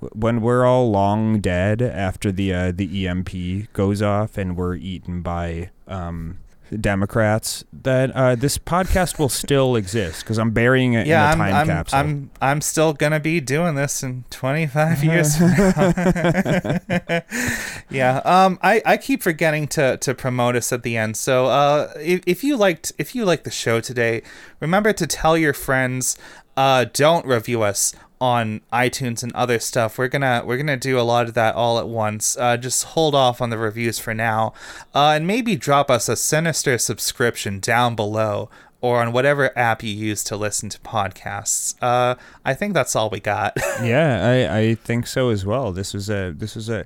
when 0.00 0.40
we're 0.40 0.64
all 0.64 0.90
long 0.90 1.40
dead 1.40 1.82
after 1.82 2.32
the 2.32 2.52
uh, 2.52 2.72
the 2.74 3.06
EMP 3.06 3.72
goes 3.72 4.00
off 4.02 4.38
and 4.38 4.56
we're 4.56 4.76
eaten 4.76 5.22
by 5.22 5.70
um, 5.86 6.38
Democrats, 6.78 7.64
that 7.72 8.10
uh, 8.12 8.34
this 8.34 8.58
podcast 8.58 9.18
will 9.18 9.28
still 9.28 9.76
exist 9.76 10.20
because 10.20 10.38
I'm 10.38 10.50
burying 10.50 10.94
it 10.94 11.06
yeah, 11.06 11.32
in 11.32 11.40
a 11.40 11.42
I'm, 11.42 11.50
time 11.50 11.54
I'm, 11.54 11.66
capsule. 11.66 11.98
I'm 11.98 12.30
I'm 12.40 12.60
still 12.60 12.92
gonna 12.92 13.20
be 13.20 13.40
doing 13.40 13.74
this 13.74 14.02
in 14.02 14.24
25 14.30 15.04
years. 15.10 15.40
yeah. 17.90 18.20
Um. 18.24 18.58
I, 18.62 18.82
I 18.84 18.96
keep 18.96 19.22
forgetting 19.22 19.68
to, 19.68 19.96
to 19.98 20.14
promote 20.14 20.56
us 20.56 20.72
at 20.72 20.82
the 20.82 20.96
end. 20.96 21.16
So 21.16 21.46
uh, 21.46 21.92
if, 21.98 22.22
if 22.26 22.44
you 22.44 22.56
liked 22.56 22.92
if 22.98 23.14
you 23.14 23.24
liked 23.24 23.44
the 23.44 23.50
show 23.50 23.80
today, 23.80 24.22
remember 24.60 24.92
to 24.92 25.06
tell 25.06 25.36
your 25.36 25.54
friends. 25.54 26.16
Uh, 26.56 26.84
don't 26.92 27.24
review 27.24 27.62
us 27.62 27.94
on 28.20 28.60
iTunes 28.72 29.22
and 29.22 29.32
other 29.32 29.58
stuff. 29.58 29.96
We're 29.98 30.08
gonna 30.08 30.42
we're 30.44 30.58
gonna 30.58 30.76
do 30.76 30.98
a 30.98 31.02
lot 31.02 31.26
of 31.26 31.34
that 31.34 31.54
all 31.54 31.78
at 31.78 31.88
once. 31.88 32.36
Uh, 32.36 32.56
just 32.56 32.84
hold 32.84 33.14
off 33.14 33.40
on 33.40 33.50
the 33.50 33.58
reviews 33.58 33.98
for 33.98 34.12
now, 34.14 34.52
uh, 34.94 35.12
and 35.16 35.26
maybe 35.26 35.56
drop 35.56 35.90
us 35.90 36.08
a 36.08 36.16
sinister 36.16 36.76
subscription 36.78 37.60
down 37.60 37.94
below 37.96 38.50
or 38.82 39.00
on 39.02 39.12
whatever 39.12 39.56
app 39.58 39.82
you 39.82 39.90
use 39.90 40.24
to 40.24 40.36
listen 40.36 40.68
to 40.70 40.78
podcasts. 40.80 41.74
Uh, 41.82 42.14
I 42.44 42.54
think 42.54 42.74
that's 42.74 42.96
all 42.96 43.10
we 43.10 43.20
got. 43.20 43.54
yeah, 43.82 44.46
I, 44.50 44.58
I 44.58 44.74
think 44.74 45.06
so 45.06 45.28
as 45.30 45.44
well. 45.44 45.72
This 45.72 45.94
was 45.94 46.08
a 46.10 46.32
this 46.36 46.54
was 46.54 46.68
a 46.68 46.84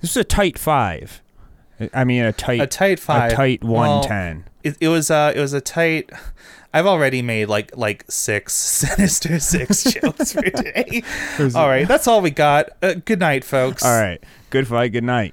this 0.00 0.14
was 0.14 0.18
a 0.18 0.24
tight 0.24 0.58
five. 0.58 1.22
I 1.92 2.04
mean 2.04 2.24
a 2.24 2.32
tight 2.32 2.60
a 2.60 2.66
tight 2.66 3.00
five, 3.00 3.32
a 3.32 3.34
tight 3.34 3.64
Well, 3.64 3.98
one 3.98 4.08
ten. 4.08 4.44
it, 4.62 4.76
it 4.80 4.88
was 4.88 5.10
uh 5.10 5.32
it 5.34 5.40
was 5.40 5.52
a 5.52 5.60
tight. 5.60 6.10
I've 6.74 6.86
already 6.86 7.22
made 7.22 7.46
like 7.46 7.76
like 7.76 8.04
six 8.10 8.52
sinister 8.52 9.38
six 9.38 9.84
jokes 9.94 10.32
for 10.32 10.42
today. 10.42 11.04
All 11.54 11.68
right, 11.68 11.86
that's 11.86 12.08
all 12.08 12.20
we 12.20 12.30
got. 12.30 12.70
Uh, 12.82 12.94
good 12.94 13.20
night, 13.20 13.44
folks. 13.44 13.84
All 13.84 13.96
right. 13.96 14.20
Good 14.50 14.66
fight. 14.66 14.92
Good 14.92 15.04
night. 15.04 15.32